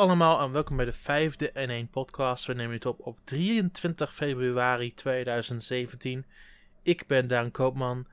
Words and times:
Allemaal 0.00 0.40
en 0.40 0.52
welkom 0.52 0.76
bij 0.76 0.84
de 0.84 0.92
vijfde 0.92 1.52
N1 1.86 1.90
podcast. 1.90 2.46
We 2.46 2.52
nemen 2.52 2.72
dit 2.72 2.86
op 2.86 3.06
op 3.06 3.18
23 3.24 4.14
februari 4.14 4.94
2017. 4.94 6.24
Ik 6.82 7.06
ben 7.06 7.28
Daan 7.28 7.50
Koopman 7.50 8.06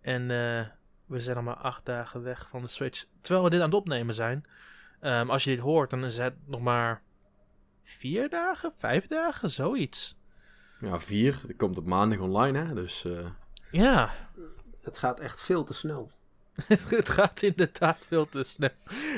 en 0.00 0.22
eh, 0.30 0.66
we 1.06 1.20
zijn 1.20 1.36
al 1.36 1.42
maar 1.42 1.56
acht 1.56 1.84
dagen 1.84 2.22
weg 2.22 2.48
van 2.50 2.62
de 2.62 2.68
Switch. 2.68 3.04
Terwijl 3.20 3.44
we 3.44 3.50
dit 3.50 3.60
aan 3.60 3.66
het 3.66 3.74
opnemen 3.74 4.14
zijn. 4.14 4.44
Ehm, 5.00 5.30
als 5.30 5.44
je 5.44 5.50
dit 5.50 5.58
hoort, 5.58 5.90
dan 5.90 6.04
is 6.04 6.18
het 6.18 6.34
nog 6.44 6.60
maar 6.60 7.02
vier 7.82 8.28
dagen, 8.28 8.72
vijf 8.76 9.06
dagen, 9.06 9.50
zoiets. 9.50 10.16
Ja, 10.78 10.98
vier. 10.98 11.40
Dat 11.46 11.56
komt 11.56 11.78
op 11.78 11.86
maandag 11.86 12.18
online, 12.18 12.58
hè? 12.58 12.74
Dus. 12.74 13.04
eh, 13.04 13.26
Ja, 13.70 14.10
Het 14.82 14.98
gaat 14.98 15.20
echt 15.20 15.42
veel 15.42 15.64
te 15.64 15.74
snel. 15.74 16.10
het 16.98 17.08
gaat 17.10 17.42
inderdaad 17.42 18.06
veel 18.08 18.28
te 18.28 18.42
snel. 18.42 18.68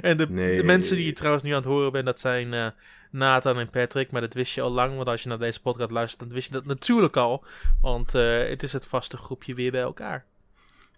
En 0.00 0.16
de, 0.16 0.26
Nee. 0.28 0.56
de 0.56 0.64
mensen 0.64 0.96
die 0.96 1.06
je 1.06 1.12
trouwens 1.12 1.44
nu 1.44 1.50
aan 1.50 1.56
het 1.56 1.64
horen 1.64 1.92
bent, 1.92 2.06
dat 2.06 2.20
zijn 2.20 2.54
eh, 2.54 2.66
Nathan 3.10 3.58
en 3.58 3.70
Patrick. 3.70 4.10
Maar 4.10 4.20
dat 4.20 4.34
wist 4.34 4.54
je 4.54 4.60
al 4.60 4.70
lang, 4.70 4.96
want 4.96 5.08
als 5.08 5.22
je 5.22 5.28
naar 5.28 5.38
deze 5.38 5.60
podcast 5.60 5.90
luistert, 5.90 6.20
dan 6.20 6.28
wist 6.32 6.46
je 6.46 6.52
dat 6.52 6.66
natuurlijk 6.66 7.16
al. 7.16 7.44
Want 7.80 8.14
eh, 8.14 8.48
het 8.48 8.62
is 8.62 8.72
het 8.72 8.86
vaste 8.86 9.16
groepje 9.16 9.54
weer 9.54 9.70
bij 9.70 9.80
elkaar. 9.80 10.24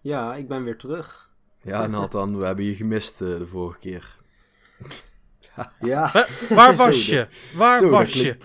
Ja, 0.01 0.35
ik 0.35 0.49
ben 0.49 0.65
weer 0.65 0.77
terug. 0.79 1.31
ja, 1.63 1.87
Nathan, 1.87 2.39
we 2.39 2.45
hebben 2.45 2.65
je 2.65 2.75
gemist 2.75 3.21
eh, 3.21 3.29
de 3.39 3.47
vorige 3.47 3.79
keer. 3.79 4.17
Ja. 5.81 6.11
Wa- 6.13 6.27
waar 6.49 6.73
Zo, 6.79 6.85
was 6.85 7.07
je? 7.07 7.27
Waar 7.55 7.79
zo, 7.79 7.89
was 7.89 8.13
je? 8.13 8.37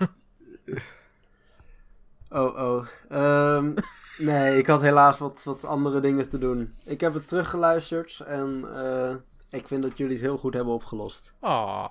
Oh, 2.28 2.58
oh. 2.58 2.86
Ehm, 3.08 3.74
nee, 4.20 4.58
ik 4.58 4.66
had 4.66 4.80
helaas 4.80 5.18
wat, 5.18 5.42
wat 5.44 5.64
andere 5.64 6.00
dingen 6.00 6.28
te 6.28 6.38
doen. 6.38 6.74
Ik 6.84 7.00
heb 7.00 7.14
het 7.14 7.28
teruggeluisterd 7.28 8.20
en 8.20 8.64
eh, 8.74 9.14
ik 9.50 9.68
vind 9.68 9.82
dat 9.82 9.98
jullie 9.98 10.12
het 10.12 10.22
heel 10.22 10.38
goed 10.38 10.54
hebben 10.54 10.74
opgelost. 10.74 11.34
Ah. 11.40 11.88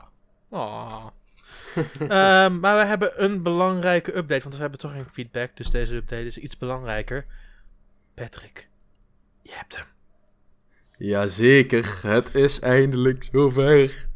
Ah. 0.49 1.05
Ehm, 1.99 2.59
maar 2.59 2.77
we 2.77 2.85
hebben 2.85 3.23
een 3.23 3.43
belangrijke 3.43 4.17
update, 4.17 4.41
want 4.41 4.55
we 4.55 4.61
hebben 4.61 4.79
toch 4.79 4.91
geen 4.91 5.09
feedback. 5.11 5.57
Dus 5.57 5.69
deze 5.69 5.95
update 5.95 6.25
is 6.25 6.37
iets 6.37 6.57
belangrijker. 6.57 7.25
Patrick, 8.13 8.69
je 9.41 9.51
hebt 9.53 9.75
hem. 9.75 9.85
Jazeker, 10.97 11.99
het 12.01 12.35
is 12.35 12.59
eindelijk 12.59 13.27
zover. 13.31 14.07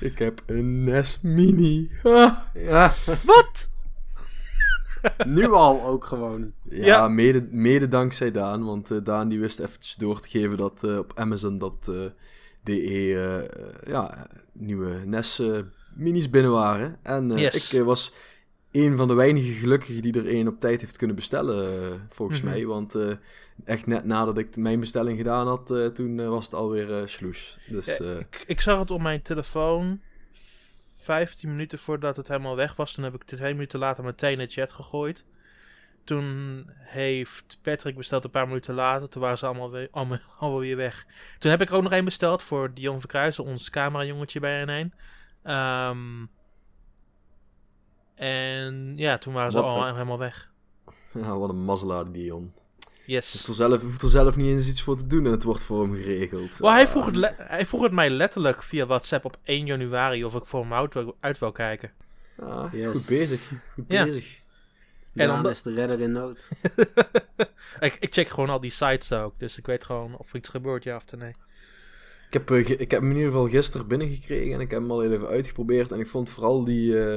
Ik 0.00 0.18
heb 0.18 0.42
een 0.46 0.84
NES 0.84 1.18
Mini. 1.22 1.90
Ah. 2.02 2.36
Ja, 2.54 2.94
Wat? 3.22 3.70
nu 5.26 5.46
al 5.52 5.82
ook 5.84 6.04
gewoon. 6.04 6.52
Ja, 6.68 6.84
Ja. 6.86 7.08
Mede, 7.08 7.46
mede 7.50 7.88
dankzij 7.88 8.30
Daan, 8.30 8.64
want 8.64 8.90
eh, 8.90 8.98
Daan 9.02 9.28
die 9.28 9.40
wist 9.40 9.58
eventjes 9.58 9.96
door 9.96 10.20
te 10.20 10.28
geven 10.28 10.56
dat 10.56 10.84
eh, 10.84 10.98
op 10.98 11.12
Amazon 11.14 11.58
dat 11.58 11.88
eh, 11.88 12.04
DE 12.62 13.48
ja, 13.86 14.26
nieuwe 14.52 15.00
NES 15.04 15.38
eh, 15.38 15.58
Minis 15.94 16.30
binnen 16.30 16.52
waren. 16.52 16.98
En 17.02 17.30
eh, 17.32 17.40
Yes. 17.40 17.72
ik 17.72 17.82
was 17.84 18.12
een 18.72 18.96
van 18.96 19.08
de 19.08 19.14
weinige 19.14 19.52
gelukkigen 19.52 20.02
die 20.02 20.18
er 20.18 20.28
één 20.28 20.48
op 20.48 20.60
tijd 20.60 20.80
heeft 20.80 20.96
kunnen 20.96 21.16
bestellen, 21.16 22.00
volgens 22.08 22.40
Mhm. 22.42 22.50
mij. 22.50 22.66
Want 22.66 22.94
eh, 22.94 23.10
echt 23.64 23.86
net 23.86 24.04
nadat 24.04 24.38
ik 24.38 24.56
mijn 24.56 24.80
bestelling 24.80 25.16
gedaan 25.18 25.46
had, 25.46 25.70
eh, 25.70 25.86
toen 25.86 26.28
was 26.28 26.44
het 26.44 26.54
alweer 26.54 27.00
eh 27.00 27.06
sloes. 27.06 27.58
Dus 27.68 27.86
Ja, 27.86 27.92
eh, 28.04 28.18
ik, 28.18 28.44
ik 28.46 28.60
zag 28.60 28.78
het 28.78 28.90
op 28.90 29.00
mijn 29.00 29.22
telefoon 29.22 30.00
15 31.06 31.48
minuten 31.50 31.78
voordat 31.78 32.16
het 32.16 32.28
helemaal 32.28 32.56
weg 32.56 32.76
was. 32.76 32.92
Toen 32.92 33.04
heb 33.04 33.14
ik 33.14 33.24
twee 33.24 33.52
minuten 33.52 33.78
later 33.78 34.04
meteen 34.04 34.32
in 34.40 34.46
de 34.46 34.52
chat 34.52 34.72
gegooid. 34.72 35.26
Toen 36.04 36.64
heeft 36.74 37.58
Patrick 37.62 37.96
besteld 37.96 38.24
een 38.24 38.30
paar 38.30 38.46
minuten 38.46 38.74
later. 38.74 39.08
Toen 39.08 39.22
waren 39.22 39.38
ze 39.38 39.46
allemaal 39.46 39.70
weer, 39.70 39.88
allemaal, 39.90 40.18
allemaal 40.38 40.60
weer 40.60 40.76
weg. 40.76 41.06
Toen 41.38 41.50
heb 41.50 41.60
ik 41.60 41.68
er 41.68 41.74
ook 41.74 41.82
nog 41.82 41.92
één 41.92 42.04
besteld 42.04 42.42
voor 42.42 42.74
Dion 42.74 43.00
Verkruijsen, 43.00 43.44
ons 43.44 43.70
camerajongetje 43.70 44.40
bij 44.40 44.64
N1. 44.64 44.96
Ehm, 45.42 46.26
en 48.14 48.92
ja, 48.96 49.18
toen 49.18 49.34
waren 49.34 49.52
ze 49.52 49.60
allemaal 49.60 49.92
helemaal 49.92 50.18
weg. 50.18 50.50
ja, 51.12 51.38
wat 51.38 51.48
een 51.48 51.64
mazzelaar 51.64 52.12
Dion. 52.12 52.52
Yes. 53.06 53.32
Hoeft 53.32 53.46
er, 53.46 53.54
zelf, 53.54 53.82
hoeft 53.82 54.02
er 54.02 54.08
zelf 54.08 54.36
niet 54.36 54.46
eens 54.46 54.68
iets 54.68 54.82
voor 54.82 54.96
te 54.96 55.06
doen 55.06 55.24
en 55.24 55.30
het 55.30 55.42
wordt 55.42 55.62
voor 55.62 55.82
hem 55.82 55.94
geregeld. 55.94 56.56
Wel, 56.58 56.70
hij, 56.72 56.86
vroeg 56.86 57.06
het 57.06 57.16
le- 57.16 57.34
hij 57.38 57.66
vroeg 57.66 57.82
het 57.82 57.92
mij 57.92 58.10
letterlijk 58.10 58.62
via 58.62 58.86
WhatsApp 58.86 59.24
op 59.24 59.36
1 59.42 59.66
januari 59.66 60.24
of 60.24 60.34
ik 60.34 60.46
voor 60.46 60.60
hem 60.60 60.72
uit, 60.72 60.94
wil- 60.94 61.16
uit 61.20 61.38
wil 61.38 61.52
kijken. 61.52 61.90
ah, 62.38 62.72
Yes. 62.72 62.92
Goed 62.96 63.06
bezig, 63.06 63.40
goed 63.74 63.84
Ja. 63.88 64.04
bezig. 64.04 64.40
En 65.14 65.30
omdat- 65.30 65.52
is 65.52 65.62
de 65.62 65.72
redder 65.74 66.00
in 66.00 66.12
nood. 66.12 66.48
ik, 67.80 67.96
ik 68.00 68.14
check 68.14 68.28
gewoon 68.28 68.50
al 68.50 68.60
die 68.60 68.70
sites 68.70 69.12
ook, 69.12 69.38
dus 69.38 69.58
ik 69.58 69.66
weet 69.66 69.84
gewoon 69.84 70.16
of 70.18 70.30
er 70.30 70.36
iets 70.36 70.48
gebeurt, 70.48 70.84
ja 70.84 70.96
of 70.96 71.04
nee. 71.18 71.30
Ik 72.26 72.32
heb, 72.32 72.50
eh, 72.50 72.66
ge- 72.66 72.76
ik 72.76 72.90
heb 72.90 73.00
hem 73.00 73.10
in 73.10 73.16
ieder 73.16 73.30
geval 73.32 73.48
gisteren 73.48 73.86
binnengekregen 73.86 74.54
en 74.54 74.60
ik 74.60 74.70
heb 74.70 74.80
hem 74.80 74.90
al 74.90 75.00
heel 75.00 75.12
even 75.12 75.26
uitgeprobeerd. 75.28 75.92
En 75.92 76.00
ik 76.00 76.06
vond 76.06 76.30
vooral 76.30 76.64
die... 76.64 76.98
eh, 76.98 77.14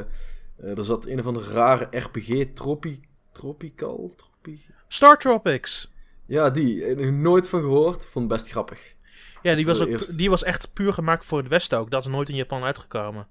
eh, 0.58 0.78
er 0.78 0.86
zat 0.86 1.06
een 1.06 1.20
of 1.20 1.26
andere 1.26 1.52
rare 1.52 1.88
RPG, 2.00 2.46
Tropi, 2.54 3.00
Tropical? 3.32 4.14
Tropi... 4.16 4.66
Star 4.92 5.18
Tropics! 5.18 5.92
Ja, 6.26 6.50
die. 6.50 6.86
eh, 6.86 7.10
nooit 7.12 7.50
van 7.50 7.62
gehoord. 7.62 8.06
Vond 8.06 8.28
best 8.28 8.50
grappig. 8.50 8.96
Ja, 9.42 9.56
die 9.56 9.66
was, 9.66 9.80
ook, 9.80 9.88
eerst. 9.88 10.18
die 10.18 10.30
was 10.30 10.44
echt 10.44 10.74
puur 10.74 10.94
gemaakt 10.94 11.26
voor 11.26 11.38
het 11.38 11.48
Westen 11.48 11.78
ook. 11.78 11.92
Dat 11.92 12.06
is 12.06 12.12
nooit 12.12 12.30
in 12.30 12.36
Japan 12.36 12.64
uitgekomen. 12.64 13.28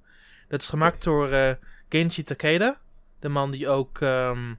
Dat 0.49 0.61
is 0.61 0.67
gemaakt 0.67 1.05
door 1.05 1.29
eh 1.31 1.53
Genji 1.89 2.23
Takeda. 2.23 2.79
De 3.21 3.29
man 3.29 3.51
die 3.51 3.69
ook 3.69 4.01
ehm, 4.01 4.55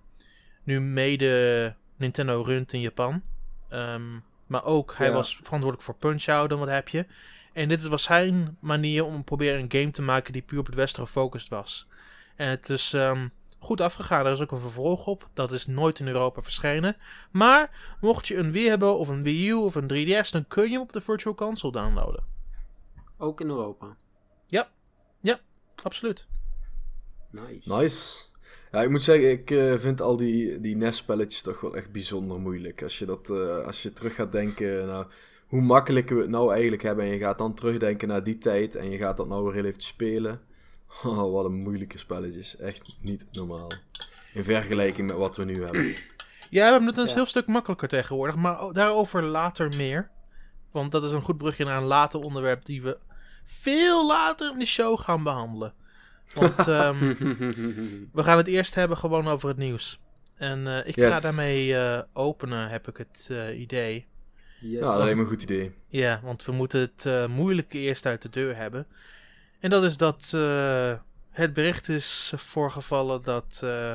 nu 0.64 0.80
mede 0.82 1.76
Nintendo 1.96 2.42
runt 2.42 2.74
in 2.74 2.80
Japan. 2.82 3.22
Ehm, 3.70 4.02
maar 4.48 4.64
ook, 4.66 4.94
hij 4.98 5.08
Ja. 5.08 5.14
was 5.14 5.36
verantwoordelijk 5.36 5.82
voor 5.82 5.96
Punch-Out 5.96 6.52
en 6.52 6.60
wat 6.60 6.70
heb 6.70 6.88
je. 6.90 7.06
En 7.54 7.70
dit 7.70 7.88
was 7.88 8.04
zijn 8.04 8.58
manier 8.60 9.06
om 9.06 9.24
proberen 9.24 9.60
een 9.60 9.72
game 9.72 9.92
te 9.92 10.02
maken 10.02 10.34
die 10.34 10.42
puur 10.42 10.60
op 10.60 10.66
het 10.66 10.76
Westen 10.76 11.04
gefocust 11.04 11.50
was. 11.50 11.88
En 12.36 12.50
het 12.50 12.70
is 12.70 12.94
ehm, 12.94 13.28
goed 13.60 13.82
afgegaan. 13.82 14.26
Er 14.26 14.32
is 14.32 14.42
ook 14.42 14.52
een 14.52 14.60
vervolg 14.60 15.08
op. 15.08 15.30
Dat 15.34 15.52
is 15.52 15.68
nooit 15.68 16.00
in 16.00 16.08
Europa 16.08 16.42
verschenen. 16.42 16.96
Maar 17.32 17.98
mocht 18.02 18.28
je 18.28 18.38
een 18.38 18.52
Wii 18.52 18.68
hebben 18.68 18.98
of 18.98 19.08
een 19.08 19.24
Wii 19.24 19.50
U 19.50 19.54
of 19.54 19.76
een 19.76 19.92
3DS, 19.94 20.30
dan 20.32 20.48
kun 20.48 20.64
je 20.64 20.72
hem 20.72 20.82
op 20.82 20.94
de 20.94 21.02
Virtual 21.02 21.36
Console 21.36 21.74
downloaden. 21.74 22.24
Ook 23.18 23.42
in 23.42 23.48
Europa. 23.48 23.96
Absoluut. 25.84 26.28
Nice. 27.32 27.76
Nice. 27.76 28.28
Ja, 28.72 28.82
ik 28.82 28.90
moet 28.90 29.04
zeggen, 29.04 29.32
ik 29.32 29.52
eh, 29.52 29.78
vind 29.78 30.02
al 30.02 30.18
die, 30.18 30.60
die 30.60 30.76
NES-spelletjes 30.76 31.42
toch 31.42 31.62
wel 31.62 31.76
echt 31.76 31.92
bijzonder 31.92 32.40
moeilijk. 32.40 32.84
Als 32.84 33.00
je, 33.00 33.06
dat, 33.06 33.30
eh, 33.30 33.66
als 33.66 33.84
je 33.84 33.94
terug 33.94 34.16
gaat 34.16 34.32
denken 34.32 34.88
naar 34.88 35.08
hoe 35.48 35.62
makkelijk 35.62 36.10
we 36.10 36.20
het 36.20 36.30
nou 36.30 36.52
eigenlijk 36.52 36.82
hebben. 36.82 37.06
En 37.06 37.12
je 37.12 37.18
gaat 37.18 37.38
dan 37.38 37.54
terugdenken 37.54 38.08
naar 38.08 38.24
die 38.24 38.38
tijd 38.38 38.76
en 38.76 38.90
je 38.90 38.98
gaat 38.98 39.18
dat 39.18 39.28
nou 39.28 39.44
weer 39.44 39.54
heel 39.54 39.66
even 39.66 39.82
spelen. 39.82 40.42
Oh, 41.04 41.32
wat 41.34 41.46
een 41.46 41.62
moeilijke 41.62 41.98
spelletjes. 41.98 42.58
Echt 42.58 42.96
niet 43.02 43.26
normaal. 43.32 43.72
In 44.34 44.44
vergelijking 44.44 45.08
met 45.08 45.16
wat 45.18 45.38
we 45.38 45.46
nu 45.46 45.64
hebben. 45.64 45.96
Ja, 46.52 46.66
we 46.66 46.72
hebben 46.72 46.88
het 46.90 46.98
een 46.98 47.08
Ja. 47.08 47.14
heel 47.14 47.26
stuk 47.26 47.48
makkelijker 47.48 47.88
tegenwoordig, 47.88 48.36
maar 48.36 48.74
daarover 48.74 49.24
later 49.24 49.74
meer. 49.78 50.10
Want 50.72 50.92
dat 50.92 51.04
is 51.04 51.12
een 51.12 51.22
goed 51.22 51.38
brugje 51.38 51.66
naar 51.66 51.78
een 51.78 51.84
later 51.84 52.20
onderwerp 52.20 52.66
die 52.66 52.82
we 52.82 52.98
veel 53.46 54.08
later 54.08 54.52
in 54.52 54.60
de 54.60 54.66
show 54.66 55.00
gaan 55.00 55.24
behandelen. 55.24 55.74
Want 56.34 56.68
ehm, 56.68 57.00
we 58.14 58.24
gaan 58.24 58.38
het 58.38 58.48
eerst 58.48 58.76
hebben 58.76 58.98
gewoon 58.98 59.28
over 59.28 59.48
het 59.50 59.58
nieuws. 59.58 60.00
En 60.36 60.68
eh, 60.68 60.88
ik 60.88 60.96
ga 61.00 61.20
daarmee 61.20 61.76
eh, 61.76 62.02
openen, 62.14 62.70
heb 62.70 62.88
ik 62.88 62.98
het 62.98 63.28
eh, 63.32 63.60
idee. 63.60 64.08
Yes. 64.62 64.80
Ja, 64.80 64.86
dat 64.86 64.98
lijkt 64.98 65.16
me 65.16 65.22
een 65.22 65.28
goed 65.28 65.42
idee. 65.44 65.72
Ja, 65.88 66.20
want 66.24 66.46
we 66.46 66.52
moeten 66.52 66.80
het 66.80 67.06
eh, 67.06 67.28
moeilijke 67.28 67.78
eerst 67.78 68.06
uit 68.06 68.22
de 68.22 68.30
deur 68.30 68.56
hebben. 68.56 68.88
En 69.60 69.70
dat 69.70 69.84
is 69.84 69.98
dat 69.98 70.32
eh, 70.36 70.94
het 71.30 71.54
bericht 71.54 71.90
is 71.90 72.34
voorgevallen 72.36 73.22
dat 73.22 73.62
eh 73.64 73.94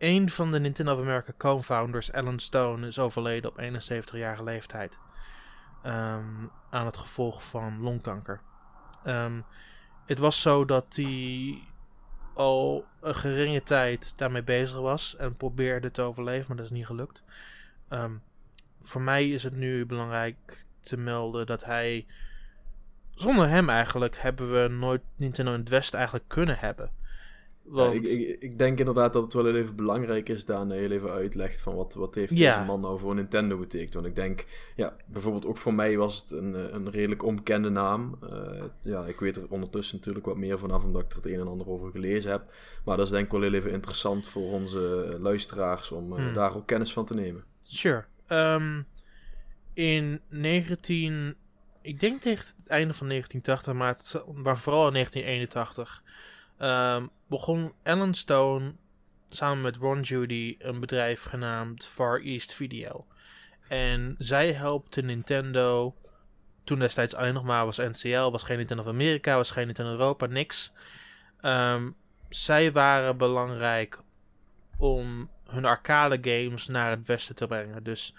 een 0.00 0.30
van 0.30 0.52
de 0.52 0.60
Nintendo 0.60 0.92
of 0.92 1.00
America 1.00 1.32
co-founders, 1.36 2.12
Alan 2.12 2.38
Stone, 2.38 2.86
is 2.86 2.98
overleden 2.98 3.50
op 3.50 3.58
71-jarige 3.58 4.44
leeftijd. 4.44 4.98
Ehm, 5.82 6.46
aan 6.70 6.86
het 6.86 6.96
gevolg 6.96 7.44
van 7.44 7.80
longkanker. 7.80 8.40
Ehm, 9.04 9.40
het 10.06 10.18
was 10.18 10.40
zo 10.40 10.64
dat 10.64 10.96
hij 10.96 11.58
al 12.34 12.84
een 13.00 13.14
geringe 13.14 13.62
tijd 13.62 14.18
daarmee 14.18 14.42
bezig 14.42 14.78
was 14.78 15.16
en 15.16 15.36
probeerde 15.36 15.90
te 15.90 16.02
overleven, 16.02 16.44
maar 16.48 16.56
dat 16.56 16.66
is 16.66 16.70
niet 16.70 16.86
gelukt. 16.86 17.22
Ehm, 17.88 18.14
voor 18.80 19.00
mij 19.00 19.28
is 19.28 19.42
het 19.42 19.56
nu 19.56 19.86
belangrijk 19.86 20.64
te 20.80 20.96
melden 20.96 21.46
dat 21.46 21.64
hij. 21.64 22.06
Zonder 23.20 23.48
hem 23.48 23.68
eigenlijk 23.68 24.16
hebben 24.16 24.62
we 24.62 24.68
nooit 24.68 25.00
Nintendo 25.16 25.52
in 25.52 25.58
het 25.60 25.68
Westen 25.68 25.94
eigenlijk 25.98 26.28
kunnen 26.28 26.56
hebben. 26.58 26.90
Want, 27.62 27.94
Ja, 28.08 28.12
ik, 28.12 28.18
ik, 28.28 28.42
ik 28.42 28.58
denk 28.58 28.78
inderdaad 28.78 29.12
dat 29.12 29.22
het 29.22 29.32
wel 29.32 29.44
heel 29.44 29.56
even 29.56 29.76
belangrijk 29.76 30.28
is, 30.28 30.44
Daan, 30.44 30.70
heel 30.70 30.90
even 30.90 31.10
uitlegt 31.10 31.60
van 31.60 31.74
wat, 31.74 31.94
wat 31.94 32.14
heeft 32.14 32.38
Ja. 32.38 32.52
deze 32.54 32.66
man 32.66 32.80
nou 32.80 32.98
voor 32.98 33.14
Nintendo 33.14 33.58
betekend. 33.58 33.94
Want 33.94 34.06
ik 34.06 34.14
denk, 34.16 34.46
ja, 34.76 34.96
bijvoorbeeld 35.06 35.46
ook 35.46 35.56
voor 35.56 35.74
mij 35.74 35.96
was 35.96 36.20
het 36.20 36.30
een, 36.30 36.54
eh, 36.54 36.72
een 36.72 36.90
redelijk 36.90 37.22
onbekende 37.24 37.68
naam. 37.70 38.18
Eh, 38.30 38.64
ja, 38.82 39.04
ik 39.04 39.20
weet 39.20 39.36
er 39.36 39.46
ondertussen 39.48 39.96
natuurlijk 39.96 40.26
wat 40.26 40.36
meer 40.36 40.58
vanaf, 40.58 40.84
omdat 40.84 41.02
ik 41.02 41.10
er 41.10 41.16
het 41.16 41.26
een 41.26 41.40
en 41.40 41.48
ander 41.48 41.68
over 41.68 41.90
gelezen 41.90 42.30
heb. 42.30 42.52
Maar 42.84 42.96
dat 42.96 43.06
is 43.06 43.12
denk 43.12 43.24
ik 43.24 43.32
wel 43.32 43.40
heel 43.42 43.52
even 43.54 43.70
interessant 43.70 44.28
voor 44.28 44.50
onze 44.52 45.10
eh, 45.14 45.20
luisteraars 45.20 45.90
om 45.92 46.12
Hmm. 46.12 46.34
daar 46.34 46.54
ook 46.56 46.66
kennis 46.66 46.92
van 46.92 47.04
te 47.04 47.14
nemen. 47.14 47.44
Sure. 47.62 48.04
Ehm, 48.26 48.82
in 49.74 50.20
ik 51.82 52.00
denk 52.00 52.20
tegen 52.20 52.46
het 52.46 52.68
einde 52.68 52.94
van 52.94 53.08
1980, 53.08 54.34
maar, 54.34 54.58
vooral 54.58 54.86
in 54.86 54.92
1981, 54.92 56.02
ehm, 56.58 57.06
begon 57.26 57.72
Alan 57.82 58.14
Stone 58.14 58.74
samen 59.28 59.60
met 59.60 59.76
Ron 59.76 60.00
Judy 60.00 60.54
een 60.58 60.80
bedrijf 60.80 61.22
genaamd 61.22 61.86
Far 61.86 62.20
East 62.20 62.52
Video. 62.52 63.06
En 63.68 64.14
zij 64.18 64.52
helpte 64.52 65.02
Nintendo, 65.02 65.94
toen 66.64 66.78
destijds 66.78 67.14
alleen 67.14 67.34
nog 67.34 67.44
maar 67.44 67.64
was 67.64 67.76
NCL, 67.76 68.30
was 68.30 68.42
geen 68.42 68.56
Nintendo 68.56 68.82
of 68.82 68.88
Amerika, 68.88 69.36
was 69.36 69.50
geen 69.50 69.66
Nintendo 69.66 69.90
Europa, 69.90 70.26
niks. 70.26 70.72
Ehm, 71.40 71.90
zij 72.28 72.72
waren 72.72 73.16
belangrijk 73.16 74.00
om 74.76 75.30
hun 75.46 75.64
arcade 75.64 76.18
games 76.20 76.66
naar 76.66 76.90
het 76.90 77.06
westen 77.06 77.34
te 77.34 77.46
brengen. 77.46 77.82
Dus 77.82 78.14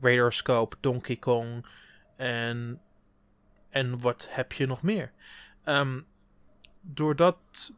Radarscope, 0.00 0.76
Donkey 0.80 1.16
Kong 1.16 1.66
en, 2.16 2.80
en 3.74 4.00
wat 4.00 4.26
heb 4.30 4.52
je 4.52 4.66
nog 4.66 4.82
meer? 4.82 5.12
Um, 5.64 6.06
door 6.80 7.16
dat, 7.16 7.36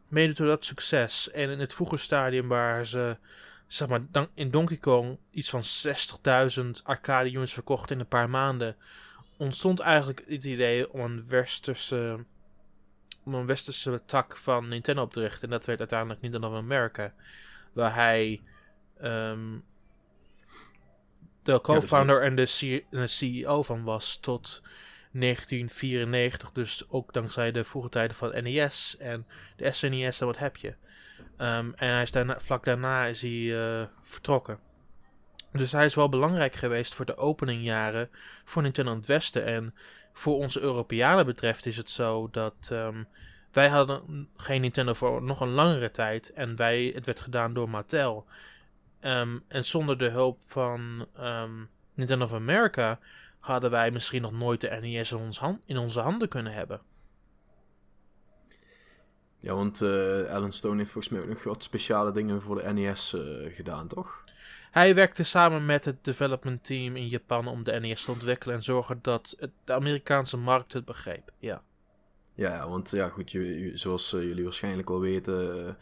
mede 0.08 0.32
door 0.32 0.46
dat 0.46 0.64
succes 0.64 1.30
en 1.30 1.50
in 1.50 1.60
het 1.60 1.74
vroege 1.74 1.96
stadium 1.96 2.48
waar 2.48 2.86
ze, 2.86 3.16
zeg 3.66 3.88
maar, 3.88 4.00
in 4.34 4.50
Donkey 4.50 4.76
Kong 4.76 5.18
iets 5.30 5.50
van 5.50 5.62
60.000 6.64 6.70
arcade 6.82 7.32
units 7.32 7.52
verkocht 7.52 7.90
in 7.90 8.00
een 8.00 8.08
paar 8.08 8.30
maanden, 8.30 8.76
ontstond 9.36 9.80
eigenlijk 9.80 10.24
het 10.28 10.44
idee 10.44 10.92
om 10.92 11.00
een 11.00 11.24
westerse, 11.28 12.24
om 13.24 13.34
een 13.34 13.46
westerse 13.46 14.02
tak 14.06 14.36
van 14.36 14.68
Nintendo 14.68 15.02
op 15.02 15.12
te 15.12 15.20
richten. 15.20 15.42
En 15.42 15.50
dat 15.50 15.64
werd 15.64 15.78
uiteindelijk 15.78 16.20
Nintendo 16.20 16.48
of 16.48 16.54
America, 16.54 17.12
waar 17.72 17.94
hij 17.94 18.42
um, 19.02 19.64
de 21.42 21.60
co-founder 21.60 22.22
en 22.22 22.36
de, 22.36 22.84
de 22.90 23.06
CEO 23.06 23.62
van 23.62 23.84
was 23.84 24.16
tot 24.16 24.62
1994. 25.20 26.52
Dus 26.52 26.84
ook 26.88 27.12
dankzij 27.12 27.52
de 27.52 27.64
vroege 27.64 27.88
tijden 27.88 28.16
van 28.16 28.42
NES 28.42 28.96
en 28.98 29.26
de 29.56 29.72
SNES 29.72 30.20
en 30.20 30.26
wat 30.26 30.38
heb 30.38 30.56
je. 30.56 30.74
Um, 31.38 31.74
en 31.74 31.92
hij 31.92 32.02
is 32.02 32.10
vlak 32.38 32.64
daarna 32.64 33.04
is 33.04 33.20
hij 33.20 33.30
uh, 33.30 33.86
vertrokken. 34.02 34.58
Dus 35.52 35.72
hij 35.72 35.84
is 35.84 35.94
wel 35.94 36.08
belangrijk 36.08 36.54
geweest 36.54 36.94
voor 36.94 37.04
de 37.04 37.16
openingjaren 37.16 38.10
voor 38.44 38.62
Nintendo 38.62 38.90
in 38.90 38.96
het 38.96 39.06
Westen. 39.06 39.44
En 39.44 39.74
voor 40.12 40.36
onze 40.36 40.60
Europeanen 40.60 41.26
betreft 41.26 41.66
is 41.66 41.76
het 41.76 41.90
zo 41.90 42.28
dat 42.30 42.68
um, 42.72 43.06
wij 43.52 43.68
hadden 43.68 44.28
geen 44.36 44.60
Nintendo 44.60 44.92
voor 44.92 45.22
nog 45.22 45.40
een 45.40 45.48
langere 45.48 45.90
tijd. 45.90 46.32
En 46.32 46.56
wij, 46.56 46.92
het 46.94 47.06
werd 47.06 47.20
gedaan 47.20 47.54
door 47.54 47.70
Mattel. 47.70 48.26
Um, 49.00 49.44
en 49.48 49.64
zonder 49.64 49.98
de 49.98 50.08
hulp 50.08 50.42
van 50.46 51.06
Nintendo 51.94 52.24
of 52.24 52.32
America 52.32 52.98
hadden 53.46 53.70
wij 53.70 53.90
misschien 53.90 54.22
nog 54.22 54.32
nooit 54.32 54.60
de 54.60 54.78
NES 54.80 55.12
in, 55.12 55.18
ons 55.18 55.38
hand, 55.38 55.62
in 55.66 55.78
onze 55.78 56.00
handen 56.00 56.28
kunnen 56.28 56.52
hebben. 56.52 56.80
Ja, 59.40 59.54
want 59.54 59.80
uh, 59.80 60.26
Alan 60.26 60.52
Stone 60.52 60.76
heeft 60.76 60.90
volgens 60.90 61.12
mij 61.12 61.22
ook 61.22 61.28
nog 61.28 61.42
wat 61.42 61.62
speciale 61.62 62.12
dingen 62.12 62.42
voor 62.42 62.62
de 62.62 62.72
NES 62.72 63.14
uh, 63.14 63.54
gedaan, 63.54 63.86
toch? 63.86 64.24
Hij 64.70 64.94
werkte 64.94 65.22
samen 65.22 65.66
met 65.66 65.84
het 65.84 66.04
development 66.04 66.64
team 66.64 66.96
in 66.96 67.08
Japan 67.08 67.46
om 67.46 67.64
de 67.64 67.72
NES 67.72 68.04
te 68.04 68.10
ontwikkelen 68.10 68.56
en 68.56 68.62
zorgen 68.62 68.98
dat 69.02 69.36
het, 69.38 69.50
de 69.64 69.72
Amerikaanse 69.72 70.36
markt 70.36 70.72
het 70.72 70.84
begreep. 70.84 71.32
Ja. 71.38 71.62
Ja, 72.32 72.68
want 72.68 72.90
ja, 72.90 73.08
goed, 73.08 73.38
zoals 73.74 74.12
uh, 74.12 74.22
jullie 74.22 74.44
waarschijnlijk 74.44 74.88
wel 74.88 75.00
weten, 75.00 75.76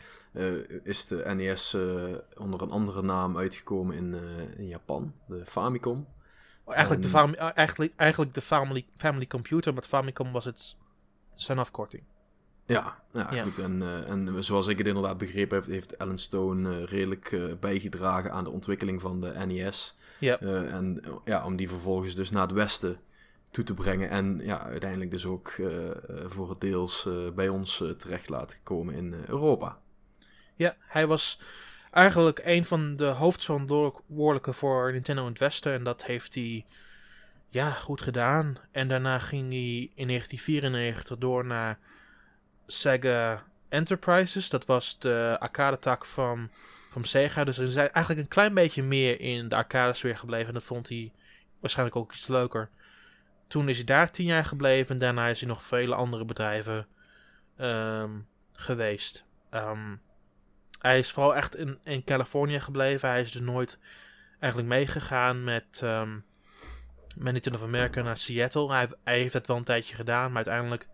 is 0.82 1.06
de 1.06 1.34
NES 1.34 1.74
onder 2.36 2.62
een 2.62 2.70
andere 2.70 3.02
naam 3.02 3.36
uitgekomen 3.36 3.96
in, 3.96 4.14
in 4.56 4.68
Japan, 4.68 5.14
de 5.26 5.42
Famicom. 5.46 6.06
Eigenlijk, 6.66 7.02
de, 7.02 7.08
fam 7.08 7.34
eigenlijk, 7.34 7.92
eigenlijk 7.96 8.34
de 8.34 8.40
family, 8.40 8.86
family 8.96 9.26
computer, 9.26 9.74
maar 9.74 9.82
Famicom 9.82 10.32
was 10.32 10.44
het 10.44 10.76
zijn 11.34 11.58
afkorting. 11.58 12.02
Ja, 12.66 13.02
ja, 13.12 13.42
goed. 13.42 13.58
En, 13.58 13.80
uh, 13.80 14.08
en 14.08 14.44
zoals 14.44 14.66
ik 14.66 14.78
het 14.78 14.86
inderdaad 14.86 15.18
begrepen 15.18 15.58
heb, 15.58 15.66
heeft 15.66 15.98
Alan 15.98 16.18
Stone 16.18 16.80
uh, 16.80 16.84
redelijk 16.84 17.30
uh, 17.30 17.52
bijgedragen 17.60 18.32
aan 18.32 18.44
de 18.44 18.50
ontwikkeling 18.50 19.00
van 19.00 19.20
de 19.20 19.46
NES. 19.46 19.96
Ja. 20.18 20.38
en 20.38 21.02
ja, 21.24 21.44
om 21.44 21.56
die 21.56 21.68
vervolgens 21.68 22.14
dus 22.14 22.30
naar 22.30 22.42
het 22.42 22.52
westen 22.52 23.00
toe 23.50 23.64
te 23.64 23.74
brengen. 23.74 24.10
En 24.10 24.40
ja, 24.42 24.60
uiteindelijk 24.60 25.10
dus 25.10 25.26
ook 25.26 25.54
voor 26.26 26.50
het 26.50 26.60
deels 26.60 27.08
bij 27.34 27.48
ons 27.48 27.84
terecht 27.98 28.28
laten 28.28 28.58
komen 28.62 28.94
in 28.94 29.14
Europa. 29.26 29.78
Ja, 30.54 30.76
hij 30.80 31.06
was 31.06 31.40
eigenlijk 31.94 32.40
een 32.44 32.64
van 32.64 32.96
de 32.96 33.04
hoofdverantwoordelijken 33.04 34.54
voor 34.54 34.92
Nintendo 34.92 35.22
in 35.22 35.28
het 35.28 35.38
Westen. 35.38 35.72
En 35.72 35.84
dat 35.84 36.04
heeft 36.04 36.34
hij 36.34 36.64
ja, 37.48 37.70
goed 37.70 38.00
gedaan. 38.00 38.56
En 38.70 38.88
daarna 38.88 39.18
ging 39.18 39.50
hij 39.50 39.90
in 39.94 40.06
1994 40.06 41.18
door 41.18 41.44
naar 41.44 41.78
Sega 42.66 43.44
Enterprises. 43.68 44.48
Dat 44.48 44.66
was 44.66 44.98
de 44.98 45.36
arcade-tak 45.38 46.04
van, 46.04 46.50
van 46.90 47.04
Sega. 47.04 47.44
Dus 47.44 47.58
er 47.58 47.66
is 47.66 47.76
eigenlijk 47.76 48.20
een 48.20 48.28
klein 48.28 48.54
beetje 48.54 48.82
meer 48.82 49.20
in 49.20 49.48
de 49.48 49.56
arcade-sfeer 49.56 50.16
gebleven. 50.16 50.48
En 50.48 50.54
dat 50.54 50.64
vond 50.64 50.88
hij 50.88 51.12
waarschijnlijk 51.60 51.96
ook 51.96 52.12
iets 52.12 52.26
leuker. 52.26 52.70
Toen 53.46 53.68
is 53.68 53.76
hij 53.76 53.86
daar 53.86 54.10
tien 54.10 54.26
jaar 54.26 54.44
gebleven. 54.44 54.94
En 54.94 54.98
daarna 54.98 55.28
is 55.28 55.40
hij 55.40 55.48
nog 55.48 55.62
vele 55.62 55.94
andere 55.94 56.24
bedrijven 56.24 56.86
um, 57.58 58.26
geweest. 58.52 59.24
Um, 59.50 60.00
hij 60.84 60.98
is 60.98 61.10
vooral 61.10 61.34
echt 61.34 61.56
in, 61.56 61.78
in 61.82 62.04
Californië 62.04 62.60
gebleven. 62.60 63.08
Hij 63.08 63.20
is 63.20 63.32
dus 63.32 63.40
nooit 63.40 63.78
eigenlijk 64.38 64.72
meegegaan 64.72 65.44
met, 65.44 65.82
met 67.16 67.32
Nintendo 67.32 67.58
of 67.58 67.64
America 67.64 68.02
naar 68.02 68.16
Seattle. 68.16 68.72
Hij, 68.72 68.88
heeft 69.04 69.32
het 69.32 69.46
wel 69.46 69.56
een 69.56 69.64
tijdje 69.64 69.94
gedaan, 69.94 70.26
maar 70.26 70.46
uiteindelijk 70.46 70.88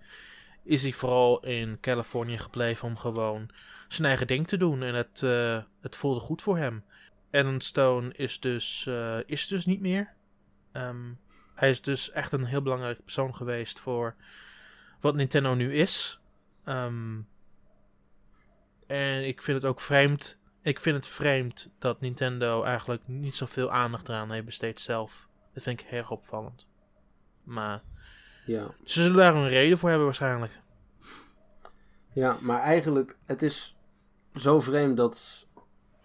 is 0.62 0.82
hij 0.82 0.92
vooral 0.92 1.44
in 1.44 1.80
Californië 1.80 2.38
gebleven 2.38 2.88
om 2.88 2.97
gewoon 2.97 3.50
zijn 3.88 4.09
eigen 4.09 4.26
ding 4.26 4.47
te 4.47 4.56
doen. 4.56 4.82
En 4.82 4.94
het, 4.94 5.20
uh, 5.25 5.62
het 5.80 5.97
voelde 5.97 6.20
goed 6.20 6.42
voor 6.42 6.59
hem. 6.59 6.85
Alan 7.30 7.61
Stone 7.61 8.12
is 8.16 8.40
dus, 8.40 8.85
uh, 8.88 9.18
is 9.26 9.47
dus 9.47 9.66
niet 9.66 9.80
meer. 9.80 10.12
Um, 10.73 11.18
hij 11.54 11.70
is 11.70 11.82
dus 11.82 12.11
echt 12.11 12.32
een 12.32 12.44
heel 12.44 12.62
belangrijke 12.62 13.02
persoon 13.02 13.35
geweest 13.35 13.80
voor 13.80 14.14
wat 15.00 15.14
Nintendo 15.14 15.54
nu 15.54 15.75
is. 15.75 16.20
Um, 16.64 17.28
en 18.90 19.26
ik 19.26 19.42
vind 19.42 19.62
het 19.62 19.70
ook 19.70 19.80
vreemd. 19.80 20.38
Ik 20.62 20.80
vind 20.80 20.97
het 20.97 21.06
vreemd 21.06 21.70
dat 21.78 22.00
Nintendo 22.00 22.62
eigenlijk 22.62 23.02
niet 23.06 23.35
zoveel 23.35 23.70
aandacht 23.70 24.09
eraan 24.09 24.30
heeft 24.30 24.44
besteed 24.44 24.80
zelf. 24.80 25.28
Dat 25.54 25.62
vind 25.62 25.80
ik 25.80 25.87
erg 25.90 26.11
opvallend. 26.11 26.66
Maar 27.42 27.82
ja. 28.47 28.75
ze 28.85 29.02
zullen 29.02 29.16
daar 29.16 29.35
een 29.35 29.49
reden 29.49 29.78
voor 29.78 29.88
hebben 29.88 30.06
waarschijnlijk. 30.06 30.61
Ja, 32.12 32.37
maar 32.40 32.61
eigenlijk, 32.61 33.16
het 33.25 33.42
is 33.42 33.76
zo 34.35 34.61
vreemd 34.61 34.97
dat 34.97 35.47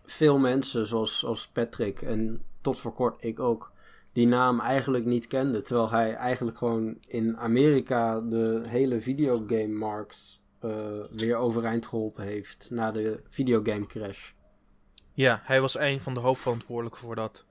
veel 0.05 0.37
mensen, 0.37 0.87
zoals, 0.87 1.19
zoals 1.19 1.47
Patrick 1.47 2.01
en 2.01 2.43
tot 2.61 2.79
voor 2.79 2.93
kort 2.93 3.23
ik 3.23 3.39
ook, 3.39 3.71
die 4.13 4.27
naam 4.27 4.59
eigenlijk 4.59 5.05
niet 5.05 5.27
kenden. 5.27 5.63
Terwijl 5.63 5.89
hij 5.89 6.13
eigenlijk 6.13 6.57
gewoon 6.57 6.97
in 7.07 7.37
Amerika 7.37 8.21
de 8.21 8.61
hele 8.67 9.01
videogame-markt 9.01 10.43
weer 11.11 11.35
overeind 11.35 11.85
geholpen 11.85 12.23
heeft 12.23 12.67
na 12.71 12.91
de 12.91 13.23
videogame 13.29 13.85
crash. 13.85 14.31
Ja, 15.13 15.41
hij 15.43 15.61
was 15.61 15.77
een 15.77 16.01
van 16.01 16.13
de 16.13 16.19
hoofdverantwoordelijken 16.19 17.01
voor 17.01 17.15
dat. 17.15 17.45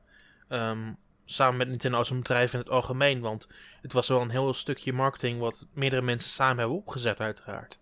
Um, 0.48 0.96
samen 1.24 1.56
met 1.56 1.68
Nintendo 1.68 1.98
als 1.98 2.10
een 2.10 2.18
bedrijf 2.18 2.52
in 2.52 2.58
het 2.58 2.70
algemeen. 2.70 3.20
Want 3.20 3.48
het 3.82 3.92
was 3.92 4.08
wel 4.08 4.20
een 4.20 4.30
heel 4.30 4.54
stukje 4.54 4.92
marketing 4.92 5.38
wat 5.38 5.66
meerdere 5.72 6.02
mensen 6.02 6.30
samen 6.30 6.58
hebben 6.58 6.76
opgezet, 6.76 7.20
uiteraard. 7.20 7.78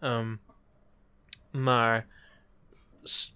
Um, 0.00 0.40
maar 1.50 2.06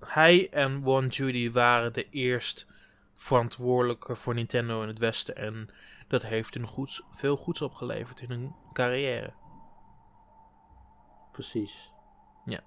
hij 0.07 0.49
en 0.50 0.85
One 0.85 1.09
Judy 1.09 1.50
waren 1.50 1.92
de 1.92 2.09
eerst 2.11 2.66
verantwoordelijke 3.14 4.16
voor 4.16 4.35
Nintendo 4.35 4.83
in 4.83 4.88
het 4.88 4.99
Westen. 4.99 5.37
En 5.37 5.68
dat 6.09 6.23
heeft 6.26 6.54
hun 6.54 6.66
goeds, 6.66 7.02
veel 7.12 7.37
goeds 7.37 7.62
opgeleverd 7.62 8.21
in 8.21 8.30
hun 8.30 8.54
carrière 8.73 9.33
precies. 11.38 11.92
Ja. 12.45 12.61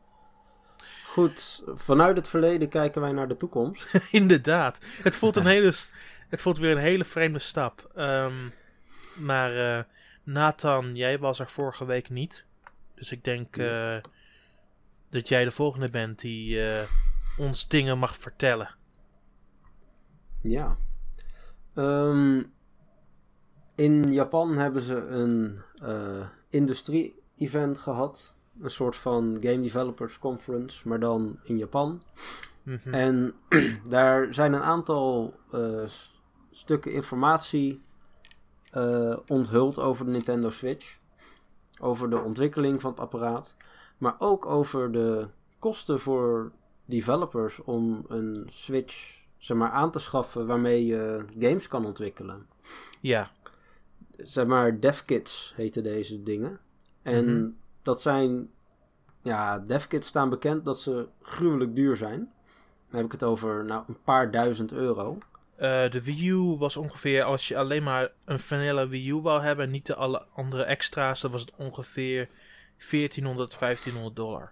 Goed, 1.05 1.63
vanuit 1.65 2.17
het 2.17 2.27
verleden 2.27 2.69
kijken 2.69 3.01
wij 3.01 3.11
naar 3.11 3.27
de 3.27 3.35
toekomst. 3.35 3.93
Inderdaad. 4.11 4.79
Het 5.03 5.15
voelt, 5.15 5.35
een 5.35 5.45
hele, 5.45 5.73
het 6.29 6.41
voelt 6.41 6.57
weer 6.57 6.71
een 6.71 6.77
hele 6.77 7.05
vreemde 7.05 7.39
stap. 7.39 7.91
Um, 7.97 8.53
maar 9.15 9.55
uh, 9.55 9.83
Nathan, 10.23 10.95
jij 10.95 11.19
was 11.19 11.39
er 11.39 11.49
vorige 11.49 11.85
week 11.85 12.09
niet. 12.09 12.45
Dus 12.95 13.11
ik 13.11 13.23
denk 13.23 13.57
uh, 13.57 13.97
dat 15.09 15.27
jij 15.27 15.43
de 15.43 15.51
volgende 15.51 15.89
bent 15.89 16.19
die 16.19 16.57
uh, 16.57 16.81
ons 17.37 17.67
dingen 17.67 17.97
mag 17.97 18.17
vertellen. 18.17 18.75
Ja. 20.41 20.77
Um, 21.75 22.53
in 23.75 24.13
Japan 24.13 24.57
hebben 24.57 24.81
ze 24.81 24.95
een 24.95 25.61
industrie-event 26.49 27.77
gehad 27.77 28.33
een 28.59 28.69
soort 28.69 28.95
van 28.95 29.37
Game 29.41 29.61
Developers 29.61 30.19
Conference, 30.19 30.87
maar 30.87 30.99
dan 30.99 31.39
in 31.43 31.57
Japan. 31.57 32.01
Mhm. 32.63 32.93
En 32.93 33.33
daar 33.89 34.33
zijn 34.33 34.53
een 34.53 34.61
aantal 34.61 35.33
uh, 35.53 35.83
stukken 36.51 36.91
informatie 36.91 37.81
eh, 38.71 39.17
onthuld 39.27 39.79
over 39.79 40.05
de 40.05 40.11
Nintendo 40.11 40.49
Switch. 40.49 40.99
Over 41.81 42.09
de 42.09 42.19
ontwikkeling 42.21 42.81
van 42.81 42.91
het 42.91 42.99
apparaat. 42.99 43.55
Maar 43.97 44.15
ook 44.19 44.45
over 44.45 44.91
de 44.91 45.27
kosten 45.59 45.99
voor 45.99 46.51
developers 46.85 47.59
om 47.63 48.05
een 48.07 48.47
Switch 48.49 49.23
zeg 49.37 49.57
maar, 49.57 49.69
aan 49.69 49.91
te 49.91 49.99
schaffen 49.99 50.47
waarmee 50.47 50.85
je 50.85 51.25
games 51.39 51.67
kan 51.67 51.85
ontwikkelen. 51.85 52.45
Ja, 52.99 53.31
Zeg 54.17 54.45
maar, 54.45 54.79
devkits 54.79 55.53
heten 55.55 55.83
deze 55.83 56.23
dingen. 56.23 56.59
En 57.01 57.25
Mhm. 57.39 57.49
Dat 57.81 58.01
zijn, 58.01 58.49
ja, 59.21 59.59
devkits 59.59 60.07
staan 60.07 60.29
bekend 60.29 60.65
dat 60.65 60.79
ze 60.79 61.07
gruwelijk 61.21 61.75
duur 61.75 61.95
zijn. 61.95 62.19
Dan 62.87 62.95
heb 62.95 63.05
ik 63.05 63.11
het 63.11 63.23
over, 63.23 63.65
nou, 63.65 63.83
een 63.87 64.01
paar 64.03 64.31
duizend 64.31 64.71
euro. 64.71 65.17
eh, 65.55 65.89
de 65.89 66.03
Wii 66.03 66.29
U 66.29 66.35
was 66.57 66.77
ongeveer, 66.77 67.23
als 67.23 67.47
je 67.47 67.57
alleen 67.57 67.83
maar 67.83 68.11
een 68.25 68.39
vanilla 68.39 68.87
Wii 68.87 69.09
U 69.09 69.15
wou 69.15 69.41
hebben, 69.41 69.65
en 69.65 69.71
niet 69.71 69.85
de 69.85 69.95
alle 69.95 70.25
andere 70.33 70.63
extra's, 70.63 71.21
dan 71.21 71.31
was 71.31 71.41
het 71.41 71.51
ongeveer 71.55 72.29
1400, 72.89 73.59
1500 73.59 74.15
dollar. 74.15 74.51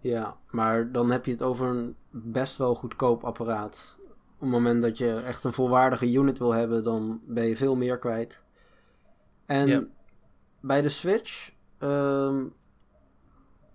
Ja, 0.00 0.36
maar 0.50 0.92
dan 0.92 1.10
heb 1.10 1.24
je 1.24 1.30
het 1.30 1.42
over 1.42 1.66
een 1.68 1.96
best 2.10 2.56
wel 2.56 2.74
goedkoop 2.74 3.24
apparaat. 3.24 3.96
Op 4.34 4.40
het 4.42 4.50
moment 4.50 4.82
dat 4.82 4.98
je 4.98 5.16
echt 5.16 5.44
een 5.44 5.52
volwaardige 5.52 6.12
unit 6.12 6.38
wil 6.38 6.52
hebben, 6.52 6.84
dan 6.84 7.20
ben 7.26 7.44
je 7.44 7.56
veel 7.56 7.76
meer 7.76 7.98
kwijt. 7.98 8.42
En 9.46 9.66
Ja. 9.68 9.84
bij 10.60 10.82
de 10.82 10.88
Switch 10.88 11.50
ehm, 11.78 12.44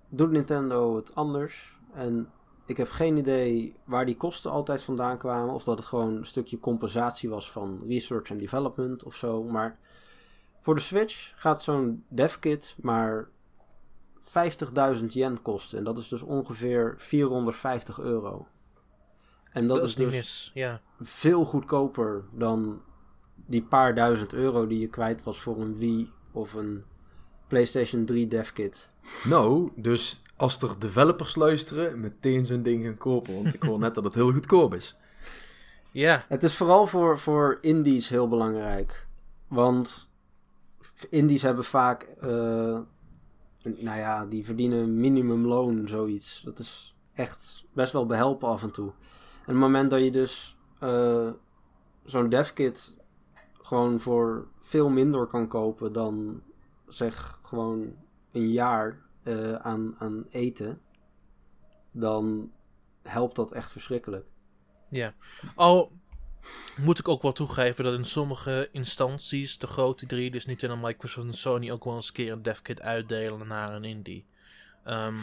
doet 0.09 0.31
Nintendo 0.31 0.95
het 0.95 1.15
anders. 1.15 1.79
En 1.93 2.29
ik 2.65 2.77
heb 2.77 2.89
geen 2.89 3.17
idee 3.17 3.75
waar 3.83 4.05
die 4.05 4.17
kosten 4.17 4.51
altijd 4.51 4.83
vandaan 4.83 5.17
kwamen. 5.17 5.53
Of 5.53 5.63
dat 5.63 5.77
het 5.77 5.87
gewoon 5.87 6.15
een 6.15 6.25
stukje 6.25 6.59
compensatie 6.59 7.29
was 7.29 7.51
van 7.51 7.83
research 7.87 8.29
en 8.29 8.37
development 8.37 9.03
of 9.03 9.15
zo. 9.15 9.43
Maar 9.43 9.77
voor 10.61 10.75
de 10.75 10.81
Switch 10.81 11.33
gaat 11.35 11.63
zo'n 11.63 12.03
devkit 12.07 12.75
maar 12.81 13.29
50.000 14.97 15.05
yen 15.07 15.41
kosten. 15.41 15.77
En 15.77 15.83
dat 15.83 15.97
is 15.97 16.07
dus 16.07 16.21
ongeveer 16.21 16.93
450 16.97 17.99
euro. 17.99 18.47
En 19.51 19.67
dat, 19.67 19.77
Dat, 19.77 19.87
is 19.87 19.95
dus. 19.95 20.51
Ja. 20.53 20.81
veel 20.99 21.45
goedkoper 21.45 22.23
dan 22.31 22.81
die 23.35 23.63
paar 23.63 23.95
duizend 23.95 24.33
euro 24.33 24.67
die 24.67 24.79
je 24.79 24.87
kwijt 24.87 25.23
was 25.23 25.39
voor 25.39 25.61
een 25.61 25.77
Wii 25.77 26.11
of 26.31 26.53
een 26.53 26.83
PlayStation 27.51 28.05
3 28.05 28.27
devkit. 28.27 28.87
Nou, 29.23 29.71
dus 29.75 30.21
als 30.35 30.61
er 30.61 30.79
developers 30.79 31.35
luisteren, 31.35 31.99
meteen 31.99 32.45
zo'n 32.45 32.63
ding 32.63 32.83
gaan 32.83 32.97
kopen. 32.97 33.33
Want 33.33 33.53
ik 33.53 33.63
hoor 33.63 33.79
net 33.79 33.95
dat 33.95 34.03
het 34.03 34.13
heel 34.13 34.31
goedkoop 34.31 34.73
is. 34.73 34.95
ja, 35.91 36.25
Het 36.27 36.43
is 36.43 36.55
vooral 36.55 36.87
voor, 36.87 37.19
voor 37.19 37.57
indies 37.61 38.09
heel 38.09 38.27
belangrijk. 38.27 39.07
Want 39.47 40.09
indies 41.09 41.41
hebben 41.41 41.63
vaak, 41.63 42.01
eh, 42.03 42.79
nou 43.63 43.97
ja, 43.97 44.25
die 44.25 44.45
verdienen 44.45 44.99
minimumloon, 44.99 45.87
zoiets. 45.87 46.41
Dat 46.45 46.59
is 46.59 46.95
echt 47.13 47.63
best 47.73 47.93
wel 47.93 48.05
behelpen 48.05 48.47
af 48.47 48.63
en 48.63 48.71
toe. 48.71 48.87
En 48.89 48.91
op 49.41 49.45
het 49.45 49.55
moment 49.55 49.89
dat 49.89 50.03
je 50.03 50.11
dus 50.11 50.57
eh, 50.79 51.29
zo'n 52.03 52.29
devkit 52.29 52.95
gewoon 53.61 53.99
voor 53.99 54.47
veel 54.59 54.89
minder 54.89 55.25
kan 55.25 55.47
kopen 55.47 55.93
dan 55.93 56.41
zeg 56.93 57.39
gewoon 57.43 57.95
een 58.31 58.51
jaar 58.51 58.99
eh, 59.23 59.53
aan, 59.53 59.95
aan 59.97 60.25
eten, 60.29 60.81
dan 61.91 62.51
helpt 63.01 63.35
dat 63.35 63.51
echt 63.51 63.71
verschrikkelijk. 63.71 64.25
Ja. 64.89 65.13
Al 65.55 65.91
moet 66.77 66.99
ik 66.99 67.07
ook 67.07 67.21
wel 67.21 67.31
toegeven 67.31 67.83
dat 67.83 67.93
in 67.93 68.05
sommige 68.05 68.69
instanties 68.71 69.57
de 69.57 69.67
grote 69.67 70.05
drie, 70.05 70.31
dus 70.31 70.45
Nintendo, 70.45 70.75
Microsoft 70.75 71.27
en 71.27 71.33
Sony, 71.33 71.71
ook 71.71 71.83
wel 71.83 71.95
eens 71.95 72.07
een 72.07 72.13
keer 72.13 72.31
een 72.31 72.41
devkit 72.41 72.81
uitdelen 72.81 73.47
naar 73.47 73.73
een 73.73 73.83
indie. 73.83 74.25
Ehm 74.83 75.15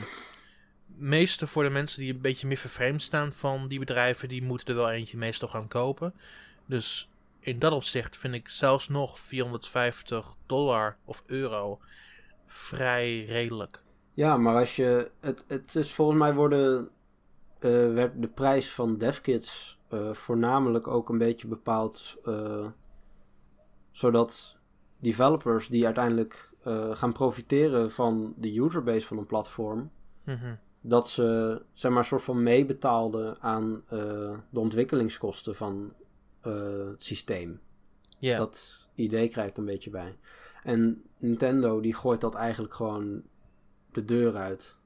meeste 0.99 1.47
voor 1.47 1.63
de 1.63 1.71
mensen 1.71 2.01
die 2.01 2.13
een 2.13 2.21
beetje 2.21 2.47
meer 2.47 2.57
vervreemd 2.57 3.03
staan 3.03 3.33
van 3.33 3.69
die 3.69 3.79
bedrijven, 3.79 4.29
die 4.29 4.43
moeten 4.43 4.69
er 4.69 4.75
wel 4.75 4.91
eentje 4.91 5.17
meestal 5.17 5.49
gaan 5.49 5.69
kopen. 5.69 6.15
Dus 6.67 7.09
in 7.49 7.59
dat 7.59 7.73
opzicht 7.73 8.17
vind 8.17 8.35
ik 8.35 8.49
zelfs 8.49 8.88
nog 8.88 9.19
450 9.21 10.35
dollar 10.47 10.97
of 11.05 11.23
euro 11.26 11.78
vrij 12.47 13.25
redelijk. 13.25 13.83
Ja, 14.14 14.37
maar 14.37 14.57
als 14.57 14.76
je. 14.76 15.11
Het, 15.21 15.45
het 15.47 15.75
is 15.75 15.95
volgens 15.95 16.19
mij 16.19 16.35
worden. 16.35 16.88
eh, 17.59 17.71
werd 17.93 18.23
de 18.23 18.28
prijs 18.28 18.73
van 18.73 18.99
devkits 18.99 19.78
eh, 19.88 20.12
voornamelijk 20.12 20.87
ook 20.88 21.09
een 21.09 21.19
beetje 21.19 21.49
bepaald. 21.49 22.17
eh, 22.25 22.67
zodat 23.90 24.57
developers 24.99 25.69
die 25.69 25.85
uiteindelijk 25.85 26.47
gaan 26.93 27.12
profiteren 27.12 27.90
van 27.90 28.35
de 28.37 28.57
userbase 28.57 29.07
van 29.07 29.19
een 29.19 29.26
platform. 29.26 29.90
Mhm. 30.25 30.55
dat 30.81 31.09
ze 31.09 31.62
zeg 31.73 31.90
maar 31.90 32.00
een 32.00 32.07
soort 32.07 32.23
van 32.23 32.43
meebetaalden 32.43 33.40
aan 33.40 33.83
de 34.50 34.61
ontwikkelingskosten 34.61 35.55
van 35.57 35.93
systeem. 36.97 37.61
Ja, 38.19 38.38
Dat 38.38 38.88
idee 38.95 39.28
krijg 39.28 39.49
ik 39.49 39.57
een 39.57 39.64
beetje 39.64 39.90
bij. 39.90 40.17
En 40.62 41.02
Nintendo 41.19 41.81
die 41.81 41.95
gooit 41.95 42.21
dat 42.21 42.35
eigenlijk 42.35 42.75
gewoon 42.75 43.23
de 43.93 44.05
deur 44.05 44.35
uit. 44.37 44.76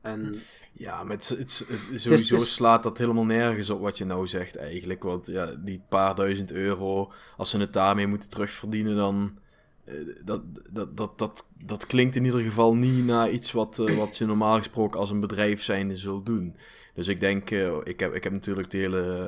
En 0.00 0.34
Ja, 0.72 1.02
maar 1.02 1.16
het, 1.16 1.28
het, 1.28 1.38
het- 1.68 2.00
sowieso 2.00 2.36
slaat 2.36 2.82
dat 2.82 2.98
helemaal 2.98 3.24
nergens 3.24 3.70
op 3.70 3.80
wat 3.80 3.98
je 3.98 4.04
nou 4.04 4.26
zegt 4.26 4.56
eigenlijk. 4.56 5.02
Want 5.02 5.26
ja, 5.26 5.46
die 5.46 5.82
paar 5.88 6.14
duizend 6.14 6.52
euro, 6.52 7.12
als 7.36 7.50
ze 7.50 7.58
het 7.58 7.72
daarmee 7.72 8.06
moeten 8.06 8.30
terugverdienen, 8.30 8.96
dan... 8.96 9.38
eh, 9.84 9.94
Dat, 10.24 10.42
dat, 10.72 10.96
dat, 10.96 11.18
dat, 11.18 11.46
dat 11.64 11.86
klinkt 11.86 12.16
in 12.16 12.24
ieder 12.24 12.40
geval 12.40 12.76
niet 12.76 13.04
naar 13.04 13.30
iets 13.30 13.52
wat, 13.52 13.78
eh, 13.78 13.96
wat 13.96 14.16
je 14.16 14.26
normaal 14.26 14.56
gesproken 14.56 15.00
als 15.00 15.10
een 15.10 15.20
bedrijf 15.20 15.62
zijnde 15.62 15.96
zult 15.96 16.26
doen. 16.26 16.56
Dus 16.94 17.08
ik 17.08 17.20
denk, 17.20 17.50
eh, 17.50 17.76
ik, 17.84 18.00
heb, 18.00 18.14
ik 18.14 18.24
heb 18.24 18.32
natuurlijk 18.32 18.70
de 18.70 18.78
hele, 18.78 19.26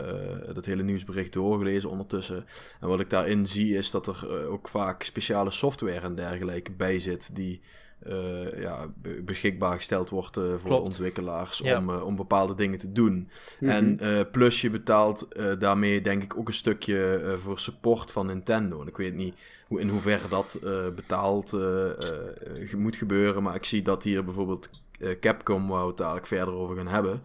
eh, 0.48 0.54
dat 0.54 0.64
hele 0.64 0.82
nieuwsbericht 0.82 1.32
doorgelezen 1.32 1.90
ondertussen. 1.90 2.44
En 2.80 2.88
wat 2.88 3.00
ik 3.00 3.10
daarin 3.10 3.46
zie 3.46 3.76
is 3.76 3.90
dat 3.90 4.06
er 4.06 4.26
eh, 4.28 4.52
ook 4.52 4.68
vaak 4.68 5.02
speciale 5.02 5.50
software 5.50 6.00
en 6.00 6.14
dergelijke 6.14 6.70
bij 6.72 6.98
zit 6.98 7.30
die 7.34 7.60
eh, 8.02 8.60
ja, 8.62 8.86
be- 9.02 9.22
beschikbaar 9.24 9.76
gesteld 9.76 10.10
wordt 10.10 10.36
eh, 10.36 10.42
voor 10.42 10.60
Klopt. 10.64 10.84
ontwikkelaars 10.84 11.58
Ja. 11.58 11.78
om, 11.78 11.90
om 11.90 12.16
bepaalde 12.16 12.54
dingen 12.54 12.78
te 12.78 12.92
doen. 12.92 13.28
Mhm. 13.60 13.70
En 13.70 14.00
eh, 14.00 14.20
plus 14.32 14.60
je 14.60 14.70
betaalt 14.70 15.28
eh, 15.32 15.46
daarmee 15.58 16.00
denk 16.00 16.22
ik 16.22 16.36
ook 16.36 16.48
een 16.48 16.54
stukje 16.54 17.14
eh, 17.16 17.34
voor 17.36 17.58
support 17.58 18.10
van 18.10 18.26
Nintendo. 18.26 18.80
En 18.80 18.86
ik 18.88 18.96
weet 18.96 19.14
niet 19.14 19.34
hoe, 19.66 19.80
in 19.80 19.88
hoeverre 19.88 20.28
dat 20.28 20.58
eh, 20.64 20.88
betaald 20.94 21.52
moet 22.76 22.96
gebeuren. 22.96 23.42
Maar 23.42 23.54
ik 23.54 23.64
zie 23.64 23.82
dat 23.82 24.04
hier 24.04 24.24
bijvoorbeeld 24.24 24.70
Capcom, 25.20 25.68
waar 25.68 25.80
we 25.82 25.86
het 25.88 25.96
dadelijk 25.96 26.26
verder 26.26 26.54
over 26.54 26.76
gaan 26.76 26.88
hebben. 26.88 27.22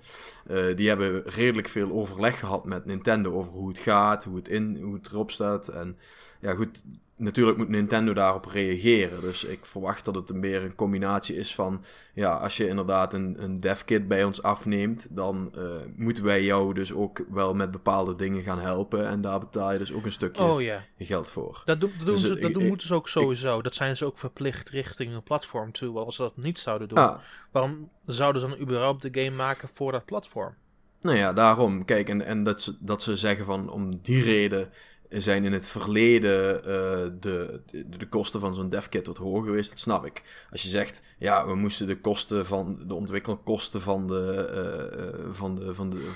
eh, 0.47 0.75
die 0.75 0.87
hebben 0.87 1.23
redelijk 1.25 1.67
veel 1.67 1.91
overleg 1.91 2.39
gehad 2.39 2.65
met 2.65 2.85
Nintendo 2.85 3.33
over 3.33 3.51
hoe 3.51 3.67
het 3.67 3.79
gaat, 3.79 4.23
hoe 4.23 4.35
het, 4.35 4.47
in, 4.47 4.77
hoe 4.81 4.93
het 4.93 5.07
erop 5.07 5.31
staat. 5.31 5.67
En 5.67 5.97
ja, 6.39 6.53
goed, 6.55 6.83
natuurlijk 7.17 7.57
moet 7.57 7.69
Nintendo 7.69 8.13
daarop 8.13 8.45
reageren. 8.45 9.21
Dus 9.21 9.43
ik 9.43 9.65
verwacht 9.65 10.05
dat 10.05 10.15
het 10.15 10.33
meer 10.33 10.63
een 10.63 10.75
combinatie 10.75 11.35
is 11.35 11.55
van... 11.55 11.83
Ja, 12.13 12.35
als 12.35 12.57
je 12.57 12.67
inderdaad 12.67 13.13
een, 13.13 13.43
een 13.43 13.59
devkit 13.59 14.07
bij 14.07 14.23
ons 14.23 14.41
afneemt... 14.41 15.07
dan 15.09 15.51
eh, 15.55 15.63
moeten 15.95 16.23
wij 16.23 16.43
jou 16.43 16.73
dus 16.73 16.93
ook 16.93 17.21
wel 17.29 17.53
met 17.53 17.71
bepaalde 17.71 18.15
dingen 18.15 18.41
gaan 18.43 18.59
helpen. 18.59 19.07
En 19.07 19.21
daar 19.21 19.39
betaal 19.39 19.71
je 19.71 19.77
dus 19.77 19.93
ook 19.93 20.05
een 20.05 20.11
stukje 20.11 20.43
oh 20.43 20.61
geld 20.97 21.29
voor. 21.29 21.61
Dat, 21.65 21.79
doen, 21.79 21.91
dat, 21.97 22.05
doen 22.05 22.15
Dus, 22.15 22.21
ze, 22.23 22.35
eh, 22.35 22.41
dat 22.41 22.49
ik- 22.49 22.55
doen, 22.59 22.67
moeten 22.67 22.87
ze 22.87 22.93
ook 22.93 23.09
sowieso. 23.09 23.61
dat 23.61 23.75
zijn 23.75 23.97
ze 23.97 24.05
ook 24.05 24.17
verplicht 24.17 24.69
richting 24.69 25.13
een 25.13 25.23
platform 25.23 25.71
toe. 25.71 25.93
Want 25.93 26.05
als 26.05 26.15
ze 26.15 26.21
dat 26.21 26.37
niet 26.37 26.59
zouden 26.59 26.87
doen, 26.87 26.97
Ah, 26.97 27.17
waarom 27.51 27.89
zouden 28.03 28.41
ze 28.41 28.47
dan 28.47 28.59
überhaupt 28.59 29.01
de 29.01 29.21
game 29.23 29.35
maken 29.35 29.69
voor 29.73 29.91
dat 29.91 30.05
platform? 30.05 30.53
Nou 31.01 31.17
ja, 31.17 31.33
daarom. 31.33 31.85
Kijk, 31.85 32.09
en, 32.09 32.21
en 32.25 32.43
dat, 32.43 32.61
ze, 32.61 32.75
dat 32.79 33.03
ze 33.03 33.15
zeggen 33.15 33.45
van 33.45 33.69
om 33.69 33.99
die 34.01 34.23
reden 34.23 34.69
zijn 35.09 35.43
in 35.43 35.53
het 35.53 35.67
verleden 35.67 36.63
eh, 36.63 37.11
de, 37.19 37.61
de, 37.65 37.89
de 37.97 38.07
kosten 38.09 38.39
van 38.39 38.55
zo'n 38.55 38.69
devkit 38.69 39.07
wat 39.07 39.17
hoger 39.17 39.43
geweest, 39.43 39.69
dat 39.69 39.79
snap 39.79 40.05
ik. 40.05 40.23
Als 40.51 40.63
je 40.63 40.69
zegt, 40.69 41.01
ja, 41.17 41.47
we 41.47 41.55
moesten 41.55 41.87
de 41.87 41.99
kosten 41.99 42.45
van 42.45 42.79
de 42.87 42.93
ontwikkelkosten 42.93 43.81
van 43.81 44.07
de, 44.07 44.31
eh, 44.31 45.07
eh, 45.07 45.13
van 45.29 45.55
de, 45.55 45.73
van 45.73 45.89
de 45.89 46.09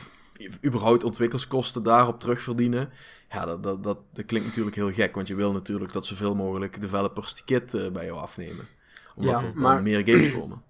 überhaupt 0.66 1.04
ontwikkelskosten 1.04 1.84
daarop 1.84 2.20
terugverdienen. 2.20 2.90
Ja, 3.30 3.46
dat, 3.46 3.64
dat, 3.64 3.84
dat, 3.84 3.98
dat 4.14 4.26
klinkt 4.26 4.48
natuurlijk 4.48 4.76
heel 4.76 4.92
gek, 4.92 5.16
want 5.16 5.28
je 5.28 5.36
wil 5.36 5.52
natuurlijk 5.52 5.94
dat 5.94 6.06
zoveel 6.06 6.36
mogelijk 6.36 6.82
developers 6.82 7.34
die 7.34 7.44
kit 7.44 7.94
bij 7.94 8.06
jou 8.06 8.20
afnemen. 8.20 8.68
Omdat 9.16 9.42
Ja, 9.42 9.48
er 9.48 9.54
maar- 9.56 9.84
meer 9.84 10.08
games 10.08 10.32
komen. 10.34 10.62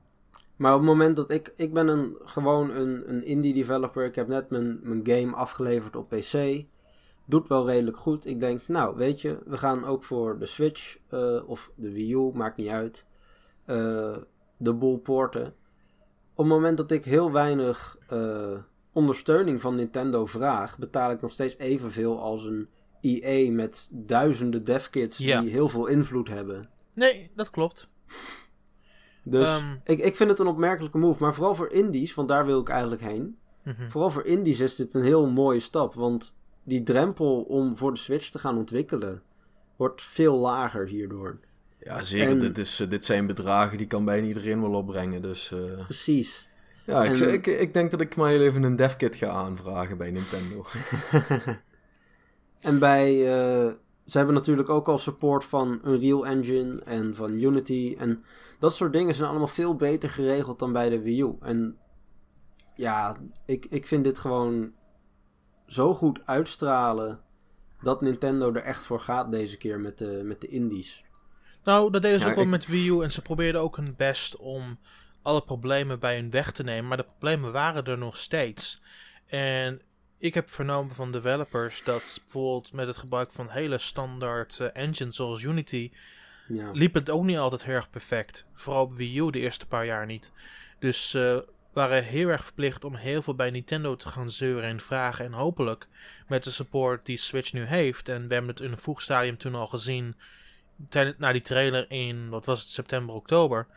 Maar 0.56 0.74
op 0.74 0.80
het 0.80 0.88
moment 0.88 1.16
dat 1.16 1.32
ik... 1.32 1.54
Ik 1.56 1.74
ben 1.74 1.88
een, 1.88 2.16
gewoon 2.24 2.70
een, 2.76 3.10
een 3.10 3.26
indie 3.26 3.54
developer. 3.54 4.06
Ik 4.06 4.16
heb 4.16 4.28
net 4.28 4.50
mijn, 4.50 4.80
mijn 4.84 5.02
game 5.04 5.36
afgeleverd 5.36 5.96
op 5.96 6.10
PC. 6.10 6.64
Doet 7.32 7.48
wel 7.48 7.68
redelijk 7.68 7.98
goed. 7.98 8.26
Ik 8.26 8.40
denk, 8.40 8.68
nou 8.68 8.96
weet 8.98 9.22
je, 9.22 9.38
we 9.46 9.58
gaan 9.58 9.86
ook 9.86 10.04
voor 10.04 10.40
de 10.40 10.46
Switch 10.46 10.98
eh, 11.10 11.42
of 11.46 11.72
de 11.76 11.92
Wii 11.92 12.14
U, 12.14 12.32
maakt 12.34 12.58
niet 12.58 12.68
uit. 12.70 13.06
eh, 13.66 14.18
de 14.58 14.74
boel 14.74 14.98
porten. 14.98 15.46
Op 16.34 16.38
het 16.38 16.46
moment 16.48 16.78
dat 16.78 16.92
ik 16.92 17.06
heel 17.06 17.32
weinig 17.32 17.98
eh, 18.08 18.58
ondersteuning 18.94 19.62
van 19.62 19.76
Nintendo 19.76 20.26
vraag, 20.26 20.78
betaal 20.78 21.12
ik 21.12 21.22
nog 21.22 21.32
steeds 21.32 21.58
evenveel 21.58 22.22
als 22.22 22.46
een 22.46 22.68
EA 23.02 23.52
met 23.52 23.90
duizenden 23.92 24.64
devkits 24.64 25.18
Ja. 25.18 25.42
die 25.42 25.50
heel 25.50 25.70
veel 25.70 25.86
invloed 25.88 26.28
hebben. 26.28 26.70
Nee, 26.94 27.32
dat 27.36 27.50
klopt. 27.50 27.88
Dus 29.24 29.48
Ehm. 29.48 29.76
ik, 29.84 30.00
ik 30.00 30.16
vind 30.16 30.30
het 30.30 30.40
een 30.40 30.48
opmerkelijke 30.48 30.98
move. 30.98 31.24
Maar 31.24 31.34
vooral 31.34 31.56
voor 31.56 31.72
indies, 31.72 32.14
want 32.14 32.28
daar 32.28 32.46
wil 32.46 32.60
ik 32.60 32.70
eigenlijk 32.70 33.02
heen. 33.02 33.38
Mhm. 33.64 33.90
Vooral 33.90 34.12
voor 34.12 34.26
indies 34.26 34.60
is 34.60 34.76
dit 34.76 34.94
een 34.94 35.04
heel 35.04 35.28
mooie 35.28 35.60
stap. 35.60 35.94
Want 35.94 36.36
die 36.64 36.84
drempel 36.84 37.42
om 37.42 37.78
voor 37.78 37.94
de 37.94 38.00
Switch 38.00 38.30
te 38.30 38.40
gaan 38.40 38.58
ontwikkelen 38.58 39.22
wordt 39.76 40.02
veel 40.02 40.38
lager 40.38 40.88
hierdoor. 40.88 41.40
Ja, 41.80 42.02
zeker. 42.02 42.30
En- 42.30 42.40
Dit, 42.40 42.58
is, 42.58 42.80
eh, 42.80 42.90
dit 42.90 43.06
zijn 43.06 43.28
bedragen 43.28 43.78
die 43.78 43.88
kan 43.88 44.06
bijna 44.06 44.28
iedereen 44.28 44.62
wel 44.62 44.74
opbrengen. 44.74 45.22
Dus 45.22 45.52
eh, 45.52 45.84
Precies. 45.86 46.48
ja, 46.86 47.04
ik, 47.04 47.18
En- 47.20 47.34
ik, 47.34 47.48
ik 47.48 47.74
denk 47.74 47.92
dat 47.92 48.02
ik 48.02 48.16
maar 48.16 48.30
heel 48.30 48.42
even 48.42 48.64
een 48.64 48.76
devkit 48.76 49.16
ga 49.16 49.28
aanvragen 49.28 49.98
bij 49.98 50.12
Nintendo. 50.12 50.66
En 52.60 52.80
bij. 52.80 53.10
eh, 53.34 53.72
ze 54.06 54.18
hebben 54.18 54.36
natuurlijk 54.36 54.70
ook 54.70 54.88
al 54.88 54.98
support 54.98 55.46
van 55.46 55.82
Unreal 55.86 56.26
Engine 56.26 56.82
en 56.86 57.16
van 57.16 57.32
Unity. 57.34 57.96
En 58.00 58.24
dat 58.60 58.74
soort 58.76 58.94
dingen 58.94 59.14
zijn 59.16 59.30
allemaal 59.30 59.48
veel 59.48 59.76
beter 59.76 60.10
geregeld 60.10 60.60
dan 60.60 60.74
bij 60.74 60.90
de 60.90 61.02
Wii 61.02 61.22
U. 61.22 61.36
En 61.42 61.78
ja, 62.76 63.18
ik, 63.46 63.66
ik 63.70 63.88
vind 63.88 64.04
dit 64.04 64.18
gewoon 64.20 64.72
zo 65.72 65.94
goed 65.94 66.20
uitstralen. 66.26 67.20
Dat 67.82 68.02
Nintendo 68.02 68.54
er 68.54 68.64
echt 68.64 68.84
voor 68.84 69.00
gaat 69.00 69.32
deze 69.32 69.58
keer 69.58 69.80
met 69.80 69.98
de, 69.98 70.22
met 70.24 70.42
de 70.42 70.48
indies. 70.48 71.04
Nou, 71.64 71.92
dat 71.92 72.02
deden 72.02 72.18
ze 72.18 72.24
Ja, 72.24 72.30
ook 72.30 72.36
wel 72.36 72.46
ik- 72.46 72.50
met 72.52 72.68
Wii 72.68 72.88
U. 72.90 73.02
En 73.04 73.12
ze 73.12 73.22
probeerden 73.22 73.62
ook 73.62 73.76
hun 73.76 73.94
best 73.98 74.36
om 74.38 74.80
alle 75.22 75.42
problemen 75.42 76.00
bij 76.00 76.16
hun 76.16 76.30
weg 76.30 76.52
te 76.52 76.64
nemen. 76.64 76.88
Maar 76.88 76.98
de 76.98 77.04
problemen 77.04 77.52
waren 77.52 77.84
er 77.84 77.98
nog 77.98 78.18
steeds. 78.18 78.82
En 79.26 79.82
ik 80.18 80.34
heb 80.34 80.50
vernomen 80.50 80.96
van 80.96 81.12
developers 81.12 81.84
dat 81.84 82.20
bijvoorbeeld 82.24 82.74
met 82.74 82.88
het 82.88 82.98
gebruik 82.98 83.32
van 83.32 83.50
hele 83.50 83.78
standaard 83.78 84.60
eh, 84.60 84.68
engines 84.74 85.16
zoals 85.16 85.44
Unity. 85.44 85.92
Ja, 86.48 86.72
liep 86.72 86.94
het 86.94 87.10
ook 87.10 87.24
niet 87.24 87.38
altijd 87.38 87.64
heel 87.64 87.76
erg 87.76 87.90
perfect. 87.90 88.46
Vooral 88.54 88.84
op 88.84 88.94
Wii 88.94 89.20
U 89.20 89.32
de 89.32 89.40
eerste 89.40 89.68
paar 89.68 89.86
jaar 89.86 90.06
niet. 90.06 90.32
Dus 90.80 91.10
ze 91.10 91.48
waren 91.74 92.04
heel 92.04 92.28
erg 92.28 92.44
verplicht 92.44 92.84
om 92.84 92.96
heel 92.96 93.22
veel 93.22 93.36
bij 93.36 93.50
Nintendo 93.50 93.96
te 93.96 94.08
gaan 94.08 94.30
zeuren 94.30 94.70
en 94.70 94.80
vragen. 94.80 95.26
En 95.26 95.34
hopelijk 95.34 95.88
met 96.28 96.44
de 96.44 96.52
support 96.52 97.06
die 97.06 97.18
Switch 97.18 97.54
nu 97.54 97.64
heeft. 97.64 98.10
En 98.10 98.28
we 98.28 98.34
hebben 98.34 98.52
het 98.52 98.64
in 98.64 98.72
een 98.72 98.78
vroeg 98.78 99.02
stadium 99.02 99.38
toen 99.38 99.56
al 99.56 99.68
gezien. 99.68 100.16
Tijdens, 100.90 101.18
na 101.18 101.32
die 101.32 101.42
trailer 101.42 101.92
in, 101.92 102.30
wat 102.30 102.46
was 102.46 102.62
het, 102.62 102.70
september, 102.70 103.16
oktober. 103.16 103.68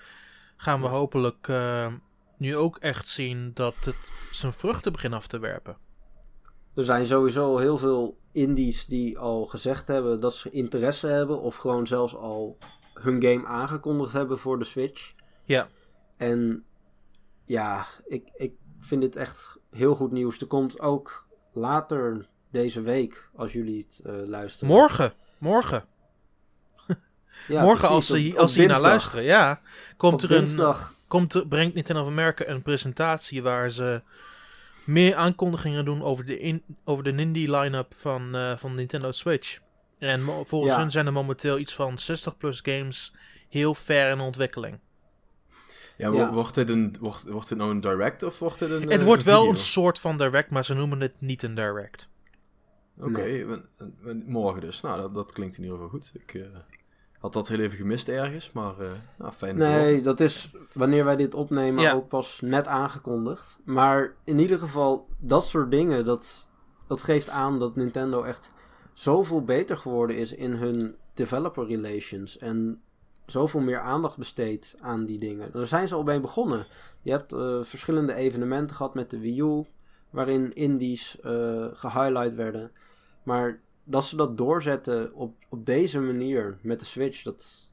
Gaan 0.57 0.81
we 0.81 0.87
hopelijk 0.87 1.49
eh, 1.49 1.93
nu 2.39 2.57
ook 2.57 2.77
echt 2.77 3.09
zien 3.09 3.51
dat 3.55 3.75
het 3.85 4.13
zijn 4.31 4.53
vruchten 4.53 4.93
begint 4.93 5.15
af 5.15 5.27
te 5.27 5.39
werpen. 5.39 5.77
Er 6.75 6.85
zijn 6.85 7.07
sowieso 7.07 7.59
heel 7.59 7.79
veel 7.79 8.19
indies 8.33 8.87
die 8.87 9.19
al 9.19 9.47
gezegd 9.47 9.89
hebben 9.89 10.21
dat 10.21 10.35
ze 10.35 10.51
interesse 10.51 11.07
hebben. 11.07 11.41
Of 11.41 11.57
gewoon 11.57 11.87
zelfs 11.87 12.15
al 12.15 12.59
hun 12.95 13.23
game 13.23 13.47
aangekondigd 13.47 14.13
hebben 14.13 14.39
voor 14.39 14.59
de 14.59 14.65
Switch. 14.65 15.15
Ja. 15.45 15.69
En 16.17 16.65
ja, 17.45 17.85
ik, 18.07 18.29
ik 18.37 18.53
vind 18.81 19.01
dit 19.01 19.17
echt 19.17 19.59
heel 19.71 19.95
goed 19.95 20.13
nieuws. 20.13 20.39
Er 20.41 20.47
komt 20.47 20.81
ook 20.81 21.27
later 21.53 22.29
deze 22.51 22.81
week, 22.81 23.31
als 23.37 23.53
jullie 23.53 23.87
het 23.89 24.01
eh, 24.07 24.15
luisteren. 24.27 24.75
Morgen, 24.75 25.13
morgen. 25.39 25.85
Ja, 27.49 27.63
morgen 27.63 27.89
precies, 27.89 27.95
als 27.95 28.07
ze, 28.07 28.27
op- 28.27 28.33
op 28.33 28.39
als 28.39 28.53
ze 28.53 28.67
naar 28.67 28.81
luisteren, 28.81 29.25
ja. 29.25 29.61
Komt 29.97 30.25
Op 30.25 30.31
er 30.31 30.37
een, 30.37 30.75
komt 31.09 31.49
brengt 31.49 31.75
Nintendo 31.75 32.03
of 32.03 32.09
America 32.09 32.47
een 32.47 32.63
presentatie 32.63 33.43
waar 33.43 33.71
ze 33.71 34.03
meer 34.87 35.15
aankondigingen 35.15 35.85
doen 35.85 36.03
over 36.03 36.25
de, 36.25 36.39
in, 36.39 36.63
over 36.85 37.05
de 37.05 37.13
Nindy 37.13 37.47
line-up 37.51 37.95
van, 37.97 38.35
eh, 38.35 38.57
van 38.57 38.75
Nintendo 38.75 39.13
Switch. 39.13 39.59
En 39.99 40.21
volgens 40.45 40.73
Ja. 40.73 40.79
hun 40.81 40.91
zijn 40.91 41.07
er 41.07 41.13
momenteel 41.13 41.59
iets 41.59 41.75
van 41.75 41.99
60 41.99 42.37
plus 42.37 42.61
games 42.63 43.13
heel 43.49 43.75
ver 43.75 44.11
in 44.11 44.21
ontwikkeling. 44.21 44.79
Ja, 45.97 46.11
wo- 46.11 46.17
Ja. 46.17 46.33
Wordt, 46.33 46.55
dit 46.55 46.71
een, 46.71 46.97
wordt, 47.01 47.29
wordt 47.29 47.49
dit 47.49 47.59
nou 47.59 47.71
een 47.71 47.81
direct 47.81 48.23
of 48.23 48.39
wordt 48.39 48.59
dit 48.59 48.71
een 48.71 48.83
het 48.91 49.01
eh, 49.01 49.07
wordt 49.07 49.23
wel 49.23 49.37
video? 49.39 49.51
een 49.51 49.57
soort 49.59 49.99
van 49.99 50.17
direct, 50.17 50.51
maar 50.51 50.65
ze 50.65 50.75
noemen 50.75 51.01
het 51.01 51.17
niet 51.19 51.43
een 51.43 51.55
direct. 51.55 52.09
Oké, 52.99 53.23
Nee. 53.23 53.47
morgen 54.27 54.61
dus. 54.61 54.81
Nou, 54.81 55.01
dat, 55.01 55.15
dat 55.15 55.33
klinkt 55.33 55.57
in 55.57 55.63
ieder 55.63 55.77
geval 55.79 55.93
goed. 55.93 56.13
Ik 56.15 56.35
eh, 56.35 56.43
had 57.19 57.33
dat 57.33 57.49
heel 57.49 57.59
even 57.59 57.77
gemist 57.77 58.09
ergens, 58.09 58.53
maar 58.53 58.79
eh 58.81 58.91
nou, 59.19 59.33
fijn. 59.33 59.57
Nee, 59.57 60.03
dat 60.03 60.21
is 60.21 60.51
wanneer 60.73 61.05
wij 61.05 61.17
dit 61.17 61.35
opnemen 61.35 61.83
Ja. 61.83 61.93
ook 61.93 62.09
pas 62.09 62.41
net 62.41 62.67
aangekondigd. 62.67 63.59
Maar 63.65 64.15
in 64.25 64.39
ieder 64.39 64.59
geval, 64.59 65.09
dat 65.19 65.45
soort 65.47 65.71
dingen, 65.71 66.05
dat, 66.05 66.49
dat 66.89 67.03
geeft 67.03 67.29
aan 67.29 67.59
dat 67.59 67.77
Nintendo 67.77 68.23
echt 68.23 68.51
zoveel 68.93 69.45
beter 69.45 69.77
geworden 69.77 70.17
is 70.17 70.33
in 70.35 70.53
hun 70.53 70.97
developer 71.15 71.67
relations. 71.67 72.39
En 72.39 72.81
zoveel 73.27 73.61
meer 73.61 73.81
aandacht 73.81 74.17
besteedt 74.17 74.77
aan 74.81 75.05
die 75.05 75.19
dingen. 75.19 75.53
Daar 75.53 75.67
zijn 75.67 75.89
ze 75.89 75.95
al 75.95 76.03
bij 76.03 76.21
begonnen. 76.21 76.67
Je 77.03 77.11
hebt 77.11 77.33
eh, 77.33 77.63
verschillende 77.63 78.15
evenementen 78.15 78.77
gehad 78.77 78.95
met 78.95 79.11
de 79.11 79.19
Wii 79.21 79.41
U, 79.41 79.65
waarin 80.11 80.53
indies 80.53 81.21
eh 81.21 81.67
gehighlight 81.73 82.35
werden. 82.35 82.71
Maar 83.23 83.61
dat 83.85 84.05
ze 84.05 84.17
dat 84.17 84.37
doorzetten 84.37 85.15
op, 85.15 85.35
op 85.49 85.67
deze 85.67 86.01
manier 86.01 86.59
met 86.63 86.79
de 86.79 86.85
Switch, 86.85 87.23
dat. 87.23 87.73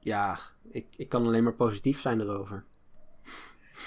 Ja, 0.00 0.38
ik, 0.70 0.86
ik 0.96 1.08
kan 1.08 1.26
alleen 1.26 1.42
maar 1.42 1.54
positief 1.54 2.00
zijn 2.00 2.20
erover. 2.20 2.64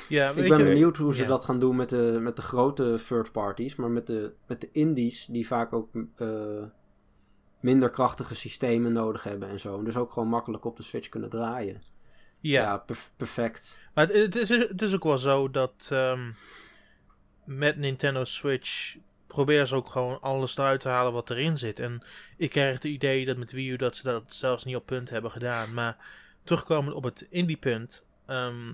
Ja, 0.09 0.29
Ik 0.29 0.49
ben 0.49 0.57
je, 0.57 0.63
benieuwd 0.63 0.97
hoe 0.97 1.15
ze 1.15 1.21
ja. 1.21 1.27
dat 1.27 1.43
gaan 1.43 1.59
doen 1.59 1.75
met 1.75 1.89
de, 1.89 2.17
met 2.21 2.35
de 2.35 2.41
grote 2.41 2.99
third 3.07 3.31
parties, 3.31 3.75
maar 3.75 3.89
met 3.89 4.07
de, 4.07 4.33
met 4.47 4.61
de 4.61 4.69
indies, 4.71 5.25
die 5.25 5.47
vaak 5.47 5.73
ook 5.73 5.89
eh, 6.15 6.63
minder 7.59 7.89
krachtige 7.89 8.35
systemen 8.35 8.91
nodig 8.93 9.23
hebben 9.23 9.49
en 9.49 9.59
zo. 9.59 9.83
Dus 9.83 9.97
ook 9.97 10.11
gewoon 10.11 10.27
makkelijk 10.27 10.65
op 10.65 10.77
de 10.77 10.83
Switch 10.83 11.09
kunnen 11.09 11.29
draaien. 11.29 11.83
ja. 12.39 12.61
Ja, 12.61 12.77
perf- 12.77 13.11
perfect. 13.15 13.79
Maar 13.93 14.07
het, 14.07 14.35
is, 14.35 14.49
het 14.49 14.81
is 14.81 14.93
ook 14.93 15.03
wel 15.03 15.17
zo 15.17 15.51
dat 15.51 15.89
ehm, 15.91 16.31
met 17.45 17.77
Nintendo 17.77 18.23
Switch 18.23 18.95
proberen 19.27 19.67
ze 19.67 19.75
ook 19.75 19.89
gewoon 19.89 20.21
alles 20.21 20.57
eruit 20.57 20.79
te 20.79 20.89
halen 20.89 21.13
wat 21.13 21.29
erin 21.29 21.57
zit. 21.57 21.79
En 21.79 22.03
ik 22.37 22.49
krijg 22.49 22.73
het 22.73 22.83
idee 22.83 23.25
dat 23.25 23.37
met 23.37 23.51
Wii 23.51 23.69
U 23.69 23.75
dat 23.75 23.95
ze 23.95 24.03
dat 24.03 24.23
zelfs 24.27 24.63
niet 24.63 24.75
op 24.75 24.85
punt 24.85 25.09
hebben 25.09 25.31
gedaan. 25.31 25.73
Maar 25.73 25.97
terugkomend 26.43 26.95
op 26.95 27.03
het 27.03 27.27
indie 27.29 27.57
punt. 27.57 28.03
ehm, 28.25 28.73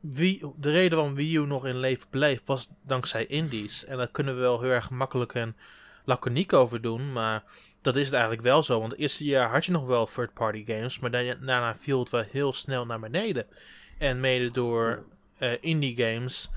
Wii, 0.00 0.42
de 0.56 0.70
reden 0.70 0.98
waarom 0.98 1.14
Wii 1.16 1.36
U 1.36 1.46
nog 1.46 1.66
in 1.66 1.76
leven 1.78 2.08
bleef 2.10 2.40
was 2.44 2.68
dankzij 2.86 3.26
indies. 3.26 3.84
En 3.84 3.96
daar 3.96 4.08
kunnen 4.10 4.34
we 4.34 4.40
wel 4.40 4.60
heel 4.60 4.70
erg 4.70 4.90
makkelijk 4.90 5.34
en 5.34 5.56
laconiek 6.04 6.52
over 6.52 6.80
doen. 6.80 7.12
Maar 7.12 7.44
dat 7.82 7.96
is 7.96 8.04
het 8.04 8.12
eigenlijk 8.12 8.42
wel 8.42 8.62
zo. 8.62 8.78
Want 8.78 8.92
het 8.92 9.00
eerste 9.00 9.24
jaar 9.24 9.50
had 9.50 9.64
je 9.64 9.72
nog 9.72 9.86
wel 9.86 10.06
third-party 10.06 10.64
games. 10.66 10.98
Maar 10.98 11.10
daarna 11.10 11.76
viel 11.76 11.98
het 11.98 12.10
wel 12.10 12.24
heel 12.30 12.52
snel 12.52 12.86
naar 12.86 13.00
beneden. 13.00 13.46
En 13.98 14.20
mede 14.20 14.50
door 14.50 15.04
eh, 15.38 15.50
indie 15.60 15.96
games 15.96 16.50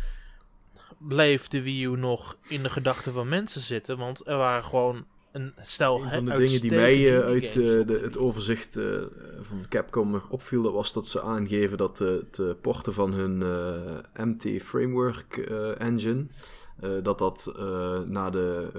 bleef 0.97 1.47
de 1.47 1.61
Wii 1.61 1.85
U 1.85 1.97
nog 1.97 2.37
in 2.47 2.63
de 2.63 2.69
gedachten 2.69 3.11
van 3.11 3.27
mensen 3.27 3.61
zitten. 3.61 3.97
Want 3.97 4.27
er 4.27 4.37
waren 4.37 4.63
gewoon 4.63 5.05
een 5.31 5.53
stel 5.63 6.01
Een 6.01 6.09
van 6.09 6.25
de 6.25 6.35
dingen 6.35 6.61
die 6.61 6.71
mij 6.71 7.17
eh, 7.17 7.25
uit 7.25 7.43
eh, 7.43 7.87
de, 7.87 7.99
het 8.01 8.17
overzicht 8.17 8.79
van 9.39 9.65
Capcom 9.69 10.21
opviel, 10.29 10.61
dat 10.61 10.73
was 10.73 10.93
dat 10.93 11.07
ze 11.07 11.21
aangeven 11.21 11.77
dat 11.77 11.99
het 11.99 12.61
porten 12.61 12.93
van 12.93 13.13
hun 13.13 13.37
MT 14.15 14.61
Framework 14.61 15.37
engine, 15.77 16.25
dat 17.01 17.17
dat 17.17 17.53
na 18.05 18.29
de 18.29 18.69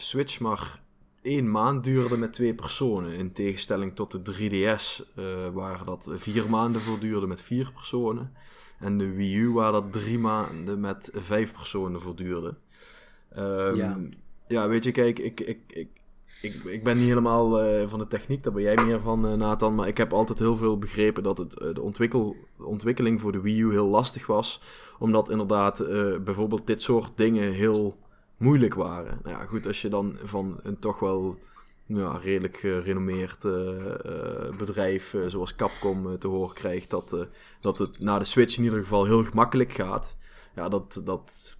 Switch 0.00 0.40
maar 0.40 0.80
één 1.22 1.50
maand 1.50 1.84
duurde 1.84 2.16
met 2.16 2.32
twee 2.32 2.54
personen. 2.54 3.12
In 3.12 3.32
tegenstelling 3.32 3.94
tot 3.94 4.10
de 4.12 4.22
3DS, 4.22 5.04
eh, 5.14 5.24
waar 5.52 5.84
dat 5.84 6.10
vier 6.14 6.50
maanden 6.50 6.80
voor 6.80 6.98
duurde 6.98 7.26
met 7.26 7.42
vier 7.42 7.72
personen. 7.72 8.32
En 8.78 8.98
de 8.98 9.10
Wii 9.10 9.36
U, 9.36 9.50
waar 9.50 9.72
dat 9.72 9.92
drie 9.92 10.18
maanden 10.18 10.80
met 10.80 11.10
vijf 11.14 11.52
personen 11.52 12.00
voor 12.00 12.16
duurde. 12.16 12.54
Ehm, 13.30 13.76
Ja. 13.76 13.98
ja, 14.48 14.68
weet 14.68 14.84
je, 14.84 14.90
kijk, 14.90 15.18
ik, 15.18 15.40
ik, 15.40 15.60
ik, 15.66 15.88
ik, 16.42 16.54
ik 16.64 16.84
ben 16.84 16.96
niet 16.96 17.08
helemaal 17.08 17.62
eh, 17.62 17.88
van 17.88 17.98
de 17.98 18.06
techniek, 18.06 18.42
daar 18.42 18.52
ben 18.52 18.62
jij 18.62 18.84
meer 18.84 19.00
van, 19.00 19.26
eh, 19.26 19.34
Nathan. 19.34 19.74
Maar 19.74 19.88
ik 19.88 19.96
heb 19.96 20.12
altijd 20.12 20.38
heel 20.38 20.56
veel 20.56 20.78
begrepen 20.78 21.22
dat 21.22 21.38
het, 21.38 21.52
de, 21.52 21.80
ontwikkel, 21.80 22.36
ontwikkeling 22.58 23.20
voor 23.20 23.32
de 23.32 23.40
Wii 23.40 23.60
U 23.60 23.70
heel 23.70 23.88
lastig 23.88 24.26
was. 24.26 24.60
Omdat 24.98 25.30
inderdaad 25.30 25.86
bijvoorbeeld 26.24 26.66
dit 26.66 26.82
soort 26.82 27.12
dingen 27.14 27.52
heel 27.52 27.96
moeilijk 28.40 28.74
waren. 28.74 29.20
Nou 29.22 29.36
ja, 29.36 29.44
goed, 29.44 29.66
als 29.66 29.82
je 29.82 29.88
dan 29.88 30.18
van 30.22 30.60
een 30.62 30.78
toch 30.78 30.98
wel 30.98 31.38
ja, 31.86 32.16
redelijk 32.16 32.56
gerenommeerd 32.56 33.44
eh, 33.44 34.48
eh, 34.48 34.56
bedrijf 34.56 35.14
eh, 35.14 35.20
zoals 35.26 35.54
Capcom 35.54 36.18
te 36.18 36.28
horen 36.28 36.54
krijgt 36.54 36.90
dat, 36.90 37.26
dat 37.60 37.78
het 37.78 38.00
na 38.00 38.18
de 38.18 38.24
Switch 38.24 38.56
in 38.56 38.64
ieder 38.64 38.78
geval 38.78 39.04
heel 39.04 39.24
gemakkelijk 39.24 39.72
gaat. 39.72 40.16
Ja, 40.54 40.68
dat, 40.68 41.00
dat 41.04 41.56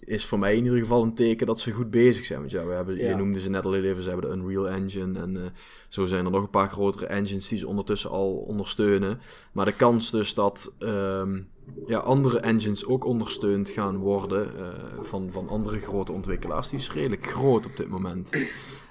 is 0.00 0.24
voor 0.24 0.38
mij 0.38 0.56
in 0.56 0.64
ieder 0.64 0.78
geval 0.78 1.02
een 1.02 1.14
teken 1.14 1.46
dat 1.46 1.60
ze 1.60 1.70
goed 1.70 1.90
bezig 1.90 2.24
zijn. 2.24 2.38
Want 2.38 2.50
ja, 2.50 2.66
we 2.66 2.72
hebben, 2.72 2.96
Ja. 2.96 3.08
je 3.08 3.14
noemde 3.14 3.40
ze 3.40 3.50
net 3.50 3.64
al 3.64 3.74
even, 3.74 4.02
ze 4.02 4.08
hebben 4.08 4.30
de 4.30 4.36
Unreal 4.36 4.68
Engine 4.68 5.18
en 5.20 5.36
eh, 5.36 5.50
zo 5.88 6.06
zijn 6.06 6.24
er 6.24 6.30
nog 6.30 6.42
een 6.42 6.50
paar 6.50 6.68
grotere 6.68 7.06
engines 7.06 7.48
die 7.48 7.58
ze 7.58 7.66
ondertussen 7.66 8.10
al 8.10 8.34
ondersteunen. 8.36 9.20
Maar 9.52 9.64
de 9.64 9.76
kans 9.76 10.10
dus 10.10 10.34
dat 10.34 10.74
ehm, 10.78 11.40
ja, 11.86 11.98
andere 11.98 12.38
engines 12.38 12.86
ook 12.86 13.04
ondersteund 13.04 13.70
gaan 13.70 13.96
worden 13.96 14.56
eh, 14.58 14.68
van, 15.00 15.30
van 15.30 15.48
andere 15.48 15.78
grote 15.78 16.12
ontwikkelaars, 16.12 16.68
die 16.70 16.78
is 16.78 16.92
redelijk 16.92 17.26
groot 17.26 17.66
op 17.66 17.76
dit 17.76 17.88
moment. 17.88 18.30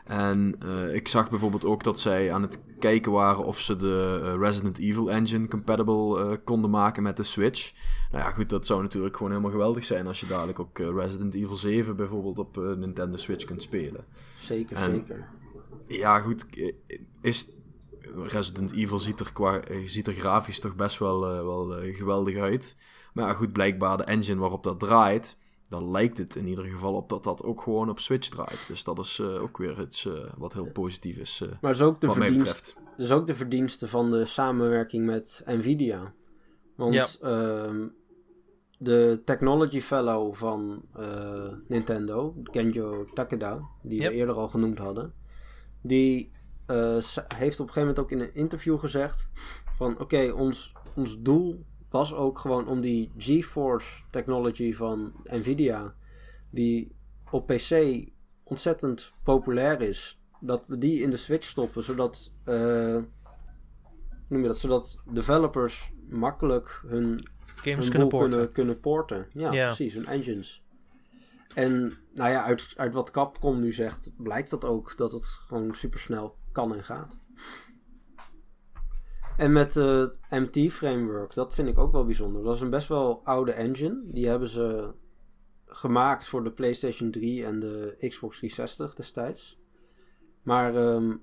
En 0.06 0.56
eh, 0.60 0.96
ik 0.96 1.08
zag 1.08 1.30
bijvoorbeeld 1.30 1.65
ook 1.65 1.84
dat 1.84 2.00
zij 2.00 2.34
aan 2.34 2.41
het 2.41 2.63
kijken 2.80 3.12
waren 3.12 3.46
of 3.46 3.60
ze 3.60 3.76
de 3.76 4.22
eh, 4.24 4.39
Resident 4.39 4.78
Evil 4.78 5.12
engine 5.12 5.48
compatible 5.48 6.20
eh, 6.20 6.38
konden 6.44 6.70
maken 6.70 7.04
met 7.04 7.18
de 7.18 7.24
Switch. 7.24 7.74
Nou 8.12 8.24
ja, 8.24 8.32
goed, 8.32 8.50
dat 8.50 8.65
zou 8.65 8.82
natuurlijk 8.82 9.15
gewoon 9.15 9.32
helemaal 9.32 9.52
geweldig 9.52 9.86
zijn 9.86 10.08
als 10.08 10.20
je 10.20 10.28
dadelijk 10.28 10.60
ook 10.60 10.78
Resident 10.78 11.34
Evil 11.34 11.56
7 11.56 11.96
bijvoorbeeld 11.96 12.39
op 12.39 12.56
Nintendo 12.78 13.18
Switch 13.18 13.46
kunt 13.46 13.62
spelen. 13.62 14.06
Zeker, 14.38 14.78
En- 14.78 14.91
zeker. 14.91 15.28
Ja, 15.88 16.20
goed, 16.20 16.46
is 17.22 17.52
Resident 18.28 18.72
Evil 18.72 19.00
ziet 19.00 19.20
er, 19.20 19.34
qua, 19.34 19.62
ziet 19.86 20.08
er 20.08 20.13
grafisch 20.13 20.60
toch 20.60 20.76
best 20.76 20.98
wel, 20.98 21.20
wel 21.20 21.94
geweldig 21.94 22.38
uit. 22.38 22.76
Maar 23.13 23.28
ja, 23.28 23.34
goed, 23.34 23.52
blijkbaar 23.52 23.98
de 23.98 24.04
engine 24.04 24.39
waarop 24.39 24.63
dat 24.63 24.80
draait, 24.80 25.38
dan 25.69 25.91
lijkt 25.91 26.17
het 26.17 26.36
in 26.36 26.47
ieder 26.47 26.65
geval 26.65 26.93
op 26.93 27.10
dat 27.10 27.23
dat 27.23 27.43
ook 27.43 27.62
gewoon 27.62 27.89
op 27.89 27.99
Switch 27.99 28.30
draait. 28.30 28.65
Dus 28.67 28.84
dat 28.84 28.99
is 28.99 29.19
eh, 29.19 29.41
ook 29.41 29.58
weer 29.58 29.82
iets 29.82 30.06
eh, 30.06 30.13
wat 30.38 30.54
heel 30.54 30.71
positief 30.71 31.17
is, 31.17 31.41
eh, 31.43 31.49
Maar 31.62 31.71
is 31.71 31.82
ook 31.82 32.01
de 32.01 32.08
wat 32.08 32.17
mij 32.17 32.28
verdienste 32.28 32.56
betreft. 32.58 32.93
Dat 32.97 33.06
is 33.06 33.12
ook 33.12 33.28
de 33.28 33.36
verdienste 33.36 33.88
van 33.88 34.12
de 34.12 34.25
samenwerking 34.25 35.06
met 35.06 35.43
Nvidia. 35.45 36.13
Want 36.75 36.93
Ja. 36.93 37.08
ehm, 37.21 37.88
de 38.78 39.21
Technology 39.25 39.80
Fellow 39.82 40.34
van 40.34 40.86
eh, 40.95 41.54
Nintendo, 41.67 42.36
Kenjo 42.51 43.06
Takeda, 43.13 43.60
die 43.82 44.01
Yep. 44.01 44.10
we 44.12 44.15
eerder 44.17 44.36
al 44.36 44.47
genoemd 44.49 44.78
hadden, 44.78 45.13
die 45.82 46.32
eh, 46.65 46.97
heeft 47.36 47.60
op 47.60 47.67
een 47.67 47.73
gegeven 47.73 47.80
moment 47.80 47.99
ook 47.99 48.12
in 48.12 48.19
een 48.19 48.34
interview 48.36 48.80
gezegd 48.80 49.28
van 49.75 49.99
oké, 49.99 50.32
ons, 50.32 50.73
ons 50.95 51.21
doel 51.21 51.65
was 51.89 52.13
ook 52.13 52.39
gewoon 52.39 52.67
om 52.67 52.82
die 52.82 53.12
GeForce 53.17 54.04
technology 54.12 54.74
van 54.74 55.13
Nvidia, 55.24 55.95
die 56.50 56.95
op 57.32 57.48
PC 57.48 58.04
ontzettend 58.43 59.13
populair 59.24 59.82
is, 59.82 60.21
dat 60.39 60.67
we 60.67 60.78
die 60.78 61.02
in 61.02 61.10
de 61.10 61.17
Switch 61.17 61.48
stoppen, 61.48 61.84
zodat, 61.84 62.32
eh, 62.43 62.98
noem 64.28 64.41
je 64.41 64.48
dat, 64.48 64.58
zodat 64.58 65.02
developers 65.12 65.91
makkelijk 66.10 66.82
hun, 66.88 67.28
Games 67.56 67.80
hun 67.80 67.89
kunnen 67.89 68.08
porten. 68.08 68.30
kunnen, 68.30 68.52
kunnen 68.52 68.80
porten. 68.80 69.28
Ja, 69.34 69.52
Ja. 69.52 69.65
precies, 69.65 69.93
hun 69.93 70.06
engines. 70.06 70.63
En 71.54 71.98
nou 72.13 72.30
ja, 72.32 72.43
uit, 72.43 72.74
uit 72.76 72.93
wat 72.93 73.12
Capcom 73.12 73.60
nu 73.60 73.71
zegt, 73.74 74.12
blijkt 74.17 74.50
dat 74.50 74.65
ook 74.65 74.98
dat 74.98 75.12
het 75.12 75.26
gewoon 75.26 75.76
super 75.76 76.00
snel 76.00 76.36
kan 76.52 76.76
en 76.76 76.84
gaat. 76.84 77.17
En 79.38 79.52
met 79.52 79.74
het 79.74 80.19
MT-framework, 80.30 81.34
dat 81.34 81.54
vind 81.54 81.67
ik 81.67 81.80
ook 81.80 81.91
wel 81.91 82.06
bijzonder. 82.06 82.43
Dat 82.43 82.56
is 82.56 82.62
een 82.62 82.69
best 82.69 82.88
wel 82.88 83.21
oude 83.24 83.52
engine. 83.52 84.02
Die 84.06 84.28
hebben 84.28 84.48
ze 84.48 84.91
gemaakt 85.65 86.28
voor 86.28 86.43
de 86.43 86.52
PlayStation 86.52 87.12
3 87.12 87.45
en 87.45 87.60
de 87.60 87.95
Xbox 88.00 88.38
360 88.38 88.93
destijds. 88.95 89.60
Maar 90.43 90.76
ehm, 90.76 91.15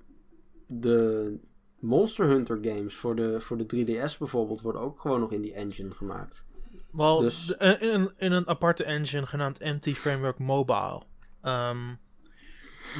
de 0.67 1.37
Monster 1.79 2.25
Hunter 2.27 2.57
games 2.61 2.95
voor 2.95 3.15
de, 3.15 3.39
voor 3.39 3.57
de 3.57 3.85
3DS 3.85 4.17
bijvoorbeeld 4.17 4.61
worden 4.61 4.81
ook 4.81 4.99
gewoon 4.99 5.19
nog 5.19 5.31
in 5.31 5.41
die 5.41 5.53
engine 5.53 5.91
gemaakt. 5.91 6.45
Wel, 6.91 7.19
Dus- 7.19 7.49
in, 7.57 7.77
een, 7.79 8.11
in 8.17 8.31
een 8.31 8.47
aparte 8.47 8.83
engine 8.83 9.25
genaamd 9.25 9.59
MT 9.59 9.89
Framework 9.97 10.39
Mobile. 10.39 11.01
Ehm, 11.41 11.93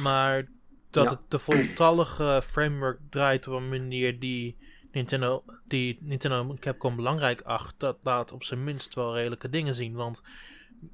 maar 0.02 0.48
dat 0.90 1.04
Ja. 1.04 1.10
het 1.10 1.20
de 1.28 1.38
voltallige 1.38 2.40
framework 2.44 2.98
draait 3.10 3.48
op 3.48 3.54
een 3.54 3.68
manier 3.68 4.18
die 4.20 4.56
Nintendo, 4.94 5.44
die 5.64 5.98
Nintendo 6.00 6.50
en 6.50 6.58
Capcom 6.58 6.96
belangrijk 6.96 7.40
acht, 7.40 7.74
dat 7.78 7.98
laat 8.02 8.32
op 8.32 8.44
zijn 8.44 8.64
minst 8.64 8.94
wel 8.94 9.14
redelijke 9.14 9.48
dingen 9.48 9.74
zien. 9.74 9.94
Want 9.94 10.22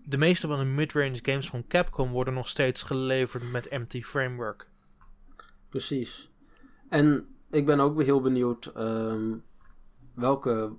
de 0.04 0.16
meeste 0.16 0.46
van 0.46 0.58
de 0.58 0.64
midrange 0.64 1.18
games 1.22 1.48
van 1.48 1.66
Capcom 1.66 2.10
worden 2.10 2.34
nog 2.34 2.48
steeds 2.48 2.82
geleverd 2.82 3.50
met 3.50 3.70
MT 3.70 4.04
Framework. 4.04 4.68
Precies. 5.68 6.30
En 6.88 7.28
ik 7.50 7.66
ben 7.66 7.80
ook 7.80 8.02
heel 8.02 8.20
benieuwd 8.20 8.66
ehm, 8.66 9.34
welke 10.14 10.72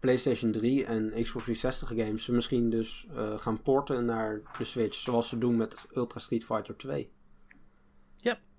PlayStation 0.00 0.52
3 0.52 0.84
en 0.84 1.10
Xbox 1.10 1.44
360 1.44 1.88
games 1.88 2.24
ze 2.24 2.32
misschien 2.32 2.70
dus 2.70 3.06
eh, 3.14 3.38
gaan 3.38 3.62
porten 3.62 4.04
naar 4.04 4.40
de 4.58 4.64
Switch. 4.64 4.98
Zoals 4.98 5.28
ze 5.28 5.38
doen 5.38 5.56
met 5.56 5.86
Ultra 5.94 6.18
Street 6.18 6.44
Fighter 6.44 6.76
2. 6.76 7.10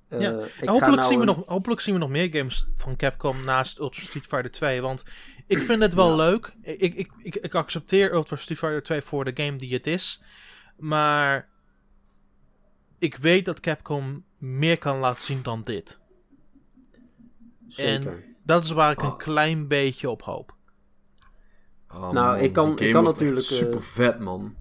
Ja, 0.09 0.15
Eh, 0.17 0.21
ja. 0.21 0.29
ik 0.29 0.39
En 0.39 0.49
ga 0.67 0.71
hopelijk, 0.71 0.95
nou 0.95 1.07
zien 1.07 1.19
we 1.19 1.27
een- 1.27 1.35
nog, 1.37 1.45
hopelijk 1.47 1.81
zien 1.81 1.93
we 1.93 1.99
nog 1.99 2.09
meer 2.09 2.29
games 2.35 2.67
van 2.75 2.95
Capcom 2.95 3.43
naast 3.45 3.79
Ultra 3.79 4.01
Street 4.03 4.25
Fighter 4.25 4.51
2. 4.51 4.81
Want 4.81 5.03
ik 5.47 5.61
vind 5.63 5.81
het 5.81 5.93
wel 5.93 6.09
Ja. 6.09 6.15
leuk. 6.15 6.53
Ik, 6.61 6.93
ik, 6.95 7.11
ik, 7.17 7.35
ik 7.35 7.55
accepteer 7.55 8.13
Ultra 8.13 8.35
Street 8.35 8.57
Fighter 8.59 8.83
2 8.83 9.01
voor 9.01 9.25
de 9.25 9.43
game 9.43 9.57
die 9.57 9.73
het 9.73 9.87
is. 9.87 10.21
Maar 10.77 11.49
ik 12.97 13.15
weet 13.15 13.45
dat 13.45 13.59
Capcom 13.59 14.23
meer 14.37 14.77
kan 14.77 14.97
laten 14.99 15.21
zien 15.21 15.43
dan 15.43 15.61
dit. 15.63 15.99
Zeker. 17.67 18.23
Dat 18.43 18.63
is 18.63 18.71
waar 18.71 18.91
ik 18.91 19.01
een 19.01 19.09
Ah. 19.09 19.17
klein 19.17 19.67
beetje 19.67 20.09
op 20.09 20.21
hoop. 20.21 20.55
Oh, 21.93 22.11
Nou, 22.11 22.39
ik 22.39 22.53
kan- 22.53 22.71
ik 22.71 22.77
game 22.79 22.91
kan 22.91 23.03
natuurlijk, 23.03 23.39
eh, 23.39 23.45
super 23.45 23.83
vet, 23.83 24.19
man. 24.19 24.55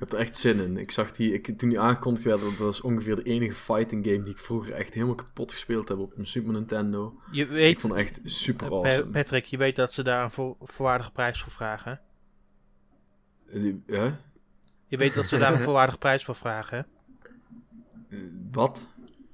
Ik 0.00 0.04
heb 0.04 0.12
er 0.12 0.18
echt 0.18 0.36
zin 0.36 0.60
in. 0.60 0.76
Ik 0.76 0.90
zag 0.90 1.12
die, 1.12 1.32
ik, 1.32 1.58
toen 1.58 1.68
die 1.68 1.80
aangekondigd 1.80 2.24
werd, 2.24 2.40
dat 2.40 2.56
was 2.56 2.80
ongeveer 2.80 3.16
de 3.16 3.22
enige 3.22 3.54
fighting 3.54 4.04
game 4.06 4.20
die 4.20 4.32
ik 4.32 4.38
vroeger 4.38 4.72
echt 4.72 4.94
helemaal 4.94 5.14
kapot 5.14 5.52
gespeeld 5.52 5.88
heb 5.88 5.98
op 5.98 6.12
mijn 6.14 6.26
Super 6.26 6.52
Nintendo. 6.52 7.20
Je 7.30 7.42
Ik 7.42 7.48
weet, 7.48 7.80
vond 7.80 7.92
het 7.92 8.02
echt 8.02 8.20
super 8.24 8.66
awesome. 8.66 9.04
Pa- 9.04 9.10
Patrick, 9.10 9.44
je 9.44 9.56
weet 9.56 9.76
dat 9.76 9.92
ze 9.92 10.02
daar 10.02 10.24
een 10.24 10.30
voor, 10.30 10.56
voorwaardige 10.60 11.12
prijs 11.12 11.42
voor 11.42 11.52
vragen. 11.52 12.00
Eh, 13.50 13.62
die- 13.62 13.82
hè? 13.86 14.12
Je 14.86 14.96
weet 14.96 15.14
dat 15.14 15.26
ze 15.26 15.38
daar 15.38 15.52
een 15.52 15.60
voorwaardige 15.68 15.98
prijs 15.98 16.24
voor 16.24 16.34
vragen. 16.34 16.86
Eh, 18.08 18.18
wat? 18.52 18.88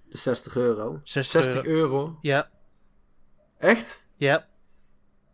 De 0.08 0.16
60 0.18 0.56
euro. 0.56 1.00
60, 1.04 1.42
60 1.44 1.64
euro. 1.64 1.80
euro? 1.80 2.18
Ja, 2.20 2.50
Echt? 3.58 4.02
ja. 4.16 4.46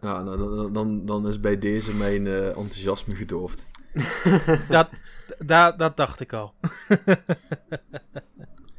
Ja, 0.00 0.22
nou, 0.22 0.38
dan, 0.38 0.72
dan, 0.72 1.06
dan 1.06 1.28
is 1.28 1.40
bij 1.40 1.58
deze 1.58 1.96
mijn 1.96 2.26
eh, 2.26 2.46
enthousiasme 2.46 3.14
gedoofd. 3.14 3.66
Dat, 4.68 4.88
da, 5.46 5.72
dat 5.72 5.96
dacht 5.96 6.20
ik 6.20 6.32
al. 6.32 6.54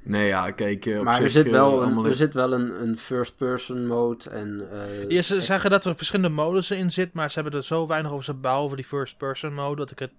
Nee, 0.03 0.27
ja, 0.27 0.51
kijk, 0.51 0.85
eh, 0.85 0.97
op 0.99 1.03
Maar 1.03 1.21
er 1.21 1.29
zit 1.29 1.45
eh, 1.45 1.51
wel 1.51 1.83
een, 1.83 2.05
er 2.05 2.15
zit 2.15 2.33
wel 2.33 2.53
een, 2.53 2.81
een 2.81 2.97
first-person 2.97 3.87
mode. 3.87 4.29
En, 4.29 4.67
eh, 4.71 5.09
Ja, 5.09 5.21
ze 5.21 5.41
zeggen 5.41 5.69
dat 5.69 5.85
er 5.85 5.95
verschillende 5.95 6.35
modussen 6.35 6.77
in 6.77 6.91
zit, 6.91 7.13
maar 7.13 7.31
ze 7.31 7.39
hebben 7.41 7.59
er 7.59 7.65
zo 7.65 7.87
weinig 7.87 8.11
over, 8.11 8.39
behalve 8.39 8.75
die 8.75 8.85
first 8.85 9.17
person 9.17 9.53
mode, 9.53 9.75
dat 9.75 9.91
ik 9.91 9.99
het 9.99 10.11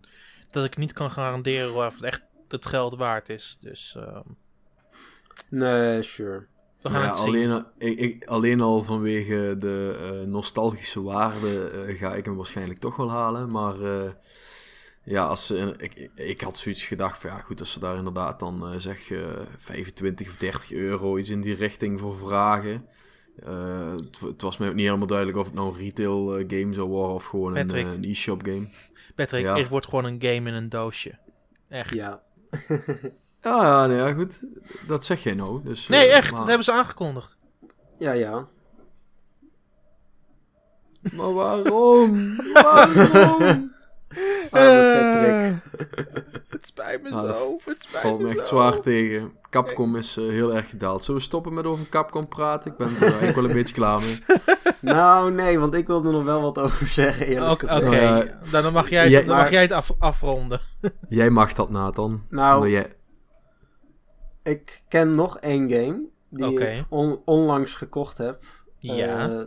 dat 0.51 0.65
ik 0.65 0.77
niet 0.77 0.93
kan 0.93 1.11
garanderen 1.11 1.75
of 1.87 1.95
het 1.95 2.03
echt 2.03 2.23
het 2.49 2.67
geld 2.67 2.97
waard 2.97 3.29
is. 3.29 3.57
Dus 3.61 3.95
ehm, 3.99 4.27
Nee, 5.49 6.03
sure. 6.03 6.47
we 6.83 6.91
gaan 6.91 7.01
ja, 7.03 7.07
het 7.09 7.17
zien. 7.17 7.27
alleen, 7.29 7.51
al- 7.51 7.65
ik, 7.79 7.99
ik, 7.99 8.25
alleen 8.27 8.61
al 8.61 8.83
vanwege 8.83 9.55
de 9.59 9.99
eh, 10.23 10.29
nostalgische 10.29 11.03
waarde 11.03 11.71
ga 11.99 12.15
ik 12.15 12.25
hem 12.25 12.37
waarschijnlijk 12.37 12.79
toch 12.79 12.97
wel 12.97 13.11
halen. 13.11 13.51
Maar 13.51 13.81
eh, 13.83 14.11
ja, 15.05 15.25
als 15.25 15.47
ze, 15.47 15.75
ik, 15.79 16.11
ik, 16.15 16.41
had 16.41 16.59
zoiets 16.59 16.85
gedacht 16.85 17.19
van 17.21 17.31
ja, 17.31 17.37
goed, 17.39 17.61
als 17.61 17.73
ze 17.73 17.81
daar 17.81 17.97
inderdaad 17.97 18.41
dan 18.41 18.67
eh, 18.73 18.79
zeg 18.79 19.11
eh 19.11 19.41
25 19.57 20.29
of 20.29 20.37
30 20.37 20.73
euro 20.73 21.17
iets 21.19 21.31
in 21.31 21.41
die 21.41 21.55
richting 21.55 22.01
voor 22.01 22.17
vragen. 22.19 22.87
Eh, 23.45 23.93
het, 24.21 24.43
was 24.43 24.59
mij 24.59 24.69
ook 24.69 24.75
niet 24.75 24.85
helemaal 24.87 25.07
duidelijk 25.07 25.39
of 25.39 25.47
het 25.47 25.55
nou 25.55 25.69
een 25.75 25.81
retail 25.81 26.37
eh, 26.37 26.45
game 26.61 26.75
zou 26.75 26.89
worden 26.89 27.15
of 27.15 27.25
gewoon 27.25 27.57
een, 27.57 27.67
Patrick. 27.67 27.87
eh, 27.87 27.93
een 27.93 28.05
e-shop 28.05 28.43
game. 28.45 28.67
Patrick, 29.15 29.43
ja. 29.45 29.57
het 29.57 29.69
wordt 29.69 29.87
gewoon 29.89 30.05
een 30.05 30.17
game 30.23 30.49
in 30.49 30.55
een 30.55 30.69
doosje. 30.69 31.19
Echt. 31.69 31.95
Ja. 31.95 32.23
Ja, 33.45 33.63
ja, 33.63 33.87
nee, 33.87 33.97
ja, 33.97 34.13
goed. 34.13 34.43
Dat 34.87 35.05
zeg 35.05 35.23
jij 35.23 35.35
nou. 35.35 35.63
Dus, 35.65 35.89
Nee, 35.89 36.07
eh, 36.09 36.17
echt. 36.17 36.31
maar- 36.31 36.39
Dat 36.39 36.49
hebben 36.49 36.65
ze 36.65 36.73
aangekondigd. 36.73 37.37
Ja, 37.99 38.13
ja. 38.13 38.49
Maar 41.13 41.33
waarom? 41.35 42.37
waarom? 42.53 43.72
Arme 44.53 44.93
Patrick. 44.99 46.43
het 46.49 46.67
spijt 46.67 47.03
me 47.03 47.11
Nou, 47.11 47.27
dat 47.27 47.37
zo. 47.37 47.57
Het 47.71 47.83
spijt 47.83 48.03
Valt 48.03 48.21
me 48.21 48.29
echt 48.29 48.47
zwaar 48.47 48.81
tegen. 48.81 49.33
Capcom 49.51 49.97
is 49.97 50.17
eh, 50.17 50.25
heel 50.29 50.55
erg 50.55 50.71
gedaald. 50.71 51.05
Zullen 51.05 51.21
we 51.21 51.27
stoppen 51.27 51.55
met 51.55 51.65
over 51.65 51.89
Capcom 51.89 52.29
praten? 52.29 52.71
Ik 52.71 52.77
ben 52.77 52.87
er 52.97 53.03
eigenlijk 53.03 53.35
wel 53.35 53.45
een 53.45 53.53
beetje 53.53 53.75
klaar 53.75 54.01
mee. 54.01 54.19
Nou, 54.81 55.31
nee, 55.33 55.59
want 55.59 55.75
ik 55.75 55.87
wilde 55.87 56.09
er 56.09 56.15
nog 56.15 56.25
wel 56.25 56.41
wat 56.43 56.59
over 56.59 56.87
zeggen, 56.87 57.27
eerlijk 57.27 57.51
Oké, 57.63 57.67
gezegd. 57.69 58.23
oké. 58.25 58.39
dan, 58.51 58.63
dan 58.63 58.73
mag 58.73 58.89
jij 58.91 59.03
het, 59.03 59.11
jij- 59.11 59.21
dan 59.25 59.29
mag 59.35 59.39
maar- 59.45 59.53
jij 59.53 59.63
het 59.63 59.73
af, 59.73 59.91
afronden. 59.99 60.61
Jij 61.09 61.31
mag 61.31 61.53
dat, 61.53 61.71
Nathan. 61.71 62.27
Nou, 62.29 62.69
jij... 62.71 62.97
ik 64.43 64.83
ken 64.89 65.15
nog 65.15 65.39
één 65.39 65.71
game 65.71 66.01
die 66.31 66.61
ik 66.61 66.85
on- 66.89 67.23
onlangs 67.25 67.75
gekocht 67.77 68.19
heb. 68.19 68.45
Ja. 68.79 69.29
Eh, 69.29 69.41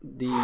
die 0.00 0.34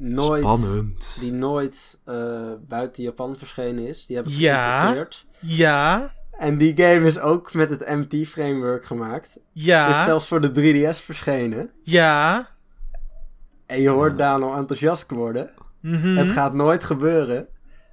nooit, 0.00 0.42
Spannend. 0.42 1.16
die 1.20 1.32
nooit 1.32 1.98
eh, 2.04 2.52
buiten 2.68 3.02
Japan 3.02 3.36
verschenen 3.36 3.86
is. 3.86 4.06
Die 4.06 4.16
hebben 4.16 4.34
Ja. 4.36 4.80
geïmporteerd. 4.80 5.26
Ja, 5.38 6.12
En 6.38 6.58
die 6.58 6.76
game 6.76 7.06
is 7.06 7.18
ook 7.18 7.54
met 7.54 7.70
het 7.70 7.88
MT-framework 7.88 8.84
gemaakt. 8.84 9.26
Is 9.36 9.42
ja, 9.64 10.04
zelfs 10.04 10.26
voor 10.28 10.40
de 10.40 10.50
3DS 10.50 11.00
verschenen. 11.00 11.70
ja. 11.82 12.48
En 13.66 13.80
je 13.80 13.88
hoort 13.88 14.10
Ja. 14.10 14.16
Dano 14.16 14.54
enthousiast 14.54 15.10
worden. 15.10 15.50
mhm. 15.80 16.16
Het 16.16 16.30
gaat 16.30 16.54
nooit 16.54 16.84
gebeuren. 16.84 17.48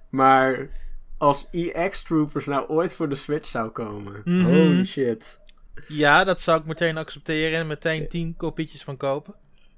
Maar 0.09 0.69
als 1.17 1.47
EX 1.51 2.03
Troopers 2.03 2.45
nou 2.45 2.67
ooit 2.67 2.93
voor 2.93 3.09
de 3.09 3.15
Switch 3.15 3.47
zou 3.49 3.69
komen. 3.69 4.21
Mhm. 4.25 4.43
Holy 4.45 4.85
shit. 4.85 5.39
Ja, 5.87 6.23
dat 6.23 6.41
zou 6.41 6.59
ik 6.59 6.65
meteen 6.65 6.97
accepteren 6.97 7.59
en 7.59 7.67
meteen 7.67 8.07
10 8.07 8.35
kopietjes 8.37 8.83
van 8.83 8.97
kopen. 8.97 9.35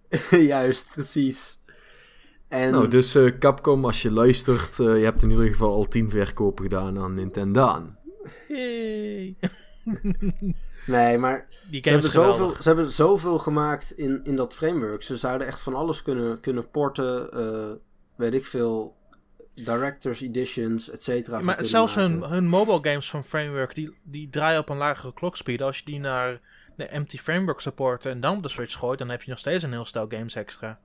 Juist, 0.32 0.90
precies. 0.94 1.59
En 2.50 2.72
Nou, 2.72 2.88
dus 2.88 3.16
eh, 3.16 3.38
Capcom, 3.40 3.86
als 3.86 4.02
je 4.02 4.12
luistert, 4.12 4.80
eh, 4.80 4.98
je 4.98 5.04
hebt 5.04 5.22
in 5.24 5.30
ieder 5.30 5.48
geval 5.48 5.74
al 5.74 5.88
10 5.88 6.10
verkopen 6.10 6.64
gedaan 6.64 7.00
aan 7.00 7.14
Nintendo. 7.14 7.88
Yay. 8.48 9.36
nee, 10.86 11.18
maar 11.18 11.48
Die 11.70 11.82
ze 11.84 11.90
hebben, 11.90 12.12
zoveel, 12.12 12.52
ze 12.62 12.68
hebben 12.68 12.92
zoveel 12.92 13.40
gemaakt 13.40 13.92
in, 13.92 14.20
in 14.24 14.36
dat 14.36 14.54
framework. 14.54 15.04
Ze 15.04 15.18
zouden 15.18 15.48
echt 15.48 15.60
van 15.62 15.76
alles 15.76 16.02
kunnen, 16.02 16.40
kunnen 16.40 16.70
porten. 16.70 17.32
eh, 17.32 17.72
weet 18.16 18.34
ik 18.34 18.46
veel. 18.46 18.98
Directors 19.56 20.22
editions, 20.22 20.90
et 20.90 21.04
cetera. 21.04 21.40
Maar 21.40 21.66
zelfs 21.66 21.96
hun, 21.96 22.24
hun 22.24 22.48
mobile 22.48 22.80
games 22.82 23.10
van 23.10 23.24
Framework, 23.24 23.76
die, 23.76 23.98
die 24.04 24.30
draaien 24.30 24.60
op 24.60 24.70
een 24.70 24.78
lagere 24.78 25.14
clockspeed. 25.14 25.62
Als 25.62 25.78
je 25.78 25.86
die 25.86 26.00
naar 26.00 26.40
de 26.76 26.86
empty 26.86 27.18
Framework 27.18 27.60
supporten 27.60 28.12
en 28.12 28.20
dan 28.20 28.38
op 28.38 28.44
de 28.44 28.50
Switch 28.50 28.74
gooit, 28.78 29.00
dan 29.00 29.10
heb 29.10 29.24
je 29.24 29.30
nog 29.30 29.40
steeds 29.40 29.64
een 29.64 29.72
heel 29.72 29.86
stel 29.86 30.06
games 30.10 30.36
extra. 30.36 30.80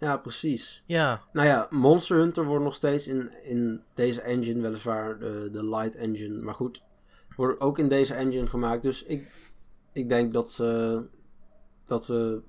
Ja, 0.00 0.16
precies. 0.16 0.82
Ja, 0.86 1.22
Nou 1.32 1.46
ja, 1.46 1.66
Monster 1.70 2.16
Hunter 2.16 2.44
wordt 2.44 2.64
nog 2.64 2.74
steeds 2.74 3.08
in, 3.08 3.30
in 3.42 3.82
deze 3.94 4.20
engine, 4.20 4.60
weliswaar 4.60 5.18
de, 5.18 5.48
de 5.52 5.68
Light 5.68 5.94
Engine. 5.94 6.42
Maar 6.42 6.54
goed, 6.54 6.82
wordt 7.36 7.60
ook 7.60 7.78
in 7.78 7.88
deze 7.88 8.14
engine 8.14 8.46
gemaakt. 8.46 8.82
Dus 8.82 9.02
ik, 9.04 9.50
ik 9.92 10.08
denk 10.08 10.32
dat, 10.32 10.50
ze, 10.50 11.02
dat 11.84 12.06
we 12.06 12.40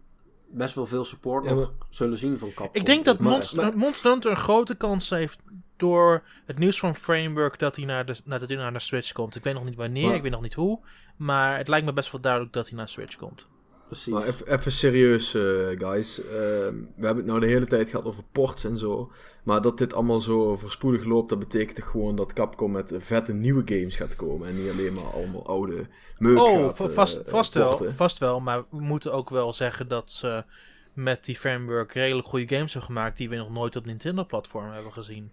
best 0.49 0.75
wel 0.75 0.85
veel 0.85 1.05
support 1.05 1.45
Ja, 1.45 1.53
nog 1.53 1.73
zullen 1.89 2.17
zien 2.17 2.37
van 2.37 2.47
Capcom. 2.53 2.69
ik 2.81 2.85
denk 2.85 3.05
dat 3.05 3.19
Maar- 3.19 3.31
Monster, 3.31 3.63
maar- 3.63 3.77
Monster 3.77 4.11
Hunter 4.11 4.31
een 4.31 4.37
grote 4.37 4.75
kans 4.75 5.09
heeft 5.09 5.39
door 5.77 6.23
het 6.45 6.57
nieuws 6.59 6.79
van 6.79 6.95
Framework 6.95 7.59
dat 7.59 7.75
hij 7.75 7.85
naar 7.85 8.05
de, 8.05 8.15
naar 8.23 8.47
de, 8.47 8.55
naar 8.55 8.73
de 8.73 8.79
Switch 8.79 9.11
komt. 9.11 9.35
Ik 9.35 9.43
weet 9.43 9.53
nog 9.53 9.65
niet 9.65 9.75
wanneer, 9.75 10.05
Maar- 10.07 10.15
ik 10.15 10.21
weet 10.21 10.31
nog 10.31 10.41
niet 10.41 10.53
hoe, 10.53 10.79
maar 11.17 11.57
het 11.57 11.67
lijkt 11.67 11.85
me 11.85 11.93
best 11.93 12.11
wel 12.11 12.21
duidelijk 12.21 12.53
dat 12.53 12.67
hij 12.67 12.77
naar 12.77 12.87
Switch 12.89 13.15
komt. 13.15 13.47
Precies. 13.87 14.13
Maar 14.13 14.23
even, 14.45 14.71
serieus, 14.71 15.33
eh, 15.33 15.41
guys. 15.77 16.21
Ehm, 16.21 16.75
we 16.95 17.05
hebben 17.05 17.15
het 17.15 17.25
nou 17.25 17.39
de 17.39 17.47
hele 17.47 17.65
tijd 17.65 17.89
gehad 17.89 18.05
over 18.05 18.23
ports 18.31 18.63
en 18.63 18.77
zo. 18.77 19.11
Maar 19.43 19.61
dat 19.61 19.77
dit 19.77 19.93
allemaal 19.93 20.19
zo 20.19 20.55
voorspoedig 20.55 21.05
loopt, 21.05 21.29
dat 21.29 21.39
betekent 21.39 21.75
toch 21.75 21.89
gewoon 21.89 22.15
dat 22.15 22.33
Capcom 22.33 22.71
met 22.71 22.93
vette 22.97 23.33
nieuwe 23.33 23.61
games 23.65 23.95
gaat 23.95 24.15
komen. 24.15 24.47
En 24.47 24.63
niet 24.63 24.71
alleen 24.71 24.93
maar 24.93 25.13
allemaal 25.13 25.47
oude 25.47 25.87
meuk 26.17 26.39
Oh, 26.39 26.65
gaat, 26.65 26.79
eh, 26.79 26.89
vast, 26.89 27.17
eh, 27.17 27.31
vast, 27.31 27.53
wel, 27.53 27.91
vast 27.95 28.17
wel. 28.17 28.39
Maar 28.39 28.63
we 28.69 28.81
moeten 28.81 29.13
ook 29.13 29.29
wel 29.29 29.53
zeggen 29.53 29.87
dat 29.87 30.11
ze 30.11 30.43
met 30.93 31.25
die 31.25 31.35
framework 31.35 31.93
redelijk 31.93 32.27
goede 32.27 32.55
games 32.55 32.73
hebben 32.73 32.91
gemaakt 32.91 33.17
die 33.17 33.29
we 33.29 33.35
nog 33.35 33.51
nooit 33.51 33.75
op 33.75 33.85
Nintendo-platform 33.85 34.71
hebben 34.71 34.93
gezien. 34.93 35.31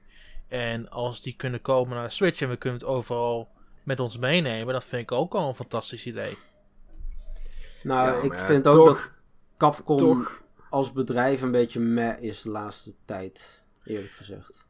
En 0.48 0.90
als 0.90 1.22
die 1.22 1.34
kunnen 1.36 1.60
komen 1.60 1.94
naar 1.94 2.06
de 2.06 2.12
Switch 2.12 2.40
en 2.40 2.48
we 2.48 2.56
kunnen 2.56 2.80
het 2.80 2.88
overal 2.88 3.48
met 3.82 4.00
ons 4.00 4.18
meenemen, 4.18 4.74
dat 4.74 4.84
vind 4.84 5.02
ik 5.02 5.12
ook 5.12 5.34
al 5.34 5.48
een 5.48 5.54
fantastisch 5.54 6.06
idee. 6.06 6.36
Nou, 7.85 8.16
Ja, 8.16 8.23
ik 8.23 8.35
vind 8.35 8.66
ook 8.66 8.75
toch, 8.75 8.99
dat 8.99 9.11
Capcom 9.57 9.97
toch 9.97 10.42
als 10.70 10.92
bedrijf 10.92 11.42
een 11.42 11.51
beetje 11.51 11.81
meh 11.81 12.23
is 12.23 12.42
de 12.42 12.51
laatste 12.51 12.94
tijd, 13.05 13.62
eerlijk 13.85 14.12
gezegd. 14.12 14.66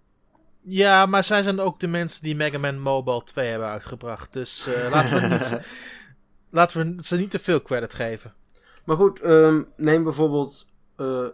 Ja, 0.61 1.07
maar 1.07 1.25
zij 1.25 1.43
zijn 1.43 1.61
ook 1.61 1.81
de 1.81 1.87
mensen 1.87 2.23
die 2.23 2.37
Mega 2.37 2.59
Man 2.59 2.81
Mobile 2.81 3.23
2 3.23 3.49
hebben 3.49 3.69
uitgebracht. 3.69 4.33
Dus 4.33 4.67
eh, 4.67 4.91
laten, 4.93 5.21
we 5.21 5.27
niet, 5.27 5.59
laten 6.51 6.97
we 6.97 7.05
ze 7.05 7.17
niet 7.17 7.31
te 7.31 7.39
veel 7.39 7.63
credit 7.63 7.95
geven. 7.95 8.35
Maar 8.85 8.97
goed, 8.97 9.21
ehm, 9.21 9.63
neem 9.77 10.03
bijvoorbeeld 10.03 10.67
eh, 10.97 11.27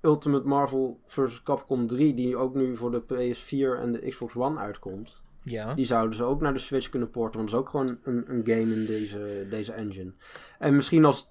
Ultimate 0.00 0.46
Marvel 0.46 1.00
vs. 1.06 1.42
Capcom 1.42 1.86
3, 1.86 2.14
die 2.14 2.36
ook 2.36 2.54
nu 2.54 2.76
voor 2.76 2.90
de 2.90 3.02
PS4 3.02 3.80
en 3.82 3.92
de 3.92 4.08
Xbox 4.08 4.34
One 4.36 4.58
uitkomt. 4.58 5.22
Ja. 5.42 5.74
Die 5.74 5.86
zouden 5.86 6.16
ze 6.16 6.24
ook 6.24 6.40
naar 6.40 6.52
de 6.52 6.58
Switch 6.58 6.88
kunnen 6.88 7.10
porten, 7.10 7.38
want 7.38 7.50
dat 7.50 7.60
is 7.60 7.66
ook 7.66 7.70
gewoon 7.70 7.98
een, 8.04 8.24
een 8.30 8.42
game 8.44 8.74
in 8.74 8.86
deze, 8.86 9.46
deze 9.50 9.72
engine. 9.72 10.12
En 10.58 10.76
misschien 10.76 11.04
als, 11.04 11.30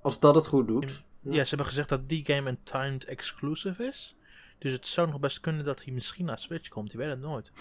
als 0.00 0.20
dat 0.20 0.34
het 0.34 0.46
goed 0.46 0.68
doet. 0.68 1.02
Ja, 1.20 1.42
ze 1.42 1.48
hebben 1.48 1.66
gezegd 1.66 1.88
dat 1.88 2.08
die 2.08 2.24
game 2.24 2.48
een 2.48 2.62
timed 2.62 3.04
exclusive 3.04 3.84
is. 3.84 4.16
Dus 4.58 4.72
het 4.72 4.86
zou 4.86 5.08
nog 5.08 5.20
best 5.20 5.40
kunnen 5.40 5.64
dat 5.64 5.84
hij 5.84 5.94
misschien 5.94 6.24
naar 6.24 6.38
Switch 6.38 6.68
komt. 6.68 6.92
Je 6.92 6.98
weet 6.98 7.08
het 7.08 7.20
nooit. 7.20 7.52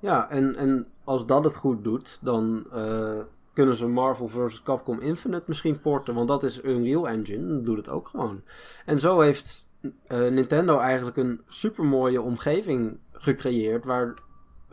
Ja, 0.00 0.30
en, 0.30 0.56
en 0.56 0.86
als 1.04 1.26
dat 1.26 1.44
het 1.44 1.56
goed 1.56 1.84
doet, 1.84 2.18
dan 2.22 2.66
eh, 2.72 3.20
kunnen 3.52 3.76
ze 3.76 3.86
Marvel 3.86 4.28
vs. 4.28 4.62
Capcom 4.62 5.00
Infinite 5.00 5.44
misschien 5.46 5.80
porten, 5.80 6.14
want 6.14 6.28
dat 6.28 6.42
is 6.42 6.62
Unreal 6.62 7.08
Engine, 7.08 7.54
dat 7.54 7.64
doet 7.64 7.76
het 7.76 7.88
ook 7.88 8.08
gewoon. 8.08 8.42
En 8.84 9.00
zo 9.00 9.20
heeft 9.20 9.68
eh, 10.06 10.28
Nintendo 10.28 10.78
eigenlijk 10.78 11.16
een 11.16 11.40
super 11.48 11.84
mooie 11.84 12.22
omgeving 12.22 12.98
gecreëerd 13.12 13.84
waar 13.84 14.14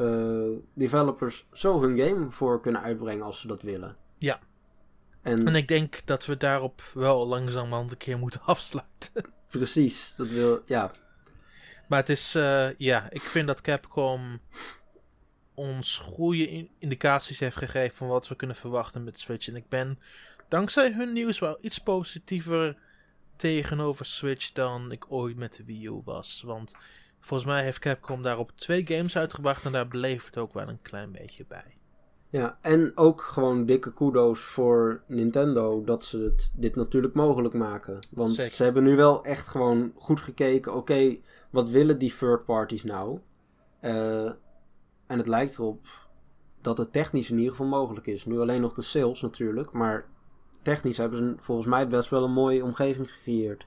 eh, 0.02 0.60
developers 0.74 1.46
zo 1.54 1.82
hun 1.82 1.98
game 2.00 2.32
voor 2.32 2.62
kunnen 2.62 2.82
uitbrengen 2.82 3.26
als 3.26 3.40
ze 3.40 3.48
dat 3.48 3.62
willen. 3.62 3.96
Ja. 4.18 4.40
En, 5.22 5.48
En 5.48 5.56
ik 5.56 5.68
denk 5.68 6.06
dat 6.06 6.26
we 6.26 6.38
daarop 6.38 6.82
wel 6.94 7.28
langzamerhand 7.28 7.92
een 7.92 7.98
keer 7.98 8.18
moeten 8.18 8.42
afsluiten. 8.56 9.12
precies, 9.48 10.14
dat 10.18 10.28
wil, 10.28 10.62
ja, 10.66 10.92
Maar 11.88 12.00
het 12.00 12.10
is, 12.10 12.36
eh, 12.36 12.68
ja, 12.78 13.10
ik 13.12 13.22
vind 13.22 13.48
dat 13.48 13.62
Capcom 13.62 14.40
ons 15.54 15.98
goede 15.98 16.48
in- 16.50 16.70
indicaties 16.78 17.40
heeft 17.40 17.56
gegeven 17.58 17.96
van 17.98 18.08
wat 18.08 18.28
we 18.28 18.36
kunnen 18.36 18.56
verwachten 18.56 19.04
met 19.04 19.20
Switch. 19.20 19.48
En 19.48 19.56
ik 19.56 19.70
ben 19.70 20.00
dankzij 20.50 20.92
hun 20.92 21.14
nieuws 21.14 21.40
wel 21.40 21.58
iets 21.62 21.78
positiever 21.80 22.78
tegenover 23.36 24.06
Switch 24.06 24.52
dan 24.52 24.92
ik 24.92 25.06
ooit 25.12 25.36
met 25.38 25.56
de 25.56 25.64
Wii 25.64 25.86
U 25.86 26.02
was. 26.06 26.42
Want 26.46 26.74
volgens 27.22 27.50
mij 27.50 27.64
heeft 27.64 27.80
Capcom 27.80 28.22
daarop 28.22 28.52
twee 28.56 28.88
games 28.88 29.18
uitgebracht 29.18 29.66
en 29.66 29.72
daar 29.72 29.88
bleef 29.88 30.26
het 30.26 30.38
ook 30.38 30.54
wel 30.54 30.68
een 30.68 30.82
klein 30.82 31.12
beetje 31.12 31.46
bij. 31.48 31.76
Ja, 32.30 32.58
en 32.62 32.92
ook 32.96 33.22
gewoon 33.22 33.66
dikke 33.66 33.94
kudo's 33.94 34.40
voor 34.40 35.02
Nintendo 35.08 35.84
dat 35.84 36.04
ze 36.04 36.18
het, 36.18 36.52
dit 36.56 36.76
natuurlijk 36.76 37.14
mogelijk 37.14 37.54
maken. 37.54 38.00
Want 38.10 38.34
Zeker. 38.34 38.56
ze 38.56 38.64
hebben 38.64 38.84
nu 38.84 38.96
wel 38.96 39.24
echt 39.24 39.48
gewoon 39.48 39.92
goed 39.96 40.20
gekeken, 40.20 40.76
oké, 40.76 41.18
wat 41.50 41.70
willen 41.70 41.98
die 41.98 42.16
third 42.16 42.46
parties 42.46 42.84
nou? 42.84 43.20
Eh, 43.80 44.26
en 45.08 45.18
het 45.18 45.28
lijkt 45.28 45.58
erop 45.58 45.88
dat 46.62 46.78
het 46.78 46.92
technisch 46.92 47.30
in 47.30 47.38
ieder 47.38 47.52
geval 47.52 47.68
mogelijk 47.68 48.08
is. 48.08 48.26
Nu 48.26 48.40
alleen 48.40 48.62
nog 48.62 48.74
de 48.74 48.82
sales 48.82 49.22
natuurlijk, 49.22 49.72
maar 49.72 50.06
technisch 50.62 50.98
hebben 50.98 51.18
ze 51.18 51.34
volgens 51.38 51.68
mij 51.68 51.88
best 51.88 52.10
wel 52.10 52.24
een 52.24 52.34
mooie 52.34 52.64
omgeving 52.64 53.12
gecreëerd. 53.12 53.66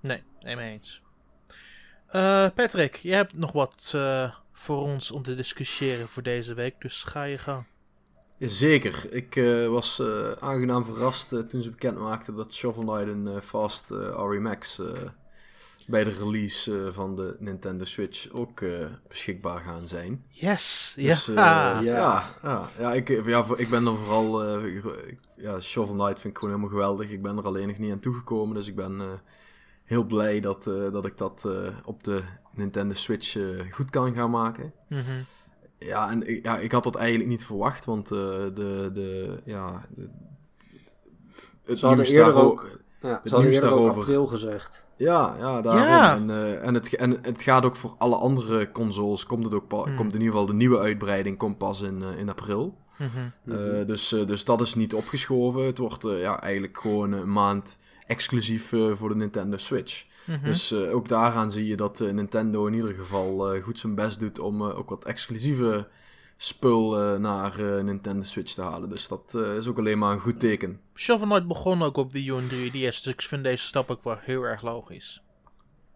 Nee, 0.00 0.22
mee 0.40 0.72
eens. 0.72 1.02
Eh, 2.16 2.46
Patrick, 2.54 2.96
jij 2.96 3.16
hebt 3.16 3.34
nog 3.38 3.52
wat 3.52 3.92
eh, 3.94 4.30
voor 4.52 4.76
ons 4.82 5.10
om 5.10 5.22
te 5.22 5.34
discussiëren 5.34 6.08
voor 6.08 6.22
deze 6.22 6.54
week, 6.54 6.74
dus 6.80 7.02
ga 7.04 7.22
je 7.22 7.38
gang. 7.38 7.64
Zeker. 8.38 9.06
Ik 9.10 9.36
eh, 9.36 9.68
was 9.68 9.98
eh, 9.98 10.30
aangenaam 10.32 10.84
verrast 10.84 11.28
toen 11.48 11.62
ze 11.62 11.70
bekend 11.70 11.98
maakten 11.98 12.34
dat 12.34 12.54
Shovel 12.54 12.82
Knight 12.84 13.08
en 13.14 13.34
eh, 13.36 13.40
Fast 13.42 13.90
eh, 13.90 13.98
RE 13.98 14.40
Max 14.40 14.78
eh, 14.78 14.86
bij 15.86 16.04
de 16.04 16.10
release 16.10 16.84
eh, 16.86 16.92
van 16.92 17.16
de 17.16 17.36
Nintendo 17.38 17.84
Switch 17.84 18.30
ook 18.32 18.60
eh, 18.60 18.86
beschikbaar 19.08 19.60
gaan 19.60 19.88
zijn. 19.88 20.24
Yes! 20.28 20.92
Dus, 20.96 21.26
ja! 21.26 21.80
Ja. 21.80 21.80
ja, 21.80 22.24
ja, 22.42 22.68
ja, 22.78 22.92
ik, 22.92 23.24
ja, 23.26 23.44
ik 23.56 23.68
ben 23.68 23.86
er 23.86 23.96
vooral. 23.96 24.44
eh, 24.44 24.82
ja, 25.36 25.60
Shovel 25.60 25.94
Knight 25.94 26.20
vind 26.20 26.32
ik 26.34 26.38
gewoon 26.38 26.54
helemaal 26.54 26.76
geweldig. 26.78 27.10
Ik 27.10 27.22
ben 27.22 27.36
er 27.36 27.44
alleen 27.44 27.68
nog 27.68 27.78
niet 27.78 27.92
aan 27.92 28.00
toegekomen. 28.00 28.54
Dus 28.54 28.66
ik 28.66 28.76
ben 28.76 29.00
eh, 29.00 29.06
heel 29.86 30.04
blij 30.04 30.40
dat, 30.40 30.66
eh, 30.66 30.92
dat 30.92 31.06
ik 31.06 31.16
dat 31.16 31.44
eh, 31.46 31.52
op 31.84 32.04
de 32.04 32.22
Nintendo 32.54 32.94
Switch 32.94 33.36
eh, 33.36 33.72
goed 33.72 33.90
kan 33.90 34.14
gaan 34.14 34.30
maken. 34.30 34.72
Mhm. 34.88 35.00
Ja, 35.78 36.10
en 36.10 36.28
ik- 36.28 36.44
ja, 36.44 36.58
ik 36.58 36.72
had 36.72 36.84
dat 36.84 36.94
eigenlijk 36.94 37.28
niet 37.28 37.44
verwacht, 37.46 37.84
want 37.84 38.10
eh, 38.12 38.18
de, 38.54 38.90
de, 38.92 39.38
ja, 39.44 39.86
de, 39.96 40.08
het 41.64 41.78
Ze 41.78 41.86
nieuws 41.86 42.10
eerder 42.10 42.34
ook, 42.34 42.68
ja, 43.02 43.20
het 43.22 43.38
nieuws 43.38 43.60
daarover. 43.60 44.00
april 44.00 44.26
gezegd. 44.26 44.84
Ja, 44.96 45.34
ja, 45.38 45.60
daarom. 45.62 45.82
Ja. 45.82 46.14
En, 46.14 46.30
eh, 46.30 46.66
en, 46.66 46.74
het, 46.74 46.94
en 46.96 47.18
het 47.22 47.42
gaat 47.42 47.64
ook 47.64 47.76
voor 47.76 47.94
alle 47.98 48.16
andere 48.16 48.70
consoles, 48.72 49.26
komt 49.26 49.44
het 49.44 49.54
ook 49.54 49.68
pa- 49.68 49.82
Hmm. 49.84 49.96
komt 49.96 50.14
in 50.14 50.20
ieder 50.20 50.30
geval 50.32 50.46
de 50.46 50.54
nieuwe 50.54 50.78
uitbreiding 50.78 51.38
komt 51.38 51.58
pas 51.58 51.80
in, 51.80 52.02
eh, 52.02 52.18
in 52.18 52.28
april. 52.28 52.76
Mhm. 52.98 53.52
Eh, 53.58 53.86
dus, 53.86 54.12
eh, 54.12 54.26
dus 54.26 54.44
dat 54.44 54.60
is 54.60 54.74
niet 54.74 54.94
opgeschoven. 54.94 55.62
Het 55.64 55.78
wordt 55.78 56.04
eh, 56.04 56.20
ja, 56.20 56.40
eigenlijk 56.40 56.78
gewoon 56.78 57.12
een 57.12 57.32
maand 57.32 57.78
exclusief 58.06 58.72
eh, 58.72 58.94
voor 58.94 59.08
de 59.08 59.14
Nintendo 59.14 59.56
Switch. 59.56 60.04
Mhm. 60.26 60.44
Dus 60.44 60.72
eh, 60.72 60.94
ook 60.94 61.08
daaraan 61.08 61.52
zie 61.52 61.66
je 61.66 61.76
dat 61.76 62.00
eh, 62.00 62.12
Nintendo 62.12 62.66
in 62.66 62.74
ieder 62.74 62.94
geval 62.94 63.52
eh, 63.54 63.62
goed 63.62 63.78
zijn 63.78 63.94
best 63.94 64.20
doet 64.20 64.38
om 64.38 64.60
eh, 64.60 64.78
ook 64.78 64.88
wat 64.88 65.04
exclusieve 65.04 65.88
spul 66.36 67.00
eh, 67.00 67.18
naar 67.18 67.58
eh, 67.58 67.84
Nintendo 67.84 68.22
Switch 68.22 68.54
te 68.54 68.62
halen. 68.62 68.88
Dus 68.88 69.08
dat 69.08 69.34
eh, 69.34 69.56
is 69.56 69.66
ook 69.66 69.78
alleen 69.78 69.98
maar 69.98 70.12
een 70.12 70.20
goed 70.20 70.40
teken. 70.40 70.80
Shovel 70.94 71.26
Knight 71.26 71.46
begon 71.46 71.82
ook 71.82 71.96
op 71.96 72.12
Wii 72.12 72.28
U 72.28 72.36
en 72.36 72.44
3DS, 72.48 72.72
dus 72.72 73.06
ik 73.06 73.22
vind 73.22 73.44
deze 73.44 73.66
stap 73.66 73.90
ook 73.90 74.04
wel 74.04 74.16
heel 74.20 74.42
erg 74.42 74.62
logisch. 74.62 75.22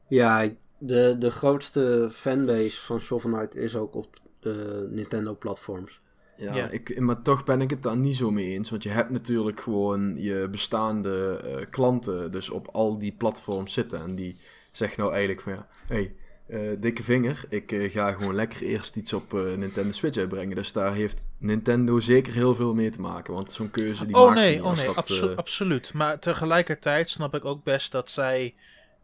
Ja, 0.08 0.48
de, 0.78 1.16
de 1.18 1.30
grootste 1.30 2.08
fanbase 2.12 2.80
van 2.84 3.00
Shovel 3.00 3.30
Knight 3.30 3.56
is 3.56 3.76
ook 3.76 3.94
op 3.94 4.16
de 4.40 4.86
Nintendo-platforms. 4.90 6.00
Ja, 6.40 6.54
Ja. 6.54 6.68
Ik, 6.68 7.00
maar 7.00 7.22
toch 7.22 7.44
ben 7.44 7.60
ik 7.60 7.70
het 7.70 7.82
daar 7.82 7.96
niet 7.96 8.16
zo 8.16 8.30
mee 8.30 8.46
eens. 8.54 8.70
Want 8.70 8.82
je 8.82 8.88
hebt 8.88 9.10
natuurlijk 9.10 9.60
gewoon 9.60 10.14
je 10.22 10.48
bestaande 10.50 11.36
eh, 11.44 11.66
klanten 11.70 12.30
dus 12.30 12.50
op 12.50 12.68
al 12.72 12.98
die 12.98 13.12
platforms 13.12 13.72
zitten. 13.72 14.00
En 14.02 14.14
die 14.14 14.36
zeggen 14.72 15.00
nou 15.00 15.10
eigenlijk 15.12 15.40
van 15.42 15.52
ja, 15.52 15.66
hey, 15.86 16.14
eh, 16.46 16.60
dikke 16.78 17.02
vinger, 17.02 17.44
ik 17.48 17.72
eh, 17.72 17.90
ga 17.90 18.12
gewoon 18.12 18.34
lekker 18.34 18.62
eerst 18.62 18.96
iets 18.96 19.12
op 19.12 19.32
Nintendo 19.32 19.92
Switch 19.92 20.18
uitbrengen. 20.18 20.56
Dus 20.56 20.72
daar 20.72 20.94
heeft 20.94 21.28
Nintendo 21.38 22.00
zeker 22.00 22.32
heel 22.32 22.54
veel 22.54 22.74
mee 22.74 22.90
te 22.90 23.00
maken. 23.00 23.34
Want 23.34 23.52
zo'n 23.52 23.70
keuze 23.70 24.06
die 24.06 24.16
Oh 24.16 24.24
maakt 24.26 24.34
nee, 24.38 24.54
niet 24.54 24.64
oh 24.64 24.76
nee, 24.76 24.86
dat, 24.86 24.96
abso- 24.96 25.34
absoluut. 25.34 25.92
Maar 25.92 26.18
tegelijkertijd 26.18 27.08
snap 27.08 27.34
ik 27.34 27.44
ook 27.44 27.64
best 27.64 27.92
dat 27.92 28.10
zij 28.10 28.54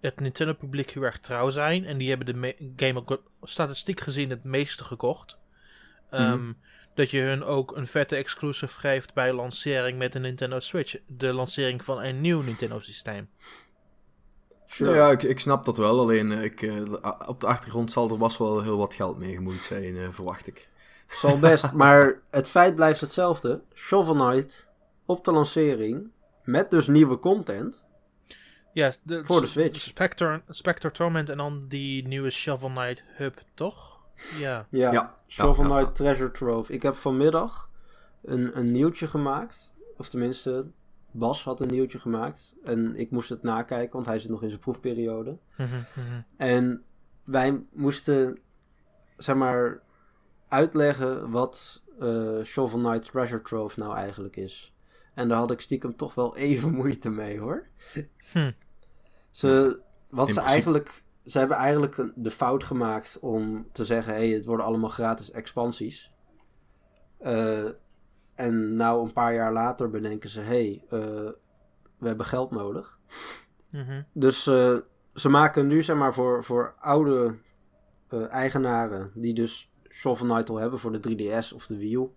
het 0.00 0.20
Nintendo-publiek 0.20 0.90
heel 0.90 1.02
erg 1.02 1.18
trouw 1.18 1.50
zijn. 1.50 1.84
En 1.84 1.98
die 1.98 2.08
hebben 2.08 2.26
de 2.26 2.34
me- 2.34 2.56
game 2.76 2.98
ook 2.98 3.22
statistiek 3.42 4.00
gezien 4.00 4.30
het 4.30 4.44
meeste 4.44 4.84
gekocht. 4.84 5.38
Ehm, 6.10 6.32
Mhm. 6.34 6.52
Dat 6.96 7.10
je 7.10 7.20
hun 7.20 7.44
ook 7.44 7.76
een 7.76 7.86
vette 7.86 8.16
exclusive 8.16 8.78
geeft 8.78 9.14
bij 9.14 9.32
lancering 9.32 9.98
met 9.98 10.12
de 10.12 10.18
Nintendo 10.18 10.60
Switch. 10.60 10.96
De 11.06 11.32
lancering 11.32 11.84
van 11.84 12.02
een 12.02 12.20
nieuw 12.20 12.40
Nintendo-systeem. 12.40 13.28
Sure. 14.66 14.90
Nou 14.90 15.02
ja, 15.02 15.10
ik, 15.10 15.22
ik 15.22 15.40
snap 15.40 15.64
dat 15.64 15.76
wel. 15.76 15.98
Alleen 15.98 16.32
eh, 16.32 16.42
ik, 16.42 16.62
eh, 16.62 16.82
op 17.26 17.40
de 17.40 17.46
achtergrond 17.46 17.92
zal 17.92 18.10
er 18.10 18.18
was 18.18 18.38
wel 18.38 18.62
heel 18.62 18.76
wat 18.76 18.94
geld 18.94 19.18
mee 19.18 19.34
gemoeid 19.34 19.62
zijn, 19.62 19.96
eh, 19.96 20.08
verwacht 20.10 20.46
ik. 20.46 20.68
Zal 21.08 21.38
best, 21.38 21.72
maar 21.82 22.20
het 22.30 22.48
feit 22.48 22.74
blijft 22.74 23.00
hetzelfde. 23.00 23.62
Shovel 23.74 24.14
Knight 24.14 24.68
op 25.06 25.24
de 25.24 25.32
lancering, 25.32 26.10
met 26.44 26.70
dus 26.70 26.86
nieuwe 26.86 27.18
content. 27.18 27.86
Ja, 28.72 28.92
de, 29.02 29.24
Voor 29.24 29.40
de 29.40 29.46
Switch. 29.46 29.80
Spectre, 29.80 30.42
Spectre 30.48 30.90
Torment 30.90 31.28
en 31.28 31.36
dan 31.36 31.68
die 31.68 32.06
nieuwe 32.06 32.30
Shovel 32.30 32.68
Knight 32.68 33.02
Hub, 33.16 33.42
toch? 33.54 33.95
Ja. 34.38 34.66
Ja, 34.70 34.92
Ja, 34.92 35.14
Shovel 35.28 35.64
ja, 35.64 35.68
ja, 35.70 35.76
Knight 35.76 35.94
Treasure 35.96 36.30
Trove. 36.30 36.72
Ik 36.72 36.82
heb 36.82 36.94
vanmiddag 36.94 37.70
een, 38.22 38.58
een 38.58 38.70
nieuwtje 38.70 39.06
gemaakt. 39.06 39.74
Of 39.96 40.08
tenminste, 40.08 40.70
Bas 41.10 41.44
had 41.44 41.60
een 41.60 41.68
nieuwtje 41.68 41.98
gemaakt. 41.98 42.56
En 42.64 42.96
ik 42.96 43.10
moest 43.10 43.28
het 43.28 43.42
nakijken, 43.42 43.92
want 43.94 44.06
hij 44.06 44.18
zit 44.18 44.30
nog 44.30 44.42
in 44.42 44.48
zijn 44.48 44.60
proefperiode. 44.60 45.38
Mhm, 45.56 45.68
mhm. 45.72 46.20
En 46.36 46.82
wij 47.24 47.62
moesten, 47.72 48.38
zeg 49.16 49.36
maar, 49.36 49.80
uitleggen 50.48 51.30
wat 51.30 51.82
eh, 52.00 52.42
Shovel 52.42 52.78
Knight 52.78 53.10
Treasure 53.10 53.42
Trove 53.42 53.78
nou 53.80 53.94
eigenlijk 53.96 54.36
is. 54.36 54.74
En 55.14 55.28
daar 55.28 55.38
had 55.38 55.50
ik 55.50 55.60
stiekem 55.60 55.96
toch 55.96 56.14
wel 56.14 56.36
even 56.36 56.70
moeite 56.80 57.10
mee 57.10 57.38
hoor. 57.38 57.66
Hm. 58.32 58.50
Ze, 59.30 59.80
wat 60.10 60.28
In 60.28 60.34
ze 60.34 60.40
principe- 60.40 60.40
eigenlijk, 60.40 61.04
ze 61.26 61.38
hebben 61.38 61.56
eigenlijk 61.56 62.12
de 62.14 62.30
fout 62.30 62.64
gemaakt 62.64 63.18
om 63.20 63.68
te 63.72 63.84
zeggen: 63.84 64.14
hé, 64.14 64.18
hey, 64.18 64.36
het 64.36 64.44
worden 64.44 64.66
allemaal 64.66 64.90
gratis 64.90 65.30
expansies. 65.30 66.12
Eh, 67.18 67.68
en 68.34 68.76
nou, 68.76 69.04
een 69.04 69.12
paar 69.12 69.34
jaar 69.34 69.52
later 69.52 69.90
bedenken 69.90 70.30
ze: 70.30 70.40
hé, 70.40 70.46
hey, 70.46 71.00
eh, 71.00 71.30
we 71.98 72.06
hebben 72.08 72.26
geld 72.26 72.50
nodig. 72.50 72.98
Mhm. 73.70 74.02
Dus 74.12 74.46
eh, 74.46 74.76
ze 75.14 75.28
maken 75.28 75.66
nu, 75.66 75.82
zeg 75.82 75.96
maar, 75.96 76.14
voor, 76.14 76.44
voor 76.44 76.74
oude 76.78 77.34
eigenaren 78.30 79.10
die 79.14 79.34
dus 79.34 79.72
Shovel 79.90 80.26
Knight 80.26 80.48
al 80.48 80.56
hebben 80.56 80.78
voor 80.78 81.00
de 81.00 81.00
3DS 81.00 81.54
of 81.54 81.66
de 81.66 81.76
Wii 81.76 81.96
U, 81.96 82.10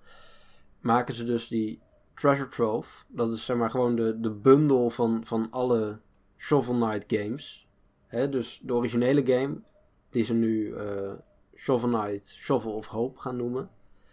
maken 0.79 1.13
ze 1.13 1.23
dus 1.23 1.47
die 1.47 1.81
Treasure 2.13 2.49
Trove. 2.49 3.03
Dat 3.07 3.33
is 3.33 3.45
zeg 3.45 3.57
maar 3.57 3.69
gewoon 3.69 3.95
de, 3.95 4.19
de 4.19 4.31
bundel 4.31 4.89
van, 4.89 5.25
van 5.25 5.47
alle 5.51 5.99
Shovel 6.37 6.73
Knight 6.73 7.03
games. 7.07 7.68
Hè, 8.09 8.29
dus 8.29 8.59
de 8.63 8.73
originele 8.73 9.25
game, 9.25 9.61
die 10.09 10.23
ze 10.23 10.33
nu 10.33 10.73
eh, 10.75 11.11
Shovel 11.55 11.89
Knight 11.89 12.27
Shovel 12.27 12.73
of 12.73 12.87
Hope 12.87 13.19
gaan 13.19 13.35
noemen. 13.35 13.69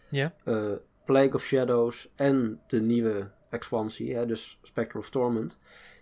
Ja. 0.08 0.34
Eh, 0.44 0.72
Plague 1.04 1.34
of 1.34 1.42
Shadows 1.42 2.08
en 2.14 2.60
de 2.66 2.80
nieuwe 2.80 3.30
expansie, 3.50 4.14
hè, 4.14 4.26
dus 4.26 4.58
Spectre 4.62 4.98
of 4.98 5.10
Torment. 5.10 5.58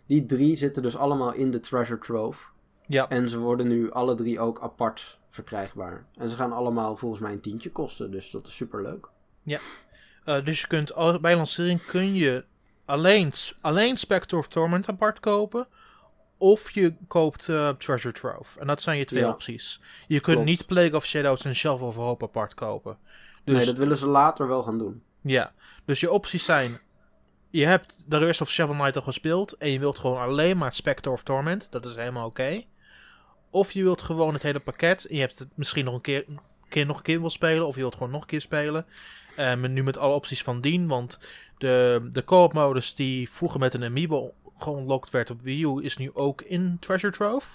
Die 0.06 0.26
drie 0.26 0.56
zitten 0.56 0.82
dus 0.82 0.96
allemaal 0.96 1.32
in 1.32 1.50
de 1.50 1.60
Treasure 1.60 1.98
Trove. 1.98 2.46
Ja. 2.86 3.08
En 3.08 3.28
ze 3.28 3.38
worden 3.38 3.68
nu 3.68 3.90
alle 3.90 4.14
drie 4.14 4.40
ook 4.40 4.60
apart 4.60 5.18
verkrijgbaar. 5.30 6.06
En 6.14 6.30
ze 6.30 6.36
gaan 6.36 6.52
allemaal 6.52 6.96
volgens 6.96 7.20
mij 7.20 7.32
een 7.32 7.40
tientje 7.40 7.72
kosten, 7.72 8.10
dus 8.10 8.30
dat 8.30 8.46
is 8.46 8.56
super 8.56 8.82
leuk. 8.82 9.10
Eh, 10.24 10.44
dus 10.44 10.60
je 10.60 10.66
kunt 10.66 11.20
bij 11.20 11.36
lancering 11.36 11.84
kun 11.84 12.14
je 12.14 12.44
alleen, 12.84 13.32
alleen 13.60 13.96
Spectre 13.96 14.36
of 14.36 14.48
Torment 14.48 14.88
apart 14.88 15.20
kopen. 15.20 15.66
Of 16.44 16.70
je 16.70 16.94
koopt 17.08 17.48
eh, 17.48 17.68
Treasure 17.68 18.14
Trove. 18.14 18.60
En 18.60 18.66
dat 18.66 18.82
zijn 18.82 18.98
je 18.98 19.04
twee 19.04 19.22
Ja. 19.22 19.28
opties. 19.28 19.80
Je 20.06 20.20
kunt 20.20 20.36
Klopt. 20.36 20.50
niet 20.50 20.66
Plague 20.66 20.94
of 20.96 21.06
Shadows 21.06 21.44
en 21.44 21.54
Shovel 21.54 21.86
of 21.86 21.94
Hope 21.96 22.24
apart 22.24 22.54
kopen. 22.54 22.98
Dus 23.44 23.56
nee, 23.56 23.66
dat 23.66 23.76
willen 23.76 23.96
ze 23.96 24.06
later 24.06 24.48
wel 24.48 24.62
gaan 24.62 24.78
doen. 24.78 25.02
ja, 25.20 25.52
dus 25.84 26.00
je 26.00 26.10
opties 26.10 26.44
zijn. 26.44 26.80
Je 27.50 27.66
hebt 27.66 28.04
de 28.06 28.18
rest 28.18 28.40
of 28.40 28.50
Shovel 28.50 28.74
Knight 28.74 28.96
al 28.96 29.02
gespeeld. 29.02 29.52
En 29.52 29.70
je 29.70 29.78
wilt 29.78 29.98
gewoon 29.98 30.18
alleen 30.20 30.56
maar 30.58 30.72
Spectre 30.72 31.10
of 31.10 31.22
Torment. 31.22 31.66
Dat 31.70 31.86
is 31.86 31.94
helemaal 31.94 32.26
oké. 32.26 32.62
Of 33.50 33.72
je 33.72 33.82
wilt 33.82 34.02
gewoon 34.02 34.32
het 34.34 34.42
hele 34.42 34.60
pakket. 34.60 35.04
En 35.06 35.14
je 35.14 35.20
hebt 35.20 35.38
het 35.38 35.48
misschien 35.54 35.84
nog 35.84 35.94
een 35.94 36.00
keer, 36.00 36.24
een 36.28 36.40
keer 36.68 36.86
nog 36.86 36.96
een 36.96 37.02
keer 37.02 37.20
wil 37.20 37.30
spelen. 37.30 37.66
Of 37.66 37.74
je 37.74 37.80
wilt 37.80 37.94
gewoon 37.94 38.10
nog 38.10 38.20
een 38.20 38.26
keer 38.26 38.40
spelen. 38.40 38.86
Eh, 39.36 39.54
maar 39.54 39.68
nu 39.68 39.82
met 39.82 39.96
alle 39.96 40.14
opties 40.14 40.42
van 40.42 40.60
dien. 40.60 40.86
Want 40.88 41.18
de, 41.58 42.08
de 42.12 42.24
co-op 42.24 42.52
modus 42.52 42.94
die 42.94 43.30
vroeger 43.30 43.60
met 43.60 43.74
een 43.74 43.84
amiibo 43.84 44.34
geunlocked 44.58 45.10
werd 45.10 45.30
op 45.30 45.40
Wii 45.42 45.64
U. 45.64 45.82
Is 45.84 45.96
nu 45.96 46.10
ook 46.14 46.42
in 46.42 46.76
Treasure 46.80 47.12
Trove. 47.12 47.46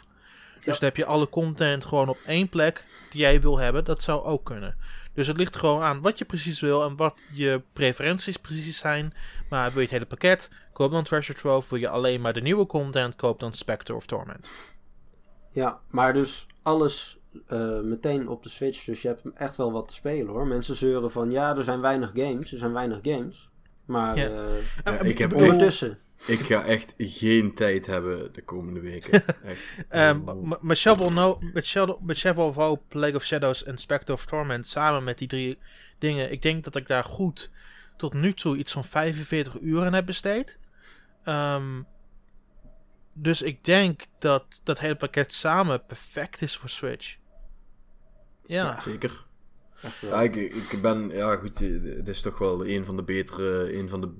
Dus 0.63 0.79
dan 0.79 0.88
heb 0.89 0.97
je 0.97 1.05
alle 1.05 1.29
content 1.29 1.85
gewoon 1.85 2.09
op 2.09 2.17
één 2.25 2.49
plek 2.49 2.85
die 3.09 3.21
jij 3.21 3.41
wil 3.41 3.57
hebben. 3.59 3.85
Dat 3.85 4.01
zou 4.01 4.23
ook 4.23 4.45
kunnen. 4.45 4.75
Dus 5.13 5.27
het 5.27 5.38
ligt 5.38 5.55
gewoon 5.55 5.81
aan 5.81 6.01
wat 6.01 6.17
je 6.17 6.25
precies 6.25 6.59
wil 6.59 6.83
en 6.83 6.95
wat 6.95 7.15
je 7.33 7.62
preferenties 7.73 8.38
precies 8.38 8.77
zijn. 8.77 9.13
Maar 9.49 9.67
wil 9.69 9.75
je 9.75 9.81
het 9.81 9.91
hele 9.91 10.05
pakket, 10.05 10.49
koop 10.73 10.91
dan 10.91 11.03
Treasure 11.03 11.39
Trove. 11.39 11.69
Wil 11.69 11.79
je 11.79 11.89
alleen 11.89 12.21
maar 12.21 12.33
de 12.33 12.41
nieuwe 12.41 12.65
content, 12.65 13.15
koop 13.15 13.39
dan 13.39 13.53
Spectre 13.53 13.95
of 13.95 14.05
Torment. 14.05 14.49
Ja, 15.51 15.79
maar 15.89 16.13
dus 16.13 16.47
alles 16.62 17.17
eh, 17.47 17.79
meteen 17.81 18.27
op 18.27 18.43
de 18.43 18.49
Switch. 18.49 18.83
Dus 18.85 19.01
je 19.01 19.07
hebt 19.07 19.21
echt 19.33 19.55
wel 19.55 19.71
wat 19.71 19.88
te 19.88 19.93
spelen 19.93 20.27
hoor. 20.33 20.47
Mensen 20.47 20.75
zeuren 20.75 21.12
van 21.12 21.31
ja, 21.31 21.55
er 21.55 21.63
zijn 21.63 21.81
weinig 21.81 22.12
games. 22.13 22.51
Er 22.51 22.59
zijn 22.59 22.73
weinig 22.73 22.99
games. 23.01 23.49
Maar 23.85 24.17
Ja. 24.17 24.25
eh, 24.29 24.41
Ja, 24.83 24.99
ik 24.99 25.17
heb 25.17 25.33
ondertussen. 25.33 25.99
Ik 26.25 26.39
ga 26.39 26.65
echt 26.65 26.93
geen 26.97 27.53
tijd 27.53 27.86
hebben 27.86 28.34
de 28.34 28.41
komende 28.41 28.79
weken. 28.79 29.23
Echt. 29.43 29.77
Met 30.62 30.77
Shovel, 30.77 31.12
no, 31.12 31.39
met, 31.53 31.65
Shovel, 31.65 31.99
met 32.01 32.17
Shovel 32.17 32.47
of 32.47 32.55
Hope, 32.55 32.82
Plague 32.88 33.15
of 33.15 33.23
Shadows 33.23 33.63
en 33.63 33.77
Spectre 33.77 34.13
of 34.13 34.25
Torment 34.25 34.67
samen 34.67 35.03
met 35.03 35.17
die 35.17 35.27
drie 35.27 35.58
dingen. 35.97 36.32
Ik 36.32 36.41
denk 36.41 36.63
dat 36.63 36.75
ik 36.75 36.88
daar 36.88 37.03
goed 37.03 37.49
tot 37.97 38.13
nu 38.13 38.34
toe 38.34 38.58
iets 38.58 38.71
van 38.71 38.86
45 38.86 39.60
uur 39.60 39.86
aan 39.86 39.93
heb 39.93 40.05
besteed. 40.05 40.58
Ehm, 41.23 41.82
dus 43.13 43.41
ik 43.41 43.63
denk 43.63 44.06
dat 44.19 44.62
dat 44.63 44.79
hele 44.79 44.96
pakket 44.96 45.33
samen 45.33 45.85
perfect 45.85 46.41
is 46.41 46.58
voor 46.58 46.69
Switch. 46.69 47.17
Ja. 48.46 48.81
Zeker. 48.81 49.27
Ja, 50.02 50.21
ik, 50.21 50.35
ik 50.35 50.81
ben, 50.81 51.10
ja 51.10 51.35
goed, 51.35 51.62
eh, 51.62 51.98
het 51.98 52.08
is 52.08 52.21
toch 52.21 52.37
wel 52.37 52.67
een 52.67 52.85
van 52.85 52.96
de 52.96 53.04
betere, 53.04 53.77
een 53.77 53.89
van 53.89 54.02
de 54.02 54.12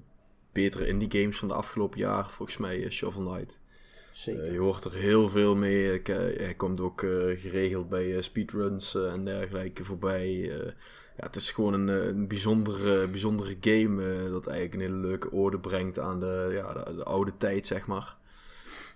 betere 0.52 0.88
indie 0.88 1.22
games 1.22 1.38
van 1.38 1.48
de 1.48 1.54
afgelopen 1.54 2.00
jaar, 2.00 2.30
volgens 2.30 2.58
mij, 2.58 2.84
eh, 2.84 2.90
Shovel 2.92 3.26
Knight. 3.26 3.60
Zeker. 4.12 4.44
Eh, 4.44 4.52
je 4.52 4.58
hoort 4.60 4.84
er 4.84 4.94
heel 4.94 5.30
veel 5.30 5.56
mee. 5.56 5.94
Ik, 5.94 6.10
eh, 6.10 6.16
hij 6.18 6.54
komt 6.58 6.80
ook 6.80 7.00
geregeld 7.36 7.90
bij 7.90 8.22
speedruns 8.22 8.96
en 8.96 9.26
dergelijke 9.26 9.84
voorbij. 9.84 10.30
Ja, 11.18 11.26
het 11.26 11.36
is 11.36 11.52
gewoon 11.52 11.74
een, 11.74 11.88
een 11.88 12.28
bijzondere, 12.28 13.08
bijzondere 13.08 13.58
game 13.62 14.30
dat 14.30 14.48
eigenlijk 14.48 14.74
een 14.74 14.90
hele 14.92 15.08
leuke 15.08 15.32
orde 15.32 15.60
brengt 15.60 16.00
aan 16.00 16.20
de, 16.20 16.50
ja, 16.54 16.74
de, 16.74 16.96
de 16.96 17.04
oude 17.04 17.32
tijd, 17.38 17.66
zeg 17.68 17.88
maar. 17.88 18.16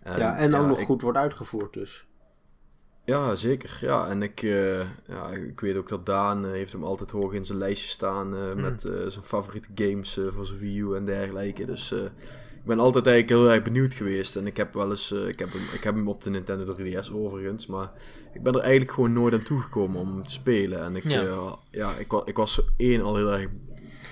ja, 0.03 0.37
en 0.37 0.55
ook 0.55 0.67
nog 0.67 0.79
ik- 0.79 0.85
goed 0.85 1.01
wordt 1.01 1.17
uitgevoerd 1.17 1.73
dus. 1.73 2.05
Ja, 3.05 3.35
zeker. 3.35 3.77
Ja, 3.81 4.07
en 4.07 4.21
ik, 4.21 4.41
eh, 4.41 4.79
ja, 5.07 5.27
ik 5.29 5.59
weet 5.59 5.75
ook 5.75 5.89
dat 5.89 6.05
Daan 6.05 6.45
eh, 6.45 6.51
heeft 6.51 6.71
hem 6.71 6.83
altijd 6.83 7.11
hoog 7.11 7.33
in 7.33 7.45
zijn 7.45 7.57
lijstje 7.57 7.89
staan 7.89 8.35
eh, 8.35 8.53
met 8.53 8.81
zijn 8.81 9.23
favoriete 9.23 9.69
games 9.75 10.19
voor 10.29 10.45
zijn 10.45 10.59
Wii 10.59 10.79
U 10.79 10.95
en 10.95 11.05
dergelijke. 11.05 11.65
Dus 11.65 11.91
ik 11.91 12.65
ben 12.65 12.79
altijd 12.79 13.07
eigenlijk 13.07 13.39
heel 13.41 13.51
erg 13.53 13.63
benieuwd 13.63 13.93
geweest. 13.93 14.35
En 14.35 14.47
ik 14.47 14.57
heb 14.57 14.73
wel 14.73 14.89
eens, 14.89 15.11
ik, 15.11 15.39
heb 15.39 15.51
hem, 15.51 15.61
ik 15.73 15.83
heb 15.83 15.95
hem 15.95 16.07
op 16.07 16.21
de 16.21 16.29
Nintendo 16.29 16.75
3DS 16.75 17.13
overigens, 17.13 17.67
maar 17.67 17.91
ik 18.33 18.43
ben 18.43 18.53
er 18.53 18.61
eigenlijk 18.61 18.91
gewoon 18.91 19.13
nooit 19.13 19.33
aan 19.33 19.43
toegekomen 19.43 19.99
om 19.99 20.11
hem 20.11 20.23
te 20.23 20.31
spelen. 20.31 20.83
En 20.83 20.95
ik, 20.95 21.03
Ja. 21.03 21.59
ja. 21.71 21.95
ik, 21.95 22.11
ik 22.25 22.35
was 22.35 22.61
één 22.77 23.01
al 23.01 23.15
heel 23.15 23.31
erg 23.31 23.47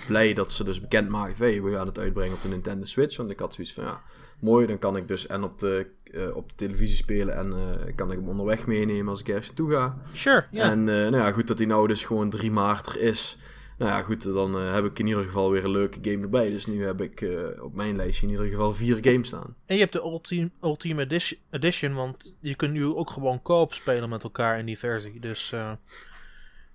blij 0.08 0.34
dat 0.34 0.52
ze 0.52 0.64
dus 0.64 0.82
bekend 0.82 1.10
maakten, 1.10 1.46
hey, 1.46 1.62
we 1.62 1.72
gaan 1.72 1.88
het 1.88 2.00
uitbrengen 2.00 2.34
op 2.34 2.42
de 2.42 2.48
Nintendo 2.48 2.86
Switch. 2.86 3.18
Want 3.18 3.30
ik 3.30 3.40
had 3.40 3.54
zoiets 3.54 3.74
van, 3.74 3.84
ja, 3.84 4.02
mooi, 4.42 4.68
dan 4.68 4.80
kan 4.80 4.98
ik 4.98 5.08
dus 5.08 5.28
en 5.28 5.44
op 5.44 5.60
de, 5.60 5.88
eh, 6.04 6.36
op 6.36 6.50
de 6.50 6.56
televisie 6.56 6.98
spelen 6.98 7.36
en 7.36 7.54
eh, 7.54 7.96
kan 7.96 8.12
ik 8.12 8.18
hem 8.18 8.30
onderweg 8.30 8.68
meenemen 8.68 9.08
als 9.08 9.20
ik 9.20 9.28
ergens 9.28 9.52
toe 9.54 9.72
ga. 9.72 9.98
Sure, 10.14 10.46
ja. 10.52 10.72
En 10.72 10.80
eh, 10.80 10.96
nou 10.96 11.16
ja, 11.16 11.32
goed 11.32 11.48
dat 11.48 11.58
hij 11.58 11.68
nou 11.68 11.88
dus 11.88 12.06
gewoon 12.06 12.30
3 12.30 12.52
maart 12.52 12.86
er 12.86 13.00
is. 13.00 13.38
Nou 13.82 13.94
ja, 13.94 14.02
goed, 14.02 14.24
dan 14.24 14.56
heb 14.56 14.86
ik 14.86 15.00
in 15.00 15.08
ieder 15.08 15.24
geval 15.24 15.52
weer 15.52 15.64
een 15.64 15.72
leuke 15.72 16.00
game 16.02 16.22
erbij. 16.22 16.50
Dus 16.50 16.66
nu 16.66 16.86
heb 16.86 17.02
ik 17.02 17.22
eh, 17.22 17.64
op 17.64 17.74
mijn 17.74 17.96
lijstje 17.96 18.26
in 18.26 18.32
ieder 18.32 18.46
geval 18.46 18.74
vier 18.74 18.98
games 19.02 19.28
staan. 19.28 19.56
En 19.66 19.76
je 19.76 19.82
hebt 19.82 19.94
de 19.94 20.00
Ultimate, 20.00 20.52
Ultimate 20.62 21.04
Edition, 21.04 21.40
Edition, 21.50 21.94
want 21.94 22.36
je 22.40 22.56
kunt 22.56 22.74
nu 22.74 22.86
ook 22.86 23.10
gewoon 23.10 23.42
koop 23.42 23.74
spelen 23.74 24.10
met 24.10 24.24
elkaar 24.24 24.60
in 24.60 24.66
die 24.66 24.78
versie. 24.78 25.20
Dus 25.20 25.52
eh, 25.52 25.72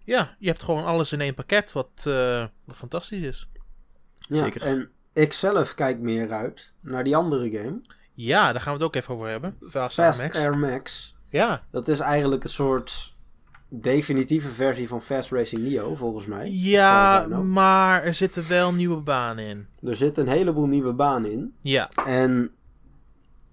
ja, 0.05 0.37
je 0.39 0.47
hebt 0.49 0.63
gewoon 0.63 0.85
alles 0.85 1.13
in 1.13 1.21
één 1.21 1.35
pakket, 1.35 1.73
wat, 1.73 2.05
eh, 2.07 2.47
wat 2.65 2.77
fantastisch 2.77 3.23
is. 3.23 3.49
Ja, 4.19 4.37
Zeker. 4.37 4.63
En 4.63 4.91
ik 5.17 5.33
zelf 5.33 5.75
kijk 5.75 5.99
meer 5.99 6.33
uit 6.33 6.73
naar 6.81 7.05
die 7.05 7.17
andere 7.17 7.51
game. 7.51 7.81
Ja, 8.15 8.53
daar 8.53 8.61
gaan 8.61 8.73
we 8.73 8.79
het 8.79 8.89
ook 8.89 8.95
even 8.97 9.15
over 9.15 9.29
hebben. 9.29 9.57
Fast, 9.69 9.95
Fast 9.95 10.23
Max. 10.23 10.39
Air 10.39 10.59
Max. 10.59 11.15
Ja, 11.29 11.63
Dat 11.71 11.89
is 11.89 12.01
eigenlijk 12.01 12.45
een 12.45 12.51
soort 12.51 13.15
definitieve 13.69 14.49
versie 14.49 14.89
van 14.89 15.03
Fast 15.03 15.31
Racing 15.31 15.63
Neo, 15.63 15.95
volgens 15.95 16.27
mij. 16.27 16.51
ja 16.53 17.25
know. 17.25 17.45
maar 17.45 18.03
er 18.03 18.15
zitten 18.15 18.49
wel 18.49 18.73
nieuwe 18.73 19.01
banen 19.01 19.45
in. 19.45 19.67
Er 19.83 19.97
zitten 19.97 20.27
een 20.27 20.33
heleboel 20.33 20.67
nieuwe 20.67 20.93
banen 20.93 21.33
in. 21.33 21.55
Ja, 21.61 21.91
En 22.07 22.51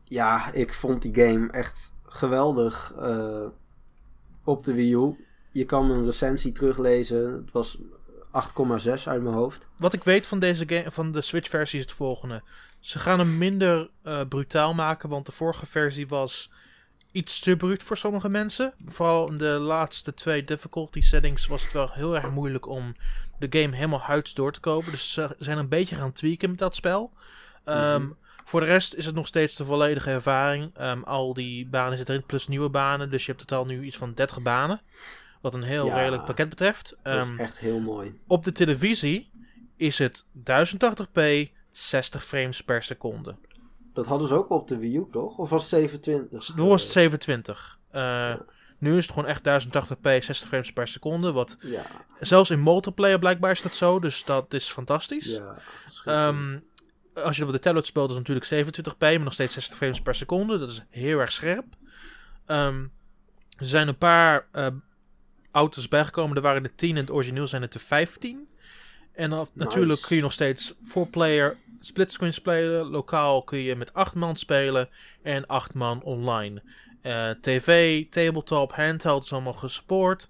ja, 0.03 0.51
ik 0.51 0.73
vond 0.73 1.01
die 1.01 1.15
game 1.15 1.51
echt 1.51 1.93
geweldig 2.05 2.93
eh, 2.99 3.45
op 4.43 4.63
de 4.63 4.73
Wii 4.73 4.93
U. 4.95 5.25
Je 5.51 5.65
kan 5.65 5.91
een 5.91 6.05
recensie 6.05 6.51
teruglezen. 6.51 7.33
Het 7.33 7.51
was 7.51 7.77
8,6 8.33 9.03
uit 9.07 9.21
mijn 9.21 9.35
hoofd. 9.35 9.69
wat 9.77 9.93
ik 9.93 10.03
weet 10.03 10.27
van 10.27 10.39
deze 10.39 10.63
game, 10.67 10.91
van 10.91 11.11
de 11.11 11.21
Switch-versie 11.21 11.79
is 11.79 11.85
het 11.85 11.93
volgende. 11.93 12.41
Ze 12.79 12.99
gaan 12.99 13.19
hem 13.19 13.37
minder 13.37 13.89
eh, 14.03 14.21
brutaal 14.29 14.73
maken, 14.73 15.09
want 15.09 15.25
de 15.25 15.31
vorige 15.31 15.65
versie 15.65 16.07
was 16.07 16.49
iets 17.11 17.39
te 17.39 17.57
bruut 17.57 17.83
voor 17.83 17.97
sommige 17.97 18.29
mensen. 18.29 18.73
Vooral 18.85 19.29
in 19.29 19.37
de 19.37 19.45
laatste 19.45 20.13
twee 20.13 20.43
difficulty 20.43 21.01
settings 21.01 21.47
was 21.47 21.63
het 21.63 21.73
wel 21.73 21.89
heel 21.91 22.15
erg 22.15 22.29
moeilijk 22.31 22.67
om 22.67 22.91
de 23.39 23.59
game 23.61 23.75
helemaal 23.75 23.99
huids 23.99 24.33
door 24.33 24.51
te 24.51 24.59
kopen. 24.59 24.91
Dus 24.91 25.13
ze 25.13 25.35
zijn 25.39 25.57
een 25.57 25.69
beetje 25.69 25.95
gaan 25.95 26.13
tweaken 26.13 26.49
met 26.49 26.59
dat 26.59 26.75
spel. 26.75 27.11
Ehm, 27.63 28.01
Mhm. 28.01 28.11
Voor 28.45 28.59
de 28.59 28.65
rest 28.65 28.93
is 28.93 29.05
het 29.05 29.15
nog 29.15 29.27
steeds 29.27 29.55
de 29.55 29.65
volledige 29.65 30.09
ervaring. 30.09 30.71
Ehm, 30.77 31.01
al 31.03 31.33
die 31.33 31.65
banen 31.67 31.97
zitten 31.97 32.13
erin, 32.15 32.27
plus 32.27 32.47
nieuwe 32.47 32.69
banen. 32.69 33.09
Dus 33.09 33.25
je 33.25 33.31
hebt 33.31 33.47
totaal 33.47 33.65
nu 33.65 33.83
iets 33.83 33.97
van 33.97 34.13
30 34.13 34.41
banen. 34.41 34.81
Wat 35.43 35.53
een 35.53 35.63
heel 35.63 35.85
Ja. 35.85 35.95
redelijk 35.97 36.25
pakket 36.25 36.49
betreft. 36.49 36.95
Dat 37.03 37.13
Ehm, 37.23 37.33
is 37.33 37.39
echt 37.39 37.57
heel 37.57 37.79
mooi. 37.79 38.19
op 38.27 38.43
de 38.43 38.51
televisie 38.51 39.31
is 39.75 39.97
het 39.97 40.25
1080p, 40.31 41.51
60 41.71 42.23
frames 42.25 42.61
per 42.63 42.83
seconde. 42.83 43.35
Dat 43.93 44.05
hadden 44.07 44.27
ze 44.27 44.33
ook 44.35 44.49
op 44.49 44.67
de 44.67 44.77
Wii 44.77 44.97
U, 44.97 45.05
toch? 45.11 45.37
Of 45.37 45.49
was 45.49 45.61
het 45.61 45.69
27? 45.69 46.45
Toen 46.55 46.67
was 46.67 46.81
het 46.83 46.91
27. 46.91 47.79
Eh, 47.91 48.33
Nu 48.77 48.97
is 48.97 49.05
het 49.05 49.13
gewoon 49.13 49.29
echt 49.29 49.43
1080p, 49.43 50.23
60 50.23 50.47
frames 50.47 50.73
per 50.73 50.87
seconde. 50.87 51.31
Wat 51.31 51.57
Ja, 51.59 51.83
zelfs 52.19 52.49
in 52.49 52.63
multiplayer 52.63 53.19
blijkbaar 53.19 53.51
is 53.51 53.61
dat 53.61 53.75
zo. 53.75 53.99
Dus 53.99 54.23
dat 54.23 54.53
is 54.53 54.69
fantastisch. 54.71 55.25
ja. 55.25 55.55
Ehm, 56.05 56.59
als 57.13 57.37
je 57.37 57.45
op 57.45 57.51
de 57.51 57.59
tablet 57.59 57.85
speelt, 57.85 58.09
is 58.09 58.15
het 58.15 58.27
natuurlijk 58.27 58.45
27p, 58.45 58.99
maar 58.99 59.19
nog 59.23 59.33
steeds 59.33 59.53
60 59.53 59.77
frames 59.77 60.01
per 60.01 60.15
seconde. 60.15 60.57
Dat 60.59 60.69
is 60.69 60.83
heel 60.89 61.19
erg 61.19 61.31
scherp. 61.31 61.65
Ehm, 62.45 62.81
er 63.57 63.65
zijn 63.65 63.87
een 63.87 63.97
paar 63.97 64.47
eh, 64.51 64.67
auto's 65.53 65.87
bijgekomen. 65.87 66.35
Er 66.35 66.41
waren 66.41 66.63
er 66.63 66.75
10 66.75 66.89
en 66.89 67.01
het 67.01 67.11
origineel 67.11 67.47
zijn 67.47 67.61
het 67.61 67.73
er 67.73 67.79
15. 67.79 68.47
En 69.11 69.29
dan, 69.29 69.47
natuurlijk 69.53 70.01
kun 70.01 70.15
je 70.15 70.21
nog 70.21 70.31
steeds 70.31 70.73
4-player 70.73 71.57
splitscreen 71.79 72.33
spelen. 72.33 72.85
Lokaal 72.85 73.43
kun 73.43 73.57
je 73.57 73.75
met 73.75 73.93
8 73.93 74.15
man 74.15 74.35
spelen 74.35 74.89
en 75.21 75.47
8 75.47 75.73
man 75.73 76.03
online. 76.03 76.61
Eh, 77.01 77.29
TV, 77.29 78.03
tabletop, 78.09 78.73
handheld 78.73 79.23
is 79.23 79.33
allemaal 79.33 79.53
gesupport. 79.53 80.29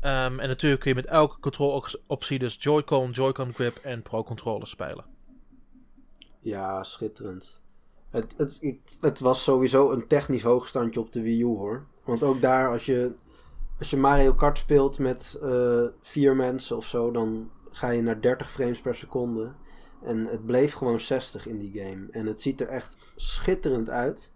Ehm, 0.00 0.38
en 0.40 0.48
natuurlijk 0.48 0.80
kun 0.80 0.90
je 0.90 0.96
met 0.96 1.06
elke 1.06 1.40
control 1.40 1.84
optie, 2.06 2.38
dus 2.38 2.56
Joy-Con, 2.58 3.10
Joy-Con 3.10 3.54
Grip 3.54 3.76
en 3.76 4.02
Pro 4.02 4.22
Controller 4.22 4.66
spelen. 4.66 5.04
Ja, 6.40 6.82
schitterend. 6.82 7.60
Het, 8.10 8.34
het, 8.36 8.60
het 9.00 9.20
was 9.20 9.42
sowieso 9.42 9.90
een 9.90 10.06
technisch 10.06 10.42
hoogstandje 10.42 11.00
op 11.00 11.12
de 11.12 11.22
Wii 11.22 11.40
U 11.40 11.44
hoor. 11.44 11.86
Want 12.04 12.22
ook 12.22 12.40
daar, 12.40 12.70
als 12.70 12.86
je, 12.86 13.14
als 13.82 13.90
je 13.90 13.96
Mario 13.96 14.34
Kart 14.34 14.58
speelt 14.58 14.98
met 14.98 15.38
eh, 15.42 15.84
vier 16.00 16.36
mensen 16.36 16.76
of 16.76 16.86
zo, 16.86 17.10
dan 17.10 17.50
ga 17.70 17.90
je 17.90 18.02
naar 18.02 18.20
30 18.20 18.50
frames 18.50 18.80
per 18.80 18.94
seconde. 18.94 19.52
En 20.02 20.26
het 20.26 20.46
bleef 20.46 20.72
gewoon 20.72 21.00
60 21.00 21.46
in 21.46 21.58
die 21.58 21.82
game. 21.82 22.06
En 22.10 22.26
het 22.26 22.42
ziet 22.42 22.60
er 22.60 22.66
echt 22.68 23.12
schitterend 23.16 23.90
uit. 23.90 24.32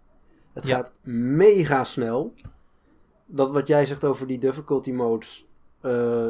Het 0.53 0.67
Ja. 0.67 0.75
gaat 0.75 0.93
mega 1.11 1.83
snel. 1.83 2.33
Dat 3.25 3.51
wat 3.51 3.67
jij 3.67 3.85
zegt 3.85 4.03
over 4.03 4.27
die 4.27 4.37
difficulty 4.37 4.91
modes. 4.91 5.45
eh, 5.81 6.29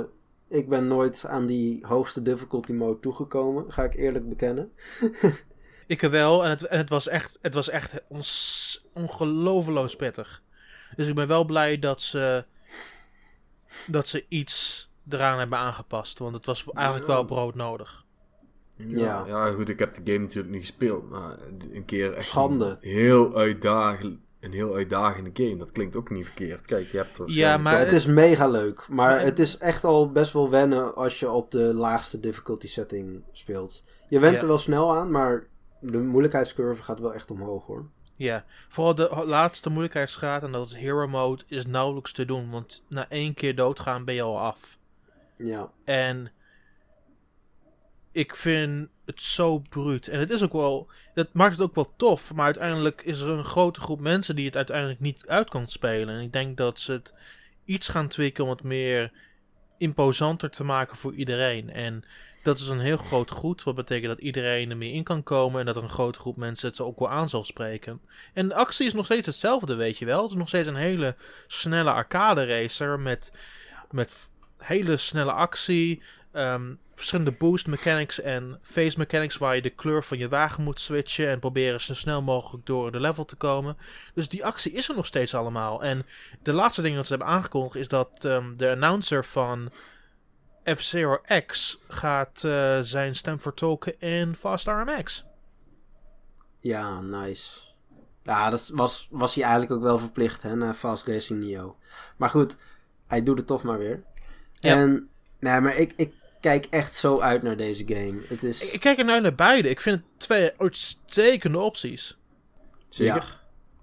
ik 0.49 0.69
ben 0.69 0.87
nooit 0.87 1.25
aan 1.25 1.45
die 1.45 1.85
hoogste 1.85 2.21
difficulty 2.21 2.71
mode 2.71 2.99
toegekomen, 2.99 3.71
ga 3.71 3.83
ik 3.83 3.93
eerlijk 3.95 4.29
bekennen. 4.29 4.71
Ik 5.87 6.01
wel, 6.01 6.43
en 6.43 6.49
het, 6.49 6.63
en 6.63 6.77
het 6.77 6.89
was 6.89 7.07
echt, 7.07 7.39
het 7.41 7.53
was 7.53 7.69
echt 7.69 8.01
ongelooflijk 8.93 9.97
pittig. 9.97 10.43
Dus 10.95 11.07
ik 11.07 11.15
ben 11.15 11.27
wel 11.27 11.45
blij 11.45 11.79
dat 11.79 12.01
ze, 12.01 12.45
dat 13.87 14.07
ze 14.07 14.25
iets 14.27 14.89
eraan 15.09 15.39
hebben 15.39 15.57
aangepast. 15.57 16.19
Want 16.19 16.35
het 16.35 16.45
was 16.45 16.65
eigenlijk 16.73 17.07
Ja. 17.07 17.13
wel 17.13 17.25
broodnodig. 17.25 18.05
Ja, 18.75 18.85
Ja. 18.87 19.23
ja, 19.27 19.51
goed, 19.51 19.69
ik 19.69 19.79
heb 19.79 19.93
de 19.95 20.01
game 20.11 20.23
natuurlijk 20.25 20.53
niet 20.53 20.61
gespeeld, 20.65 21.09
maar 21.09 21.37
een 21.71 21.85
keer 21.85 22.13
echt 22.13 22.27
Schande. 22.27 22.65
Een 22.81 22.89
heel 22.91 23.35
uitdagend, 23.35 24.19
een 24.39 24.51
heel 24.51 24.73
uitdagende 24.75 25.29
game. 25.33 25.57
Dat 25.57 25.71
klinkt 25.71 25.95
ook 25.95 26.09
niet 26.09 26.25
verkeerd. 26.25 26.65
Kijk, 26.65 26.87
je 26.91 26.97
hebt 26.97 27.17
er 27.19 27.29
Ja, 27.31 27.57
maar- 27.57 27.79
het 27.79 27.91
is 27.91 28.05
mega 28.05 28.47
leuk, 28.47 28.85
maar 28.89 28.95
Maar- 29.15 29.21
het 29.21 29.39
is 29.39 29.57
echt 29.57 29.83
al 29.83 30.11
best 30.11 30.33
wel 30.33 30.49
wennen 30.49 30.95
als 30.95 31.19
je 31.19 31.29
op 31.31 31.51
de 31.51 31.73
laagste 31.73 32.19
difficulty 32.19 32.67
setting 32.67 33.23
speelt. 33.31 33.83
Je 34.09 34.19
went 34.19 34.33
Ja. 34.35 34.41
er 34.41 34.47
wel 34.47 34.57
snel 34.57 34.95
aan, 34.95 35.11
maar 35.11 35.47
de 35.79 35.97
moeilijkheidscurve 35.97 36.83
gaat 36.83 36.99
wel 36.99 37.13
echt 37.13 37.31
omhoog 37.31 37.65
hoor. 37.65 37.85
Ja, 38.17 38.45
vooral 38.67 38.95
de 38.95 39.23
laatste 39.25 39.69
moeilijkheidsgraad, 39.69 40.43
en 40.43 40.51
dat 40.51 40.67
is 40.67 40.75
Hero 40.75 41.07
Mode, 41.07 41.43
is 41.47 41.65
nauwelijks 41.65 42.11
te 42.11 42.25
doen. 42.25 42.51
Want 42.51 42.83
na 42.89 43.09
één 43.09 43.33
keer 43.33 43.55
doodgaan 43.55 44.05
ben 44.05 44.15
je 44.15 44.21
al 44.21 44.39
af. 44.39 44.77
Ja, 45.35 45.71
En 45.85 46.31
ik 48.11 48.35
vind 48.35 48.89
het 49.05 49.21
zo 49.21 49.59
bruut. 49.59 50.07
En 50.07 50.19
het 50.19 50.29
is 50.29 50.43
ook 50.43 50.53
wel. 50.53 50.87
Dat 51.13 51.33
maakt 51.33 51.57
het 51.57 51.61
ook 51.61 51.75
wel 51.75 51.93
tof. 51.97 52.33
Maar 52.33 52.45
uiteindelijk 52.45 53.01
is 53.01 53.19
er 53.19 53.29
een 53.29 53.43
grote 53.43 53.81
groep 53.81 53.99
mensen 53.99 54.35
die 54.35 54.45
het 54.45 54.55
uiteindelijk 54.55 54.99
niet 54.99 55.27
uit 55.27 55.49
kan 55.49 55.67
spelen. 55.67 56.15
En 56.15 56.21
ik 56.21 56.33
denk 56.33 56.57
dat 56.57 56.79
ze 56.79 56.91
het 56.91 57.13
iets 57.65 57.87
gaan 57.87 58.07
tweaken 58.07 58.43
om 58.43 58.49
het 58.49 58.63
meer 58.63 59.11
imposanter 59.77 60.49
te 60.49 60.63
maken 60.63 60.97
voor 60.97 61.13
iedereen. 61.13 61.69
En 61.69 62.03
dat 62.47 62.59
is 62.59 62.69
een 62.69 62.79
heel 62.79 62.97
groot 62.97 63.31
goed. 63.31 63.63
Wat 63.63 63.75
betekent 63.75 64.07
dat 64.07 64.25
iedereen 64.25 64.69
er 64.69 64.77
meer 64.77 64.93
in 64.93 65.03
kan 65.03 65.23
komen. 65.23 65.59
En 65.59 65.65
dat 65.65 65.75
er 65.75 65.83
een 65.83 65.89
grote 65.89 66.19
groep 66.19 66.37
mensen 66.37 66.69
het 66.69 66.79
ook 66.79 66.99
wel 66.99 67.09
aan 67.09 67.29
zal 67.29 67.43
spreken. 67.43 68.01
En 68.33 68.47
de 68.47 68.55
actie 68.55 68.85
is 68.85 68.93
nog 68.93 69.05
steeds 69.05 69.27
hetzelfde, 69.27 69.75
weet 69.75 69.97
je 69.97 70.05
wel. 70.05 70.21
Het 70.21 70.31
is 70.31 70.37
nog 70.37 70.47
steeds 70.47 70.67
een 70.67 70.75
hele 70.75 71.15
snelle 71.47 71.91
arcade 71.91 72.45
racer. 72.45 72.99
Met, 72.99 73.31
met 73.91 74.11
hele 74.57 74.97
snelle 74.97 75.31
actie. 75.31 76.01
ehm, 76.31 76.73
verschillende 76.95 77.35
boost 77.37 77.67
mechanics 77.67 78.21
en 78.21 78.59
face 78.61 78.97
mechanics 78.97 79.37
waar 79.37 79.55
je 79.55 79.61
de 79.61 79.69
kleur 79.69 80.03
van 80.03 80.17
je 80.17 80.29
wagen 80.29 80.63
moet 80.63 80.79
switchen 80.79 81.29
en 81.29 81.39
proberen 81.39 81.81
zo 81.81 81.93
snel 81.93 82.21
mogelijk 82.21 82.65
door 82.65 82.91
de 82.91 82.99
level 82.99 83.25
te 83.25 83.35
komen. 83.35 83.77
Dus 84.13 84.27
die 84.27 84.45
actie 84.45 84.71
is 84.71 84.89
er 84.89 84.95
nog 84.95 85.05
steeds 85.05 85.35
allemaal. 85.35 85.83
En 85.83 86.05
de 86.43 86.53
laatste 86.53 86.81
ding 86.81 86.95
dat 86.95 87.05
ze 87.05 87.13
hebben 87.13 87.31
aangekondigd 87.31 87.75
is 87.75 87.87
dat 87.87 88.25
ehm, 88.25 88.55
de 88.55 88.71
announcer 88.71 89.25
van 89.25 89.71
F-Zero 90.75 91.21
X 91.45 91.79
gaat 91.87 92.43
eh, 92.43 92.79
zijn 92.81 93.15
stem 93.15 93.39
vertolken 93.39 93.99
in 93.99 94.35
Fast 94.35 94.67
RMX. 94.67 95.25
ja, 96.59 97.01
nice. 97.01 97.59
Ja, 98.23 98.49
dat 98.49 98.71
was, 98.73 99.07
was 99.11 99.35
hij 99.35 99.43
eigenlijk 99.43 99.73
ook 99.73 99.81
wel 99.81 99.99
verplicht 99.99 100.43
hè, 100.43 100.55
na 100.55 100.73
Fast 100.73 101.07
Racing 101.07 101.43
Neo. 101.43 101.75
Maar 102.17 102.29
goed, 102.29 102.57
hij 103.07 103.23
doet 103.23 103.37
het 103.37 103.47
toch 103.47 103.63
maar 103.63 103.77
weer. 103.77 104.03
Ja. 104.53 104.75
En, 104.75 105.09
nee, 105.39 105.61
maar 105.61 105.75
ik, 105.75 105.93
ik 105.95 106.13
kijk 106.41 106.65
echt 106.69 106.93
zo 106.93 107.19
uit 107.19 107.41
naar 107.41 107.57
deze 107.57 107.83
game. 107.87 108.21
Het 108.27 108.43
is... 108.43 108.63
Ik, 108.63 108.71
ik 108.71 108.79
kijk 108.79 108.97
er 108.97 109.05
nu 109.05 109.19
naar 109.19 109.35
beide. 109.35 109.69
Ik 109.69 109.81
vind 109.81 109.95
het 109.95 110.05
twee 110.17 110.51
uitstekende 110.57 111.59
opties. 111.59 112.17
Zeker. 112.89 113.39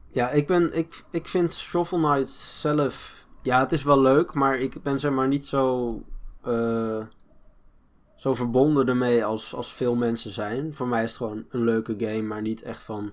Ja, 0.08 0.30
ik, 0.30 0.46
ben, 0.46 0.76
ik, 0.76 1.04
ik 1.10 1.26
vind 1.26 1.54
Shovel 1.54 1.98
Knight 1.98 2.30
zelf... 2.30 3.26
Ja, 3.42 3.60
het 3.60 3.72
is 3.72 3.82
wel 3.82 4.00
leuk, 4.00 4.34
maar 4.34 4.58
ik 4.58 4.82
ben 4.82 5.00
zeg 5.00 5.12
maar 5.12 5.28
niet 5.28 5.46
zo... 5.46 5.90
eh, 6.46 7.04
zo 8.16 8.34
verbonden 8.34 8.88
ermee 8.88 9.24
als, 9.24 9.54
als 9.54 9.72
veel 9.72 9.94
mensen 9.94 10.32
zijn. 10.32 10.74
Voor 10.74 10.88
mij 10.88 11.02
is 11.02 11.08
het 11.08 11.18
gewoon 11.18 11.44
een 11.50 11.64
leuke 11.64 11.94
game, 11.98 12.22
maar 12.22 12.42
niet 12.42 12.62
echt 12.62 12.82
van... 12.82 13.12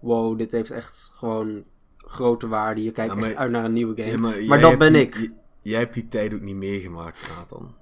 Wow, 0.00 0.38
dit 0.38 0.52
heeft 0.52 0.70
echt 0.70 1.10
gewoon 1.14 1.64
grote 1.96 2.48
waarde. 2.48 2.82
Je 2.82 2.90
kijkt 2.90 3.14
Ja, 3.14 3.20
maar- 3.20 3.28
echt 3.28 3.38
uit 3.38 3.50
naar 3.50 3.64
een 3.64 3.72
nieuwe 3.72 4.02
game. 4.02 4.40
Ja, 4.40 4.46
maar 4.48 4.60
dat 4.60 4.78
ben 4.78 4.92
die- 4.92 5.02
ik. 5.02 5.14
j- 5.16 5.30
Jij 5.62 5.78
hebt 5.78 5.94
die 5.94 6.08
tijd 6.08 6.34
ook 6.34 6.40
niet 6.40 6.56
meegemaakt, 6.56 7.30
Nathan. 7.38 7.74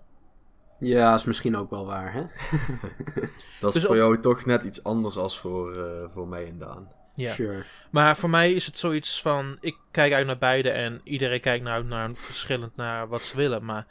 Ja, 0.79 1.15
is 1.15 1.25
misschien 1.25 1.57
ook 1.57 1.71
wel 1.71 1.87
waar, 1.87 2.13
hè? 2.13 2.21
Dat 3.61 3.69
is 3.69 3.73
Dus 3.75 3.83
voor 3.83 3.91
op- 3.91 3.97
jou 4.01 4.21
toch 4.21 4.45
net 4.45 4.65
iets 4.65 4.85
anders 4.85 5.17
als 5.17 5.41
voor, 5.41 5.77
eh, 5.77 6.09
voor 6.15 6.29
mij 6.29 6.47
en 6.47 6.59
Daan. 6.59 6.89
Ja. 7.15 7.33
Sure. 7.33 7.65
Maar 7.91 8.17
voor 8.17 8.31
mij 8.31 8.53
is 8.53 8.67
het 8.67 8.79
zoiets 8.79 9.23
van: 9.23 9.57
ik 9.61 9.77
kijk 9.91 10.13
uit 10.13 10.27
naar 10.27 10.39
beide 10.39 10.71
en 10.71 11.01
iedereen 11.05 11.41
kijkt 11.41 11.65
nou 11.65 11.85
naar 11.85 12.11
verschillend 12.15 12.77
naar 12.77 13.09
wat 13.09 13.23
ze 13.23 13.37
willen. 13.37 13.65
Maar 13.65 13.87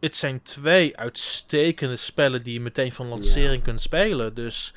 het 0.00 0.16
zijn 0.16 0.42
twee 0.42 0.96
uitstekende 0.96 1.96
spellen 1.96 2.42
die 2.42 2.52
je 2.52 2.60
meteen 2.60 2.92
van 2.92 3.06
lancering 3.06 3.62
kunt 3.62 3.80
spelen. 3.80 4.34
Dus 4.34 4.74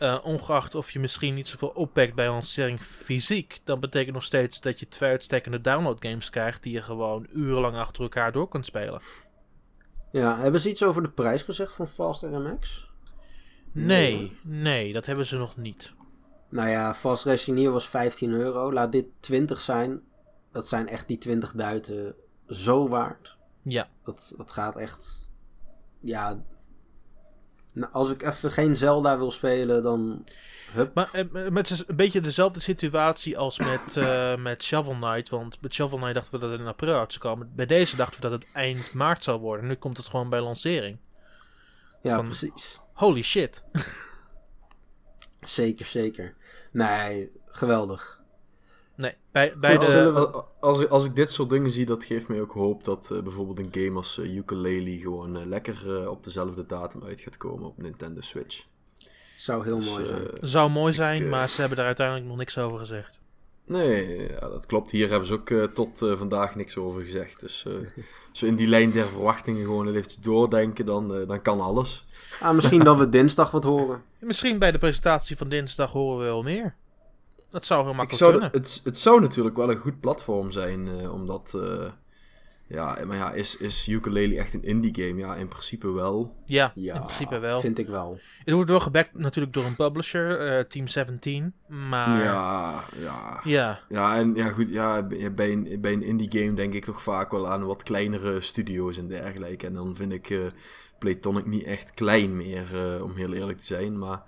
uh, 0.00 0.18
ongeacht 0.22 0.74
of 0.74 0.90
je 0.90 0.98
misschien 0.98 1.34
niet 1.34 1.48
zoveel 1.48 1.68
oppakt 1.68 2.14
bij 2.14 2.28
lancering 2.28 2.82
fysiek, 2.82 3.60
dan 3.64 3.80
betekent 3.80 4.14
nog 4.14 4.24
steeds 4.24 4.60
dat 4.60 4.80
je 4.80 4.88
twee 4.88 5.10
uitstekende 5.10 5.60
download 5.60 6.06
games 6.06 6.30
krijgt 6.30 6.62
die 6.62 6.72
je 6.72 6.82
gewoon 6.82 7.26
urenlang 7.32 7.76
achter 7.76 8.02
elkaar 8.02 8.32
door 8.32 8.48
kunt 8.48 8.66
spelen. 8.66 9.00
Ja, 10.12 10.38
hebben 10.38 10.60
ze 10.60 10.68
iets 10.68 10.82
over 10.82 11.02
de 11.02 11.10
prijs 11.10 11.42
gezegd 11.42 11.74
van 11.74 11.88
Fast 11.88 12.22
RMX? 12.22 12.90
Nee, 13.72 14.38
nee, 14.42 14.92
dat 14.92 15.06
hebben 15.06 15.26
ze 15.26 15.36
nog 15.36 15.56
niet. 15.56 15.92
Nou 16.48 16.68
ja, 16.68 16.94
Fast 16.94 17.24
Racing 17.24 17.58
hier 17.58 17.70
was 17.70 17.88
15 17.88 18.32
euro. 18.32 18.72
Laat 18.72 18.92
dit 18.92 19.06
20 19.20 19.60
zijn. 19.60 20.00
Dat 20.52 20.68
zijn 20.68 20.88
echt 20.88 21.08
die 21.08 21.18
20 21.18 21.52
duiten 21.52 22.14
zo 22.48 22.88
waard. 22.88 23.38
Ja. 23.64 23.88
Dat, 24.04 24.34
dat 24.36 24.52
gaat 24.52 24.76
echt. 24.76 25.30
Ja. 26.00 26.42
Nou, 27.72 27.92
als 27.92 28.10
ik 28.10 28.22
even 28.22 28.52
geen 28.52 28.76
Zelda 28.76 29.18
wil 29.18 29.30
spelen, 29.30 29.82
dan. 29.82 30.24
Hup. 30.72 30.94
Maar 30.94 31.10
eh, 31.12 31.56
is 31.62 31.88
een 31.88 31.96
beetje 31.96 32.20
dezelfde 32.20 32.60
situatie 32.60 33.38
als 33.38 33.58
met, 33.58 33.96
uh, 33.96 34.36
met 34.48 34.62
Shovel 34.62 34.94
Knight. 34.94 35.28
Want 35.28 35.60
met 35.60 35.74
Shovel 35.74 35.98
Knight 35.98 36.14
dachten 36.14 36.32
we 36.32 36.38
dat 36.38 36.50
het 36.50 36.60
in 36.60 36.66
april 36.66 36.98
uit 36.98 37.12
zou 37.12 37.24
komen. 37.24 37.52
Bij 37.54 37.66
deze 37.66 37.96
dachten 37.96 38.20
we 38.20 38.28
dat 38.28 38.42
het 38.42 38.52
eind 38.52 38.92
maart 38.92 39.24
zou 39.24 39.40
worden. 39.40 39.66
Nu 39.66 39.74
komt 39.74 39.96
het 39.96 40.06
gewoon 40.06 40.28
bij 40.28 40.40
lancering. 40.40 40.98
Ja, 42.02 42.22
precies. 42.22 42.80
Holy 42.92 43.22
shit. 43.22 43.64
zeker, 45.40 45.86
zeker. 45.86 46.34
Nee, 46.72 47.30
geweldig. 47.46 48.23
Nee, 48.96 49.14
bij, 49.32 49.58
bij 49.58 49.78
de... 49.78 50.12
Als, 50.12 50.44
als, 50.60 50.88
als, 50.88 51.04
ik 51.04 51.14
dit 51.14 51.30
soort 51.30 51.50
dingen 51.50 51.70
zie, 51.70 51.86
dat 51.86 52.04
geeft 52.04 52.28
mij 52.28 52.40
ook 52.40 52.52
hoop 52.52 52.84
dat 52.84 53.08
uh, 53.12 53.22
bijvoorbeeld 53.22 53.58
een 53.58 53.82
game 53.84 53.96
als 53.96 54.18
uh, 54.18 54.36
Ukulele 54.36 54.98
gewoon 54.98 55.36
uh, 55.36 55.46
lekker 55.46 56.08
op 56.10 56.24
dezelfde 56.24 56.66
datum 56.66 57.04
uit 57.04 57.20
gaat 57.20 57.36
komen 57.36 57.66
op 57.66 57.82
Nintendo 57.82 58.20
Switch. 58.20 58.64
Zou 59.36 59.64
heel 59.64 59.76
Dus, 59.76 59.90
mooi 59.90 60.06
zijn. 60.06 60.28
Zou 60.40 60.70
mooi 60.70 60.92
zijn, 60.92 61.28
maar 61.28 61.48
ze 61.48 61.60
hebben 61.60 61.76
daar 61.76 61.86
uiteindelijk 61.86 62.26
nog 62.26 62.36
niks 62.36 62.58
over 62.58 62.78
gezegd. 62.78 63.18
Nee, 63.66 64.28
ja, 64.28 64.48
dat 64.48 64.66
klopt. 64.66 64.90
Hier 64.90 65.08
hebben 65.08 65.28
ze 65.28 65.34
ook 65.34 65.72
tot 65.74 65.98
vandaag 65.98 66.54
niks 66.54 66.76
over 66.76 67.02
gezegd. 67.02 67.40
Dus 67.40 67.66
als 68.30 68.40
we 68.40 68.46
in 68.46 68.56
die 68.56 68.68
lijn 68.68 68.90
der 68.90 69.06
verwachtingen 69.06 69.64
gewoon 69.64 69.86
een 69.86 69.94
even 69.94 70.22
doordenken, 70.22 70.86
dan, 70.86 71.26
dan 71.26 71.42
kan 71.42 71.60
alles. 71.60 72.06
Ah, 72.40 72.54
misschien 72.54 72.84
dat 72.84 72.96
we 72.96 73.08
dinsdag 73.08 73.50
wat 73.50 73.64
horen. 73.64 74.02
Misschien 74.18 74.58
bij 74.58 74.70
de 74.70 74.78
presentatie 74.78 75.36
van 75.36 75.48
dinsdag 75.48 75.92
horen 75.92 76.18
we 76.18 76.24
wel 76.24 76.42
meer. 76.42 76.74
Dat 77.54 77.66
zou 77.66 77.84
heel 77.84 77.94
makkelijk 77.94 78.18
zou 78.18 78.32
kunnen. 78.32 78.50
Het, 78.52 78.80
het 78.84 78.98
zou 78.98 79.20
natuurlijk 79.20 79.56
wel 79.56 79.70
een 79.70 79.76
goed 79.76 80.00
platform 80.00 80.50
zijn, 80.50 80.86
uh, 80.86 81.12
omdat... 81.12 81.52
Uh, 81.56 81.86
ja, 82.66 82.98
maar 83.06 83.16
ja, 83.16 83.32
is, 83.32 83.56
is 83.56 83.88
Ukulele 83.88 84.36
echt 84.36 84.54
een 84.54 84.62
indie 84.62 84.94
game? 84.94 85.20
Ja, 85.20 85.34
in 85.34 85.48
principe 85.48 85.90
wel. 85.90 86.34
Ja, 86.44 86.72
ja 86.74 86.94
in 86.94 87.00
principe 87.00 87.38
wel. 87.38 87.60
vind 87.60 87.78
ik 87.78 87.86
wel. 87.86 88.18
Het 88.44 88.54
wordt 88.54 88.70
wel 88.70 88.80
gebackt 88.80 89.18
natuurlijk 89.18 89.54
door 89.54 89.64
een 89.64 89.76
publisher, 89.76 90.56
uh, 90.58 90.64
Team 90.64 90.88
17, 90.88 91.54
maar... 91.66 92.22
Ja, 92.22 92.84
ja. 92.96 93.40
Ja. 93.44 93.80
Ja, 93.88 94.16
en 94.16 94.34
ja, 94.34 94.48
goed, 94.48 94.68
ja, 94.68 95.02
bij 95.34 95.52
een, 95.52 95.78
bij 95.80 95.92
een 95.92 96.02
indie 96.02 96.30
game 96.30 96.54
denk 96.54 96.74
ik 96.74 96.84
toch 96.84 97.02
vaak 97.02 97.30
wel 97.30 97.48
aan 97.48 97.66
wat 97.66 97.82
kleinere 97.82 98.40
studio's 98.40 98.98
en 98.98 99.08
dergelijke. 99.08 99.66
En 99.66 99.74
dan 99.74 99.96
vind 99.96 100.12
ik 100.12 100.52
Playtonic 100.98 101.46
niet 101.46 101.64
echt 101.64 101.94
klein 101.94 102.36
meer, 102.36 102.64
om 103.02 103.14
heel 103.14 103.32
eerlijk 103.32 103.58
te 103.58 103.64
zijn, 103.64 103.98
maar 103.98 104.22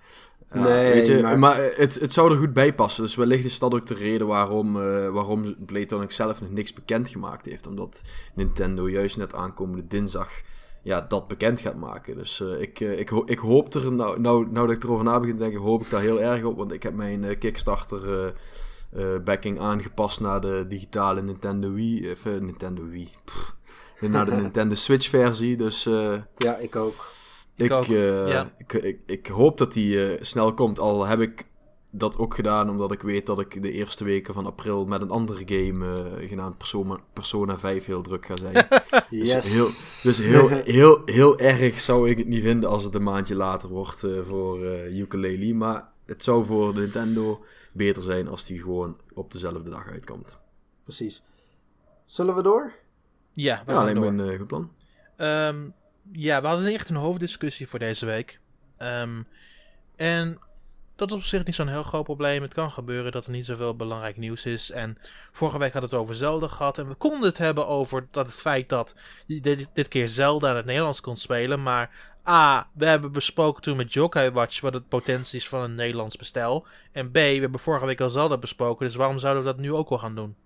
nee, 0.52 0.92
weet 0.92 1.06
je, 1.06 1.22
maar, 1.22 1.38
maar 1.38 1.56
het, 1.74 2.00
het 2.00 2.12
zou 2.12 2.30
er 2.30 2.38
goed 2.38 2.52
bij 2.52 2.74
passen. 2.74 3.02
Dus 3.02 3.14
wellicht 3.14 3.44
is 3.44 3.58
dat 3.58 3.74
ook 3.74 3.86
de 3.86 3.94
reden 3.94 4.26
waarom, 4.26 4.76
uh, 4.76 5.08
waarom 5.08 5.54
Playtonic 5.66 6.12
zelf 6.12 6.40
nog 6.40 6.50
niks 6.50 6.72
bekend 6.72 7.08
gemaakt 7.08 7.46
heeft. 7.46 7.66
Omdat 7.66 8.02
Nintendo 8.34 8.88
juist 8.88 9.16
net 9.16 9.34
aankomende 9.34 9.86
dinsdag 9.86 10.30
ja, 10.82 11.00
dat 11.00 11.28
bekend 11.28 11.60
gaat 11.60 11.76
maken. 11.76 12.16
Dus 12.16 12.40
uh, 12.40 12.60
ik, 12.60 12.80
uh, 12.80 12.98
ik, 12.98 13.10
ik 13.10 13.38
hoop 13.38 13.74
er, 13.74 13.92
nou, 13.92 14.20
nou, 14.20 14.50
nou 14.50 14.66
dat 14.66 14.76
ik 14.76 14.82
erover 14.82 15.04
na 15.04 15.20
begin 15.20 15.36
te 15.36 15.42
denken, 15.42 15.60
hoop 15.60 15.80
ik 15.80 15.90
daar 15.90 16.00
heel 16.00 16.20
erg 16.20 16.44
op. 16.44 16.56
Want 16.56 16.72
ik 16.72 16.82
heb 16.82 16.94
mijn 16.94 17.38
Kickstarter 17.38 18.34
backing 19.24 19.60
aangepast 19.60 20.20
naar 20.20 20.40
de 20.40 20.64
digitale 20.68 21.22
Nintendo 21.22 21.72
Wii. 21.72 22.10
Of 22.10 22.24
Nintendo 22.24 22.88
Wii. 22.88 23.10
Pff, 23.24 23.56
naar 24.00 24.24
de 24.24 24.34
Nintendo 24.42 24.74
Switch 24.74 25.08
versie. 25.08 25.56
Dus, 25.56 25.84
ja, 26.36 26.56
ik 26.56 26.76
ook. 26.76 27.15
Ik, 27.56 27.70
ik, 27.70 27.88
uh, 27.88 28.28
ja. 28.28 28.52
ik, 28.58 28.72
ik, 28.72 28.98
ik, 29.06 29.26
hoop 29.26 29.58
dat 29.58 29.72
die 29.72 29.94
uh, 29.94 30.18
snel 30.20 30.54
komt. 30.54 30.78
Al 30.78 31.06
heb 31.06 31.20
ik 31.20 31.46
dat 31.90 32.18
ook 32.18 32.34
gedaan 32.34 32.70
omdat 32.70 32.92
ik 32.92 33.02
weet 33.02 33.26
dat 33.26 33.40
ik 33.40 33.62
de 33.62 33.72
eerste 33.72 34.04
weken 34.04 34.34
van 34.34 34.46
april 34.46 34.86
met 34.86 35.00
een 35.00 35.10
andere 35.10 35.42
game 35.44 35.86
uh, 36.20 36.28
genaamd 36.28 36.58
Persona, 36.58 36.96
Persona 37.12 37.58
5 37.58 37.84
heel 37.84 38.02
druk 38.02 38.26
ga 38.26 38.36
zijn. 38.36 38.54
yes. 39.10 39.30
Dus, 39.30 39.54
heel, 39.54 39.66
dus 40.02 40.18
heel, 40.18 40.48
heel, 40.78 41.02
heel 41.04 41.38
erg 41.38 41.80
zou 41.80 42.10
ik 42.10 42.18
het 42.18 42.26
niet 42.26 42.42
vinden 42.42 42.70
als 42.70 42.84
het 42.84 42.94
een 42.94 43.02
maandje 43.02 43.34
later 43.34 43.68
wordt 43.68 44.04
voor 44.26 44.66
Ukulele. 44.86 45.54
Maar 45.54 45.88
het 46.06 46.24
zou 46.24 46.44
voor 46.44 46.74
Nintendo 46.74 47.44
beter 47.72 48.02
zijn 48.02 48.28
als 48.28 48.46
die 48.46 48.60
gewoon 48.60 48.96
op 49.14 49.32
dezelfde 49.32 49.70
dag 49.70 49.88
uitkomt. 49.88 50.38
Precies. 50.82 51.22
Zullen 52.06 52.34
we 52.34 52.42
door? 52.42 52.72
Ja, 53.32 53.62
we 53.66 53.72
ja 53.72 53.78
alleen 53.78 53.98
maar 53.98 54.26
een 54.26 54.38
goed 54.38 54.46
plan. 54.46 54.70
Um, 55.18 55.74
ja, 56.12 56.40
we 56.40 56.46
hadden 56.46 56.74
echt 56.74 56.88
een 56.88 56.96
hoofddiscussie 56.96 57.68
voor 57.68 57.78
deze 57.78 58.06
week. 58.06 58.40
Um, 58.78 59.26
en 59.96 60.38
dat 60.96 61.10
is 61.10 61.16
op 61.16 61.22
zich 61.22 61.44
niet 61.44 61.54
zo'n 61.54 61.68
heel 61.68 61.82
groot 61.82 62.04
probleem. 62.04 62.42
Het 62.42 62.54
kan 62.54 62.70
gebeuren 62.70 63.12
dat 63.12 63.24
er 63.24 63.30
niet 63.30 63.46
zoveel 63.46 63.76
belangrijk 63.76 64.16
nieuws 64.16 64.46
is. 64.46 64.70
En 64.70 64.98
vorige 65.32 65.58
week 65.58 65.72
hadden 65.72 65.90
we 65.90 65.96
het 65.96 66.04
over 66.04 66.16
Zelda 66.16 66.46
gehad. 66.46 66.78
En 66.78 66.88
we 66.88 66.94
konden 66.94 67.28
het 67.28 67.38
hebben 67.38 67.66
over 67.66 68.06
dat 68.10 68.26
het 68.26 68.40
feit 68.40 68.68
dat 68.68 68.94
dit, 69.26 69.70
dit 69.72 69.88
keer 69.88 70.08
Zelda 70.08 70.50
in 70.50 70.56
het 70.56 70.64
Nederlands 70.64 71.00
kon 71.00 71.16
spelen. 71.16 71.62
Maar 71.62 71.90
A, 72.28 72.68
we 72.72 72.86
hebben 72.86 73.12
besproken 73.12 73.62
toen 73.62 73.76
met 73.76 73.92
Yokai 73.92 74.30
Watch 74.30 74.60
wat 74.60 74.74
het 74.74 74.88
potentie 74.88 75.38
is 75.38 75.48
van 75.48 75.62
een 75.62 75.74
Nederlands 75.74 76.16
bestel. 76.16 76.66
En 76.92 77.10
B, 77.10 77.14
we 77.14 77.20
hebben 77.20 77.60
vorige 77.60 77.86
week 77.86 78.00
al 78.00 78.10
Zelda 78.10 78.38
besproken. 78.38 78.86
Dus 78.86 78.94
waarom 78.94 79.18
zouden 79.18 79.42
we 79.42 79.48
dat 79.48 79.58
nu 79.58 79.72
ook 79.72 79.88
al 79.88 79.98
gaan 79.98 80.14
doen? 80.14 80.36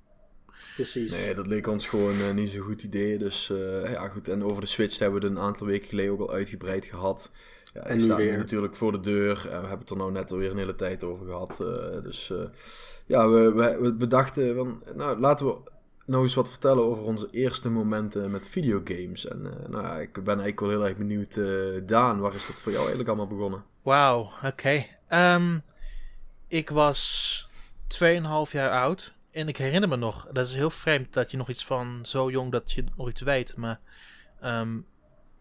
Precies. 0.74 1.10
Nee, 1.10 1.34
dat 1.34 1.46
leek 1.46 1.66
ons 1.66 1.86
gewoon 1.86 2.14
uh, 2.16 2.30
niet 2.30 2.50
zo'n 2.50 2.60
goed 2.60 2.82
idee. 2.82 3.18
Dus 3.18 3.50
uh, 3.52 3.92
ja, 3.92 4.08
goed. 4.08 4.28
En 4.28 4.44
over 4.44 4.60
de 4.60 4.68
Switch 4.68 4.98
hebben 4.98 5.20
we 5.20 5.26
het 5.26 5.36
een 5.36 5.42
aantal 5.42 5.66
weken 5.66 5.88
geleden 5.88 6.12
ook 6.12 6.20
al 6.20 6.32
uitgebreid 6.32 6.84
gehad. 6.84 7.30
Ja, 7.74 7.80
en 7.80 7.96
die 7.96 8.04
staat 8.04 8.18
nu 8.18 8.36
natuurlijk 8.36 8.76
voor 8.76 8.92
de 8.92 9.00
deur. 9.00 9.36
En 9.50 9.60
we 9.60 9.66
hebben 9.66 9.78
het 9.78 9.90
er 9.90 9.96
nou 9.96 10.12
net 10.12 10.32
alweer 10.32 10.50
een 10.50 10.58
hele 10.58 10.74
tijd 10.74 11.04
over 11.04 11.26
gehad. 11.26 11.58
Uh, 11.60 12.02
dus 12.02 12.32
ja, 13.06 13.28
we, 13.28 13.52
we, 13.52 13.76
we 13.80 13.92
bedachten 13.92 14.54
van, 14.54 14.82
nou, 14.94 15.20
laten 15.20 15.46
we 15.46 15.58
nou 16.06 16.22
eens 16.22 16.34
wat 16.34 16.48
vertellen 16.48 16.84
over 16.84 17.04
onze 17.04 17.28
eerste 17.30 17.70
momenten 17.70 18.30
met 18.30 18.48
videogames. 18.48 19.26
En 19.26 19.42
nou 19.68 19.84
ja, 19.84 19.98
ik 19.98 20.12
ben 20.12 20.26
eigenlijk 20.26 20.60
wel 20.60 20.70
heel 20.70 20.86
erg 20.86 20.96
benieuwd. 20.96 21.40
Daan, 21.88 22.20
waar 22.20 22.34
is 22.34 22.46
dat 22.46 22.60
voor 22.60 22.72
jou 22.72 22.80
eigenlijk 22.86 23.08
allemaal 23.08 23.36
begonnen? 23.36 23.64
Wauw, 23.82 24.20
oké. 24.20 24.46
Okay. 24.46 24.98
Um, 25.34 25.62
ik 26.50 26.70
was 26.70 27.48
2,5 27.98 28.50
jaar 28.50 28.70
oud. 28.70 29.12
En 29.30 29.48
ik 29.48 29.56
herinner 29.56 29.88
me 29.88 29.96
nog, 29.96 30.26
dat 30.32 30.46
is 30.46 30.54
heel 30.54 30.70
vreemd 30.70 31.12
dat 31.12 31.30
je 31.30 31.36
nog 31.36 31.48
iets 31.48 31.64
van 31.64 32.00
zo 32.02 32.30
jong 32.30 32.52
dat 32.52 32.72
je 32.72 32.84
nog 32.96 33.08
iets 33.08 33.20
weet. 33.20 33.56
Maar 33.56 33.80
um, 34.44 34.86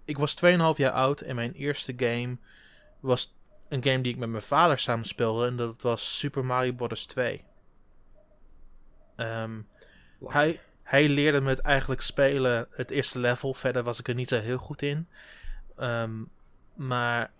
ik 0.05 0.17
was 0.17 0.35
2,5 0.45 0.49
jaar 0.75 0.91
oud 0.91 1.21
en 1.21 1.35
mijn 1.35 1.53
eerste 1.53 1.93
game 1.97 2.37
was 2.99 3.35
een 3.69 3.83
game 3.83 4.01
die 4.01 4.13
ik 4.13 4.19
met 4.19 4.29
mijn 4.29 4.43
vader 4.43 4.79
samen 4.79 5.05
speelde. 5.05 5.47
En 5.47 5.55
dat 5.55 5.81
was 5.81 6.19
Super 6.19 6.45
Mario 6.45 6.73
Bros. 6.73 7.05
2. 7.05 7.43
Um, 9.15 9.67
hij, 10.25 10.59
hij 10.83 11.07
leerde 11.07 11.41
me 11.41 11.49
het 11.49 11.59
eigenlijk 11.59 12.01
spelen, 12.01 12.67
het 12.71 12.91
eerste 12.91 13.19
level. 13.19 13.53
Verder 13.53 13.83
was 13.83 13.99
ik 13.99 14.07
er 14.07 14.15
niet 14.15 14.29
zo 14.29 14.39
heel 14.39 14.57
goed 14.57 14.81
in. 14.81 15.07
Um, 15.77 16.29
maar 16.75 17.31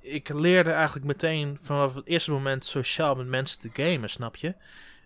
ik 0.00 0.28
leerde 0.28 0.70
eigenlijk 0.70 1.06
meteen 1.06 1.58
vanaf 1.62 1.94
het 1.94 2.06
eerste 2.06 2.30
moment 2.30 2.64
sociaal 2.64 3.14
met 3.14 3.26
mensen 3.26 3.58
te 3.58 3.70
gamen, 3.82 4.10
snap 4.10 4.36
je? 4.36 4.54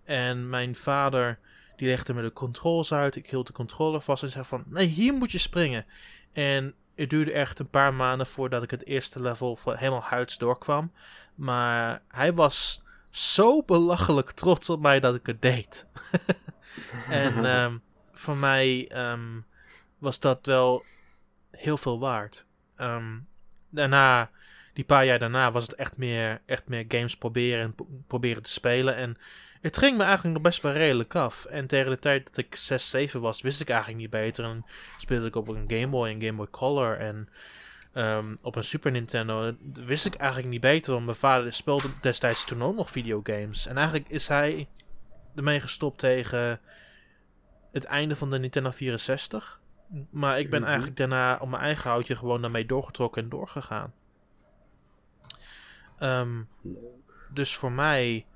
En 0.09 0.48
mijn 0.48 0.76
vader 0.76 1.38
die 1.76 1.88
legde 1.88 2.14
me 2.14 2.22
de 2.22 2.32
controls 2.32 2.92
uit. 2.92 3.16
Ik 3.16 3.30
hield 3.30 3.46
de 3.46 3.52
controller 3.52 4.00
vast 4.00 4.22
en 4.22 4.30
zei 4.30 4.44
van... 4.44 4.64
Nee, 4.66 4.86
hier 4.86 5.14
moet 5.14 5.32
je 5.32 5.38
springen. 5.38 5.86
En 6.32 6.74
het 6.94 7.11
duurde 7.11 7.32
echt 7.32 7.59
een 7.59 7.70
paar 7.70 7.94
maanden 7.94 8.26
voordat 8.26 8.62
ik 8.62 8.70
het 8.70 8.86
eerste 8.86 9.20
level 9.20 9.56
van 9.56 9.76
helemaal 9.76 10.02
huids 10.02 10.38
doorkwam. 10.38 10.92
Maar 11.34 12.02
hij 12.09 12.32
was 12.34 12.82
zo 13.11 13.62
belachelijk 13.62 14.30
trots 14.30 14.70
op 14.70 14.80
mij 14.80 15.00
dat 15.00 15.14
ik 15.14 15.26
het 15.26 15.42
deed. 15.42 15.86
en 17.11 17.44
um, 17.44 17.82
voor 18.12 18.36
mij 18.36 18.90
um, 19.11 19.44
was 19.98 20.20
dat 20.20 20.46
wel 20.46 20.84
heel 21.50 21.76
veel 21.76 21.98
waard. 21.98 22.44
Um, 22.76 23.28
daarna, 23.70 24.30
die 24.72 24.84
paar 24.84 25.04
jaar 25.04 25.18
daarna, 25.18 25.52
was 25.52 25.66
het 25.66 25.74
echt 25.74 25.96
meer, 25.96 26.40
echt 26.46 26.68
meer 26.68 26.84
games 26.88 27.16
proberen 27.16 27.61
en 27.61 27.74
proberen 28.06 28.42
te 28.42 28.50
spelen. 28.50 28.96
En 28.96 29.16
het 29.61 29.78
ging 29.78 29.96
me 29.96 30.02
eigenlijk 30.02 30.34
nog 30.34 30.42
best 30.42 30.62
wel 30.62 30.72
redelijk 30.72 31.14
af. 31.14 31.44
En 31.44 31.66
tegen 31.66 31.90
de 31.90 31.98
tijd 31.98 32.24
dat 32.24 32.36
ik 32.36 32.56
6, 32.56 32.90
7 32.90 33.20
was, 33.20 33.40
wist 33.40 33.61
ik 33.61 33.68
eigenlijk 33.68 34.00
niet 34.00 34.11
beter. 34.11 34.44
En 34.44 34.64
speelde 34.98 35.26
ik 35.26 35.36
op 35.36 35.48
een 35.48 35.64
Game 35.66 35.88
Boy 35.88 36.09
en 36.09 36.20
Game 36.22 36.32
Boy 36.36 36.48
Color 36.50 36.96
en 36.98 37.28
um, 37.94 38.36
op 38.42 38.56
een 38.56 38.64
Super 38.64 38.90
Nintendo. 38.90 39.54
Dat 39.61 39.84
wist 39.84 40.06
ik 40.06 40.14
eigenlijk 40.14 40.50
niet 40.50 40.61
beter, 40.61 40.92
want 40.92 41.04
mijn 41.04 41.16
vader 41.16 41.52
speelde 41.52 41.88
destijds 42.00 42.44
toen 42.44 42.62
ook 42.62 42.74
nog 42.76 42.90
videogames. 42.90 43.66
En 43.66 43.76
eigenlijk 43.76 44.09
is 44.09 44.28
hij 44.28 44.68
ermee 45.34 45.61
gestopt 45.61 45.98
tegen 45.98 46.61
het 47.72 47.84
einde 47.84 48.16
van 48.16 48.30
de 48.30 48.38
Nintendo 48.38 48.70
64. 48.70 49.61
Maar 50.11 50.38
ik 50.38 50.50
ben 50.50 50.59
Mhm. 50.61 50.68
eigenlijk 50.68 50.98
daarna 50.98 51.38
op 51.40 51.48
mijn 51.48 51.62
eigen 51.62 51.90
houtje 51.90 52.16
gewoon 52.16 52.40
daarmee 52.40 52.66
doorgetrokken 52.66 53.22
en 53.22 53.28
doorgegaan. 53.28 53.92
Ehm, 55.98 56.42
dus 57.32 57.56
voor 57.56 57.72
mij 57.72 58.26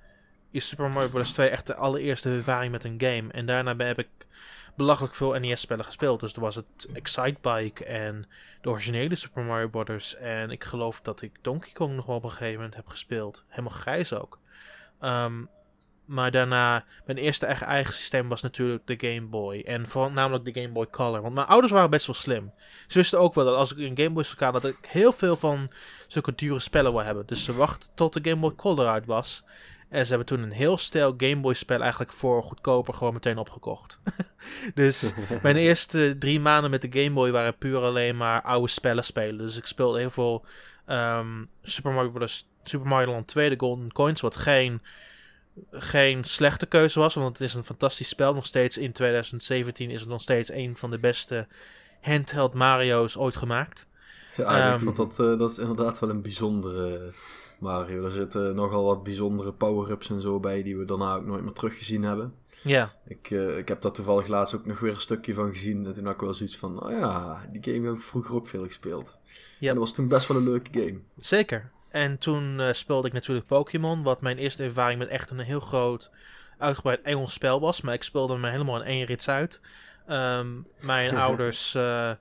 is 0.53 0.69
Super 0.69 0.91
Mario 0.91 1.09
Bros. 1.09 1.33
2 1.33 1.49
echt 1.49 1.67
de 1.67 1.75
allereerste 1.75 2.31
ervaring 2.31 2.73
met 2.73 2.85
een 2.85 3.01
game. 3.01 3.33
En 3.33 3.47
daarna 3.47 3.77
heb 3.77 3.99
ik 3.99 4.09
belachelijk 4.77 5.15
veel 5.15 5.33
NES-spellen 5.33 5.85
gespeeld. 5.85 6.21
Dus 6.21 6.33
toen 6.33 6.43
was 6.43 6.55
het 6.55 6.89
Excitebike 6.93 7.85
en 7.85 8.27
de 8.61 8.71
originele 8.71 9.15
Super 9.15 9.43
Mario 9.43 9.69
Bros. 9.69 10.17
En 10.17 10.51
ik 10.51 10.65
geloof 10.65 11.01
dat 11.01 11.23
ik 11.23 11.33
Donkey 11.43 11.73
Kong 11.73 11.95
nog 11.95 12.07
wel 12.07 12.17
op 12.17 12.25
een 12.25 12.31
gegeven 12.31 12.55
moment 12.55 12.75
heb 12.75 12.89
gespeeld. 12.89 13.45
Helemaal 13.49 13.79
grijs 13.79 14.13
ook. 14.13 14.39
Ehm, 15.01 15.45
maar 16.05 16.31
daarna, 16.31 16.85
mijn 17.05 17.19
eerste 17.19 17.47
eigen, 17.47 17.67
eigen 17.67 17.95
systeem 17.95 18.29
was 18.29 18.43
natuurlijk 18.43 18.87
de 18.87 19.09
Game 19.09 19.27
Boy. 19.27 19.61
En 19.61 19.89
vooral 19.89 20.11
namelijk 20.11 20.45
de 20.45 20.61
Game 20.61 20.73
Boy 20.73 20.87
Color. 20.91 21.23
Want 21.23 21.35
mijn 21.35 21.47
ouders 21.47 21.73
waren 21.73 21.91
best 21.91 22.07
wel 22.07 22.15
slim. 22.15 22.53
Ze 22.87 22.99
wisten 22.99 23.21
ook 23.21 23.35
wel 23.35 23.45
dat 23.45 23.55
als 23.55 23.73
ik 23.73 23.79
een 23.79 23.97
Game 23.97 24.11
Boy 24.11 24.23
zou 24.23 24.37
gaan, 24.39 24.53
dat 24.53 24.65
ik 24.65 24.87
heel 24.87 25.13
veel 25.13 25.37
van 25.37 25.71
zulke 26.09 26.35
dure 26.35 26.61
spellen 26.61 26.93
wil 26.93 27.03
hebben. 27.03 27.27
Dus 27.27 27.45
ze 27.45 27.55
wachten 27.55 27.91
tot 27.95 28.13
de 28.13 28.31
Game 28.31 28.41
Boy 28.41 28.55
Color 28.55 28.87
uit 28.87 29.07
was. 29.07 29.45
En 29.93 30.03
ze 30.07 30.09
hebben 30.09 30.27
toen 30.27 30.43
een 30.43 30.53
heel 30.53 30.77
stel 30.79 31.15
Game 31.17 31.41
Boy 31.41 31.55
spel 31.55 31.81
eigenlijk 31.81 32.13
voor 32.13 32.43
goedkoper 32.43 32.95
gewoon 32.95 33.13
meteen 33.13 33.39
opgekocht. 33.39 34.01
dus 34.75 35.13
mijn 35.43 35.57
eerste 35.57 36.17
drie 36.19 36.41
maanden 36.41 36.71
met 36.71 36.83
de 36.83 37.03
Game 37.03 37.15
Boy 37.15 37.31
waren 37.31 37.59
puur 37.59 37.79
alleen 37.79 38.17
maar 38.17 38.43
oude 38.43 38.69
spellen 38.69 39.05
spelen. 39.05 39.39
Dus 39.39 39.57
ik 39.57 39.67
speelde 39.67 39.99
heel 39.99 40.11
veel 40.11 40.45
ehm, 40.87 41.45
Super 41.63 41.93
Mario 41.93 42.11
Bros. 42.11 42.49
Super 42.65 42.89
Mario 42.89 43.13
Land 43.13 43.27
2, 43.27 43.49
de 43.49 43.55
Golden 43.59 43.93
Coins, 43.93 44.21
wat 44.21 44.37
geen, 44.37 44.83
geen 45.71 46.25
slechte 46.25 46.67
keuze 46.67 46.99
was, 46.99 47.15
want 47.15 47.29
het 47.39 47.41
is 47.49 47.55
een 47.55 47.65
fantastisch 47.65 48.09
spel. 48.09 48.35
Nog 48.35 48.47
steeds 48.47 48.79
in 48.79 48.93
2017 48.93 49.91
is 49.91 50.01
het 50.01 50.09
nog 50.09 50.23
steeds 50.23 50.53
een 50.53 50.77
van 50.77 50.91
de 50.91 50.99
beste 50.99 51.47
handheld 52.01 52.55
Mario's 52.55 53.17
ooit 53.17 53.37
gemaakt. 53.37 53.87
Ja, 54.37 54.45
ik 54.45 54.75
Ehm. 54.75 54.79
vond 54.85 54.97
dat, 54.97 55.21
eh, 55.21 55.39
dat 55.39 55.51
is 55.51 55.59
inderdaad 55.59 55.99
wel 55.99 56.11
een 56.11 56.23
bijzondere 56.23 57.13
Mario. 57.63 58.05
Er 58.05 58.11
zitten 58.11 58.55
nogal 58.55 58.85
wat 58.85 59.03
bijzondere 59.03 59.53
power-ups 59.53 60.11
en 60.11 60.21
zo 60.21 60.41
bij 60.41 60.63
die 60.63 60.77
we 60.77 60.85
daarna 60.85 61.15
ook 61.15 61.27
nooit 61.27 61.43
meer 61.43 61.53
teruggezien 61.53 62.03
hebben. 62.03 62.35
Ja, 62.63 62.93
Ik, 63.07 63.31
eh, 63.31 63.59
ik 63.59 63.69
heb 63.69 63.83
daar 63.83 63.93
toevallig 63.93 64.27
laatst 64.27 64.55
ook 64.55 64.67
nog 64.67 64.81
weer 64.81 64.95
een 64.95 65.01
stukje 65.01 65.35
van 65.35 65.51
gezien. 65.51 65.87
En 65.87 65.93
toen 65.93 66.05
had 66.05 66.15
ik 66.15 66.21
wel 66.21 66.35
zoiets 66.35 66.57
van, 66.57 66.85
oh 66.85 66.91
ja, 66.91 67.45
die 67.53 67.75
game 67.75 67.87
heb 67.87 67.97
ik 67.97 68.03
vroeger 68.03 68.35
ook 68.35 68.47
veel 68.47 68.65
gespeeld. 68.65 69.19
Ja. 69.59 69.69
En 69.69 69.75
dat 69.75 69.85
was 69.85 69.95
toen 69.95 70.09
best 70.09 70.29
wel 70.29 70.37
een 70.37 70.45
leuke 70.45 70.81
game. 70.81 71.01
zeker. 71.19 71.71
En 71.89 72.19
toen 72.19 72.61
eh, 72.61 72.73
speelde 72.73 73.07
ik 73.07 73.13
natuurlijk 73.13 73.47
Pokémon, 73.47 74.03
wat 74.03 74.23
mijn 74.23 74.39
eerste 74.39 74.63
ervaring 74.63 74.99
met 74.99 75.09
echt 75.09 75.31
een 75.31 75.39
heel 75.39 75.61
groot, 75.61 76.11
uitgebreid 76.59 77.03
Engels 77.03 77.33
spel 77.33 77.61
was. 77.61 77.81
Maar 77.81 77.95
ik 77.95 78.03
speelde 78.03 78.37
me 78.37 78.51
helemaal 78.51 78.81
in 78.81 78.87
één 78.87 79.05
rits 79.05 79.29
uit. 79.29 79.61
Ehm, 80.07 80.49
mijn 80.81 81.17
ouders 81.27 81.75
eh 81.75 82.13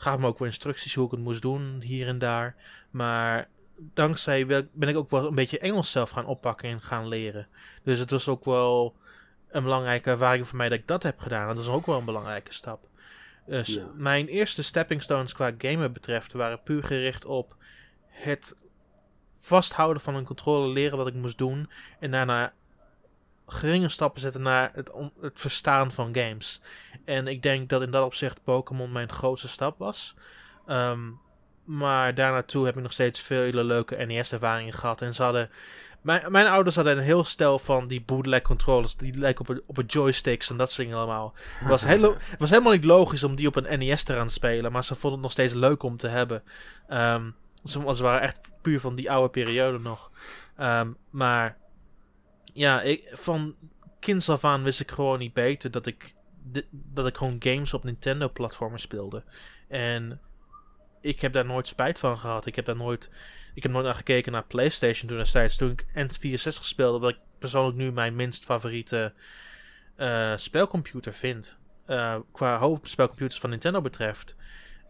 gaven 0.00 0.20
me 0.20 0.26
ook 0.26 0.38
wel 0.38 0.48
instructies 0.48 0.94
hoe 0.94 1.04
ik 1.04 1.10
het 1.10 1.20
moest 1.20 1.42
doen, 1.42 1.80
hier 1.80 2.06
en 2.06 2.18
daar. 2.18 2.56
Maar 2.90 3.48
dankzij 3.94 4.46
wel- 4.46 4.68
ben 4.72 4.88
ik 4.88 4.96
ook 4.96 5.10
wel 5.10 5.26
een 5.26 5.34
beetje 5.34 5.58
Engels 5.58 5.90
zelf 5.90 6.10
gaan 6.10 6.26
oppakken 6.26 6.68
en 6.68 6.80
gaan 6.80 7.08
leren. 7.08 7.48
Dus 7.82 7.98
het 7.98 8.10
was 8.10 8.28
ook 8.28 8.44
wel 8.44 8.96
een 9.50 9.62
belangrijke 9.62 10.10
ervaring 10.10 10.48
voor 10.48 10.56
mij 10.56 10.68
dat 10.68 10.78
ik 10.78 10.86
dat 10.86 11.02
heb 11.02 11.18
gedaan. 11.18 11.48
Dat 11.48 11.58
is 11.58 11.68
ook 11.68 11.86
wel 11.86 11.98
een 11.98 12.04
belangrijke 12.04 12.52
stap. 12.52 12.88
Dus 13.46 13.74
Ja. 13.74 13.86
mijn 13.94 14.26
eerste 14.26 14.62
stepping 14.62 15.02
stones 15.02 15.32
qua 15.32 15.52
gamen 15.58 15.92
betreft 15.92 16.32
waren 16.32 16.62
puur 16.62 16.84
gericht 16.84 17.24
op 17.24 17.56
het 18.06 18.56
vasthouden 19.34 20.02
van 20.02 20.14
een 20.14 20.24
controle, 20.24 20.72
leren 20.72 20.98
wat 20.98 21.06
ik 21.06 21.14
moest 21.14 21.38
doen. 21.38 21.70
En 22.00 22.10
daarna 22.10 22.52
geringe 23.46 23.88
stappen 23.88 24.20
zetten 24.20 24.42
naar 24.42 24.70
het, 24.74 24.90
het 25.20 25.40
verstaan 25.40 25.92
van 25.92 26.14
games. 26.14 26.60
En 27.04 27.26
ik 27.26 27.42
denk 27.42 27.68
dat 27.68 27.82
in 27.82 27.90
dat 27.90 28.04
opzicht 28.04 28.42
Pokémon 28.44 28.92
mijn 28.92 29.08
grootste 29.12 29.48
stap 29.48 29.78
was. 29.78 30.14
Ehm, 30.66 31.00
maar 31.70 32.14
daarnaartoe 32.14 32.64
heb 32.64 32.76
ik 32.76 32.82
nog 32.82 32.92
steeds 32.92 33.20
vele 33.20 33.64
leuke 33.64 33.96
NES-ervaringen 33.96 34.72
gehad. 34.72 35.02
En 35.02 35.14
ze 35.14 35.22
hadden. 35.22 35.50
Mijn, 36.00 36.32
mijn 36.32 36.46
ouders 36.46 36.76
hadden 36.76 36.96
een 36.96 37.02
heel 37.02 37.24
stel 37.24 37.58
van 37.58 37.86
die 37.86 38.00
bootleg 38.00 38.42
controllers. 38.42 38.96
Die 38.96 39.18
lijken 39.18 39.40
op 39.40 39.48
een, 39.48 39.62
op 39.66 39.78
een 39.78 39.86
joysticks 39.86 40.50
en 40.50 40.56
dat 40.56 40.70
soort 40.70 40.86
dingen 40.86 41.02
allemaal. 41.02 41.34
Het 41.36 41.68
was, 41.68 41.84
heel, 41.94 42.14
het 42.14 42.38
was 42.38 42.50
helemaal 42.50 42.72
niet 42.72 42.84
logisch 42.84 43.24
om 43.24 43.34
die 43.34 43.46
op 43.46 43.56
een 43.56 43.78
NES 43.78 44.02
te 44.02 44.14
gaan 44.14 44.28
spelen. 44.28 44.72
Maar 44.72 44.84
ze 44.84 44.94
vonden 44.94 45.12
het 45.12 45.20
nog 45.20 45.32
steeds 45.32 45.54
leuk 45.54 45.82
om 45.82 45.96
te 45.96 46.08
hebben. 46.08 46.42
Ehm, 46.88 47.30
ze, 47.64 47.94
ze 47.94 48.02
waren 48.02 48.20
echt 48.20 48.40
puur 48.62 48.80
van 48.80 48.94
die 48.94 49.10
oude 49.10 49.30
periode 49.30 49.78
nog. 49.78 50.10
Ehm, 50.56 50.90
maar 51.10 51.56
ja, 52.52 52.80
ik, 52.80 53.08
van 53.12 53.54
kinds 54.00 54.28
af 54.28 54.44
aan 54.44 54.62
wist 54.62 54.80
ik 54.80 54.90
gewoon 54.90 55.18
niet 55.18 55.34
beter 55.34 55.70
dat 55.70 55.86
ik, 55.86 56.14
dat 56.70 57.06
ik 57.06 57.16
gewoon 57.16 57.36
games 57.38 57.74
op 57.74 57.84
Nintendo-platformen 57.84 58.80
speelde. 58.80 59.22
En 59.68 60.20
ik 61.00 61.20
heb 61.20 61.32
daar 61.32 61.44
nooit 61.44 61.68
spijt 61.68 61.98
van 61.98 62.18
gehad. 62.18 62.46
Ik 62.46 62.56
heb 62.56 62.64
daar 62.64 62.76
nooit, 62.76 63.10
ik 63.54 63.62
heb 63.62 63.72
nooit 63.72 63.84
naar 63.84 63.94
gekeken 63.94 64.32
naar 64.32 64.44
PlayStation 64.44 65.08
toen 65.08 65.18
destijds. 65.18 65.56
Toen 65.56 65.70
ik 65.70 65.84
N64 65.86 66.36
speelde, 66.60 66.98
wat 66.98 67.10
ik 67.10 67.18
persoonlijk 67.38 67.76
nu 67.76 67.92
mijn 67.92 68.16
minst 68.16 68.44
favoriete 68.44 69.12
eh, 69.96 70.32
spelcomputer 70.36 71.12
vind. 71.12 71.56
Eh, 71.86 72.16
qua 72.32 72.58
hoofdspelcomputers 72.58 73.40
van 73.40 73.50
Nintendo 73.50 73.80
betreft. 73.80 74.36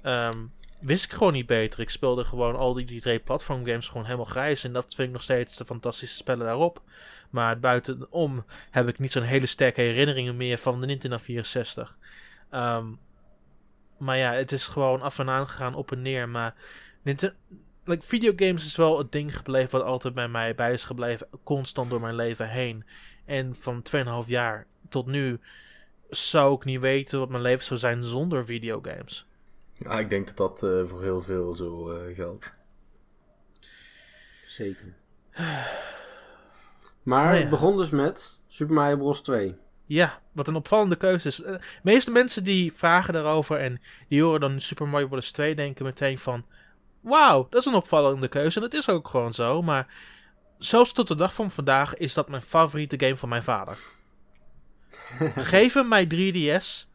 Ehm, 0.02 0.38
wist 0.80 1.04
ik 1.04 1.12
gewoon 1.12 1.32
niet 1.32 1.46
beter. 1.46 1.80
Ik 1.80 1.90
speelde 1.90 2.24
gewoon 2.24 2.56
al 2.56 2.74
die, 2.74 2.86
die 2.86 3.00
twee 3.00 3.18
platform 3.18 3.64
games 3.64 3.88
gewoon 3.88 4.04
helemaal 4.04 4.24
grijs. 4.24 4.64
En 4.64 4.72
dat 4.72 4.94
vind 4.94 5.08
ik 5.08 5.14
nog 5.14 5.22
steeds 5.22 5.56
de 5.56 5.64
fantastische 5.64 6.16
spellen 6.16 6.46
daarop. 6.46 6.82
Maar 7.30 7.58
buitenom 7.58 8.44
heb 8.70 8.88
ik 8.88 8.98
niet 8.98 9.12
zo'n 9.12 9.22
hele 9.22 9.46
sterke 9.46 9.80
herinneringen 9.80 10.36
meer 10.36 10.58
van 10.58 10.80
de 10.80 10.86
Nintendo 10.86 11.16
64. 11.18 11.96
Ehm, 12.50 12.86
maar 14.00 14.16
ja, 14.16 14.32
het 14.32 14.52
is 14.52 14.66
gewoon 14.66 15.02
af 15.02 15.18
en 15.18 15.28
aan 15.28 15.48
gegaan 15.48 15.74
op 15.74 15.92
en 15.92 16.02
neer. 16.02 16.28
Maar 16.28 16.54
Nintendo, 17.02 17.36
like, 17.84 18.06
videogames 18.06 18.66
is 18.66 18.76
wel 18.76 18.98
het 18.98 19.12
ding 19.12 19.36
gebleven 19.36 19.70
wat 19.78 19.88
altijd 19.88 20.14
bij 20.14 20.28
mij 20.28 20.54
bij 20.54 20.72
is 20.72 20.84
gebleven. 20.84 21.28
Constant 21.44 21.90
door 21.90 22.00
mijn 22.00 22.14
leven 22.14 22.48
heen. 22.48 22.84
En 23.24 23.54
van 23.54 23.82
2,5 24.24 24.26
jaar 24.26 24.66
tot 24.88 25.06
nu 25.06 25.40
zou 26.08 26.54
ik 26.54 26.64
niet 26.64 26.80
weten 26.80 27.18
wat 27.18 27.28
mijn 27.28 27.42
leven 27.42 27.64
zou 27.64 27.78
zijn 27.78 28.04
zonder 28.04 28.44
videogames. 28.44 29.26
Ja, 29.72 29.98
ik 29.98 30.10
denk 30.10 30.26
dat 30.26 30.36
dat 30.36 30.62
eh, 30.62 30.86
voor 30.88 31.02
heel 31.02 31.22
veel 31.22 31.54
zo 31.54 31.90
eh, 31.90 32.14
geldt. 32.14 32.52
Zeker. 34.46 34.94
Maar 37.02 37.34
ja. 37.34 37.40
het 37.40 37.50
begon 37.50 37.76
dus 37.76 37.90
met 37.90 38.38
Super 38.46 38.74
Mario 38.74 38.96
Bros. 38.96 39.22
2. 39.22 39.56
Ja, 39.90 40.20
wat 40.32 40.48
een 40.48 40.54
opvallende 40.54 40.96
keuze 40.96 41.28
is. 41.28 41.42
Eh, 41.42 41.52
De 41.52 41.60
meeste 41.82 42.10
mensen 42.10 42.44
die 42.44 42.72
vragen 42.72 43.12
daarover 43.12 43.58
en 43.58 43.80
die 44.08 44.22
horen 44.22 44.40
dan 44.40 44.60
Super 44.60 44.88
Mario 44.88 45.08
Bros. 45.08 45.30
2 45.30 45.54
denken 45.54 45.84
meteen 45.84 46.18
van... 46.18 46.44
Wauw, 47.00 47.46
dat 47.50 47.60
is 47.60 47.66
een 47.66 47.74
opvallende 47.74 48.28
keuze. 48.28 48.56
En 48.56 48.62
dat 48.70 48.74
is 48.74 48.88
ook 48.88 49.08
gewoon 49.08 49.34
zo. 49.34 49.62
Maar 49.62 49.86
zelfs 50.58 50.92
tot 50.92 51.08
de 51.08 51.14
dag 51.14 51.34
van 51.34 51.50
vandaag 51.50 51.96
is 51.96 52.14
dat 52.14 52.28
mijn 52.28 52.42
favoriete 52.42 52.98
game 52.98 53.16
van 53.16 53.28
mijn 53.28 53.42
vader. 53.42 53.78
Geef 55.52 55.74
hem 55.74 55.88
mijn 55.88 56.08
3DS. 56.14 56.88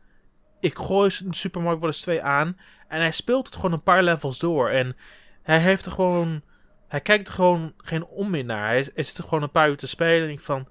Ik 0.60 0.78
gooi 0.78 1.10
Super 1.30 1.62
Mario 1.62 1.80
Bros. 1.80 2.02
2 2.02 2.22
aan. 2.22 2.58
En 2.88 3.00
hij 3.00 3.12
speelt 3.12 3.46
het 3.46 3.56
gewoon 3.56 3.74
een 3.74 3.84
paar 3.84 4.04
levels 4.04 4.40
door. 4.40 4.70
En 4.70 4.96
hij 5.44 5.60
heeft 5.60 5.86
er 5.86 5.92
gewoon... 5.92 6.42
Hij 6.88 7.02
kijkt 7.02 7.28
er 7.28 7.34
gewoon 7.34 7.74
geen 7.78 8.06
meer 8.30 8.46
naar. 8.46 8.68
Hij, 8.68 8.90
hij 8.94 9.04
zit 9.04 9.18
er 9.18 9.24
gewoon 9.24 9.44
een 9.44 9.52
paar 9.52 9.70
uur 9.70 9.78
te 9.78 9.88
spelen 9.88 10.28
en 10.28 10.34
ik 10.34 10.40
van... 10.40 10.68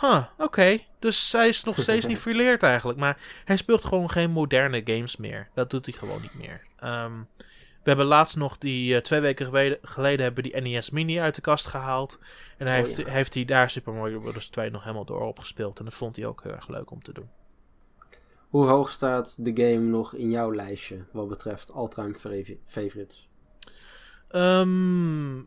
Huh, 0.00 0.24
oké. 0.38 0.78
Dus 0.98 1.32
hij 1.32 1.48
is 1.48 1.64
nog 1.64 1.80
steeds 1.86 2.06
niet 2.06 2.18
verleerd 2.18 2.62
eigenlijk. 2.62 2.98
Maar 2.98 3.18
hij 3.44 3.56
speelt 3.56 3.84
gewoon 3.84 4.10
geen 4.10 4.30
moderne 4.30 4.80
games 4.84 5.16
meer. 5.16 5.48
Dat 5.54 5.70
doet 5.70 5.86
hij 5.86 5.94
gewoon 5.94 6.22
niet 6.22 6.34
meer. 6.34 6.60
Ehm, 6.78 7.12
we 7.82 7.94
hebben 7.94 8.06
laatst 8.06 8.36
nog 8.36 8.58
die... 8.58 8.94
eh, 8.94 9.00
twee 9.00 9.20
weken 9.20 9.46
geleden, 9.46 9.78
geleden 9.82 10.22
hebben 10.24 10.44
we 10.44 10.50
die 10.50 10.60
NES 10.60 10.90
Mini 10.90 11.20
uit 11.20 11.34
de 11.34 11.40
kast 11.40 11.66
gehaald. 11.66 12.18
En 12.58 12.66
hij 12.66 12.80
Oh, 12.80 12.86
heeft, 12.86 12.96
ja. 12.98 13.08
heeft 13.08 13.34
hij 13.34 13.44
daar 13.44 13.70
Super 13.70 13.92
Mario 13.92 14.20
Bros. 14.20 14.48
2 14.48 14.70
nog 14.70 14.82
helemaal 14.82 15.04
door 15.04 15.20
opgespeeld. 15.20 15.78
En 15.78 15.84
dat 15.84 15.94
vond 15.94 16.16
hij 16.16 16.26
ook 16.26 16.42
heel 16.42 16.52
erg 16.52 16.68
leuk 16.68 16.90
om 16.90 17.02
te 17.02 17.12
doen. 17.12 17.28
Hoe 18.48 18.66
hoog 18.66 18.90
staat 18.92 19.44
de 19.44 19.50
game 19.64 19.84
nog 19.84 20.14
in 20.14 20.30
jouw 20.30 20.54
lijstje 20.54 21.04
wat 21.12 21.28
betreft 21.28 21.72
all-time 21.72 22.14
favorites? 22.64 23.28
Ehm, 24.28 25.38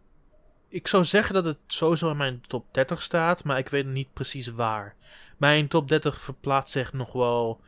ik 0.72 0.88
zou 0.88 1.05
zeggen 1.05 1.34
dat 1.34 1.45
het 1.45 1.59
sowieso 1.67 2.09
in 2.09 2.17
mijn 2.17 2.41
top 2.47 2.74
30 2.74 3.01
staat, 3.01 3.43
maar 3.43 3.57
ik 3.57 3.69
weet 3.69 3.86
niet 3.86 4.13
precies 4.13 4.47
waar. 4.47 4.95
Mijn 5.38 5.67
top 5.67 5.88
30 5.88 6.22
verplaatst 6.22 6.74
zich 6.74 6.93
nog 6.93 7.13
wel 7.13 7.61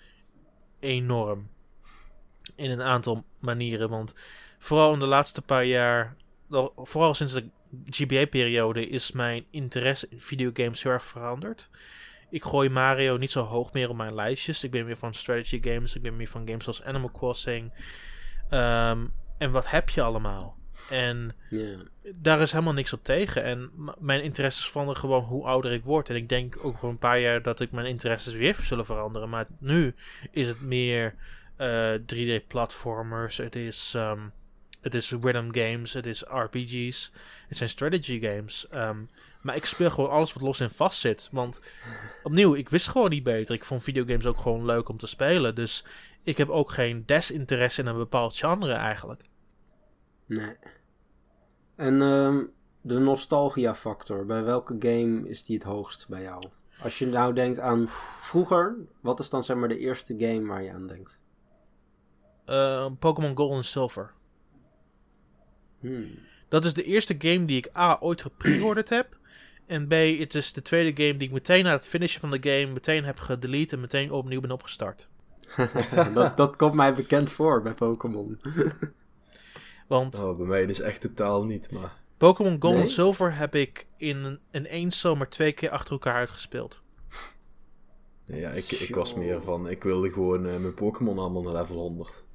enorm. 0.79 1.49
In 2.55 2.71
een 2.71 2.81
aantal 2.81 3.23
manieren, 3.39 3.89
want 3.89 4.15
vooral 4.59 4.93
in 4.93 4.99
de 4.99 5.05
laatste 5.05 5.41
paar 5.41 5.65
jaar, 5.65 6.15
vooral 6.75 7.13
sinds 7.13 7.33
de 7.33 7.49
GBA-periode, 7.89 8.87
is 8.87 9.11
mijn 9.11 9.45
interesse 9.49 10.07
in 10.09 10.21
videogames 10.21 10.83
heel 10.83 10.91
erg 10.91 11.05
veranderd. 11.05 11.69
Ik 12.29 12.43
gooi 12.43 12.69
Mario 12.69 13.17
niet 13.17 13.31
zo 13.31 13.43
hoog 13.43 13.73
meer 13.73 13.89
op 13.89 13.95
mijn 13.95 14.15
lijstjes. 14.15 14.63
Ik 14.63 14.71
ben 14.71 14.85
meer 14.85 14.97
van 14.97 15.13
strategy 15.13 15.61
games, 15.63 15.95
ik 15.95 16.01
ben 16.01 16.15
meer 16.15 16.27
van 16.27 16.47
games 16.47 16.63
zoals 16.63 16.83
Animal 16.83 17.11
Crossing. 17.11 17.73
Ehm, 18.49 19.05
en 19.37 19.51
wat 19.51 19.69
heb 19.69 19.89
je 19.89 20.01
allemaal? 20.01 20.57
En 20.89 21.35
daar 22.15 22.41
is 22.41 22.51
helemaal 22.51 22.73
niks 22.73 22.93
op 22.93 23.03
tegen. 23.03 23.43
En 23.43 23.71
mijn 23.99 24.23
interesses 24.23 24.69
veranderen 24.69 25.01
gewoon 25.01 25.23
hoe 25.23 25.45
ouder 25.45 25.71
ik 25.71 25.83
word. 25.83 26.09
En 26.09 26.15
ik 26.15 26.29
denk 26.29 26.57
ook 26.61 26.77
voor 26.77 26.89
een 26.89 26.97
paar 26.97 27.19
jaar 27.19 27.41
dat 27.41 27.59
ik 27.59 27.71
mijn 27.71 27.87
interesses 27.87 28.33
weer 28.33 28.57
zullen 28.61 28.85
veranderen. 28.85 29.29
Maar 29.29 29.47
nu 29.59 29.95
is 30.31 30.47
het 30.47 30.61
meer 30.61 31.15
eh, 31.55 31.93
3D-platformers, 31.93 33.37
het 33.37 33.55
is, 33.55 33.91
ehm, 33.95 34.19
het 34.81 34.93
is 34.93 35.11
rhythm 35.11 35.51
games, 35.51 35.93
het 35.93 36.05
is 36.05 36.23
RPG's, 36.27 37.11
het 37.47 37.57
zijn 37.57 37.69
strategy 37.69 38.21
games. 38.21 38.67
Ehm, 38.69 38.97
maar 39.41 39.55
ik 39.55 39.65
speel 39.65 39.89
gewoon 39.89 40.09
alles 40.09 40.33
wat 40.33 40.43
los 40.43 40.59
en 40.59 40.71
vast 40.71 40.99
zit. 40.99 41.29
Want 41.31 41.61
opnieuw, 42.23 42.55
ik 42.55 42.69
wist 42.69 42.87
gewoon 42.87 43.09
niet 43.09 43.23
beter. 43.23 43.55
Ik 43.55 43.63
vond 43.63 43.83
videogames 43.83 44.25
ook 44.25 44.39
gewoon 44.39 44.65
leuk 44.65 44.89
om 44.89 44.97
te 44.97 45.07
spelen. 45.07 45.55
Dus 45.55 45.83
ik 46.23 46.37
heb 46.37 46.49
ook 46.49 46.71
geen 46.71 47.03
desinteresse 47.05 47.81
in 47.81 47.87
een 47.87 47.97
bepaald 47.97 48.37
genre 48.37 48.73
eigenlijk. 48.73 49.21
Nee. 50.25 50.55
En 51.75 52.01
ehm, 52.01 52.43
de 52.81 52.99
nostalgia 52.99 53.75
factor, 53.75 54.25
bij 54.25 54.43
welke 54.43 54.75
game 54.79 55.29
is 55.29 55.43
die 55.43 55.55
het 55.55 55.65
hoogst 55.65 56.07
bij 56.07 56.21
jou? 56.21 56.43
Als 56.81 56.99
je 56.99 57.07
nou 57.07 57.33
denkt 57.33 57.59
aan 57.59 57.89
vroeger, 58.21 58.75
wat 59.01 59.19
is 59.19 59.29
dan 59.29 59.43
zeg 59.43 59.57
maar 59.57 59.67
de 59.67 59.77
eerste 59.77 60.15
game 60.17 60.47
waar 60.47 60.63
je 60.63 60.71
aan 60.71 60.87
denkt? 60.87 61.21
Eh, 62.45 62.91
Pokémon 62.99 63.37
Gold 63.37 63.51
en 63.51 63.63
Silver. 63.63 64.13
Hmm. 65.79 66.09
Dat 66.47 66.65
is 66.65 66.73
de 66.73 66.83
eerste 66.83 67.15
game 67.17 67.45
die 67.45 67.57
ik 67.57 67.77
A 67.77 67.97
ooit 67.99 68.21
gepreorderd 68.21 68.89
heb. 68.89 69.17
En 69.65 69.87
B, 69.87 69.91
het 70.19 70.35
is 70.35 70.53
de 70.53 70.61
tweede 70.61 71.03
game 71.03 71.17
die 71.17 71.27
ik 71.27 71.33
meteen 71.33 71.63
na 71.63 71.71
het 71.71 71.85
finishen 71.85 72.19
van 72.19 72.31
de 72.31 72.49
game 72.49 72.73
meteen 72.73 73.03
heb 73.03 73.19
gedelete 73.19 73.75
en 73.75 73.81
meteen 73.81 74.11
opnieuw 74.11 74.41
ben 74.41 74.51
opgestart. 74.51 75.07
dat, 76.13 76.37
dat 76.37 76.55
komt 76.55 76.73
mij 76.73 76.93
bekend 76.93 77.31
voor 77.31 77.61
bij 77.61 77.73
Pokémon. 77.73 78.39
Want 79.93 80.19
Oh, 80.19 80.37
bij 80.37 80.45
mij 80.45 80.65
dus 80.65 80.79
echt 80.79 81.01
totaal 81.01 81.43
niet, 81.43 81.71
maar... 81.71 81.97
Pokémon 82.17 82.55
Gold 82.59 82.75
en? 82.75 82.89
Silver 82.89 83.35
heb 83.35 83.55
ik 83.55 83.87
in, 83.97 84.39
in 84.51 84.67
één 84.67 84.91
zomer 84.91 85.29
twee 85.29 85.51
keer 85.51 85.69
achter 85.69 85.91
elkaar 85.91 86.13
uitgespeeld. 86.13 86.81
Ja, 88.25 88.49
ik, 88.49 88.71
ik 88.71 88.95
was 88.95 89.13
meer 89.13 89.41
van, 89.41 89.69
ik 89.69 89.83
wilde 89.83 90.11
gewoon 90.11 90.47
eh, 90.47 90.57
mijn 90.57 90.73
Pokémon 90.73 91.19
allemaal 91.19 91.41
naar 91.41 91.53
level 91.53 91.77
100. 91.77 92.25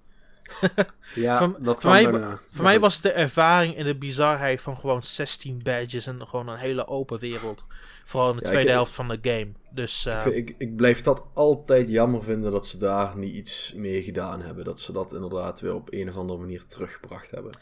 Ja, 1.15 1.39
Voor- 1.39 1.57
dat 1.63 1.81
voor 1.81 1.91
mij- 1.91 2.03
daarna. 2.03 2.41
Voor 2.51 2.65
mij 2.65 2.81
was 2.81 2.95
het 2.95 3.03
de 3.03 3.11
ervaring 3.13 3.77
en 3.77 3.85
de 3.85 3.97
bizarheid 3.97 4.63
van 4.63 4.77
gewoon 4.77 5.03
16 5.03 5.61
badges 5.65 6.07
en 6.07 6.27
gewoon 6.29 6.49
een 6.49 6.59
hele 6.59 6.87
open 6.87 7.19
wereld. 7.19 7.65
Vooral 8.05 8.31
in 8.31 8.37
de 8.37 8.43
Ja, 8.43 8.49
tweede 8.49 8.67
ik- 8.69 8.73
helft 8.75 8.93
van 8.93 9.09
de 9.09 9.19
game. 9.23 9.49
Dus 9.73 10.07
eh, 10.07 10.15
Ik, 10.15 10.21
vind- 10.23 10.35
ik, 10.35 10.55
ik 10.59 10.77
blijf 10.77 11.01
dat 11.01 11.25
altijd 11.35 11.89
jammer 11.89 12.23
vinden 12.23 12.53
dat 12.53 12.67
ze 12.67 12.79
daar 12.79 13.17
niet 13.19 13.35
iets 13.35 13.73
mee 13.77 14.03
gedaan 14.03 14.41
hebben. 14.41 14.65
Dat 14.65 14.81
ze 14.81 14.93
dat 14.93 15.13
inderdaad 15.13 15.61
weer 15.61 15.75
op 15.75 15.93
een 15.93 16.09
of 16.09 16.17
andere 16.17 16.39
manier 16.39 16.67
teruggebracht 16.67 17.31
hebben. 17.31 17.59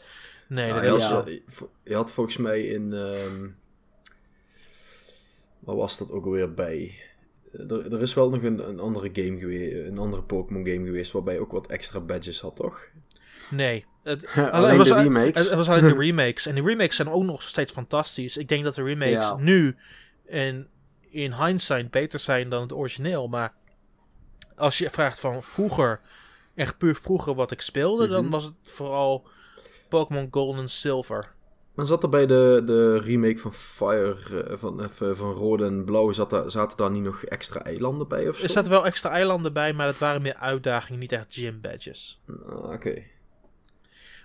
nee, 0.48 0.66
Ja, 0.66 0.74
dat 0.74 0.82
je, 0.90 0.96
is- 0.96 1.02
had, 1.04 1.28
Ja. 1.28 1.32
je- 1.32 1.68
je 1.84 1.94
had 1.94 2.12
volgens 2.12 2.36
mij 2.36 2.62
in. 2.62 2.92
ehm 2.92 3.46
waar 5.58 5.76
was 5.76 5.98
dat 5.98 6.10
ook 6.10 6.24
alweer 6.24 6.54
bij? 6.54 6.94
Er, 7.58 7.92
er 7.92 8.02
is 8.02 8.14
wel 8.14 8.30
nog 8.30 8.42
een, 8.42 8.68
een 8.68 8.80
andere 8.80 9.10
game 9.12 9.38
geweest, 9.38 9.74
een 9.88 9.98
andere 9.98 10.22
Pokémon 10.22 10.66
game 10.66 10.84
geweest, 10.84 11.12
waarbij 11.12 11.34
je 11.34 11.40
ook 11.40 11.52
wat 11.52 11.66
extra 11.66 12.00
badges 12.00 12.40
had, 12.40 12.56
toch? 12.56 12.88
nee. 13.50 13.84
Het, 14.02 14.26
Alleen 14.52 14.68
het 14.68 14.78
was, 14.78 14.88
de 14.88 15.02
remakes. 15.02 15.26
Het, 15.40 15.48
het 15.48 15.54
was 15.54 15.68
alleen 15.68 15.82
de 15.88 15.98
remakes. 16.06 16.46
En 16.46 16.54
die 16.54 16.64
remakes 16.64 16.96
zijn 16.96 17.08
ook 17.08 17.22
nog 17.22 17.42
steeds 17.42 17.72
fantastisch. 17.72 18.36
Ik 18.36 18.48
denk 18.48 18.64
dat 18.64 18.74
de 18.74 18.82
remakes 18.82 19.12
Ja. 19.28 19.36
nu 19.36 19.76
in, 20.26 20.66
in 21.10 21.32
hindsight 21.34 21.90
beter 21.90 22.18
zijn 22.18 22.48
dan 22.48 22.62
het 22.62 22.72
origineel. 22.72 23.28
Maar 23.28 23.52
als 24.56 24.78
je 24.78 24.90
vraagt 24.90 25.20
van 25.20 25.42
vroeger, 25.42 26.00
echt 26.54 26.78
puur 26.78 26.96
vroeger 26.96 27.34
wat 27.34 27.50
ik 27.50 27.60
speelde, 27.60 28.08
dan 28.08 28.22
Mhm. 28.22 28.32
was 28.32 28.44
het 28.44 28.54
vooral 28.62 29.26
Pokémon 29.88 30.28
Gold 30.30 30.56
en 30.58 30.68
Silver. 30.68 31.32
Maar 31.76 31.86
zat 31.86 32.02
er 32.02 32.08
bij 32.08 32.26
de, 32.26 32.62
de 32.64 32.98
remake 32.98 33.38
van 33.38 33.52
Fire, 33.52 34.42
eh, 34.42 34.56
van, 34.56 34.82
even 34.82 35.16
van 35.16 35.30
Rode 35.32 35.64
en 35.64 35.84
Blauw, 35.84 36.12
zat 36.12 36.30
daar, 36.30 36.50
zaten 36.50 36.76
daar 36.76 36.90
niet 36.90 37.02
nog 37.02 37.24
extra 37.24 37.62
eilanden 37.62 38.08
bij 38.08 38.28
of 38.28 38.36
zo? 38.36 38.42
Er 38.42 38.50
zaten 38.50 38.70
wel 38.70 38.86
extra 38.86 39.10
eilanden 39.10 39.52
bij, 39.52 39.72
maar 39.72 39.86
dat 39.86 39.98
waren 39.98 40.22
meer 40.22 40.34
uitdagingen, 40.34 41.00
niet 41.00 41.12
echt 41.12 41.26
gym 41.28 41.60
badges. 41.60 42.20
Ah, 42.46 42.72
Oké. 42.72 43.02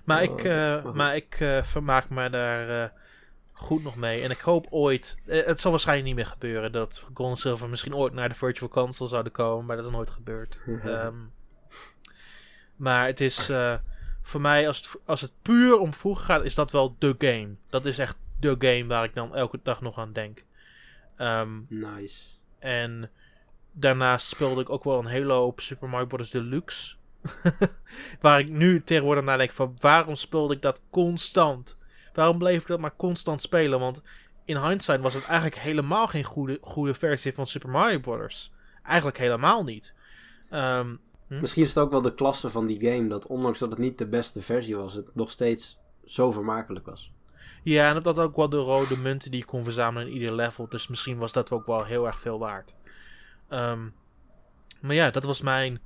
Maar 0.05 0.23
Oh, 0.23 0.31
ik, 0.39 0.43
eh, 0.43 0.93
maar 0.93 1.15
ik 1.15 1.35
eh, 1.39 1.63
vermaak 1.63 2.09
me 2.09 2.29
daar 2.29 2.83
eh, 2.83 2.89
goed 3.53 3.83
nog 3.83 3.95
mee. 3.95 4.21
En 4.21 4.31
ik 4.31 4.39
hoop 4.39 4.67
ooit, 4.69 5.17
eh, 5.25 5.45
het 5.45 5.61
zal 5.61 5.71
waarschijnlijk 5.71 6.07
niet 6.07 6.17
meer 6.17 6.25
gebeuren, 6.25 6.71
dat 6.71 7.03
Gold 7.13 7.31
en 7.31 7.37
Silver 7.37 7.69
misschien 7.69 7.95
ooit 7.95 8.13
naar 8.13 8.29
de 8.29 8.35
Virtual 8.35 8.69
Console 8.69 9.09
zouden 9.09 9.31
komen, 9.31 9.65
maar 9.65 9.75
dat 9.75 9.85
is 9.85 9.91
nooit 9.91 10.09
gebeurd. 10.09 10.59
Ehm, 10.83 11.15
maar 12.75 13.05
het 13.05 13.19
is 13.21 13.49
eh, 13.49 13.73
voor 14.21 14.41
mij, 14.41 14.67
als 14.67 14.77
het, 14.77 14.95
als 15.05 15.21
het 15.21 15.31
puur 15.41 15.79
om 15.79 15.93
vroeger 15.93 16.25
gaat, 16.25 16.43
is 16.43 16.55
dat 16.55 16.71
wel 16.71 16.95
de 16.99 17.15
game. 17.17 17.55
Dat 17.67 17.85
is 17.85 17.97
echt 17.97 18.15
de 18.39 18.55
game 18.59 18.85
waar 18.85 19.03
ik 19.03 19.13
dan 19.13 19.35
elke 19.35 19.59
dag 19.63 19.81
nog 19.81 19.97
aan 19.99 20.13
denk. 20.13 20.45
Ehm, 21.15 21.59
Nice. 21.67 22.15
en 22.59 23.09
daarnaast 23.71 24.27
speelde 24.27 24.61
ik 24.61 24.69
ook 24.69 24.83
wel 24.83 24.99
een 24.99 25.05
hele 25.05 25.33
hoop 25.33 25.59
Super 25.59 25.89
Mario 25.89 26.05
Bros. 26.05 26.29
Deluxe. 26.29 26.95
Waar 28.21 28.39
ik 28.39 28.49
nu 28.49 28.83
tegenwoordig 28.83 29.23
naar 29.23 29.37
denk 29.37 29.51
van 29.51 29.75
waarom 29.79 30.15
speelde 30.15 30.53
ik 30.53 30.61
dat 30.61 30.81
constant? 30.89 31.77
Waarom 32.13 32.37
bleef 32.37 32.61
ik 32.61 32.67
dat 32.67 32.79
maar 32.79 32.95
constant 32.95 33.41
spelen? 33.41 33.79
Want 33.79 34.01
in 34.45 34.57
hindsight 34.57 35.01
was 35.01 35.13
het 35.13 35.25
eigenlijk 35.25 35.61
helemaal 35.61 36.07
geen 36.07 36.23
goede, 36.23 36.57
goede 36.61 36.93
versie 36.93 37.33
van 37.33 37.47
Super 37.47 37.69
Mario 37.69 37.99
Bros. 37.99 38.51
Eigenlijk 38.83 39.17
helemaal 39.17 39.63
niet. 39.63 39.93
Ehm, 41.31 41.41
Misschien 41.41 41.63
is 41.63 41.69
het 41.69 41.77
ook 41.77 41.91
wel 41.91 42.01
de 42.01 42.13
klasse 42.13 42.49
van 42.49 42.65
die 42.67 42.79
game, 42.89 43.07
dat 43.07 43.27
ondanks 43.27 43.59
dat 43.59 43.69
het 43.69 43.79
niet 43.79 43.97
de 43.97 44.07
beste 44.07 44.41
versie 44.41 44.75
was, 44.75 44.93
het 44.93 45.15
nog 45.15 45.31
steeds 45.31 45.77
zo 46.05 46.31
vermakelijk 46.31 46.85
was. 46.85 47.11
ja, 47.63 47.87
en 47.87 47.93
dat 47.93 48.05
had 48.05 48.19
ook 48.25 48.35
wel 48.35 48.49
de 48.49 48.57
rode 48.57 48.97
munten 48.97 49.31
die 49.31 49.39
je 49.39 49.45
kon 49.45 49.63
verzamelen 49.63 50.07
in 50.07 50.13
ieder 50.13 50.33
level. 50.33 50.67
Dus 50.69 50.87
misschien 50.87 51.17
was 51.17 51.31
dat 51.31 51.51
ook 51.51 51.65
wel 51.65 51.83
heel 51.83 52.05
erg 52.07 52.19
veel 52.19 52.39
waard. 52.39 52.75
Ehm, 53.49 53.79
maar 54.81 54.95
ja, 54.95 55.09
dat 55.09 55.23
was 55.23 55.41
mijn 55.41 55.79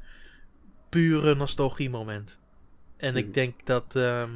pure 0.89 1.35
nostalgie 1.35 1.89
moment. 1.89 2.39
En 2.97 3.09
Hmm. 3.09 3.17
ik 3.17 3.33
denk 3.33 3.65
dat... 3.65 3.95
ehm, 3.95 4.31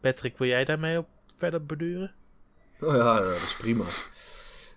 Patrick, 0.00 0.38
wil 0.38 0.48
jij 0.48 0.64
daarmee 0.64 0.98
op 0.98 1.08
verder 1.36 1.64
beduren? 1.66 2.14
Oh 2.80 2.94
ja, 2.96 3.20
dat 3.20 3.34
is 3.42 3.56
prima. 3.56 3.84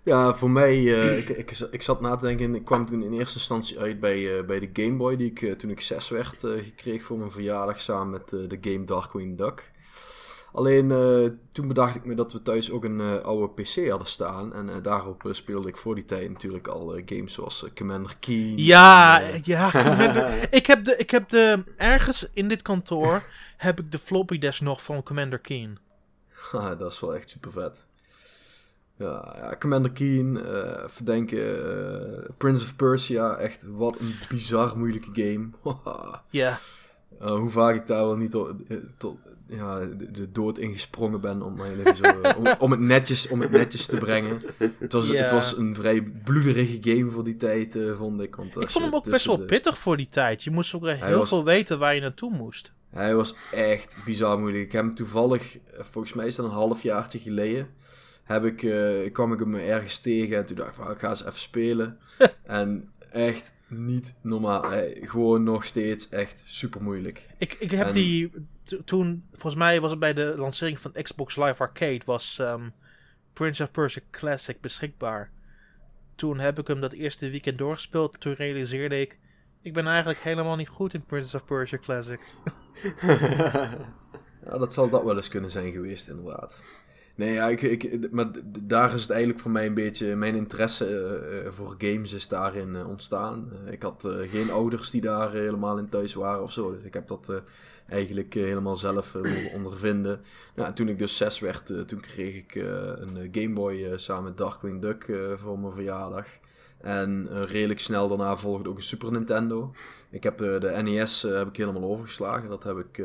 Ja, 0.08 0.34
voor 0.34 0.50
mij, 0.50 1.00
eh, 1.00 1.18
ik, 1.18 1.28
ik, 1.28 1.50
ik 1.70 1.82
zat 1.82 2.00
na 2.00 2.16
te 2.16 2.26
denken, 2.26 2.54
ik 2.54 2.64
kwam 2.64 2.86
toen 2.86 3.02
in 3.02 3.12
eerste 3.12 3.38
instantie 3.38 3.78
uit 3.78 4.00
bij, 4.00 4.38
eh, 4.38 4.44
bij 4.44 4.58
de 4.58 4.70
Game 4.72 4.96
Boy, 4.96 5.16
die 5.16 5.30
ik 5.30 5.42
eh, 5.42 5.52
toen 5.52 5.70
ik 5.70 5.80
zes 5.80 6.08
werd 6.08 6.38
gekregen 6.38 7.06
voor 7.06 7.18
mijn 7.18 7.30
verjaardag 7.30 7.80
samen 7.80 8.10
met 8.10 8.28
de 8.28 8.58
game 8.60 8.84
Darkwing 8.84 9.38
Duck. 9.38 9.70
Alleen 10.52 10.88
toen 11.52 11.68
bedacht 11.68 11.94
ik 11.94 12.04
me 12.04 12.14
dat 12.14 12.32
we 12.32 12.42
thuis 12.42 12.70
ook 12.70 12.84
een 12.84 13.22
oude 13.22 13.62
PC 13.62 13.88
hadden 13.88 14.06
staan. 14.06 14.54
En 14.54 14.82
daarop 14.82 15.28
speelde 15.30 15.68
ik 15.68 15.76
voor 15.76 15.94
die 15.94 16.04
tijd 16.04 16.30
natuurlijk 16.30 16.68
al 16.68 17.00
games 17.04 17.32
zoals 17.32 17.64
Commander 17.74 18.14
Keen. 18.20 18.58
Ja, 18.58 19.22
en, 19.22 19.40
ja. 19.44 19.66
ik, 20.50 20.66
heb 20.66 20.84
de, 20.84 20.96
ik 20.96 21.10
heb 21.10 21.28
de... 21.28 21.64
Ergens 21.76 22.28
in 22.32 22.48
dit 22.48 22.62
kantoor 22.62 23.22
heb 23.56 23.80
ik 23.80 23.92
de 23.92 23.98
floppy 23.98 24.38
disk 24.38 24.60
nog 24.60 24.82
van 24.82 25.02
Commander 25.02 25.38
Keen. 25.38 25.78
haha, 26.28 26.74
dat 26.74 26.92
is 26.92 27.00
wel 27.00 27.14
echt 27.14 27.30
super 27.30 27.52
vet. 27.52 27.86
Ja, 28.98 29.34
ja 29.36 29.56
Commander 29.58 29.90
Keen, 29.92 30.44
eh 30.44 30.82
verdenken, 30.86 31.38
eh, 32.20 32.30
Prince 32.36 32.64
of 32.64 32.76
Persia, 32.76 33.36
echt 33.36 33.64
wat 33.68 33.98
een 34.00 34.14
bizar 34.28 34.78
moeilijke 34.78 35.10
game. 35.12 35.48
Ja. 36.30 36.58
Uh, 37.22 37.30
hoe 37.30 37.50
vaak 37.50 37.74
ik 37.74 37.86
daar 37.86 38.04
wel 38.04 38.16
niet 38.16 38.30
tot, 38.30 38.52
eh, 38.68 38.76
tot 38.98 39.16
ja, 39.48 39.78
de, 39.78 40.10
de 40.10 40.32
dood 40.32 40.58
ingesprongen 40.58 41.20
ben 41.20 41.42
om, 41.42 41.58
zo, 41.96 42.02
eh, 42.02 42.38
om, 42.38 42.46
om, 42.64 42.70
het 42.70 42.80
netjes, 42.80 43.28
om 43.28 43.40
het 43.40 43.50
netjes 43.50 43.86
te 43.86 43.96
brengen. 43.96 44.40
Het 44.78 44.92
was, 44.92 45.08
het 45.08 45.30
was 45.30 45.56
een 45.56 45.74
vrij 45.74 46.02
bloederige 46.24 46.78
game 46.80 47.10
voor 47.10 47.24
die 47.24 47.36
tijd, 47.36 47.76
eh, 47.76 47.96
vond 47.96 48.20
ik. 48.20 48.34
Want 48.36 48.56
Ik 48.60 48.70
vond 48.70 48.84
hem 48.84 48.94
ook 48.94 49.04
best 49.04 49.24
wel 49.24 49.36
de- 49.36 49.44
pittig 49.44 49.78
voor 49.78 49.96
die 49.96 50.08
tijd. 50.08 50.42
Je 50.44 50.50
moest 50.50 50.74
ook 50.74 50.86
echt 50.86 51.04
heel 51.04 51.18
was- 51.18 51.28
veel 51.28 51.44
weten 51.44 51.78
waar 51.78 51.94
je 51.94 52.00
naartoe 52.00 52.30
moest. 52.30 52.72
Hij 52.90 53.14
was 53.14 53.34
echt 53.52 53.96
bizar 54.04 54.38
moeilijk. 54.38 54.64
Ik 54.64 54.72
heb 54.72 54.84
hem 54.84 54.94
toevallig, 54.94 55.58
eh, 55.58 55.84
volgens 55.84 56.12
mij 56.14 56.26
is 56.26 56.36
dat 56.36 56.46
een 56.46 56.52
halfjaartje 56.52 57.18
geleden, 57.18 57.68
heb 58.28 58.44
ik, 58.44 58.62
eh, 58.62 59.12
kwam 59.12 59.32
ik 59.32 59.38
hem 59.38 59.54
ergens 59.54 59.98
tegen 59.98 60.36
en 60.36 60.46
toen 60.46 60.56
dacht 60.56 60.68
ik 60.68 60.74
van, 60.82 60.90
ik 60.90 60.98
ga 60.98 61.08
eens 61.08 61.24
even 61.24 61.38
spelen. 61.40 61.98
en 62.44 62.90
echt 63.10 63.52
niet 63.68 64.14
normaal. 64.22 64.64
Gewoon 65.00 65.42
nog 65.42 65.64
steeds 65.64 66.08
echt 66.08 66.42
super 66.46 66.82
moeilijk. 66.82 67.26
Ik, 67.38 67.52
ik 67.52 67.70
heb 67.70 67.86
En- 67.86 67.92
die... 67.92 68.32
to- 68.62 68.84
Toen, 68.84 69.24
volgens 69.30 69.54
mij 69.54 69.80
was 69.80 69.90
het 69.90 70.00
bij 70.00 70.14
de 70.14 70.34
lancering 70.36 70.80
van 70.80 70.92
Xbox 71.02 71.36
Live 71.36 71.62
Arcade... 71.62 72.00
was 72.04 72.38
ehm, 72.38 72.68
Prince 73.32 73.62
of 73.62 73.70
Persia 73.70 74.02
Classic 74.10 74.60
beschikbaar. 74.60 75.30
Toen 76.14 76.38
heb 76.38 76.58
ik 76.58 76.66
hem 76.66 76.80
dat 76.80 76.92
eerste 76.92 77.30
weekend 77.30 77.58
doorgespeeld. 77.58 78.20
Toen 78.20 78.34
realiseerde 78.34 79.00
ik... 79.00 79.18
Ik 79.62 79.72
ben 79.72 79.86
eigenlijk 79.86 80.18
helemaal 80.18 80.56
niet 80.56 80.68
goed 80.68 80.94
in 80.94 81.04
Prince 81.04 81.36
of 81.36 81.44
Persia 81.44 81.78
Classic. 81.78 82.20
Ja, 84.44 84.58
dat 84.58 84.74
zal 84.74 84.88
dat 84.90 85.04
wel 85.04 85.16
eens 85.16 85.28
kunnen 85.28 85.50
zijn 85.50 85.72
geweest, 85.72 86.08
inderdaad. 86.08 86.62
Nee, 87.18 87.50
ik, 87.50 87.62
ik, 87.62 88.10
maar 88.10 88.30
daar 88.60 88.94
is 88.94 89.00
het 89.00 89.10
eigenlijk 89.10 89.40
voor 89.40 89.50
mij 89.50 89.66
een 89.66 89.74
beetje... 89.74 90.16
Mijn 90.16 90.34
interesse 90.34 90.86
eh, 90.86 91.46
eh, 91.46 91.52
voor 91.52 91.74
games 91.78 92.12
is 92.12 92.28
daarin 92.28 92.76
eh, 92.76 92.88
ontstaan. 92.88 93.52
Ik 93.70 93.82
had 93.82 94.08
geen 94.20 94.50
ouders 94.50 94.90
die 94.90 95.00
daar 95.00 95.32
helemaal 95.32 95.78
in 95.78 95.88
thuis 95.88 96.14
waren 96.14 96.42
of 96.42 96.52
zo. 96.52 96.72
Dus 96.74 96.82
ik 96.82 96.94
heb 96.94 97.08
dat 97.08 97.42
eigenlijk 97.88 98.34
helemaal 98.34 98.76
zelf 98.76 99.14
mogen 99.14 99.52
ondervinden. 99.52 100.20
En 100.54 100.74
toen 100.74 100.88
ik 100.88 100.98
dus 100.98 101.16
zes 101.16 101.38
werd, 101.38 101.66
toen 101.86 102.00
kreeg 102.00 102.34
ik 102.34 102.54
een 102.54 103.28
Game 103.32 103.54
Boy 103.54 103.98
samen 103.98 104.24
met 104.24 104.36
Darkwing 104.36 104.80
Duck 104.80 105.18
voor 105.36 105.58
mijn 105.58 105.72
verjaardag. 105.72 106.26
En 106.80 107.28
eh, 107.30 107.44
redelijk 107.44 107.80
snel 107.80 108.08
daarna 108.08 108.36
volgde 108.36 108.68
ook 108.68 108.76
een 108.76 108.82
Super 108.82 109.12
Nintendo. 109.12 109.74
Ik 110.10 110.22
heb 110.22 110.40
eh, 110.40 110.60
de 110.60 110.82
NES 110.82 111.24
eh, 111.24 111.36
heb 111.36 111.48
ik 111.48 111.56
helemaal 111.56 111.90
overgeslagen. 111.90 112.48
Dat 112.48 112.64
heb 112.64 112.76
ik 112.76 113.02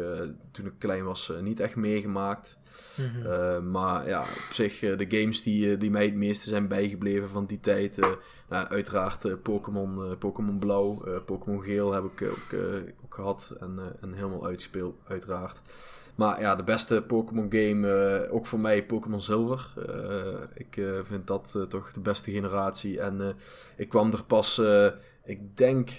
toen 0.52 0.66
ik 0.66 0.74
klein 0.78 1.04
was 1.04 1.32
niet 1.42 1.60
echt 1.60 1.76
meegemaakt. 1.76 2.58
Mhm. 2.98 3.72
Maar 3.72 4.08
ja, 4.08 4.22
op 4.22 4.54
zich, 4.54 4.80
de 4.80 5.06
games 5.08 5.42
die, 5.42 5.78
die 5.78 5.92
mij 5.92 6.06
het 6.06 6.16
meeste 6.16 6.50
zijn 6.50 6.68
bijgebleven 6.68 7.30
van 7.30 7.46
die 7.46 7.60
tijd. 7.60 8.00
nou, 8.50 8.68
uiteraard 8.68 9.44
Pokémon, 9.44 10.18
Pokémon 10.18 10.60
Blauw, 10.60 11.22
Pokémon 11.26 11.64
Geel 11.64 11.94
heb 11.94 12.04
ik 12.04 12.22
ook, 12.22 12.60
ook 13.04 13.14
gehad 13.14 13.56
en, 13.60 13.80
eh, 13.80 13.86
en 14.02 14.14
helemaal 14.14 14.46
uitgespeeld, 14.46 14.96
uiteraard. 15.08 15.62
Maar 16.16 16.42
ja, 16.42 16.56
de 16.56 16.64
beste 16.64 17.02
Pokémon 17.02 17.48
game, 17.50 17.88
eh, 17.88 18.34
ook 18.34 18.46
voor 18.46 18.60
mij 18.60 18.86
Pokémon 18.86 19.22
Zilver. 19.22 19.74
Eh, 19.88 20.42
ik 20.54 20.78
eh, 20.78 21.00
vind 21.04 21.28
dat 21.28 21.66
toch 21.70 21.92
de 21.92 22.00
beste 22.00 22.32
generatie. 22.32 23.00
En 23.00 23.36
ik 23.76 23.90
kwam 23.90 24.12
er 24.12 24.24
pas, 24.24 24.62
ik 25.24 25.58
denk, 25.58 25.90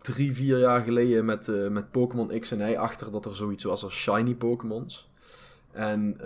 drie, 0.00 0.34
vier 0.34 0.58
jaar 0.58 0.80
geleden 0.80 1.24
met, 1.24 1.70
met 1.70 1.90
Pokémon 1.90 2.40
X 2.40 2.50
en 2.50 2.70
Y 2.70 2.76
achter 2.76 3.10
dat 3.10 3.24
er 3.24 3.34
zoiets 3.34 3.64
was 3.64 3.84
als 3.84 3.94
shiny 3.94 4.34
Pokémons. 4.34 5.12
En 5.72 6.16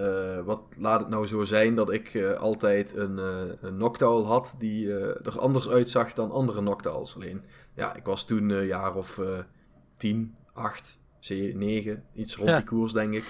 wat 0.45 0.61
laat 0.79 1.01
het 1.01 1.09
nou 1.09 1.27
zo 1.27 1.45
zijn 1.45 1.75
dat 1.75 1.93
ik 1.93 2.35
altijd 2.39 2.97
een, 2.97 3.19
een 3.61 3.77
Noctowl 3.77 4.25
had 4.25 4.55
die 4.59 4.93
er 4.93 5.39
anders 5.39 5.69
uitzag 5.69 6.13
dan 6.13 6.31
andere 6.31 6.61
Noctowls. 6.61 7.15
Alleen, 7.15 7.43
ja, 7.75 7.95
ik 7.95 8.05
was 8.05 8.27
toen 8.27 8.49
een 8.51 8.67
jaar 8.67 8.95
of 8.95 9.19
eh 9.19 9.39
10, 9.99 10.35
8, 11.21 11.55
9, 11.55 12.05
iets 12.15 12.37
rond 12.37 12.49
Ja. 12.49 12.57
die 12.57 12.65
koers 12.65 12.93
denk 12.93 13.15
ik. 13.15 13.25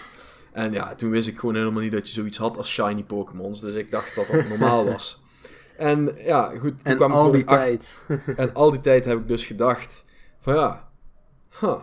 En 0.52 0.72
ja, 0.72 0.94
toen 0.94 1.10
wist 1.10 1.28
ik 1.28 1.38
gewoon 1.38 1.54
helemaal 1.54 1.82
niet 1.82 1.92
dat 1.92 2.06
je 2.06 2.12
zoiets 2.12 2.36
had 2.36 2.56
als 2.56 2.72
shiny 2.72 3.02
Pokémons. 3.04 3.60
Dus 3.60 3.74
ik 3.74 3.90
dacht 3.90 4.14
dat 4.16 4.26
dat 4.26 4.48
normaal 4.58 4.84
was. 4.84 5.20
En 5.76 6.14
ja, 6.18 6.48
goed, 6.58 6.60
toen 6.78 6.78
En 6.92 6.96
kwam 6.96 7.12
al 7.12 7.30
die 7.30 7.46
achter- 7.46 7.64
tijd. 7.64 8.00
en 8.36 8.54
al 8.54 8.70
die 8.70 8.80
tijd 8.80 9.04
heb 9.04 9.18
ik 9.18 9.26
dus 9.28 9.46
gedacht 9.46 10.04
van 10.40 10.54
ja, 10.54 10.90
huh, 11.60 11.80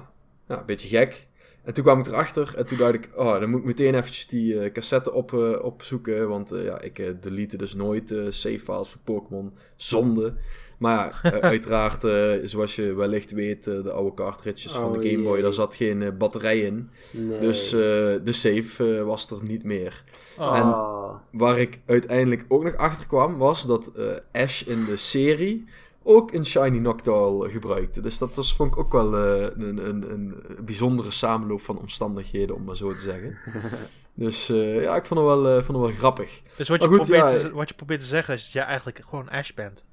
ja, 0.48 0.60
een 0.60 0.66
beetje 0.66 0.88
gek. 0.88 1.28
En 1.64 1.74
toen 1.74 1.84
kwam 1.84 2.00
ik 2.00 2.08
erachter 2.08 2.54
en 2.58 2.66
toen 2.66 2.78
dacht 2.78 2.94
ik, 2.94 3.10
oh, 3.16 3.40
dan 3.40 3.50
moet 3.50 3.60
ik 3.60 3.66
meteen 3.66 3.96
eventjes 3.96 4.28
die 4.28 4.60
eh, 4.60 4.72
cassette 4.72 5.14
op, 5.14 5.34
eh, 5.34 5.64
opzoeken. 5.64 6.28
Want 6.28 6.52
eh, 6.52 6.64
ja, 6.66 6.82
ik 6.82 7.24
delete 7.24 7.58
dus 7.58 7.74
nooit 7.74 8.10
save 8.30 8.60
files 8.60 8.90
voor 8.90 9.02
Pokémon. 9.04 9.54
Zonde. 9.76 10.34
Maar 10.78 11.20
ja, 11.24 11.32
eh, 11.32 11.40
uiteraard, 11.40 12.04
eh, 12.04 12.32
zoals 12.44 12.76
je 12.76 12.94
wellicht 12.94 13.32
weet, 13.32 13.68
eh, 13.68 13.84
de 13.84 13.92
oude 13.92 14.14
cartridges 14.14 14.72
van 14.72 14.84
Oh, 14.84 15.02
de 15.02 15.10
Game 15.10 15.24
Boy, 15.24 15.34
jee. 15.34 15.42
daar 15.42 15.54
zat 15.54 15.76
geen 15.76 16.16
batterij 16.18 16.60
in. 16.60 16.90
Nee. 17.12 17.40
Dus 17.40 17.72
eh, 17.74 17.80
de 18.24 18.32
save 18.32 18.98
eh, 18.98 19.04
was 19.04 19.30
er 19.32 19.38
niet 19.44 19.64
meer. 19.64 20.04
Oh. 20.38 20.56
en- 20.58 20.64
Ah. 20.64 21.16
Waar 21.32 21.60
ik 21.60 21.80
uiteindelijk 21.86 22.46
ook 22.48 22.64
nog 22.64 22.76
achter 22.76 23.08
kwam, 23.08 23.38
was 23.38 23.66
dat 23.68 23.88
eh, 23.96 24.42
Ash 24.44 24.62
in 24.62 24.86
de 24.86 24.98
serie 24.98 25.66
ook 26.04 26.34
een 26.34 26.46
Shiny 26.46 26.78
Noctowl 26.78 27.48
gebruikte. 27.50 28.02
Dus 28.02 28.18
dat 28.18 28.34
was, 28.36 28.56
vond 28.56 28.72
ik 28.72 28.78
ook 28.80 28.92
wel 28.92 29.14
een, 29.16 29.88
een, 29.88 30.12
een 30.12 30.36
bijzondere 30.66 31.12
samenloop 31.12 31.62
van 31.62 31.80
omstandigheden, 31.80 32.56
om 32.56 32.64
maar 32.64 32.76
zo 32.76 32.92
te 32.94 33.00
zeggen. 33.00 33.38
dus 34.14 34.50
eh, 34.50 34.82
ja, 34.82 34.96
ik 34.96 35.06
vond 35.06 35.20
het 35.20 35.30
wel, 35.30 35.48
eh, 35.48 35.54
vond 35.64 35.78
het 35.78 35.88
wel 35.88 35.98
grappig. 35.98 36.42
Dus 36.58 36.70
wat 36.70 36.82
je, 36.82 36.88
goed, 36.88 36.98
probeert 36.98 37.32
ja, 37.32 37.38
te, 37.40 37.52
wat 37.54 37.70
je 37.70 37.76
probeert 37.76 38.00
te 38.00 38.06
zeggen 38.06 38.34
is 38.34 38.44
dat 38.44 38.52
jij 38.52 38.64
eigenlijk 38.64 39.00
gewoon 39.10 39.30
Ash 39.30 39.52
bent. 39.52 39.86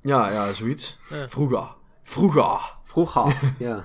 Ja, 0.00 0.30
ja, 0.30 0.52
zoiets. 0.52 0.98
Ja. 1.10 1.28
Vroeger. 1.28 1.74
Vroeger. 2.02 2.78
Vroeger, 2.84 3.40
ja. 3.58 3.84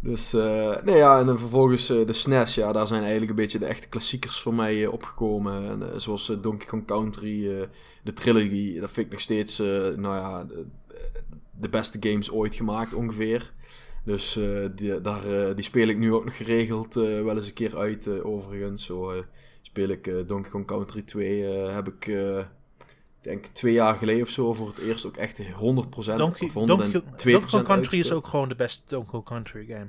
Dus, 0.00 0.32
eh, 0.32 0.76
nee 0.84 0.96
ja, 0.96 1.18
en 1.18 1.26
dan 1.26 1.38
vervolgens 1.38 1.90
eh, 1.90 2.06
de 2.06 2.12
SNES, 2.12 2.54
ja, 2.54 2.72
daar 2.72 2.86
zijn 2.86 3.00
eigenlijk 3.00 3.30
een 3.30 3.36
beetje 3.36 3.58
de 3.58 3.66
echte 3.66 3.88
klassiekers 3.88 4.40
voor 4.40 4.54
mij 4.54 4.84
eh, 4.84 4.92
opgekomen. 4.92 5.82
En, 5.82 6.00
zoals 6.00 6.26
Donkey 6.40 6.66
Kong 6.66 6.86
Country, 6.86 7.50
eh, 7.60 7.66
de 8.02 8.12
trilogy, 8.12 8.80
dat 8.80 8.90
vind 8.90 9.06
ik 9.06 9.12
nog 9.12 9.20
steeds, 9.20 9.58
eh, 9.58 9.66
nou 9.96 10.14
ja, 10.14 10.44
de, 10.44 10.66
de 11.50 11.68
beste 11.68 11.98
games 12.00 12.30
ooit 12.30 12.54
gemaakt 12.54 12.94
ongeveer. 12.94 13.52
Dus 14.04 14.36
eh, 14.36 14.66
die, 14.74 15.00
daar, 15.00 15.48
eh, 15.48 15.54
die 15.54 15.64
speel 15.64 15.88
ik 15.88 15.98
nu 15.98 16.12
ook 16.12 16.24
nog 16.24 16.36
geregeld 16.36 16.96
eh, 16.96 17.02
wel 17.22 17.36
eens 17.36 17.46
een 17.46 17.52
keer 17.52 17.76
uit, 17.76 18.06
eh, 18.06 18.26
overigens. 18.26 18.84
Zo 18.84 19.10
eh, 19.10 19.22
speel 19.62 19.88
ik 19.88 20.06
eh, 20.06 20.14
Donkey 20.26 20.50
Kong 20.50 20.66
Country 20.66 21.02
2, 21.02 21.46
eh, 21.46 21.74
heb 21.74 21.88
ik, 21.88 22.06
eh, 22.06 22.38
ik 22.38 22.46
denk 23.26 23.44
twee 23.52 23.72
jaar 23.72 23.94
geleden 23.94 24.22
of 24.22 24.28
zo, 24.28 24.52
voor 24.52 24.66
het 24.68 24.78
eerst 24.78 25.06
ook 25.06 25.16
echt 25.16 25.42
100% 25.42 25.44
Donkey, 26.16 26.46
of 26.46 26.52
102% 26.52 26.52
Donkey, 26.52 26.90
Donkey 26.92 27.40
Kong 27.40 27.64
Country 27.64 27.98
is 27.98 28.12
ook 28.12 28.26
gewoon 28.26 28.48
de 28.48 28.54
beste 28.54 28.82
Donkey 28.86 29.10
Kong 29.10 29.24
Country 29.24 29.66
game. 29.66 29.88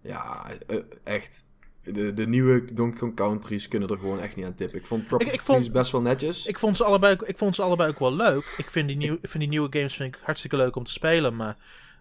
Ja, 0.00 0.46
eh, 0.66 0.78
echt. 1.04 1.44
De, 1.82 2.14
de 2.14 2.26
nieuwe 2.26 2.72
Donkey 2.72 2.98
Kong 2.98 3.14
Countries 3.16 3.68
kunnen 3.68 3.88
er 3.88 3.98
gewoon 3.98 4.20
echt 4.20 4.36
niet 4.36 4.44
aan 4.44 4.54
tippen. 4.54 4.78
Ik 4.78 4.86
vond 4.86 5.08
Tropical 5.08 5.32
Ik- 5.34 5.38
ik 5.40 5.44
vond- 5.44 5.56
Freeze 5.58 5.78
best 5.78 5.92
wel 5.92 6.00
netjes. 6.00 6.46
Ik 6.46 6.58
vond, 6.58 6.76
ze 6.76 6.84
allebei, 6.84 7.16
ik 7.24 7.38
vond 7.38 7.54
ze 7.54 7.62
allebei 7.62 7.90
ook 7.90 7.98
wel 7.98 8.14
leuk. 8.14 8.54
Ik 8.56 8.70
vind 8.70 8.88
die, 8.88 8.96
nieuw, 8.96 9.14
ik 9.14 9.28
vind 9.28 9.38
die 9.38 9.48
nieuwe 9.48 9.68
games 9.70 9.94
vind 9.96 10.14
ik 10.14 10.20
hartstikke 10.24 10.56
leuk 10.56 10.76
om 10.76 10.84
te 10.84 10.92
spelen. 10.92 11.36
Maar 11.36 11.56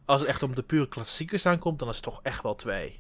als 0.05 0.19
het 0.21 0.29
echt 0.29 0.43
om 0.43 0.55
de 0.55 0.63
pure 0.63 0.87
klassiekers 0.87 1.45
aankomt, 1.45 1.79
dan 1.79 1.87
is 1.89 1.95
het 1.95 2.03
toch 2.03 2.19
echt 2.23 2.43
wel 2.43 2.55
twee. 2.55 2.99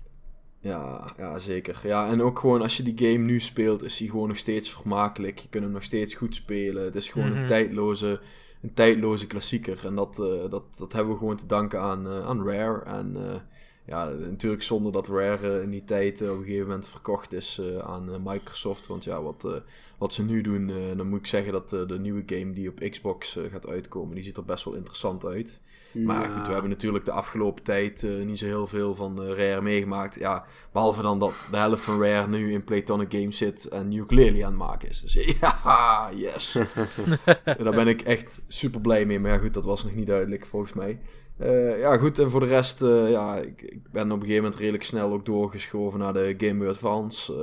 Ja, 0.65 1.13
ja, 1.17 1.39
zeker. 1.39 1.79
Ja, 1.83 2.07
en 2.07 2.21
ook 2.21 2.39
gewoon 2.39 2.61
als 2.61 2.77
je 2.77 2.83
die 2.83 3.07
game 3.11 3.25
nu 3.25 3.39
speelt, 3.39 3.83
is 3.83 3.97
die 3.97 4.09
gewoon 4.09 4.27
nog 4.27 4.37
steeds 4.37 4.71
vermakelijk. 4.71 5.39
Je 5.39 5.49
kunt 5.49 5.63
hem 5.63 5.73
nog 5.73 5.83
steeds 5.83 6.13
goed 6.13 6.35
spelen. 6.35 6.83
Het 6.83 6.95
is 6.95 7.09
gewoon 7.09 7.29
Mhm. 7.29 7.39
een, 7.39 7.47
tijdloze, 7.47 8.19
een 8.61 8.73
tijdloze 8.73 9.27
klassieker. 9.27 9.85
En 9.85 9.95
dat, 9.95 10.19
eh, 10.19 10.49
dat, 10.49 10.63
dat 10.77 10.93
hebben 10.93 11.13
we 11.13 11.19
gewoon 11.19 11.35
te 11.37 11.45
danken 11.45 11.79
aan, 11.81 12.07
eh, 12.07 12.25
aan 12.27 12.47
Rare. 12.47 12.81
En 12.81 13.15
eh, 13.15 13.39
ja, 13.85 14.05
natuurlijk 14.09 14.63
zonder 14.63 14.91
dat 14.91 15.07
Rare 15.07 15.61
in 15.61 15.69
die 15.69 15.83
tijd 15.83 16.21
op 16.21 16.27
een 16.27 16.43
gegeven 16.43 16.67
moment 16.67 16.87
verkocht 16.87 17.33
is 17.33 17.61
aan 17.81 18.23
Microsoft. 18.23 18.87
Want 18.87 19.03
ja, 19.03 19.21
wat, 19.21 19.61
wat 19.97 20.13
ze 20.13 20.23
nu 20.23 20.41
doen, 20.41 20.71
dan 20.97 21.07
moet 21.09 21.19
ik 21.19 21.27
zeggen 21.27 21.51
dat 21.53 21.69
de 21.69 21.99
nieuwe 21.99 22.23
game 22.25 22.53
die 22.53 22.69
op 22.69 22.79
Xbox 22.89 23.37
gaat 23.49 23.67
uitkomen, 23.67 24.15
die 24.15 24.23
ziet 24.23 24.37
er 24.37 24.45
best 24.45 24.63
wel 24.65 24.73
interessant 24.73 25.25
uit. 25.25 25.59
Maar 25.95 26.19
Nou, 26.19 26.33
goed, 26.37 26.47
we 26.47 26.53
hebben 26.53 26.69
natuurlijk 26.69 27.05
de 27.05 27.11
afgelopen 27.11 27.63
tijd 27.63 28.03
eh, 28.03 28.25
niet 28.25 28.39
zo 28.39 28.45
heel 28.45 28.67
veel 28.67 28.95
van 28.95 29.23
eh, 29.23 29.27
Rare 29.27 29.61
meegemaakt. 29.61 30.15
Ja, 30.15 30.45
behalve 30.71 31.01
dan 31.01 31.19
dat 31.19 31.47
de 31.51 31.57
helft 31.57 31.83
van 31.83 32.01
Rare 32.01 32.27
nu 32.27 32.53
in 32.53 32.63
Playtonic 32.63 33.11
Games 33.11 33.37
zit 33.37 33.67
en 33.67 33.91
ukulele 33.91 34.45
aan 34.45 34.49
het 34.49 34.59
maken 34.59 34.89
is. 34.89 35.01
Dus 35.01 35.13
ja, 35.41 36.09
yes. 36.15 36.57
Daar 37.63 37.75
ben 37.75 37.87
ik 37.87 38.01
echt 38.01 38.41
super 38.47 38.81
blij 38.81 39.05
mee. 39.05 39.19
Maar 39.19 39.31
ja, 39.31 39.37
goed, 39.37 39.53
dat 39.53 39.65
was 39.65 39.83
nog 39.83 39.95
niet 39.95 40.07
duidelijk 40.07 40.45
volgens 40.45 40.73
mij. 40.73 40.99
Eh, 41.37 41.79
ja, 41.79 41.97
goed, 41.97 42.19
en 42.19 42.29
voor 42.29 42.39
de 42.39 42.45
rest, 42.45 42.79
ja, 42.81 43.35
ik, 43.35 43.61
ik 43.61 43.91
ben 43.91 44.11
op 44.11 44.11
een 44.11 44.19
gegeven 44.19 44.43
moment 44.43 44.59
redelijk 44.59 44.83
snel 44.83 45.11
ook 45.13 45.25
doorgeschoven 45.25 45.99
naar 45.99 46.13
de 46.13 46.33
Game 46.37 46.59
Boy 46.59 46.67
Advance. 46.67 47.33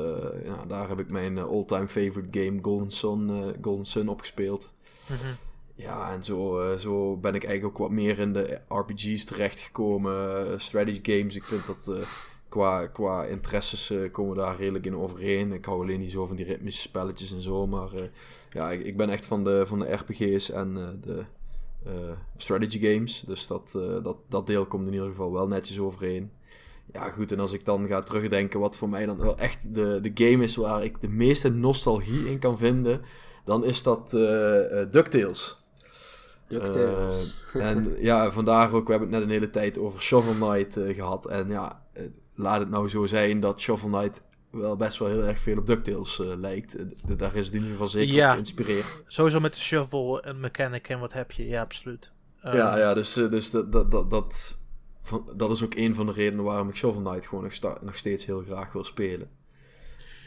Ja, 0.44 0.64
daar 0.66 0.88
heb 0.88 0.98
ik 0.98 1.10
mijn 1.10 1.38
all-time 1.38 1.88
favorite 1.88 2.40
game 2.40 2.58
Golden 2.62 2.90
Sun, 2.90 3.54
Golden 3.60 3.86
Sun 3.86 4.08
opgespeeld. 4.08 4.74
Mhm. 5.06 5.51
Ja, 5.74 6.12
en 6.12 6.24
zo, 6.24 6.60
eh, 6.60 6.78
zo 6.78 7.16
ben 7.16 7.34
ik 7.34 7.44
eigenlijk 7.44 7.74
ook 7.74 7.88
wat 7.88 7.96
meer 7.96 8.18
in 8.18 8.32
de 8.32 8.60
RPG's 8.68 9.24
terechtgekomen. 9.24 10.46
eh, 10.52 10.58
strategy 10.58 11.00
games, 11.02 11.36
ik 11.36 11.44
vind 11.44 11.66
dat 11.66 11.88
eh, 11.88 12.06
qua, 12.48 12.86
qua 12.86 13.24
interesses 13.24 13.92
komen 14.12 14.36
we 14.36 14.40
daar 14.42 14.56
redelijk 14.56 14.86
in 14.86 14.96
overeen. 14.96 15.52
Ik 15.52 15.64
hou 15.64 15.82
alleen 15.82 16.00
niet 16.00 16.10
zo 16.10 16.26
van 16.26 16.36
die 16.36 16.44
ritmische 16.46 16.80
spelletjes 16.80 17.32
en 17.32 17.42
zo. 17.42 17.66
Maar 17.66 17.90
ja, 18.50 18.70
ik, 18.70 18.84
ik 18.84 18.96
ben 18.96 19.10
echt 19.10 19.26
van 19.26 19.44
de, 19.44 19.66
van 19.66 19.78
de 19.78 19.92
RPG's 19.92 20.50
en 20.50 20.98
de 21.00 21.24
strategy 22.36 22.80
games. 22.80 23.20
Dus 23.26 23.46
dat, 23.46 23.70
dat, 24.02 24.16
dat 24.28 24.46
deel 24.46 24.66
komt 24.66 24.86
in 24.86 24.92
ieder 24.92 25.08
geval 25.08 25.32
wel 25.32 25.46
netjes 25.46 25.78
overeen. 25.78 26.30
Ja, 26.92 27.10
goed, 27.10 27.32
en 27.32 27.40
als 27.40 27.52
ik 27.52 27.64
dan 27.64 27.88
ga 27.88 28.00
terugdenken 28.00 28.60
wat 28.60 28.76
voor 28.76 28.88
mij 28.88 29.06
dan 29.06 29.18
wel 29.18 29.38
echt 29.38 29.74
de, 29.74 29.98
de 30.02 30.10
game 30.14 30.42
is 30.42 30.56
waar 30.56 30.84
ik 30.84 31.00
de 31.00 31.08
meeste 31.08 31.50
nostalgie 31.50 32.30
in 32.30 32.38
kan 32.38 32.58
vinden, 32.58 33.02
dan 33.44 33.64
is 33.64 33.82
dat 33.82 34.10
DuckTales. 34.90 35.61
DuckTales. 36.58 37.42
Eh, 37.54 37.68
en 37.70 37.94
ja, 37.98 38.30
vandaar 38.32 38.72
ook, 38.72 38.86
we 38.86 38.90
hebben 38.90 39.08
het 39.10 39.18
net 39.18 39.28
een 39.28 39.34
hele 39.34 39.50
tijd 39.50 39.78
over 39.78 40.00
Shovel 40.02 40.32
Knight 40.48 40.76
eh, 40.76 40.94
gehad. 40.94 41.26
En 41.26 41.48
ja, 41.48 41.82
eh, 41.92 42.02
laat 42.34 42.60
het 42.60 42.70
nou 42.70 42.88
zo 42.88 43.06
zijn 43.06 43.40
dat 43.40 43.60
Shovel 43.60 43.88
Knight 43.88 44.22
wel 44.50 44.76
best 44.76 44.98
wel 44.98 45.08
heel 45.08 45.24
erg 45.24 45.40
veel 45.40 45.58
op 45.58 45.66
DuckTales 45.66 46.20
eh, 46.20 46.26
lijkt. 46.36 46.76
Daar 47.18 47.34
is 47.36 47.46
het 47.46 47.54
in 47.54 47.60
ieder 47.60 47.72
geval 47.72 47.86
zeker 47.86 48.14
Ja. 48.14 48.26
op 48.28 48.32
geïnspireerd. 48.32 49.02
Sowieso 49.06 49.40
met 49.40 49.54
de 49.54 49.60
shovel 49.60 50.22
en 50.22 50.40
mechanic 50.40 50.88
en 50.88 51.00
wat 51.00 51.12
heb 51.12 51.30
je. 51.32 51.48
Ja, 51.48 51.60
absoluut. 51.60 52.12
Ja, 52.42 52.78
ja, 52.78 52.94
dus, 52.94 53.12
dus 53.12 53.50
dat, 53.50 53.72
dat, 53.72 53.90
dat, 53.90 54.10
dat, 54.10 54.58
van, 55.02 55.30
dat 55.36 55.50
is 55.50 55.64
ook 55.64 55.74
een 55.74 55.94
van 55.94 56.06
de 56.06 56.12
redenen 56.12 56.44
waarom 56.44 56.68
ik 56.68 56.76
Shovel 56.76 57.02
Knight 57.02 57.26
gewoon 57.26 57.44
nog, 57.44 57.80
nog 57.80 57.96
steeds 57.96 58.26
heel 58.26 58.42
graag 58.42 58.72
wil 58.72 58.84
spelen. 58.84 59.28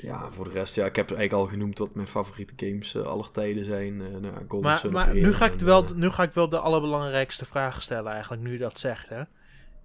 Ja, 0.01 0.31
voor 0.31 0.43
de 0.43 0.49
rest, 0.49 0.75
ja, 0.75 0.85
ik 0.85 0.95
heb 0.95 1.11
eigenlijk 1.11 1.41
al 1.43 1.47
genoemd 1.49 1.77
wat 1.77 1.95
mijn 1.95 2.07
favoriete 2.07 2.53
games 2.55 2.95
eh, 2.95 3.01
aller 3.01 3.31
tijden 3.31 3.63
zijn. 3.65 4.01
Eh, 4.01 4.07
nou, 4.17 4.61
Maar, 4.61 4.91
maar 4.91 5.13
nu, 5.13 5.33
ga 5.33 5.45
ik 5.45 5.59
wel, 5.59 5.83
eh, 5.83 5.91
nu 5.91 6.09
ga 6.09 6.23
ik 6.23 6.33
wel 6.33 6.49
de 6.49 6.59
allerbelangrijkste 6.59 7.45
vraag 7.45 7.81
stellen 7.81 8.11
eigenlijk, 8.11 8.41
nu 8.41 8.51
je 8.51 8.57
dat 8.57 8.79
zegt. 8.79 9.09
Hè? 9.09 9.21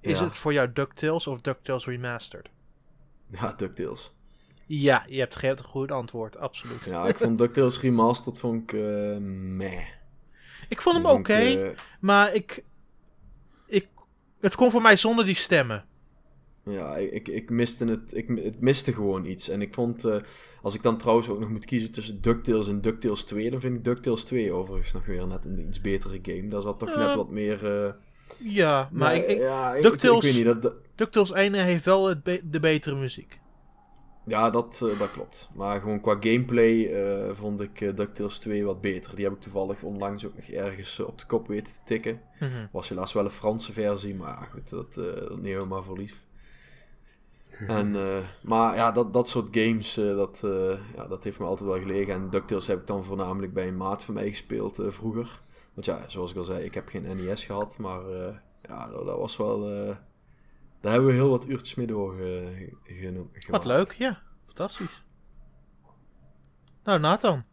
Is 0.01 0.19
Ja. 0.19 0.25
het 0.25 0.37
voor 0.37 0.53
jou 0.53 0.73
DuckTales 0.73 1.27
of 1.27 1.41
DuckTales 1.41 1.87
Remastered? 1.87 2.49
ja, 3.31 3.53
DuckTales. 3.53 4.13
Ja, 4.67 5.05
je 5.07 5.19
hebt, 5.19 5.43
een 5.43 5.65
goed 5.65 5.93
antwoord, 5.93 6.37
absoluut. 6.39 6.85
Ja, 6.85 7.07
ik 7.07 7.17
vond 7.17 7.39
DuckTales 7.39 7.81
Remastered 7.81 8.39
vond 8.39 8.63
ik 8.63 8.73
eh 8.73 9.17
meh. 9.21 9.87
Ik 10.69 10.81
vond 10.81 10.97
hem 10.97 11.07
oké, 11.07 11.33
eh, 11.33 11.77
maar 12.01 12.35
ik, 12.35 12.65
ik... 13.67 13.89
Het 14.41 14.55
kon 14.55 14.71
voor 14.71 14.83
mij 14.83 14.97
zonder 14.97 15.25
die 15.25 15.35
stemmen. 15.35 15.85
Ja, 16.65 16.97
ik, 16.97 17.29
ik 17.29 17.51
miste 17.51 17.85
het. 17.85 18.15
Ik, 18.15 18.29
het 18.29 18.61
miste 18.61 18.93
gewoon 18.93 19.25
iets. 19.25 19.49
En 19.49 19.63
ik 19.63 19.75
vond, 19.75 20.05
uh, 20.05 20.17
als 20.63 20.75
ik 20.75 20.83
dan 20.83 20.97
trouwens 20.97 21.29
ook 21.29 21.39
nog 21.39 21.51
moet 21.51 21.65
kiezen 21.65 21.93
tussen 21.93 22.21
DuckTales 22.21 22.69
en 22.69 22.81
DuckTales 22.81 23.25
2, 23.25 23.51
dan 23.51 23.61
vind 23.61 23.77
ik 23.77 23.85
DuckTales 23.85 24.25
2 24.25 24.53
overigens 24.53 24.93
nog 24.93 25.07
weer 25.07 25.27
net 25.27 25.45
een 25.45 25.69
iets 25.69 25.81
betere 25.81 26.19
game. 26.23 26.49
Daar 26.49 26.63
zat 26.63 26.79
toch 26.79 26.89
uh, 26.89 26.97
net 26.97 27.15
wat 27.15 27.31
meer. 27.31 27.85
Uh... 27.85 27.93
Ja, 28.39 28.89
maar, 28.93 29.17
ik, 29.17 29.27
ik, 29.27 29.39
ja, 29.39 29.75
ik, 29.75 29.83
DuckTales, 29.83 30.25
ik, 30.25 30.35
weet 30.35 30.45
niet. 30.45 30.63
Dat, 30.63 30.73
DuckTales 30.95 31.33
1 31.33 31.55
heeft 31.55 31.85
wel 31.85 32.09
het 32.09 32.23
be 32.23 32.41
de 32.45 32.61
betere 32.61 32.97
muziek. 32.97 33.41
Ja, 34.25 34.51
dat, 34.51 34.79
dat 34.99 35.13
klopt. 35.13 35.49
Maar 35.57 35.81
gewoon 35.81 36.01
qua 36.01 36.17
gameplay 36.21 36.91
vond 37.35 37.61
ik 37.61 37.97
DuckTales 37.97 38.39
2 38.39 38.65
wat 38.65 38.81
beter. 38.81 39.15
Die 39.15 39.25
heb 39.25 39.35
ik 39.35 39.41
toevallig 39.41 39.83
onlangs 39.83 40.27
ook 40.27 40.37
nog 40.37 40.49
ergens 40.49 41.01
op 41.01 41.19
de 41.19 41.27
kop 41.27 41.49
weten 41.49 41.75
te 41.75 41.81
tikken. 41.85 42.21
Mm 42.41 42.49
-hmm. 42.49 42.69
Was 42.73 42.89
helaas 42.89 43.13
wel 43.13 43.25
een 43.25 43.31
Franse 43.31 43.73
versie, 43.73 44.15
maar 44.15 44.49
goed, 44.53 44.71
dat, 44.71 44.95
dat 44.95 45.41
nemen 45.41 45.63
we 45.63 45.69
maar 45.69 45.85
voor 45.85 45.99
lief. 45.99 46.23
En, 47.79 47.97
maar 48.41 48.75
ja, 48.75 48.91
dat, 48.91 49.13
dat 49.13 49.29
soort 49.29 49.49
games, 49.51 49.95
dat, 49.95 50.41
ja, 50.97 51.07
dat 51.07 51.25
heeft 51.25 51.39
me 51.39 51.45
altijd 51.45 51.69
wel 51.69 51.79
gelegen. 51.79 52.15
En 52.15 52.31
DuckTales 52.31 52.67
heb 52.67 52.81
ik 52.81 52.87
dan 52.87 53.05
voornamelijk 53.05 53.55
bij 53.55 53.69
een 53.69 53.77
maat 53.77 54.05
van 54.05 54.15
mij 54.15 54.29
gespeeld 54.29 54.81
vroeger. 54.87 55.41
Want 55.75 55.87
ja, 55.87 56.05
zoals 56.07 56.31
ik 56.31 56.37
al 56.37 56.45
zei, 56.45 56.65
ik 56.65 56.75
heb 56.75 56.89
geen 56.89 57.17
NES 57.17 57.45
gehad, 57.45 57.79
maar 57.79 58.01
ja, 58.63 58.89
dat, 58.89 59.07
dat, 59.07 59.19
was 59.19 59.37
wel... 59.37 59.61
daar 60.81 60.93
hebben 60.93 61.07
we 61.07 61.15
heel 61.15 61.31
wat 61.31 61.49
uurtjes 61.49 61.75
mee 61.75 61.87
doorgenomen. 61.87 63.31
Wat 63.49 63.65
leuk, 63.65 63.93
ja. 63.93 64.23
Fantastisch. 64.47 65.03
Nou, 66.85 67.01
Nathan. 67.01 67.45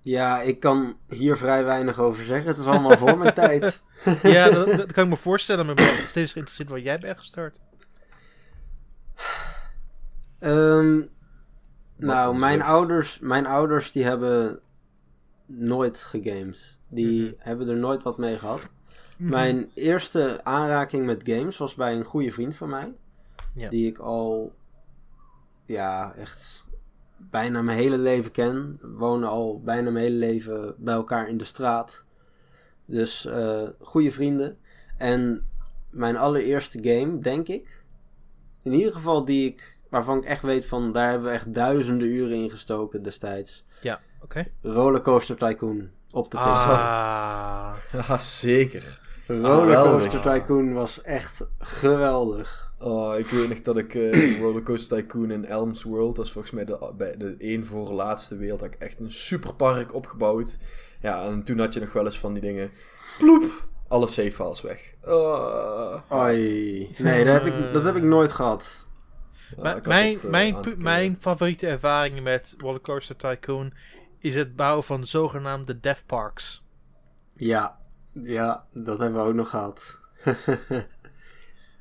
Ja, 0.00 0.40
ik 0.40 0.60
kan 0.60 0.96
hier 1.08 1.36
vrij 1.36 1.64
weinig 1.64 1.98
over 1.98 2.24
zeggen. 2.24 2.46
Het 2.46 2.58
is 2.58 2.66
allemaal 2.66 2.96
voor 2.96 3.18
mijn 3.18 3.34
tijd. 3.34 3.82
ja, 4.22 4.50
dat, 4.50 4.66
dat, 4.66 4.92
kan 4.92 5.04
ik 5.04 5.10
me 5.10 5.16
voorstellen. 5.16 5.66
Maar 5.66 5.78
ik 5.78 5.96
ben 5.96 6.08
steeds 6.08 6.32
geïnteresseerd 6.32 6.68
waar 6.68 6.80
jij 6.80 6.98
bent 6.98 7.18
gestart. 7.18 7.60
Um, 10.44 11.08
nou, 11.96 12.38
mijn 12.38 12.62
ouders, 12.62 13.18
mijn 13.18 13.46
ouders 13.46 13.92
die 13.92 14.04
hebben 14.04 14.60
nooit 15.46 15.98
gegamed. 15.98 16.78
Die 16.88 17.20
mm 17.20 17.26
-hmm. 17.26 17.34
hebben 17.38 17.68
er 17.68 17.78
nooit 17.78 18.02
wat 18.02 18.18
mee 18.18 18.38
gehad. 18.38 18.60
Mm 18.60 18.68
-hmm. 19.16 19.28
Mijn 19.28 19.70
eerste 19.74 20.40
aanraking 20.44 21.06
met 21.06 21.28
games 21.28 21.56
was 21.56 21.74
bij 21.74 21.94
een 21.94 22.04
goede 22.04 22.30
vriend 22.30 22.56
van 22.56 22.68
mij. 22.68 22.92
Ja. 23.54 23.68
Die 23.68 23.86
ik 23.86 23.98
al 23.98 24.54
ja, 25.64 26.14
echt 26.14 26.66
bijna 27.16 27.62
mijn 27.62 27.78
hele 27.78 27.98
leven 27.98 28.30
ken. 28.30 28.78
We 28.80 28.88
wonen 28.88 29.28
al 29.28 29.60
bijna 29.60 29.90
mijn 29.90 30.04
hele 30.04 30.18
leven 30.18 30.74
bij 30.78 30.94
elkaar 30.94 31.28
in 31.28 31.36
de 31.36 31.44
straat. 31.44 32.04
Dus 32.84 33.26
uh, 33.26 33.68
goede 33.80 34.10
vrienden. 34.10 34.58
En 34.98 35.46
mijn 35.90 36.16
allereerste 36.16 36.78
game, 36.82 37.18
denk 37.18 37.48
ik. 37.48 37.84
In 38.62 38.72
ieder 38.72 38.92
geval 38.92 39.24
die 39.24 39.46
ik, 39.46 39.78
waarvan 39.92 40.18
ik 40.18 40.24
echt 40.24 40.42
weet 40.42 40.66
van, 40.66 40.92
daar 40.92 41.10
hebben 41.10 41.28
we 41.28 41.34
echt 41.34 41.54
duizenden 41.54 42.08
uren 42.08 42.36
in 42.36 42.50
gestoken 42.50 43.02
destijds. 43.02 43.64
Ja, 43.80 44.00
oké. 44.22 44.24
Okay. 44.24 44.52
Rollercoaster 44.72 45.36
Tycoon 45.36 45.90
op 46.10 46.30
de 46.30 46.36
PC. 46.36 46.42
Ah, 46.42 47.74
zeker. 48.18 49.00
Rollercoaster 49.26 50.20
ah, 50.20 50.32
Tycoon 50.32 50.72
was 50.72 51.02
echt 51.02 51.46
geweldig. 51.58 52.72
Oh, 52.78 53.18
ik 53.18 53.26
weet 53.26 53.48
nog 53.48 53.60
dat 53.60 53.76
ik 53.76 53.94
uh, 53.94 54.40
Rollercoaster 54.40 54.98
Tycoon 54.98 55.30
in 55.30 55.46
Elms 55.46 55.82
World, 55.82 56.16
dat 56.16 56.24
is 56.24 56.32
volgens 56.32 56.52
mij 56.52 56.64
de, 56.64 56.92
bij 56.96 57.16
de 57.16 57.34
één 57.38 57.64
voor 57.64 57.92
laatste 57.92 58.36
wereld, 58.36 58.60
had 58.60 58.74
ik 58.74 58.80
echt 58.80 59.00
een 59.00 59.12
superpark 59.12 59.94
opgebouwd. 59.94 60.58
Ja, 61.00 61.24
en 61.24 61.42
toen 61.42 61.58
had 61.58 61.74
je 61.74 61.80
nog 61.80 61.92
wel 61.92 62.04
eens 62.04 62.18
van 62.18 62.32
die 62.32 62.42
dingen, 62.42 62.70
ploep, 63.18 63.64
alle 63.88 64.08
save 64.08 64.32
files 64.32 64.60
weg. 64.60 64.94
Oh. 65.04 65.94
Oei. 66.12 66.94
Nee, 66.98 67.24
dat 67.24 67.42
heb 67.42 67.54
ik, 67.54 67.72
dat 67.72 67.84
heb 67.84 67.96
ik 67.96 68.02
nooit 68.02 68.32
gehad. 68.32 68.86
Ja, 69.56 69.80
mijn, 69.84 70.14
het, 70.14 70.24
uh, 70.24 70.30
mijn, 70.30 70.56
mijn 70.78 71.16
favoriete 71.20 71.66
ervaring 71.66 72.20
met 72.20 72.54
Rollercoaster 72.58 73.16
Tycoon 73.16 73.72
is 74.18 74.34
het 74.34 74.56
bouwen 74.56 74.84
van 74.84 75.06
zogenaamde 75.06 75.80
death 75.80 76.02
parks. 76.06 76.64
Ja, 77.34 77.78
ja, 78.12 78.66
dat 78.72 78.98
hebben 78.98 79.22
we 79.22 79.28
ook 79.28 79.34
nog 79.34 79.50
gehad. 79.50 79.98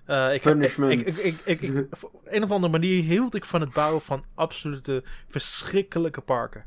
Uh, 0.07 0.34
ik, 0.36 0.41
Punishment. 0.41 0.91
Ik, 0.91 1.07
ik, 1.07 1.41
ik, 1.45 1.61
ik, 1.61 1.88
op 2.03 2.22
een 2.24 2.43
of 2.43 2.51
andere 2.51 2.72
manier 2.72 3.03
hield 3.03 3.36
ik 3.36 3.45
van 3.45 3.61
het 3.61 3.74
bouwen 3.74 4.01
van 4.01 4.24
absolute 4.36 5.03
verschrikkelijke 5.28 6.22
parken. 6.22 6.65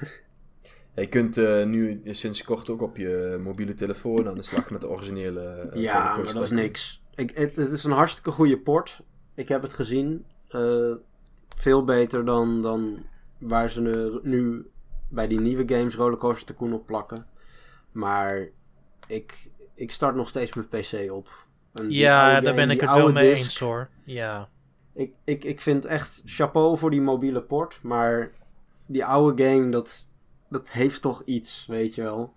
Je 0.94 1.06
kunt 1.06 1.38
uh, 1.38 1.64
nu 1.64 2.00
sinds 2.04 2.42
kort 2.42 2.70
ook 2.70 2.82
op 2.82 2.96
je 2.96 3.38
mobiele 3.42 3.74
telefoon 3.74 4.28
aan 4.28 4.34
de 4.34 4.42
slag 4.42 4.70
met 4.70 4.80
de 4.80 4.88
originele. 4.88 5.70
Uh, 5.74 5.82
ja, 5.82 6.16
maar 6.16 6.32
dat 6.32 6.44
is 6.44 6.50
niks. 6.50 7.02
Ik, 7.14 7.30
het, 7.30 7.56
het, 7.56 7.70
is 7.70 7.84
een 7.84 7.92
hartstikke 7.92 8.30
goede 8.30 8.58
port. 8.58 9.02
Ik 9.34 9.48
heb 9.48 9.62
het 9.62 9.74
gezien. 9.74 10.24
veel 11.56 11.84
beter 11.84 12.24
dan, 12.24 12.62
dan 12.62 13.06
waar 13.38 13.70
ze 13.70 13.80
nu, 13.80 14.18
nu 14.22 14.70
bij 15.08 15.28
die 15.28 15.40
nieuwe 15.40 15.74
games 15.74 15.94
Rollercoaster 15.94 16.46
Tycoon 16.46 16.72
op 16.72 16.86
plakken. 16.86 17.26
Maar 17.92 18.48
ik, 19.06 19.50
ik 19.74 19.90
start 19.90 20.14
nog 20.14 20.28
steeds 20.28 20.54
mijn 20.54 20.68
PC 20.68 21.12
op. 21.12 21.46
Ja, 21.88 22.30
game, 22.30 22.44
daar 22.44 22.54
ben 22.54 22.70
ik 22.70 22.80
het 22.80 22.92
wel 22.92 23.12
mee 23.12 23.30
disc. 23.30 23.44
eens 23.44 23.58
hoor. 23.58 23.88
Ja. 24.04 24.48
Ik, 24.94 25.12
ik, 25.24 25.44
ik 25.44 25.60
vind 25.60 25.84
echt 25.84 26.22
chapeau 26.24 26.78
voor 26.78 26.90
die 26.90 27.00
mobiele 27.00 27.42
port, 27.42 27.78
maar 27.82 28.30
die 28.86 29.04
oude 29.04 29.44
game, 29.44 29.70
dat, 29.70 30.08
dat 30.48 30.70
heeft 30.70 31.02
toch 31.02 31.22
iets, 31.24 31.66
weet 31.68 31.94
je 31.94 32.02
wel. 32.02 32.34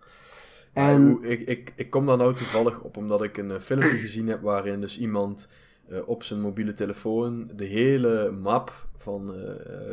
En... 0.74 1.20
Ja, 1.22 1.28
ik, 1.28 1.41
ik, 1.41 1.74
ik 1.76 1.89
kom 1.89 2.06
daar 2.06 2.18
nou 2.18 2.34
toevallig 2.34 2.80
op, 2.80 2.98
omdat 2.98 3.22
ik 3.24 3.38
een 3.38 3.50
uh, 3.50 3.60
filmpje 3.60 3.98
gezien 3.98 4.28
heb 4.28 4.41
waarin 4.41 4.82
dus 4.82 5.00
iemand 5.00 5.48
uh, 5.88 6.07
op 6.07 6.23
zijn 6.23 6.41
mobiele 6.41 6.73
telefoon 6.73 7.51
de 7.55 7.65
hele 7.65 8.31
map 8.31 8.88
van 8.97 9.36
uh, 9.36 9.43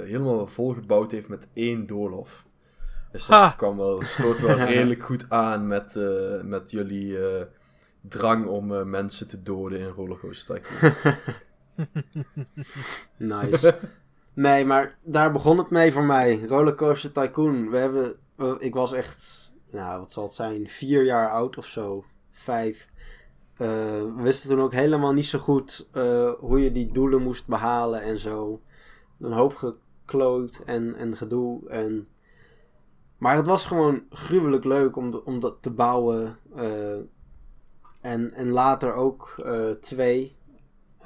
helemaal 0.05 0.47
volgebouwd 0.47 1.11
heeft 1.11 1.29
met 1.29 1.49
één 1.53 1.87
doolhof. 1.87 2.47
Dus 3.13 3.27
dat 3.27 3.39
ha. 3.39 3.55
kwam 3.57 3.77
wel, 3.77 4.03
sloot 4.03 4.41
wel 4.41 4.57
redelijk 4.67 5.03
goed 5.03 5.27
aan 5.29 5.67
met, 5.67 5.99
met 6.43 6.71
jullie 6.71 7.19
drang 8.01 8.47
om 8.47 8.73
uh, 8.73 8.83
mensen 8.83 9.29
te 9.29 9.43
doden 9.43 9.79
in 9.79 9.87
Rollercoaster 9.87 10.61
Tycoon. 10.61 11.15
nice. 13.17 13.79
Nee, 14.35 14.65
maar 14.65 14.99
daar 15.03 15.33
begon 15.33 15.59
het 15.59 15.71
mee 15.71 15.93
voor 15.93 16.05
mij. 16.05 16.45
Rollercoaster 16.47 17.13
Tycoon. 17.13 17.71
We 17.71 17.77
hebben, 17.77 18.17
ik 18.59 18.75
was 18.75 18.93
echt, 18.93 19.53
nou 19.71 20.01
wat 20.01 20.13
zal 20.13 20.25
het 20.25 20.33
zijn, 20.33 20.69
vier 20.69 21.05
jaar 21.05 21.31
oud 21.31 21.57
of 21.57 21.67
zo. 21.67 22.05
Vijf. 22.31 22.89
Uh, 23.61 23.67
we 24.17 24.23
wisten 24.23 24.49
toen 24.49 24.61
ook 24.61 24.73
helemaal 24.73 25.13
niet 25.13 25.27
zo 25.27 25.39
goed 25.39 25.89
uh, 25.95 26.33
hoe 26.39 26.63
je 26.63 26.73
die 26.73 26.93
doelen 26.93 27.23
moest 27.23 27.47
behalen 27.47 28.03
en 28.03 28.19
zo. 28.19 28.61
Een 29.21 29.33
hoop 29.33 29.55
gekloot 29.57 30.61
en, 30.65 30.95
en 30.95 31.17
gedoe. 31.17 31.69
En... 31.69 32.09
Maar 33.19 33.37
het 33.37 33.47
was 33.47 33.67
gewoon 33.67 34.03
gruwelijk 34.11 34.65
leuk 34.65 34.97
om, 34.97 35.11
de, 35.11 35.25
om 35.25 35.41
dat 35.41 35.57
te 35.61 35.71
bouwen. 35.71 36.39
Uh, 36.57 36.97
en, 38.01 38.33
en 38.33 38.51
later 38.51 38.95
ook 38.95 39.35
uh, 39.45 39.71
twee. 39.71 40.37
Uh, 40.99 41.05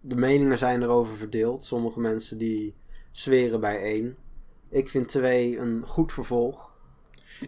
de 0.00 0.16
meningen 0.16 0.58
zijn 0.58 0.82
erover 0.82 1.16
verdeeld. 1.16 1.64
Sommige 1.64 2.00
mensen 2.00 2.38
die 2.38 2.76
zweren 3.12 3.60
bij 3.60 3.80
één. 3.80 4.16
Ik 4.68 4.90
vind 4.90 5.08
twee 5.08 5.58
een 5.58 5.82
goed 5.86 6.12
vervolg. 6.12 6.72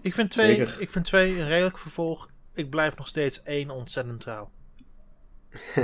Ik 0.03 0.14
vind 0.14 0.30
twee, 0.30 0.61
ik 0.78 0.90
vind 0.90 1.05
twee 1.05 1.38
een 1.38 1.47
redelijk 1.47 1.78
vervolg. 1.78 2.28
Ik 2.57 2.70
blijf 2.70 2.96
nog 2.96 3.09
steeds 3.09 3.42
één 3.42 3.70
ontzettend 3.70 4.20
trouw. 4.20 4.50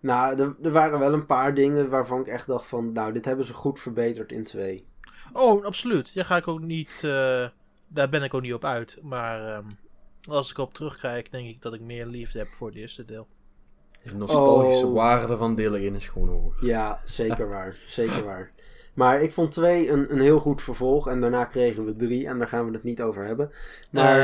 nou, 0.00 0.40
er, 0.40 0.56
er, 0.62 0.70
waren 0.70 0.98
wel 0.98 1.12
een 1.12 1.26
paar 1.26 1.54
dingen 1.54 1.90
waarvan 1.90 2.20
ik 2.20 2.26
echt 2.26 2.46
dacht 2.46 2.66
van... 2.66 2.92
Nou, 2.92 3.12
dit 3.12 3.24
hebben 3.24 3.44
ze 3.44 3.54
goed 3.54 3.80
verbeterd 3.80 4.32
in 4.32 4.44
twee. 4.44 4.86
Oh, 5.32 5.64
absoluut. 5.64 6.14
Daar 6.14 6.24
ga 6.24 6.36
ik 6.36 6.48
ook 6.48 6.60
niet... 6.60 7.02
Uh, 7.04 7.48
daar 7.88 8.08
ben 8.08 8.22
ik 8.22 8.34
ook 8.34 8.42
niet 8.42 8.54
op 8.54 8.64
uit. 8.64 8.98
Maar... 9.02 9.56
Um, 9.56 9.66
als 10.28 10.50
ik 10.50 10.58
op 10.58 10.74
terugkijk, 10.74 11.30
denk 11.30 11.48
ik 11.48 11.62
dat 11.62 11.74
ik 11.74 11.80
meer 11.80 12.06
liefde 12.06 12.38
heb 12.38 12.48
voor 12.48 12.66
het 12.66 12.76
eerste 12.76 13.04
deel. 13.04 13.28
De 14.02 14.14
nostalgische 14.14 14.86
oh. 14.86 14.94
waarde 14.94 15.36
van 15.36 15.54
deel 15.54 15.76
1 15.76 15.94
is 15.94 16.06
gewoon 16.06 16.28
hoog. 16.28 16.54
Ja, 16.60 17.00
zeker 17.04 17.48
waar. 17.48 17.76
Zeker 17.86 18.24
waar. 18.24 18.52
Maar 18.94 19.22
ik 19.22 19.32
vond 19.32 19.52
2 19.52 19.90
een, 19.90 20.12
een 20.12 20.20
heel 20.20 20.38
goed 20.38 20.62
vervolg. 20.62 21.08
En 21.08 21.20
daarna 21.20 21.44
kregen 21.44 21.84
we 21.84 21.96
3. 21.96 22.26
En 22.26 22.38
daar 22.38 22.48
gaan 22.48 22.66
we 22.66 22.72
het 22.72 22.82
niet 22.82 23.02
over 23.02 23.24
hebben. 23.24 23.50
Maar. 23.90 24.18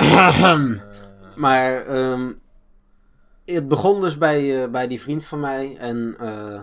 Uh, 0.00 0.74
maar. 1.44 1.96
Um, 1.96 2.40
het 3.44 3.68
begon 3.68 4.00
dus 4.00 4.18
bij, 4.18 4.62
uh, 4.62 4.70
bij 4.70 4.88
die 4.88 5.00
vriend 5.00 5.24
van 5.24 5.40
mij. 5.40 5.76
En 5.76 6.16
uh, 6.20 6.60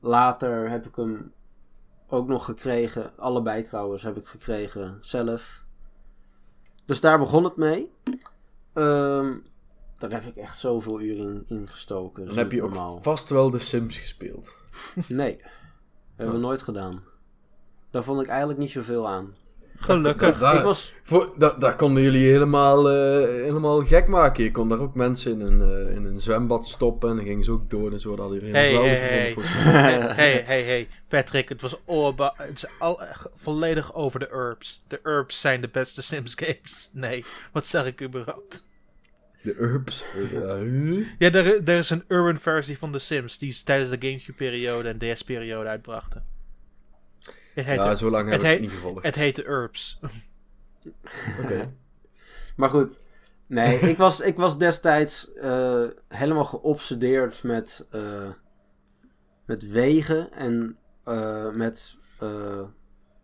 later 0.00 0.70
heb 0.70 0.86
ik 0.86 0.96
hem 0.96 1.32
ook 2.08 2.28
nog 2.28 2.44
gekregen. 2.44 3.12
Allebei 3.16 3.62
trouwens 3.62 4.02
heb 4.02 4.16
ik 4.16 4.26
gekregen 4.26 4.98
zelf. 5.00 5.64
Dus 6.84 7.00
daar 7.00 7.18
begon 7.18 7.44
het 7.44 7.56
mee. 7.56 7.92
Um, 8.74 9.44
daar 9.98 10.10
heb 10.10 10.24
ik 10.24 10.36
echt 10.36 10.58
zoveel 10.58 11.00
uren 11.00 11.44
in, 11.48 11.68
gestoken. 11.68 12.26
Dan 12.26 12.36
heb 12.36 12.52
je 12.52 12.60
normaal. 12.60 12.96
ook 12.96 13.02
vast 13.02 13.28
wel 13.28 13.50
de 13.50 13.58
Sims 13.58 13.98
gespeeld. 13.98 14.56
Nee, 15.08 15.40
hebben 16.18 16.34
we 16.36 16.46
nooit 16.46 16.62
gedaan. 16.62 17.02
Daar 17.90 18.04
vond 18.04 18.20
ik 18.20 18.26
eigenlijk 18.26 18.58
niet 18.58 18.70
zoveel 18.70 19.08
aan. 19.08 19.34
Gelukkig. 19.80 20.38
Daar, 20.38 20.56
ik 20.56 20.62
was, 20.62 20.92
voor, 21.02 21.32
daar, 21.36 21.58
daar 21.58 21.76
konden 21.76 22.02
jullie 22.02 22.30
helemaal, 22.30 22.90
eh, 22.90 23.28
helemaal 23.28 23.84
gek 23.84 24.06
maken. 24.06 24.44
Je 24.44 24.50
kon 24.50 24.68
daar 24.68 24.78
ook 24.78 24.94
mensen 24.94 25.32
in 25.32 25.40
een, 25.40 25.60
eh, 25.60 25.96
in 25.96 26.04
een 26.04 26.20
zwembad 26.20 26.66
stoppen 26.66 27.10
en 27.10 27.16
dan 27.16 27.24
gingen 27.24 27.44
ze 27.44 27.52
ook 27.52 27.70
dood 27.70 27.92
en 27.92 28.00
zo. 28.00 28.10
Dat 28.10 28.18
hadden 28.18 28.38
jullie 28.38 28.54
Hey, 28.54 28.66
helemaal 28.66 28.88
hey, 28.88 28.98
hey. 28.98 29.34
hey, 29.74 30.00
hey, 30.14 30.42
hey, 30.46 30.62
hey. 30.62 30.88
Patrick, 31.08 31.48
het 31.48 31.62
was 31.62 31.76
het 32.36 32.54
is 32.54 32.66
al, 32.78 33.02
eh, 33.02 33.08
volledig 33.34 33.94
over 33.94 34.20
de 34.20 34.28
herbs. 34.30 34.82
De 34.88 35.00
herbs 35.02 35.40
zijn 35.40 35.60
de 35.60 35.68
beste 35.68 36.02
Sims 36.02 36.34
games. 36.36 36.90
Nee, 36.92 37.24
wat 37.52 37.66
zeg 37.66 37.86
ik 37.86 38.02
überhaupt? 38.02 38.66
De 39.42 39.54
herbs. 39.58 40.04
Ja, 41.18 41.32
er, 41.32 41.68
er 41.68 41.78
is 41.78 41.90
een 41.90 42.04
urban 42.08 42.38
versie 42.38 42.78
van 42.78 42.92
de 42.92 42.98
Sims 42.98 43.38
die 43.38 43.50
ze 43.50 43.64
tijdens 43.64 43.90
de 43.90 44.06
Gamecube-periode 44.08 44.88
en 44.88 44.98
DS-periode 44.98 45.68
uitbrachten. 45.68 46.24
Het 47.54 47.64
heet, 47.66 47.84
ja, 47.84 47.94
zo 47.94 48.10
lang 48.10 48.28
heb 48.28 48.40
het 48.40 48.46
ik 48.46 48.50
het 48.52 48.60
niet 48.60 48.70
gevolgd. 48.70 49.04
het 49.04 49.14
heet 49.14 49.36
de 49.36 49.42
herbs. 49.42 49.98
Oké. 51.42 51.72
maar 52.56 52.70
goed. 52.70 53.00
Nee, 53.46 53.78
ik 53.90 53.96
was, 53.96 54.20
ik 54.20 54.36
was 54.36 54.58
destijds 54.58 55.32
eh, 55.32 55.84
helemaal 56.08 56.44
geobsedeerd 56.44 57.42
met, 57.42 57.86
eh, 57.90 58.30
met 59.44 59.70
wegen 59.70 60.32
en 60.32 60.76
eh, 61.04 61.50
met 61.50 61.96
eh, 62.18 62.60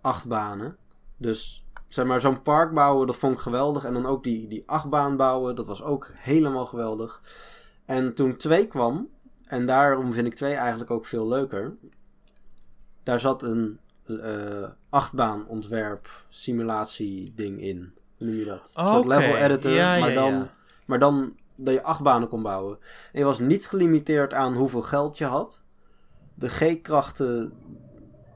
achtbanen. 0.00 0.76
Dus 1.16 1.63
zeg 1.94 2.06
maar, 2.06 2.20
zo'n 2.20 2.42
park 2.42 2.72
bouwen, 2.72 3.06
dat 3.06 3.16
vond 3.16 3.34
ik 3.34 3.40
geweldig. 3.40 3.84
En 3.84 3.94
dan 3.94 4.06
ook 4.06 4.24
die, 4.24 4.48
die 4.48 4.62
achtbaan 4.66 5.16
bouwen, 5.16 5.54
dat 5.56 5.66
was 5.66 5.82
ook 5.82 6.10
helemaal 6.14 6.66
geweldig. 6.66 7.22
En 7.84 8.14
toen 8.14 8.36
2 8.36 8.66
kwam, 8.66 9.08
en 9.44 9.66
daarom 9.66 10.12
vind 10.12 10.26
ik 10.26 10.34
2 10.34 10.54
eigenlijk 10.54 10.90
ook 10.90 11.06
veel 11.06 11.28
leuker. 11.28 11.76
Daar 13.02 13.20
zat 13.20 13.42
een 13.42 13.78
eh 14.06 14.68
achtbaan 14.88 15.46
ontwerp 15.46 16.24
simulatie 16.28 17.32
ding 17.34 17.60
in. 17.60 17.92
Hoe 18.18 18.26
noem 18.26 18.36
je 18.36 18.44
dat? 18.44 18.70
Een 18.74 18.86
Oké, 18.86 19.06
level 19.06 19.36
editor, 19.36 19.72
ja, 19.72 19.98
maar, 19.98 20.08
ja, 20.08 20.14
dan, 20.14 20.32
ja. 20.32 20.50
maar 20.84 20.98
dan 20.98 21.34
dat 21.56 21.74
je 21.74 21.82
achtbanen 21.82 22.28
kon 22.28 22.42
bouwen. 22.42 22.78
En 23.12 23.18
je 23.18 23.24
was 23.24 23.38
niet 23.38 23.66
gelimiteerd 23.66 24.32
aan 24.32 24.54
hoeveel 24.54 24.82
geld 24.82 25.18
je 25.18 25.24
had. 25.24 25.62
De 26.34 26.48
G-krachten, 26.48 27.52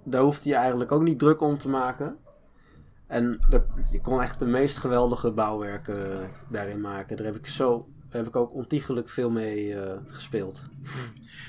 daar 0.03 0.23
hoefde 0.23 0.49
je 0.49 0.55
eigenlijk 0.55 0.93
ook 0.93 1.03
niet 1.03 1.19
druk 1.19 1.41
om 1.41 1.59
te 1.59 1.71
maken. 1.71 2.19
En 3.09 3.39
er- 3.51 3.67
je 3.91 4.01
kon 4.01 4.23
echt 4.23 4.39
de 4.39 4.47
meest 4.47 4.77
geweldige 4.77 5.33
bouwwerken 5.33 6.31
daarin 6.51 6.81
maken. 6.81 7.17
Daar 7.17 7.27
heb 7.27 7.37
ik 7.37 7.47
zo 7.47 7.89
heb 8.09 8.27
ik 8.27 8.37
ook 8.37 8.53
ontiegelijk 8.55 9.09
veel 9.09 9.31
mee 9.31 9.75
eh, 9.81 9.99
gespeeld. 10.09 10.63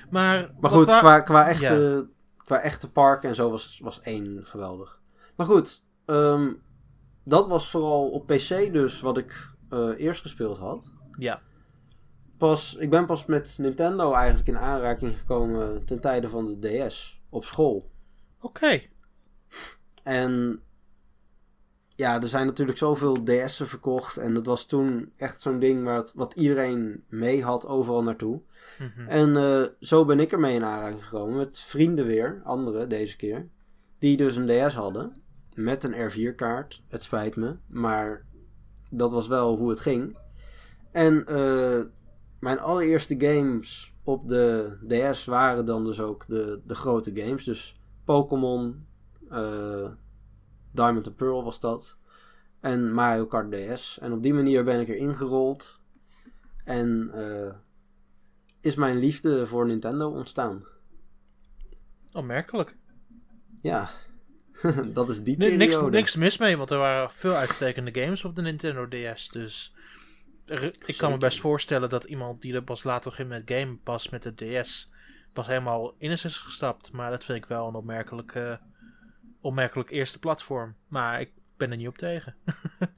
Maar, 0.10 0.42
Maar 0.42 0.50
wat 0.60 0.72
goed, 0.72 0.86
wa- 0.86 1.00
qua, 1.00 1.20
qua, 1.20 1.48
echte, 1.48 2.10
qua 2.38 2.60
echte 2.62 2.92
parken 2.92 3.30
en 3.30 3.36
zo 3.36 3.50
was, 3.50 3.80
was 3.84 4.02
één 4.02 4.40
geweldig. 4.46 5.00
Maar 5.36 5.46
goed, 5.46 5.86
ehm, 6.06 6.54
dat 7.24 7.48
was 7.48 7.70
vooral 7.70 8.10
op 8.10 8.26
PC 8.28 8.74
dus 8.74 9.02
wat 9.02 9.18
ik 9.18 9.48
eh, 9.70 9.90
eerst 9.98 10.22
gespeeld 10.22 10.58
had. 10.58 10.90
Ja. 11.18 11.42
Pas, 12.38 12.76
ik 12.76 12.90
ben 12.90 13.06
pas 13.06 13.26
met 13.26 13.56
Nintendo 13.58 14.14
eigenlijk 14.14 14.48
in 14.48 14.58
aanraking 14.58 15.20
gekomen 15.20 15.86
ten 15.86 16.00
tijde 16.02 16.30
van 16.30 16.46
de 16.46 16.60
DS 16.88 17.22
op 17.30 17.46
school. 17.46 17.92
Oké. 18.42 18.80
En 20.04 20.62
ja, 22.00 22.22
er 22.22 22.28
zijn 22.28 22.46
natuurlijk 22.46 22.78
zoveel 22.78 23.24
DS'en 23.24 23.68
verkocht. 23.68 24.18
En 24.18 24.34
dat 24.34 24.46
was 24.46 24.66
toen 24.66 25.12
echt 25.18 25.42
zo'n 25.42 25.60
ding 25.60 25.84
waar 25.84 25.98
het, 25.98 26.12
wat 26.16 26.34
iedereen 26.34 27.04
mee 27.10 27.44
had 27.44 27.68
overal 27.68 28.04
naartoe. 28.04 28.42
Mhm. 28.78 29.08
En 29.08 29.36
eh, 29.36 29.64
zo 29.80 30.06
ben 30.06 30.20
ik 30.20 30.32
ermee 30.32 30.56
in 30.56 30.64
aanraking 30.64 31.04
gekomen. 31.04 31.38
Met 31.38 31.60
vrienden 31.60 32.06
weer, 32.06 32.42
anderen 32.44 32.90
deze 32.90 33.16
keer. 33.16 33.48
Die 33.98 34.18
dus 34.18 34.36
een 34.36 34.68
DS 34.68 34.74
hadden. 34.74 35.22
Met 35.54 35.84
een 35.84 36.12
R4-kaart. 36.12 36.82
Het 36.88 37.04
spijt 37.04 37.36
me. 37.36 37.56
Maar 37.68 38.26
dat 38.90 39.12
was 39.12 39.28
wel 39.28 39.58
hoe 39.58 39.70
het 39.70 39.80
ging. 39.80 40.18
En 40.92 41.26
eh, 41.26 41.82
mijn 42.40 42.60
allereerste 42.60 43.16
games 43.20 43.94
op 44.04 44.30
de 44.30 44.72
DS 44.88 45.26
waren 45.26 45.66
dan 45.66 45.84
dus 45.84 46.02
ook 46.02 46.28
de, 46.28 46.62
de 46.66 46.76
grote 46.76 47.12
games. 47.14 47.44
Dus 47.44 47.80
Pokémon, 48.06 48.86
eh, 49.30 49.90
Diamond 50.72 51.08
and 51.08 51.16
Pearl 51.16 51.44
was 51.44 51.60
dat. 51.60 51.98
En 52.60 52.94
Mario 52.94 53.26
Kart 53.26 53.52
DS. 53.52 53.98
En 54.02 54.12
op 54.12 54.24
die 54.24 54.34
manier 54.34 54.64
ben 54.64 54.80
ik 54.80 54.88
erin 54.88 55.16
gerold. 55.16 55.80
En 56.64 57.10
eh, 57.14 57.54
is 58.62 58.76
mijn 58.76 58.98
liefde 58.98 59.48
voor 59.48 59.66
Nintendo 59.66 60.10
ontstaan. 60.10 60.66
Opmerkelijk. 62.14 62.78
Ja, 63.62 63.90
dat 64.94 65.10
is 65.10 65.24
die 65.24 65.38
Ni- 65.38 65.56
niks, 65.56 65.74
periode. 65.76 65.98
niks 65.98 66.16
mis 66.16 66.38
mee, 66.38 66.58
want 66.58 66.70
er 66.72 66.78
waren 66.78 67.12
veel 67.12 67.34
uitstekende 67.34 68.02
games 68.02 68.24
op 68.24 68.36
de 68.36 68.42
Nintendo 68.42 68.88
DS. 68.88 69.28
Dus 69.30 69.76
er- 70.46 70.74
ik 70.86 70.98
kan 70.98 71.12
me 71.12 71.18
best 71.18 71.40
voorstellen 71.40 71.90
dat 71.90 72.04
iemand 72.04 72.42
die 72.42 72.54
er 72.54 72.64
pas 72.64 72.84
later 72.84 73.12
ging 73.12 73.30
met 73.30 73.52
game 73.52 73.78
pas 73.78 74.10
met 74.10 74.24
de 74.24 74.60
DS 74.62 74.92
pas 75.34 75.48
helemaal 75.48 75.96
in 75.98 76.12
is 76.12 76.24
gestapt. 76.38 76.92
Maar 76.92 77.12
dat 77.12 77.24
vind 77.24 77.38
ik 77.38 77.46
wel 77.46 77.68
een 77.68 77.76
opmerkelijk, 77.76 78.34
eh, 79.40 79.46
opmerkelijk 79.46 79.90
eerste 79.90 80.20
platform. 80.20 80.76
Maar 80.88 81.22
ik 81.22 81.32
ben 81.58 81.72
er 81.72 81.78
niet 81.78 81.88
op 81.88 81.98
tegen. 81.98 82.36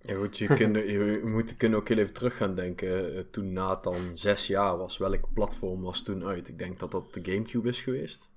Ja 0.02 0.16
goed, 0.16 0.38
je, 0.38 0.48
kunt, 0.48 0.76
je 0.76 1.22
moet 1.26 1.56
kunnen 1.56 1.80
ook 1.80 1.88
heel 1.88 1.98
even 1.98 2.14
terug 2.14 2.38
gaan 2.38 2.56
denken. 2.56 3.16
eh, 3.16 3.24
Toen 3.32 3.54
Nathan 3.54 3.96
zes 4.14 4.48
jaar 4.48 4.78
was, 4.78 4.98
welk 4.98 5.34
platform 5.34 5.82
was 5.82 6.02
toen 6.04 6.24
uit? 6.26 6.48
Ik 6.48 6.58
denk 6.60 6.80
dat 6.80 6.92
dat 6.92 7.14
de 7.14 7.20
Gamecube 7.24 7.70
is 7.70 7.82
geweest. 7.82 8.30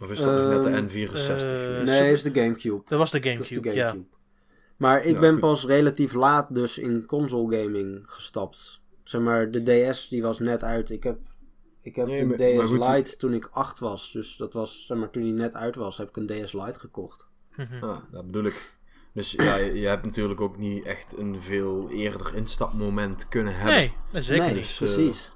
Of 0.00 0.10
is 0.10 0.20
dat 0.22 0.34
nog 0.34 0.48
net 0.48 0.62
de 0.62 0.68
Ehm, 0.70 0.86
N64 0.86 1.26
eh, 1.26 1.64
geweest? 1.64 2.00
Nee, 2.00 2.12
is 2.12 2.22
de 2.22 2.34
Gamecube. 2.34 2.82
Dat 2.88 2.98
was 2.98 3.10
de 3.10 3.22
Gamecube, 3.22 3.72
ja. 3.72 3.96
Maar 4.76 5.04
ik 5.04 5.14
Ja, 5.14 5.20
ben 5.20 5.30
goed. 5.32 5.40
pas 5.40 5.64
relatief 5.64 6.12
laat 6.12 6.54
dus 6.54 6.78
in 6.78 7.04
console 7.06 7.56
gaming 7.60 8.00
gestapt. 8.10 8.80
Zeg 9.04 9.20
maar, 9.20 9.50
de 9.50 9.62
DS 9.90 10.08
die 10.08 10.22
was 10.22 10.38
net 10.38 10.62
uit. 10.64 10.90
Ik 10.90 11.02
heb, 11.02 11.18
ik 11.82 11.96
heb 11.96 12.06
Nee, 12.06 12.26
maar- 12.26 12.36
DS 12.66 12.70
maar 12.70 12.96
Lite 12.96 13.16
toen 13.16 13.34
ik 13.34 13.48
8 13.52 13.78
was. 13.78 14.12
Dus 14.12 14.36
dat 14.36 14.52
was, 14.52 14.86
zeg 14.86 14.98
maar, 14.98 15.10
toen 15.10 15.22
die 15.22 15.32
net 15.32 15.54
uit 15.54 15.74
was, 15.74 15.98
heb 15.98 16.08
ik 16.08 16.16
een 16.16 16.26
DS 16.26 16.52
Lite 16.52 16.80
gekocht. 16.80 17.26
Mhm. 17.56 17.84
Ah, 17.84 17.96
dat 18.10 18.26
bedoel 18.26 18.44
ik. 18.44 18.78
Dus 19.14 19.32
ja, 19.32 19.56
je, 19.56 19.72
je 19.80 19.86
hebt 19.86 20.04
natuurlijk 20.04 20.40
ook 20.40 20.56
niet 20.58 20.84
echt 20.84 21.18
een 21.18 21.40
veel 21.40 21.90
eerder 21.90 22.34
instapmoment 22.34 23.28
kunnen 23.28 23.54
hebben. 23.54 23.74
Nee, 23.74 23.92
nee, 24.12 24.22
zeker 24.22 24.44
nee, 24.44 24.54
niet. 24.54 24.78
Dus, 24.78 24.80
eh, 24.80 24.94
precies. 24.94 25.32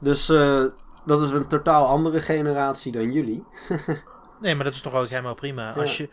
Dus 0.00 0.28
eh, 0.28 0.64
dat 1.06 1.22
is 1.22 1.30
een 1.30 1.46
totaal 1.46 1.86
andere 1.86 2.20
generatie 2.20 2.92
dan 2.92 3.12
jullie. 3.12 3.44
Nee, 4.40 4.54
maar 4.54 4.64
dat 4.64 4.74
is 4.74 4.80
toch 4.80 4.94
ook 4.94 5.06
helemaal 5.06 5.34
prima. 5.34 5.62
Ja. 5.74 5.80
Als 5.80 5.96
je 5.96 6.08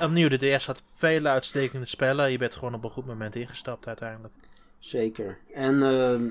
opnieuw 0.00 0.28
de 0.28 0.36
DS 0.56 0.66
had 0.66 0.82
vele 0.94 1.28
uitstekende 1.28 1.86
spellen, 1.86 2.30
je 2.30 2.38
bent 2.38 2.54
gewoon 2.54 2.74
op 2.74 2.84
een 2.84 2.90
goed 2.90 3.06
moment 3.06 3.34
ingestapt 3.34 3.86
uiteindelijk. 3.86 4.34
Zeker. 4.78 5.38
En 5.52 5.82
ehm, 5.82 6.28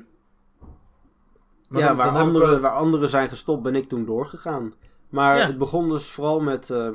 Maar 1.72 1.81
ja, 1.81 1.88
dan- 1.88 1.98
waar, 1.98 2.06
dan 2.06 2.15
heb 2.15 2.22
ik 2.23 2.27
anderen, 2.34 2.49
wel- 2.49 2.60
waar 2.60 2.72
anderen 2.80 3.10
zijn 3.10 3.30
gestopt, 3.30 3.64
ben 3.64 3.76
ik 3.76 3.89
toen 3.89 4.06
doorgegaan. 4.06 4.73
Maar 5.10 5.38
Ja. 5.38 5.45
het 5.45 5.57
begon 5.57 5.89
dus 5.89 6.06
vooral 6.10 6.39
met 6.39 6.69
eh, 6.69 6.88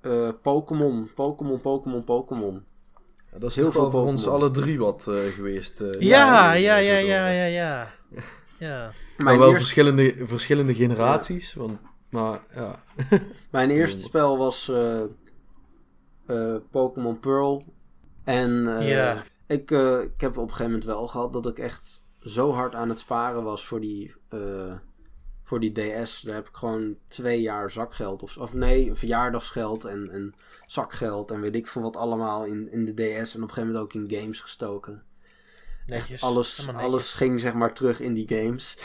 eh, 0.00 0.28
Pokémon, 0.42 1.10
Pokémon, 1.14 1.60
Pokémon, 1.60 2.04
Pokémon. 2.04 2.64
Ja, 3.32 3.38
dat 3.38 3.50
is 3.50 3.56
Heel 3.56 3.72
veel 3.72 3.90
voor 3.90 4.04
ons 4.06 4.26
alle 4.28 4.50
drie 4.50 4.78
wat 4.78 5.06
eh, 5.08 5.14
geweest. 5.14 5.80
eh, 5.80 6.00
Ja, 6.00 6.52
ja, 6.52 6.76
ja, 6.76 6.96
ja, 6.98 7.28
ja, 7.40 7.44
ja. 7.44 7.90
Ja. 8.58 8.92
Maar 9.16 9.38
wel 9.38 9.52
verschillende, 9.52 10.14
verschillende 10.26 10.74
generaties. 10.74 11.54
Want, 11.54 11.78
maar 12.10 12.40
ja. 12.54 12.82
mijn 13.50 13.70
eerste 13.70 14.00
spel 14.02 14.38
was 14.38 14.68
eh, 14.68 15.00
eh, 16.26 16.56
Pokémon 16.70 17.18
Pearl. 17.20 17.62
En 18.24 18.78
eh, 18.78 18.88
Ja. 18.90 19.22
ik, 19.46 19.70
ik 20.14 20.20
heb 20.20 20.30
op 20.30 20.42
een 20.42 20.50
gegeven 20.50 20.64
moment 20.64 20.84
wel 20.84 21.06
gehad 21.06 21.32
dat 21.32 21.46
ik 21.46 21.58
echt 21.58 22.06
zo 22.28 22.52
hard 22.52 22.74
aan 22.74 22.88
het 22.88 22.98
sparen 22.98 23.42
was 23.42 23.66
voor 23.66 23.80
die, 23.80 24.14
eh, 24.28 24.76
voor 25.42 25.60
die 25.60 25.72
DS. 25.72 26.20
Daar 26.20 26.34
heb 26.34 26.48
ik 26.48 26.56
gewoon 26.56 26.96
twee 27.08 27.40
jaar 27.40 27.70
zakgeld. 27.70 28.22
Of, 28.22 28.36
of 28.36 28.54
nee, 28.54 28.94
verjaardagsgeld 28.94 29.84
en, 29.84 30.10
en 30.10 30.34
zakgeld 30.66 31.30
en 31.30 31.40
weet 31.40 31.54
ik 31.54 31.66
veel 31.66 31.82
wat 31.82 31.96
allemaal 31.96 32.44
in, 32.44 32.70
in 32.70 32.84
de 32.84 32.94
DS. 32.94 33.34
En 33.34 33.42
op 33.42 33.48
een 33.48 33.54
gegeven 33.54 33.66
moment 33.66 33.76
ook 33.78 33.92
in 33.92 34.20
games 34.20 34.40
gestoken. 34.40 35.02
Netjes. 35.86 36.22
Alles, 36.22 36.68
alles 36.68 37.12
ging 37.12 37.40
zeg 37.40 37.54
maar 37.54 37.74
terug 37.74 38.00
in 38.00 38.14
die 38.14 38.28
games. 38.28 38.78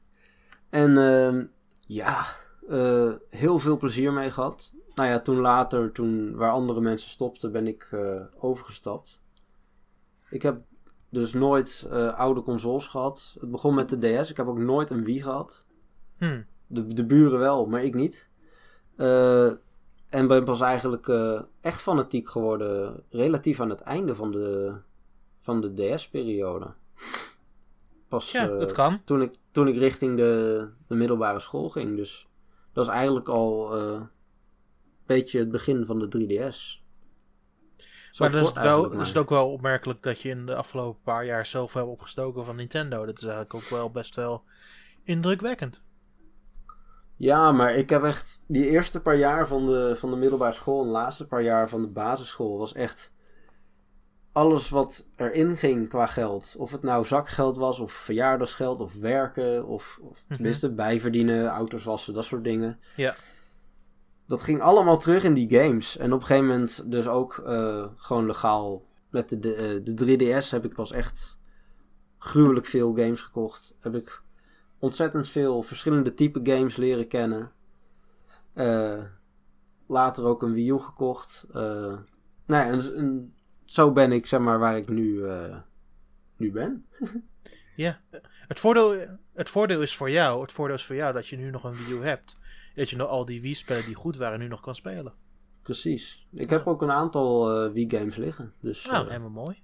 en 0.70 0.98
ehm, 0.98 1.44
ja, 1.80 2.26
eh, 2.68 3.12
heel 3.30 3.58
veel 3.58 3.76
plezier 3.76 4.12
mee 4.12 4.30
gehad. 4.30 4.72
Nou 4.94 5.08
ja, 5.08 5.20
toen 5.20 5.36
later, 5.36 5.92
toen 5.92 6.36
waar 6.36 6.50
andere 6.50 6.80
mensen 6.80 7.10
stopten, 7.10 7.52
ben 7.52 7.66
ik 7.66 7.88
eh, 7.90 8.20
overgestapt. 8.38 9.20
Ik 10.30 10.42
heb 10.42 10.60
dus 11.10 11.32
nooit 11.32 11.88
eh, 11.90 12.18
oude 12.18 12.42
consoles 12.42 12.86
gehad. 12.86 13.36
Het 13.40 13.50
begon 13.50 13.74
met 13.74 13.88
de 13.88 13.98
DS. 13.98 14.30
Ik 14.30 14.36
heb 14.36 14.46
ook 14.46 14.58
nooit 14.58 14.90
een 14.90 15.04
Wii 15.04 15.22
gehad. 15.22 15.64
Hm. 16.18 16.42
De, 16.66 16.86
de 16.86 17.06
buren 17.06 17.38
wel, 17.38 17.66
maar 17.66 17.84
ik 17.84 17.94
niet. 17.94 18.28
Eh, 18.96 19.46
en 20.08 20.26
ben 20.26 20.44
pas 20.44 20.60
eigenlijk 20.60 21.08
eh, 21.08 21.40
echt 21.60 21.82
fanatiek 21.82 22.28
geworden 22.28 23.02
relatief 23.10 23.60
aan 23.60 23.70
het 23.70 23.80
einde 23.80 24.14
van 24.14 24.30
de, 24.32 24.74
van 25.40 25.60
de 25.60 25.74
DS-periode. 25.74 26.66
Pas 28.08 28.30
Ja, 28.30 28.46
dat 28.46 28.72
kan. 28.72 29.04
toen, 29.04 29.22
ik, 29.22 29.34
toen 29.50 29.68
ik 29.68 29.76
richting 29.76 30.16
de, 30.16 30.66
de 30.86 30.94
middelbare 30.94 31.40
school 31.40 31.68
ging. 31.68 31.96
Dus 31.96 32.28
dat 32.72 32.84
is 32.84 32.90
eigenlijk 32.90 33.28
al 33.28 33.76
eh, 33.76 34.00
beetje 35.06 35.38
het 35.38 35.50
begin 35.50 35.86
van 35.86 35.98
de 35.98 36.08
3DS. 36.08 36.79
Zo 38.10 38.24
Maar 38.24 38.32
dan 38.32 38.42
is, 38.42 38.48
het 38.48 38.60
wel, 38.62 38.92
is 38.92 39.08
het 39.08 39.16
ook 39.16 39.28
wel 39.28 39.52
opmerkelijk 39.52 40.02
dat 40.02 40.20
je 40.20 40.28
in 40.28 40.46
de 40.46 40.54
afgelopen 40.54 41.02
paar 41.02 41.24
jaar 41.24 41.46
zoveel 41.46 41.80
hebt 41.80 41.92
opgestoken 41.92 42.44
van 42.44 42.56
Nintendo. 42.56 43.06
Dat 43.06 43.16
is 43.18 43.22
eigenlijk 43.24 43.54
ook 43.54 43.68
wel 43.68 43.90
best 43.90 44.16
wel 44.16 44.44
indrukwekkend. 45.04 45.82
Ja, 47.16 47.52
maar 47.52 47.74
ik 47.74 47.90
heb 47.90 48.04
echt 48.04 48.44
die 48.46 48.68
eerste 48.70 49.00
paar 49.02 49.16
jaar 49.16 49.46
van 49.46 49.66
de, 49.66 49.96
van 49.96 50.10
de 50.10 50.16
middelbare 50.16 50.52
school 50.54 50.80
en 50.80 50.86
de 50.86 50.92
laatste 50.92 51.26
paar 51.26 51.42
jaar 51.42 51.68
van 51.68 51.82
de 51.82 51.88
basisschool 51.88 52.58
was 52.58 52.72
echt 52.72 53.12
alles 54.32 54.68
wat 54.68 55.08
erin 55.16 55.56
ging 55.56 55.88
qua 55.88 56.06
geld. 56.06 56.54
Of 56.58 56.70
het 56.72 56.82
nou 56.82 57.04
zakgeld 57.04 57.56
was, 57.56 57.78
of 57.80 57.92
verjaardagsgeld, 57.92 58.80
of 58.80 58.94
werken, 58.94 59.66
of, 59.66 59.98
of 60.02 60.24
Mhm. 60.26 60.34
tenminste 60.34 60.72
bijverdienen, 60.72 61.46
auto's 61.46 61.84
wassen, 61.84 62.14
dat 62.14 62.24
soort 62.24 62.44
dingen. 62.44 62.80
Ja. 62.96 63.14
Dat 64.30 64.42
ging 64.42 64.60
allemaal 64.60 64.98
terug 64.98 65.22
in 65.24 65.34
die 65.34 65.58
games. 65.58 65.96
En 65.96 66.12
op 66.12 66.20
een 66.20 66.26
gegeven 66.26 66.48
moment 66.48 66.90
dus 66.90 67.08
ook 67.08 67.38
eh, 67.38 67.86
gewoon 67.96 68.26
legaal. 68.26 68.86
Met 69.08 69.28
de, 69.28 69.38
de, 69.38 69.54
eh, 69.54 69.94
de 69.94 69.94
3DS 69.94 70.50
heb 70.50 70.64
ik 70.64 70.74
pas 70.74 70.92
echt 70.92 71.38
gruwelijk 72.18 72.66
veel 72.66 72.94
games 72.94 73.20
gekocht. 73.20 73.76
Heb 73.80 73.94
ik 73.94 74.22
ontzettend 74.78 75.28
veel 75.28 75.62
verschillende 75.62 76.14
type 76.14 76.40
games 76.42 76.76
leren 76.76 77.06
kennen. 77.06 77.52
Eh, 78.52 79.02
later 79.86 80.24
ook 80.24 80.42
een 80.42 80.52
Wii 80.52 80.70
U 80.70 80.78
gekocht. 80.78 81.46
Eh, 81.52 81.62
nou 82.46 82.66
ja, 82.66 82.66
en, 82.66 82.96
en 82.96 83.34
zo 83.64 83.92
ben 83.92 84.12
ik 84.12 84.26
zeg 84.26 84.40
maar 84.40 84.58
waar 84.58 84.76
ik 84.76 84.88
nu, 84.88 85.24
eh, 85.24 85.56
nu 86.36 86.52
ben. 86.52 86.84
Ja. 87.76 88.00
Het 88.48 88.60
voordeel, 88.60 89.18
het 89.34 89.50
voordeel 89.50 89.82
is 89.82 89.96
voor 89.96 90.10
jou, 90.10 90.42
het 90.42 90.52
voordeel 90.52 90.76
is 90.76 90.84
voor 90.84 90.96
jou 90.96 91.12
dat 91.12 91.26
je 91.26 91.36
nu 91.36 91.50
nog 91.50 91.64
een 91.64 91.76
Wii 91.76 91.98
U 91.98 92.02
hebt. 92.02 92.36
Dat 92.80 92.90
je 92.90 92.96
nog 92.96 93.08
al 93.08 93.24
die 93.24 93.40
Wii-spellen 93.40 93.84
die 93.84 93.94
goed 93.94 94.16
waren 94.16 94.38
nu 94.38 94.48
nog 94.48 94.60
kan 94.60 94.74
spelen. 94.74 95.12
Precies. 95.62 96.26
Ik 96.32 96.50
heb 96.50 96.66
ook 96.66 96.82
een 96.82 96.90
aantal 96.90 97.50
eh, 97.64 97.72
Wii 97.72 97.90
games 97.90 98.16
liggen. 98.16 98.52
Dus 98.60 98.86
Nou, 98.86 99.04
eh, 99.04 99.08
helemaal 99.10 99.44
mooi. 99.44 99.56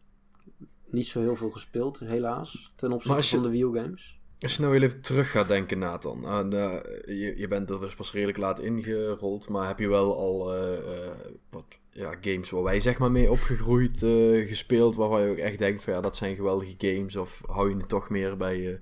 niet 0.90 1.06
zo 1.06 1.20
heel 1.20 1.36
veel 1.36 1.50
gespeeld, 1.50 1.98
helaas. 1.98 2.72
Ten 2.76 2.92
opzichte 2.92 3.22
je- 3.22 3.28
van 3.34 3.42
de 3.42 3.48
Wii 3.48 3.62
U 3.62 3.74
games. 3.80 4.20
Als 4.40 4.56
je 4.56 4.62
nou 4.62 4.74
even 4.82 5.00
terug 5.00 5.30
gaat 5.30 5.48
denken, 5.48 5.78
Nathan. 5.78 6.24
eh, 6.24 6.72
je, 7.06 7.34
je 7.36 7.48
bent 7.48 7.70
er 7.70 7.80
dus 7.80 7.94
pas 7.94 8.12
redelijk 8.12 8.38
laat 8.38 8.60
ingerold, 8.60 9.48
maar 9.48 9.66
heb 9.66 9.78
je 9.78 9.88
wel 9.88 10.16
al 10.18 10.54
eh, 10.54 10.74
eh, 11.06 11.10
wat 11.50 11.64
ja, 11.90 12.14
games 12.20 12.50
waar 12.50 12.62
wij 12.62 12.80
zeg 12.80 12.98
maar 12.98 13.10
mee 13.10 13.30
opgegroeid 13.30 14.02
eh, 14.02 14.48
gespeeld, 14.48 14.94
waarvan 14.96 15.22
je 15.22 15.30
ook 15.30 15.36
echt 15.36 15.58
denkt 15.58 15.82
van 15.84 15.92
ja, 15.92 16.00
dat 16.00 16.16
zijn 16.16 16.36
geweldige 16.36 16.74
games, 16.78 17.16
of 17.16 17.42
hou 17.46 17.68
je 17.70 17.76
het 17.76 17.88
toch 17.88 18.10
meer 18.10 18.36
bij 18.36 18.72
eh, 18.72 18.78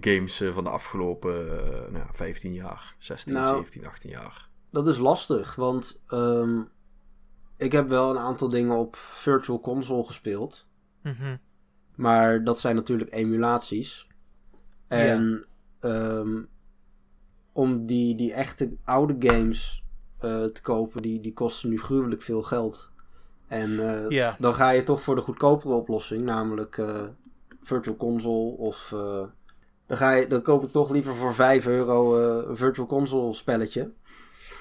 de 0.00 0.10
games 0.14 0.40
eh, 0.40 0.52
van 0.54 0.64
de 0.64 0.70
afgelopen 0.70 1.58
eh, 1.58 1.80
nou, 1.92 1.96
ja, 1.96 2.12
15 2.12 2.52
jaar, 2.52 2.94
16, 2.98 3.32
Nou, 3.32 3.56
17, 3.56 3.86
18 3.86 4.10
jaar? 4.10 4.48
Dat 4.70 4.88
is 4.88 4.98
lastig, 4.98 5.54
want 5.54 6.02
ehm, 6.06 6.60
ik 7.56 7.72
heb 7.72 7.88
wel 7.88 8.10
een 8.10 8.18
aantal 8.18 8.48
dingen 8.48 8.76
op 8.76 8.96
Virtual 8.96 9.60
Console 9.60 10.04
gespeeld. 10.04 10.66
Mhm. 11.02 11.36
Maar 11.94 12.44
dat 12.44 12.58
zijn 12.58 12.74
natuurlijk 12.74 13.12
emulaties. 13.12 14.06
En 14.88 15.46
ehm, 15.80 16.42
om 17.52 17.86
die, 17.86 18.14
die 18.16 18.32
echte 18.32 18.76
oude 18.84 19.28
games 19.28 19.84
eh, 20.18 20.44
te 20.44 20.62
kopen, 20.62 21.02
die, 21.02 21.20
die 21.20 21.32
kosten 21.32 21.70
nu 21.70 21.78
gruwelijk 21.78 22.22
veel 22.22 22.42
geld. 22.42 22.90
En 23.48 23.88
eh, 23.88 24.10
Ja. 24.10 24.36
dan 24.38 24.54
ga 24.54 24.70
je 24.70 24.82
toch 24.82 25.02
voor 25.02 25.14
de 25.14 25.20
goedkopere 25.20 25.74
oplossing, 25.74 26.22
namelijk 26.22 26.78
eh, 26.78 27.04
Virtual 27.62 27.96
Console 27.96 28.56
of... 28.56 28.94
dan, 29.86 29.96
ga 29.96 30.12
je, 30.12 30.26
dan 30.26 30.42
koop 30.42 30.64
ik 30.64 30.70
toch 30.70 30.90
liever 30.90 31.14
voor 31.14 31.34
5 31.34 31.66
euro 31.66 32.18
eh, 32.18 32.48
een 32.48 32.56
Virtual 32.56 32.86
Console 32.86 33.34
spelletje. 33.34 33.92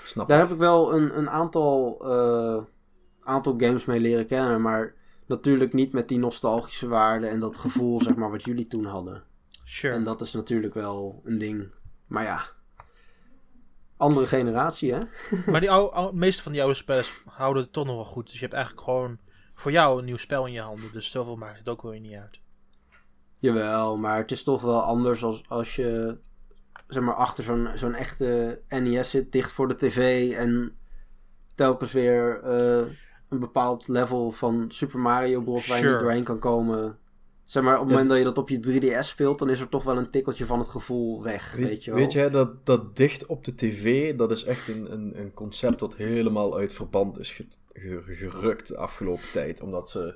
Snap 0.06 0.28
Daar 0.28 0.38
ik. 0.42 0.44
heb 0.44 0.54
ik 0.54 0.60
wel 0.62 0.94
een, 0.94 1.18
een 1.18 1.30
aantal, 1.30 2.00
eh, 2.04 2.64
aantal 3.24 3.54
games 3.58 3.86
mee 3.86 4.00
leren 4.00 4.26
kennen, 4.26 4.62
maar 4.62 4.94
natuurlijk 5.26 5.74
niet 5.74 5.94
met 5.94 6.08
die 6.08 6.20
nostalgische 6.20 6.88
waarde 6.88 7.28
en 7.28 7.40
dat 7.40 7.58
gevoel, 7.58 8.02
zeg 8.08 8.16
maar, 8.16 8.32
wat 8.32 8.44
jullie 8.46 8.68
toen 8.68 8.86
hadden. 8.86 9.24
Sure. 9.64 9.94
En 9.94 10.04
dat 10.04 10.22
is 10.22 10.34
natuurlijk 10.34 10.74
wel 10.74 11.22
een 11.24 11.38
ding. 11.38 11.70
Maar 12.08 12.24
ja, 12.24 12.46
andere 13.98 14.28
generatie, 14.28 14.94
hè? 14.94 15.00
Maar 15.52 15.60
die 15.62 15.72
oude, 15.72 15.92
oude- 15.96 16.18
meeste 16.18 16.44
van 16.44 16.52
die 16.52 16.62
oude 16.62 16.76
spellen 16.76 17.04
houden 17.26 17.64
het 17.64 17.74
toch 17.74 17.86
nog 17.86 17.96
wel 17.96 18.06
goed. 18.06 18.26
Dus 18.26 18.34
je 18.34 18.40
hebt 18.42 18.54
eigenlijk 18.54 18.84
gewoon 18.86 19.18
voor 19.54 19.72
jou 19.72 20.00
een 20.00 20.06
nieuw 20.06 20.18
spel 20.18 20.46
in 20.46 20.54
je 20.54 20.62
handen. 20.62 20.92
Dus 20.92 21.12
zoveel 21.12 21.36
maakt 21.36 21.60
het 21.60 21.70
ook 21.70 21.82
weer 21.82 22.00
niet 22.00 22.14
uit. 22.16 22.40
Jawel, 23.46 23.98
maar 23.98 24.18
het 24.18 24.32
is 24.32 24.44
toch 24.44 24.62
wel 24.62 24.82
anders 24.82 25.24
als, 25.24 25.44
als 25.48 25.76
je, 25.76 26.18
zeg 26.88 27.04
maar, 27.04 27.14
achter 27.16 27.44
zo'n 27.44 27.70
zo'n 27.76 27.94
echte 27.94 28.62
NES 28.70 29.10
zit, 29.10 29.32
dicht 29.32 29.52
voor 29.52 29.68
de 29.68 29.76
tv 29.76 30.32
en 30.34 30.76
telkens 31.56 31.92
weer 31.92 32.42
eh, 32.44 32.84
een 33.30 33.40
bepaald 33.40 33.88
level 33.88 34.32
van 34.32 34.66
Super 34.68 35.00
Mario 35.00 35.42
Bros. 35.42 35.68
waar 35.68 35.78
je 35.78 35.84
Sure. 35.84 35.96
niet 35.96 36.04
doorheen 36.04 36.24
kan 36.24 36.40
komen. 36.40 36.98
Zeg 37.44 37.64
maar, 37.64 37.74
op 37.74 37.80
het 37.80 37.90
moment 37.90 38.10
dat 38.10 38.18
je 38.18 38.24
dat 38.24 38.38
op 38.38 38.50
je 38.50 38.60
3DS 39.00 39.08
speelt, 39.08 39.40
dan 39.40 39.50
is 39.50 39.60
er 39.60 39.70
toch 39.70 39.84
wel 39.84 39.98
een 39.98 40.10
tikkeltje 40.10 40.46
van 40.46 40.60
het 40.60 40.68
gevoel 40.68 41.24
weg, 41.24 41.54
weet, 41.56 41.68
Weet, 41.68 41.84
je 41.84 41.92
wel. 41.92 42.00
weet 42.00 42.12
je, 42.12 42.30
dat, 42.30 42.66
dat 42.66 42.96
dicht 42.96 43.26
op 43.26 43.46
de 43.46 43.56
tv, 43.56 44.16
dat 44.16 44.32
is 44.32 44.44
echt 44.44 44.68
een, 44.68 44.92
een, 44.94 45.20
een 45.20 45.34
concept 45.34 45.80
dat 45.80 45.96
helemaal 45.96 46.58
uit 46.58 46.74
verband 46.74 47.20
is 47.20 47.32
ge- 47.32 47.46
ge- 47.74 48.02
gerukt 48.30 48.68
de 48.68 48.78
afgelopen 48.78 49.32
tijd. 49.32 49.62
Omdat 49.62 49.90
ze, 49.90 50.16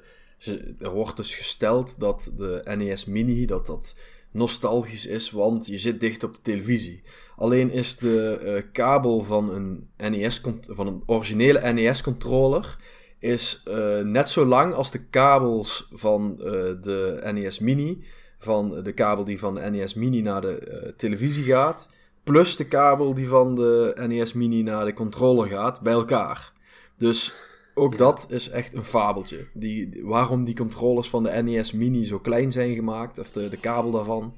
er 0.79 0.89
wordt 0.89 1.17
dus 1.17 1.35
gesteld 1.35 1.99
dat 1.99 2.31
de 2.37 2.75
NES 2.77 3.05
Mini, 3.05 3.45
dat 3.45 3.67
dat 3.67 3.95
nostalgisch 4.31 5.05
is, 5.05 5.31
want 5.31 5.67
je 5.67 5.77
zit 5.77 5.99
dicht 5.99 6.23
op 6.23 6.35
de 6.35 6.41
televisie. 6.41 7.01
Alleen 7.35 7.71
is 7.71 7.97
de 7.97 8.37
eh, 8.37 8.63
kabel 8.71 9.21
van 9.21 9.53
een, 9.53 9.89
NES 10.11 10.41
van 10.61 10.87
een 10.87 11.03
originele 11.05 11.73
NES-controller 11.73 12.77
is 13.19 13.61
eh, 13.65 13.99
net 13.99 14.29
zo 14.29 14.45
lang 14.45 14.73
als 14.73 14.91
de 14.91 15.03
kabels 15.03 15.87
van 15.91 16.31
eh, 16.31 16.51
de 16.81 17.29
NES 17.33 17.59
Mini 17.59 18.03
van 18.37 18.83
de 18.83 18.91
kabel 18.91 19.23
die 19.23 19.39
van 19.39 19.55
de 19.55 19.61
NES 19.61 19.93
Mini 19.93 20.21
naar 20.21 20.41
de 20.41 20.93
televisie 20.97 21.43
gaat, 21.43 21.89
plus 22.23 22.55
de 22.55 22.65
kabel 22.65 23.13
die 23.13 23.27
van 23.27 23.55
de 23.55 24.05
NES 24.07 24.33
Mini 24.33 24.63
naar 24.63 24.85
de 24.85 24.93
controller 24.93 25.47
gaat, 25.47 25.81
bij 25.81 25.93
elkaar. 25.93 26.53
Dus 26.97 27.33
ook 27.79 27.91
Ja. 27.91 27.97
dat 27.97 28.25
is 28.29 28.49
echt 28.49 28.73
een 28.73 28.83
fabeltje. 28.83 29.47
Die, 29.53 29.99
waarom 30.03 30.43
die 30.43 30.55
controllers 30.55 31.09
van 31.09 31.23
de 31.23 31.29
NES 31.31 31.71
Mini 31.71 32.05
zo 32.05 32.19
klein 32.19 32.51
zijn 32.51 32.75
gemaakt, 32.75 33.19
of 33.19 33.31
de, 33.31 33.49
de 33.49 33.57
kabel 33.57 33.91
daarvan, 33.91 34.33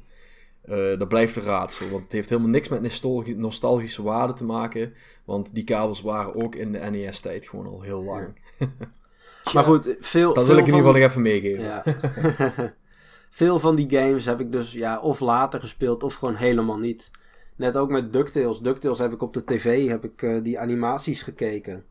eh, 0.61 0.75
dat 0.75 1.07
blijft 1.07 1.35
een 1.35 1.43
raadsel. 1.43 1.89
Want 1.89 2.03
het 2.03 2.11
heeft 2.11 2.29
helemaal 2.29 2.51
niks 2.51 2.69
met 2.69 2.81
nostalgi- 2.81 3.33
nostalgische 3.35 4.03
waarde 4.03 4.33
te 4.33 4.43
maken, 4.43 4.93
want 5.25 5.53
die 5.55 5.63
kabels 5.63 6.01
waren 6.01 6.35
ook 6.43 6.55
in 6.55 6.71
de 6.71 6.79
NES-tijd 6.79 7.47
gewoon 7.47 7.67
al 7.67 7.81
heel 7.81 8.03
lang. 8.03 8.27
Maar 9.53 9.63
goed, 9.63 9.95
veel, 9.99 10.33
Dat 10.33 10.45
veel 10.45 10.55
wil 10.55 10.57
ik 10.63 10.67
in 10.67 10.75
ieder 10.75 10.91
van- 10.93 11.01
geval 11.01 11.01
nog 11.01 11.09
even 11.09 11.21
meegeven. 11.21 11.63
Ja. 11.63 11.83
Veel 13.29 13.59
van 13.59 13.75
die 13.75 13.89
games 13.89 14.25
heb 14.25 14.39
ik 14.39 14.51
dus 14.51 14.71
ja, 14.71 14.99
of 14.99 15.19
later 15.19 15.59
gespeeld 15.59 16.03
of 16.03 16.13
gewoon 16.15 16.35
helemaal 16.35 16.77
niet. 16.77 17.11
Net 17.55 17.77
ook 17.77 17.89
met 17.89 18.13
DuckTales. 18.13 18.59
DuckTales 18.59 18.99
heb 18.99 19.13
ik 19.13 19.21
op 19.21 19.33
de 19.33 19.43
tv 19.43 19.87
heb 19.87 20.03
ik, 20.03 20.21
eh, 20.21 20.41
die 20.43 20.59
animaties 20.59 21.21
gekeken. 21.21 21.83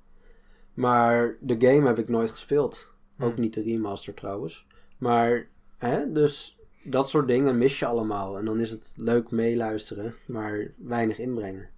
Maar 0.75 1.37
de 1.41 1.57
game 1.59 1.87
heb 1.87 1.99
ik 1.99 2.09
nooit 2.09 2.31
gespeeld. 2.31 2.93
Ook 3.19 3.35
Hm. 3.35 3.41
niet 3.41 3.55
de 3.55 3.63
remaster 3.63 4.15
trouwens. 4.15 4.67
Maar, 4.99 5.49
hè, 5.79 6.13
dus 6.13 6.59
dat 6.85 7.09
soort 7.09 7.29
dingen 7.29 7.59
mis 7.59 7.79
je 7.79 7.87
allemaal. 7.87 8.39
En 8.39 8.45
dan 8.45 8.61
is 8.61 8.71
het 8.71 8.93
leuk 8.97 9.31
meeluisteren, 9.31 10.15
maar 10.27 10.73
weinig 10.77 11.19
inbrengen. 11.19 11.69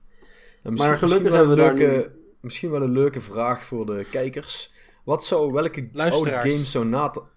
En 0.62 0.74
Maar 0.74 0.98
gelukkig 0.98 1.32
hebben 1.32 1.56
we 1.56 1.62
daar 1.62 1.74
leuke, 1.74 2.12
misschien 2.40 2.70
wel 2.70 2.82
een 2.82 2.93
leuke 2.93 3.20
vraag 3.20 3.64
voor 3.64 3.86
de 3.86 4.06
kijkers. 4.10 4.73
Wat 5.05 5.24
zou, 5.24 5.52
welke 5.52 5.89
oude 5.94 6.31
games 6.31 6.70
zou 6.70 6.85
Nathan... 6.85 7.28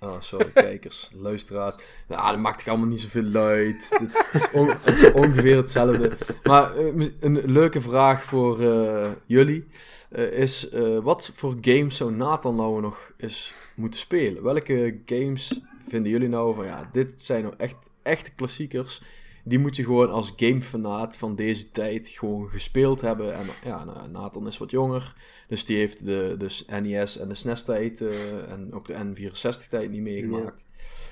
Oh, 0.00 0.20
sorry, 0.20 0.50
kijkers, 0.68 1.10
luisteraars. 1.14 1.76
Nou, 2.08 2.30
dat 2.30 2.40
maakt 2.40 2.58
toch 2.58 2.68
allemaal 2.68 2.86
niet 2.86 3.00
zoveel 3.00 3.34
uit. 3.34 3.88
Het 4.30 4.42
is, 4.42 4.50
on- 4.50 4.74
het 4.80 4.96
is 4.98 5.12
ongeveer 5.12 5.56
hetzelfde. 5.56 6.16
Maar 6.42 6.76
eh, 6.76 7.06
een 7.20 7.40
leuke 7.44 7.80
vraag 7.80 8.24
voor 8.24 8.60
eh, 8.62 9.10
jullie 9.26 9.66
eh, 10.10 10.32
is... 10.32 10.68
wat 11.02 11.30
voor 11.34 11.54
games 11.60 11.96
zou 11.96 12.12
Nathan 12.12 12.56
nou 12.56 12.80
nog 12.80 13.12
eens 13.16 13.54
moeten 13.74 14.00
spelen? 14.00 14.42
Welke 14.42 14.98
games 15.06 15.60
vinden 15.88 16.12
jullie 16.12 16.28
nou 16.28 16.54
van... 16.54 16.64
Ja, 16.64 16.88
dit 16.92 17.12
zijn 17.16 17.42
nou 17.42 17.54
echt 17.56 17.76
echte 18.02 18.30
klassiekers 18.30 19.00
die 19.48 19.58
moet 19.58 19.76
je 19.76 19.84
gewoon 19.84 20.10
als 20.10 20.32
gamefanaat 20.36 21.16
van 21.16 21.36
deze 21.36 21.70
tijd 21.70 22.08
gewoon 22.08 22.48
gespeeld 22.48 23.00
hebben. 23.00 23.34
En 23.34 23.46
ja, 23.64 23.84
nou, 23.84 24.08
Nathan 24.08 24.46
is 24.46 24.58
wat 24.58 24.70
jonger, 24.70 25.14
dus 25.48 25.64
die 25.64 25.76
heeft 25.76 26.04
de, 26.04 26.34
de 26.38 26.80
NES 26.80 27.18
en 27.18 27.28
de 27.28 27.34
SNES-tijd 27.34 28.00
eh, 28.00 28.50
en 28.52 28.72
ook 28.72 28.86
de 28.86 28.94
N64-tijd 28.94 29.90
niet 29.90 30.00
meegemaakt. 30.02 30.66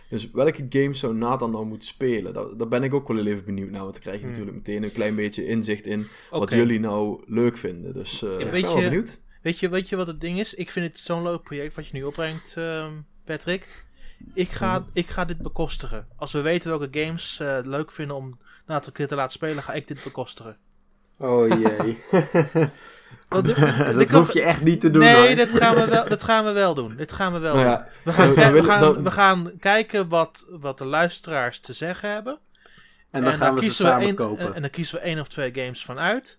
Dus 0.09 0.31
welke 0.31 0.66
games 0.69 0.98
zou 0.98 1.15
Nathan 1.15 1.51
nou 1.51 1.66
moeten 1.66 1.89
spelen? 1.89 2.35
Daar, 2.35 2.56
daar 2.56 2.69
ben 2.69 2.82
ik 2.82 2.94
ook 2.94 3.09
wel 3.09 3.16
heel 3.16 3.27
even 3.27 3.44
benieuwd 3.44 3.70
naar, 3.70 3.81
want 3.82 3.93
dan 3.93 4.02
krijg 4.02 4.16
je 4.16 4.23
Hmm. 4.23 4.31
natuurlijk 4.31 4.56
meteen 4.56 4.82
een 4.82 4.93
klein 4.93 5.16
beetje 5.16 5.47
inzicht 5.47 5.86
in 5.86 6.06
wat 6.31 6.51
jullie 6.51 6.81
nou 6.81 7.23
leuk 7.27 7.56
vinden. 7.56 7.94
Dus 7.94 8.23
eh 8.23 8.31
Ja, 8.31 8.39
ik 8.39 8.51
weet 8.51 8.62
ben 8.62 8.62
wel 8.62 8.77
je- 8.81 8.89
benieuwd. 8.89 9.20
Weet 9.43 9.59
je, 9.59 9.69
weet 9.69 9.89
je 9.89 9.97
wat 9.97 10.06
het 10.06 10.20
ding 10.20 10.39
is? 10.39 10.55
Ik 10.55 10.70
vind 10.70 10.86
het 10.86 10.98
zo'n 10.98 11.23
leuk 11.23 11.43
project 11.43 11.74
wat 11.74 11.86
je 11.86 11.97
nu 11.97 12.02
opbrengt, 12.02 12.55
ehm, 12.56 12.93
Patrick. 13.24 13.86
Ik 14.35 14.51
ga, 14.51 14.85
ik 14.93 15.09
ga 15.09 15.25
dit 15.25 15.39
bekostigen. 15.39 16.07
Als 16.17 16.33
we 16.33 16.41
weten 16.41 16.79
welke 16.79 17.01
games 17.01 17.39
eh, 17.41 17.59
leuk 17.63 17.91
vinden 17.91 18.17
om 18.17 18.39
na 18.67 18.83
een 18.85 18.93
keer 18.93 19.09
te 19.09 19.15
laten 19.15 19.33
spelen, 19.33 19.63
ga 19.63 19.73
ik 19.73 19.89
dit 19.89 20.05
bekostigen. 20.05 20.57
Oh 21.19 21.49
jee. 21.49 21.99
Dat 23.97 24.11
hoef 24.11 24.33
je 24.33 24.43
echt 24.43 24.63
niet 24.63 24.81
te 24.81 24.91
doen 24.91 25.03
nee, 25.03 25.27
hoor. 25.27 25.37
dit 25.37 25.55
gaan, 25.55 25.75
we 25.75 25.87
wel, 25.87 26.09
dit 26.09 26.25
gaan 26.25 26.45
we 26.45 26.53
wel 26.53 26.75
doen. 26.75 26.97
Dit 26.97 27.13
gaan 27.13 27.33
we 27.33 27.39
wel 27.39 27.55
Nou 27.55 27.65
doen. 27.67 27.73
ja, 27.75 27.89
We 28.05 28.13
gaan, 28.13 28.53
we, 28.53 28.63
gaan, 28.63 28.81
dan- 28.81 29.03
we 29.03 29.11
gaan 29.11 29.59
kijken 29.59 30.09
wat, 30.09 30.47
wat 30.51 30.79
de 30.79 30.85
luisteraars 30.85 31.59
te 31.61 31.73
zeggen 31.73 32.11
hebben. 32.13 32.39
En 33.11 33.23
dan 33.23 33.35
gaan 33.35 33.55
we 33.55 33.61
ze 33.61 33.67
kiezen 33.67 33.85
we 33.85 33.91
samen 33.91 34.15
kopen. 34.15 34.47
En, 34.47 34.55
en 34.55 34.61
dan 34.61 34.71
kiezen 34.71 34.95
we 34.99 35.01
één 35.01 35.21
of 35.21 35.29
twee 35.29 35.51
games 35.55 35.85
van 35.85 35.99
uit. 35.99 36.39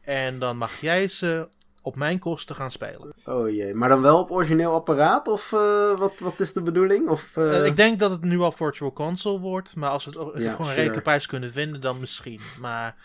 En 0.00 0.38
dan 0.38 0.56
mag 0.56 0.80
jij 0.80 1.08
ze 1.08 1.48
op 1.82 1.96
mijn 1.96 2.18
kosten 2.18 2.54
gaan 2.56 2.70
spelen. 2.70 3.12
Oh 3.24 3.50
jee, 3.50 3.74
maar 3.74 3.88
dan 3.88 4.00
wel 4.02 4.18
op 4.18 4.30
origineel 4.30 4.72
apparaat? 4.74 5.28
Of 5.28 5.52
eh, 5.52 5.98
wat, 5.98 6.18
wat 6.18 6.40
is 6.40 6.52
de 6.52 6.62
bedoeling? 6.62 7.08
Of, 7.08 7.36
eh, 7.36 7.58
Eh, 7.60 7.66
ik 7.66 7.76
denk 7.76 7.98
dat 7.98 8.10
het 8.10 8.22
nu 8.24 8.38
al 8.40 8.52
Virtual 8.52 8.92
Console 8.92 9.40
wordt. 9.40 9.76
Maar 9.76 9.90
als 9.90 10.04
we 10.04 10.10
het 10.10 10.18
Ja, 10.20 10.32
gewoon 10.32 10.48
een 10.48 10.54
sure. 10.56 10.74
redelijke 10.74 11.00
prijs 11.00 11.26
kunnen 11.26 11.50
vinden, 11.50 11.80
dan 11.80 12.00
misschien. 12.00 12.40
Maar 12.60 12.96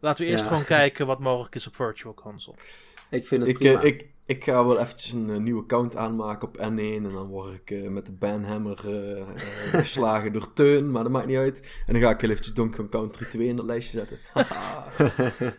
laten 0.00 0.24
we 0.24 0.30
eerst 0.30 0.42
Ja. 0.44 0.48
gewoon 0.50 0.64
kijken 0.64 1.06
wat 1.06 1.18
mogelijk 1.18 1.54
is 1.54 1.66
op 1.66 1.76
Virtual 1.76 2.14
Console. 2.14 2.56
ik 3.10 3.26
vind 3.26 3.40
het 3.40 3.50
ik, 3.50 3.58
prima. 3.58 3.80
ik, 3.80 4.06
ik 4.26 4.44
ga 4.44 4.64
wel 4.64 4.78
eventjes 4.78 5.12
een 5.12 5.30
eh, 5.30 5.36
nieuw 5.36 5.60
account 5.60 5.96
aanmaken 5.96 6.48
op 6.48 6.56
N1 6.56 6.60
en 6.62 7.02
dan 7.02 7.26
word 7.26 7.52
ik 7.54 7.70
eh, 7.70 7.88
met 7.88 8.06
de 8.06 8.12
banhammer 8.12 8.78
geslagen 9.72 10.32
door 10.32 10.52
Teun, 10.52 10.90
maar 10.90 11.02
dat 11.02 11.12
maakt 11.12 11.26
niet 11.26 11.36
uit. 11.36 11.70
En 11.86 11.92
dan 11.92 12.02
ga 12.02 12.10
ik 12.10 12.20
heel 12.20 12.30
eventjes 12.30 12.54
Donkey 12.54 12.76
Kong 12.76 12.90
Country 12.90 13.26
2 13.26 13.46
in 13.46 13.56
dat 13.56 13.64
lijstje 13.64 13.98
zetten. 13.98 14.18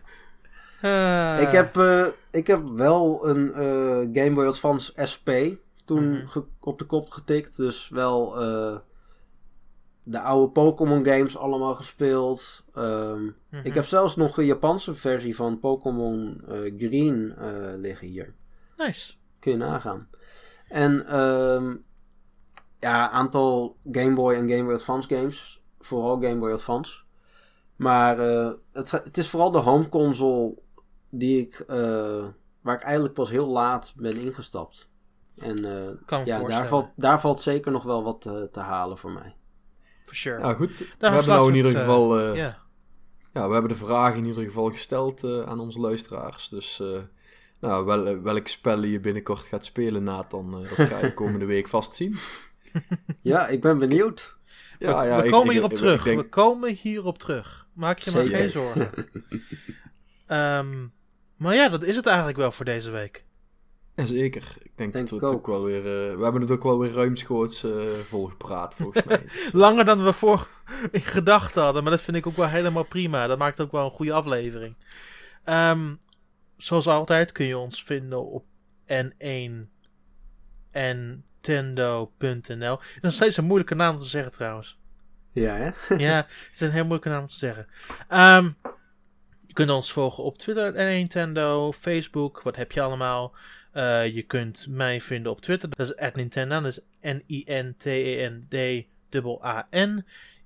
Eh, 0.82 1.40
ik, 1.40 1.48
heb, 1.52 1.76
eh, 1.76 2.06
ik 2.30 2.46
heb 2.46 2.68
wel 2.68 3.28
een 3.28 3.52
eh, 3.52 4.22
Game 4.22 4.32
Boy 4.32 4.46
Advance 4.46 4.92
SP 5.12 5.28
toen 5.84 6.10
Mhm. 6.10 6.40
op 6.60 6.78
de 6.78 6.84
kop 6.84 7.10
getikt. 7.10 7.56
Dus 7.56 7.88
wel 7.88 8.40
eh, 8.42 8.76
de 10.02 10.20
oude 10.20 10.52
Pokémon 10.52 11.04
games 11.04 11.36
allemaal 11.36 11.74
gespeeld. 11.74 12.64
Ehm, 12.74 13.22
mhm. 13.22 13.60
Ik 13.62 13.74
heb 13.74 13.84
zelfs 13.84 14.16
nog 14.16 14.38
een 14.38 14.44
Japanse 14.44 14.94
versie 14.94 15.36
van 15.36 15.58
Pokémon 15.60 16.42
Green 16.76 17.34
liggen 17.76 18.06
hier. 18.06 18.34
Nice. 18.76 19.12
Kun 19.38 19.52
je 19.52 19.58
nagaan. 19.58 20.08
En 20.68 21.06
ehm 21.06 21.74
ja, 22.80 23.10
aantal 23.10 23.76
Game 23.90 24.14
Boy 24.14 24.34
en 24.34 24.48
Game 24.50 24.64
Boy 24.64 24.74
Advance 24.74 25.14
games. 25.16 25.62
Vooral 25.80 26.20
Game 26.20 26.36
Boy 26.36 26.52
Advance. 26.52 27.00
Maar 27.76 28.18
het, 28.72 28.90
het 28.90 29.18
is 29.18 29.30
vooral 29.30 29.50
de 29.50 29.58
home 29.58 29.88
console 29.88 30.54
die 31.14 31.40
ik, 31.40 31.58
eh, 31.60 32.24
waar 32.60 32.74
ik 32.76 32.82
eigenlijk 32.82 33.14
pas 33.14 33.30
heel 33.30 33.46
laat 33.46 33.92
ben 33.96 34.16
ingestapt. 34.16 34.88
En 35.36 35.64
eh, 35.64 35.90
Kan 36.06 36.20
me 36.20 36.26
ja, 36.26 36.42
daar 36.42 36.66
valt, 36.66 36.88
daar 36.96 37.20
valt 37.20 37.40
zeker 37.40 37.72
nog 37.72 37.82
wel 37.82 38.02
wat 38.02 38.20
te, 38.20 38.48
te 38.52 38.60
halen 38.60 38.98
voor 38.98 39.10
mij. 39.12 39.34
For 40.04 40.14
sure. 40.14 40.40
Ja, 40.40 40.54
goed. 40.54 40.78
We 40.78 40.84
Daar 40.98 41.12
hebben 41.12 41.28
laten 41.28 41.44
nou 41.44 41.46
in 41.46 41.62
we 41.62 41.68
ieder 41.68 41.80
geval... 41.82 42.18
eh, 42.20 42.36
ja. 42.36 42.60
Ja, 43.32 43.46
we 43.46 43.52
hebben 43.52 43.70
de 43.70 43.84
vragen 43.84 44.18
in 44.18 44.24
ieder 44.24 44.44
geval 44.44 44.70
gesteld 44.70 45.24
eh, 45.24 45.42
aan 45.42 45.60
onze 45.60 45.80
luisteraars. 45.80 46.48
Dus 46.48 46.80
eh, 46.80 47.00
nou, 47.60 47.84
wel, 47.84 48.06
eh, 48.06 48.18
welk 48.22 48.46
spel 48.48 48.82
je 48.82 49.00
binnenkort 49.00 49.40
gaat 49.40 49.64
spelen, 49.64 50.02
Nathan, 50.02 50.62
eh, 50.64 50.76
dat 50.76 50.86
ga 50.88 50.98
je 50.98 51.14
komende 51.22 51.44
week 51.44 51.68
vast 51.68 51.94
zien. 51.94 52.16
Ja, 53.20 53.48
ik 53.48 53.60
ben 53.60 53.78
benieuwd. 53.78 54.36
Ja, 54.78 54.98
we 55.00 55.04
ja, 55.06 55.16
we 55.18 55.24
ik- 55.24 55.30
komen 55.30 55.52
hierop 55.52 55.70
ik- 55.70 55.76
terug. 55.76 55.98
ik 55.98 56.04
denk- 56.04 56.20
We 56.20 56.28
komen 56.28 56.70
hierop 56.74 57.18
terug. 57.18 57.66
Maak 57.72 57.98
je 57.98 58.10
maar 58.10 58.26
geen 58.26 58.46
zorgen. 58.48 58.90
Ehm, 60.26 60.86
maar 61.42 61.54
ja, 61.54 61.68
dat 61.68 61.82
is 61.82 61.96
het 61.96 62.06
eigenlijk 62.06 62.36
wel 62.38 62.52
voor 62.52 62.64
deze 62.64 62.90
week. 62.90 63.24
Jazeker. 63.94 64.56
Ik 64.62 64.70
denk, 64.76 64.92
Denk 64.92 65.08
dat 65.08 65.20
we 65.20 65.26
het 65.26 65.34
ook. 65.34 65.46
wel 65.46 65.64
weer... 65.64 65.78
eh, 66.10 66.16
we 66.16 66.22
hebben 66.22 66.40
het 66.40 66.50
ook 66.50 66.62
wel 66.62 66.78
weer 66.78 66.92
ruimschoots 66.92 67.64
eh 67.64 67.88
volgepraat, 68.08 68.76
volgens 68.76 69.04
mij. 69.04 69.24
Langer 69.52 69.84
dan 69.84 70.04
we 70.04 70.12
voor 70.12 70.48
in 70.90 71.00
gedachten 71.00 71.62
hadden. 71.62 71.82
Maar 71.82 71.92
dat 71.92 72.00
vind 72.00 72.16
ik 72.16 72.26
ook 72.26 72.36
wel 72.36 72.48
helemaal 72.48 72.84
prima. 72.84 73.26
Dat 73.26 73.38
maakt 73.38 73.60
ook 73.60 73.72
wel 73.72 73.84
een 73.84 73.90
goede 73.90 74.12
aflevering. 74.12 74.76
Ehm, 75.44 75.94
zoals 76.56 76.86
altijd 76.86 77.32
kun 77.32 77.46
je 77.46 77.58
ons 77.58 77.84
vinden 77.84 78.24
op 78.30 78.44
n1 78.86 79.68
Nintendo.nl. 80.72 82.76
Dat 82.76 82.80
is 82.94 83.00
nog 83.00 83.12
steeds 83.12 83.36
een 83.36 83.44
moeilijke 83.44 83.74
naam 83.74 83.94
om 83.94 84.00
te 84.00 84.08
zeggen 84.08 84.32
trouwens. 84.32 84.78
Ja, 85.30 85.54
hè? 85.54 85.94
ja, 85.94 86.16
het 86.16 86.50
is 86.52 86.60
een 86.60 86.70
heel 86.70 86.82
moeilijke 86.82 87.08
naam 87.08 87.20
om 87.22 87.28
te 87.28 87.36
zeggen. 87.36 87.66
Ehm, 88.08 88.50
je 89.52 89.58
kunt 89.58 89.70
ons 89.70 89.92
volgen 89.92 90.24
op 90.24 90.38
Twitter, 90.38 90.72
Nintendo, 90.72 91.72
Facebook, 91.72 92.42
wat 92.42 92.56
heb 92.56 92.72
je 92.72 92.80
allemaal. 92.80 93.34
Eh, 93.72 94.14
je 94.14 94.22
kunt 94.22 94.66
mij 94.68 95.00
vinden 95.00 95.32
op 95.32 95.40
Twitter, 95.40 95.68
dat 95.70 95.94
is 95.98 96.10
Nintendo, 96.14 96.60
dat 96.60 96.70
is 96.70 96.80
N-I-N-T-E-N-D-A-A-N. 97.12 97.74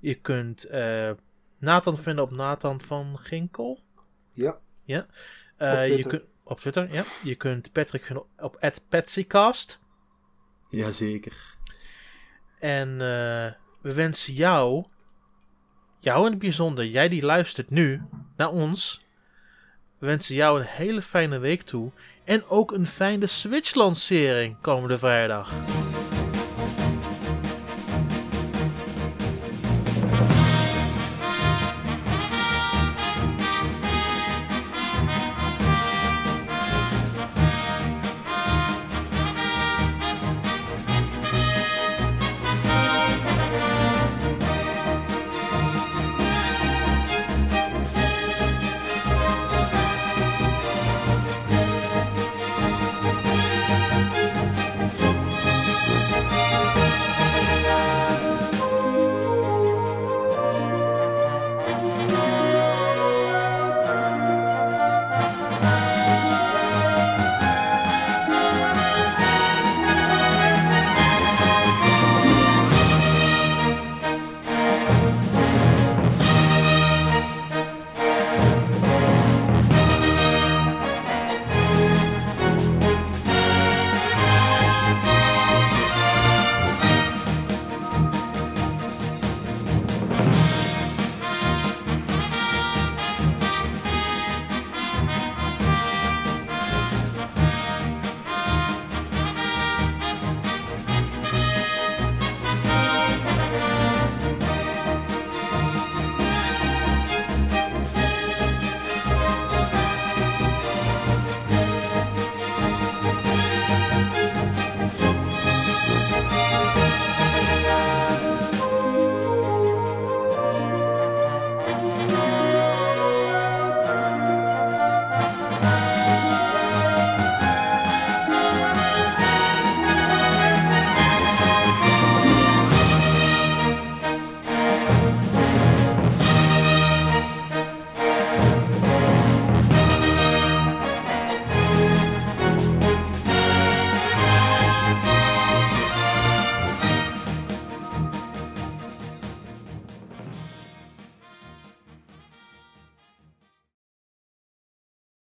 Je 0.01 0.15
kunt 0.15 0.65
eh, 0.65 1.11
Nathan 1.59 1.99
vinden 1.99 2.25
op 2.25 2.31
Nathan 2.31 2.81
van 2.81 3.19
Ginkel. 3.19 3.83
Ja. 4.33 4.59
Ja. 4.85 4.99
Op 4.99 5.09
Eh, 5.57 5.97
je 5.97 6.25
op 6.45 6.61
Twitter, 6.61 6.93
ja. 6.93 7.05
Je 7.23 7.35
kunt 7.35 7.73
Patrick 7.73 8.05
vinden 8.05 8.25
op, 8.37 8.57
op 8.61 8.81
@patsycast. 8.89 9.79
Jazeker. 10.71 11.55
En 12.59 12.91
eh, 12.91 13.53
we 13.83 13.95
wensen 13.95 14.35
jou, 14.35 14.85
jou 16.07 16.25
in 16.25 16.31
het 16.31 16.39
bijzonder, 16.39 16.87
jij 16.87 17.09
die 17.09 17.25
luistert 17.25 17.71
nu 17.71 18.03
naar 18.37 18.51
ons, 18.51 19.01
we 19.99 20.07
wensen 20.07 20.35
jou 20.35 20.61
een 20.61 20.67
hele 20.67 21.03
fijne 21.03 21.39
week 21.39 21.63
toe. 21.63 21.91
En 22.25 22.45
ook 22.49 22.73
een 22.73 22.87
fijne 22.87 23.27
Switch-lancering 23.27 24.61
komende 24.61 24.99
vrijdag. 24.99 25.53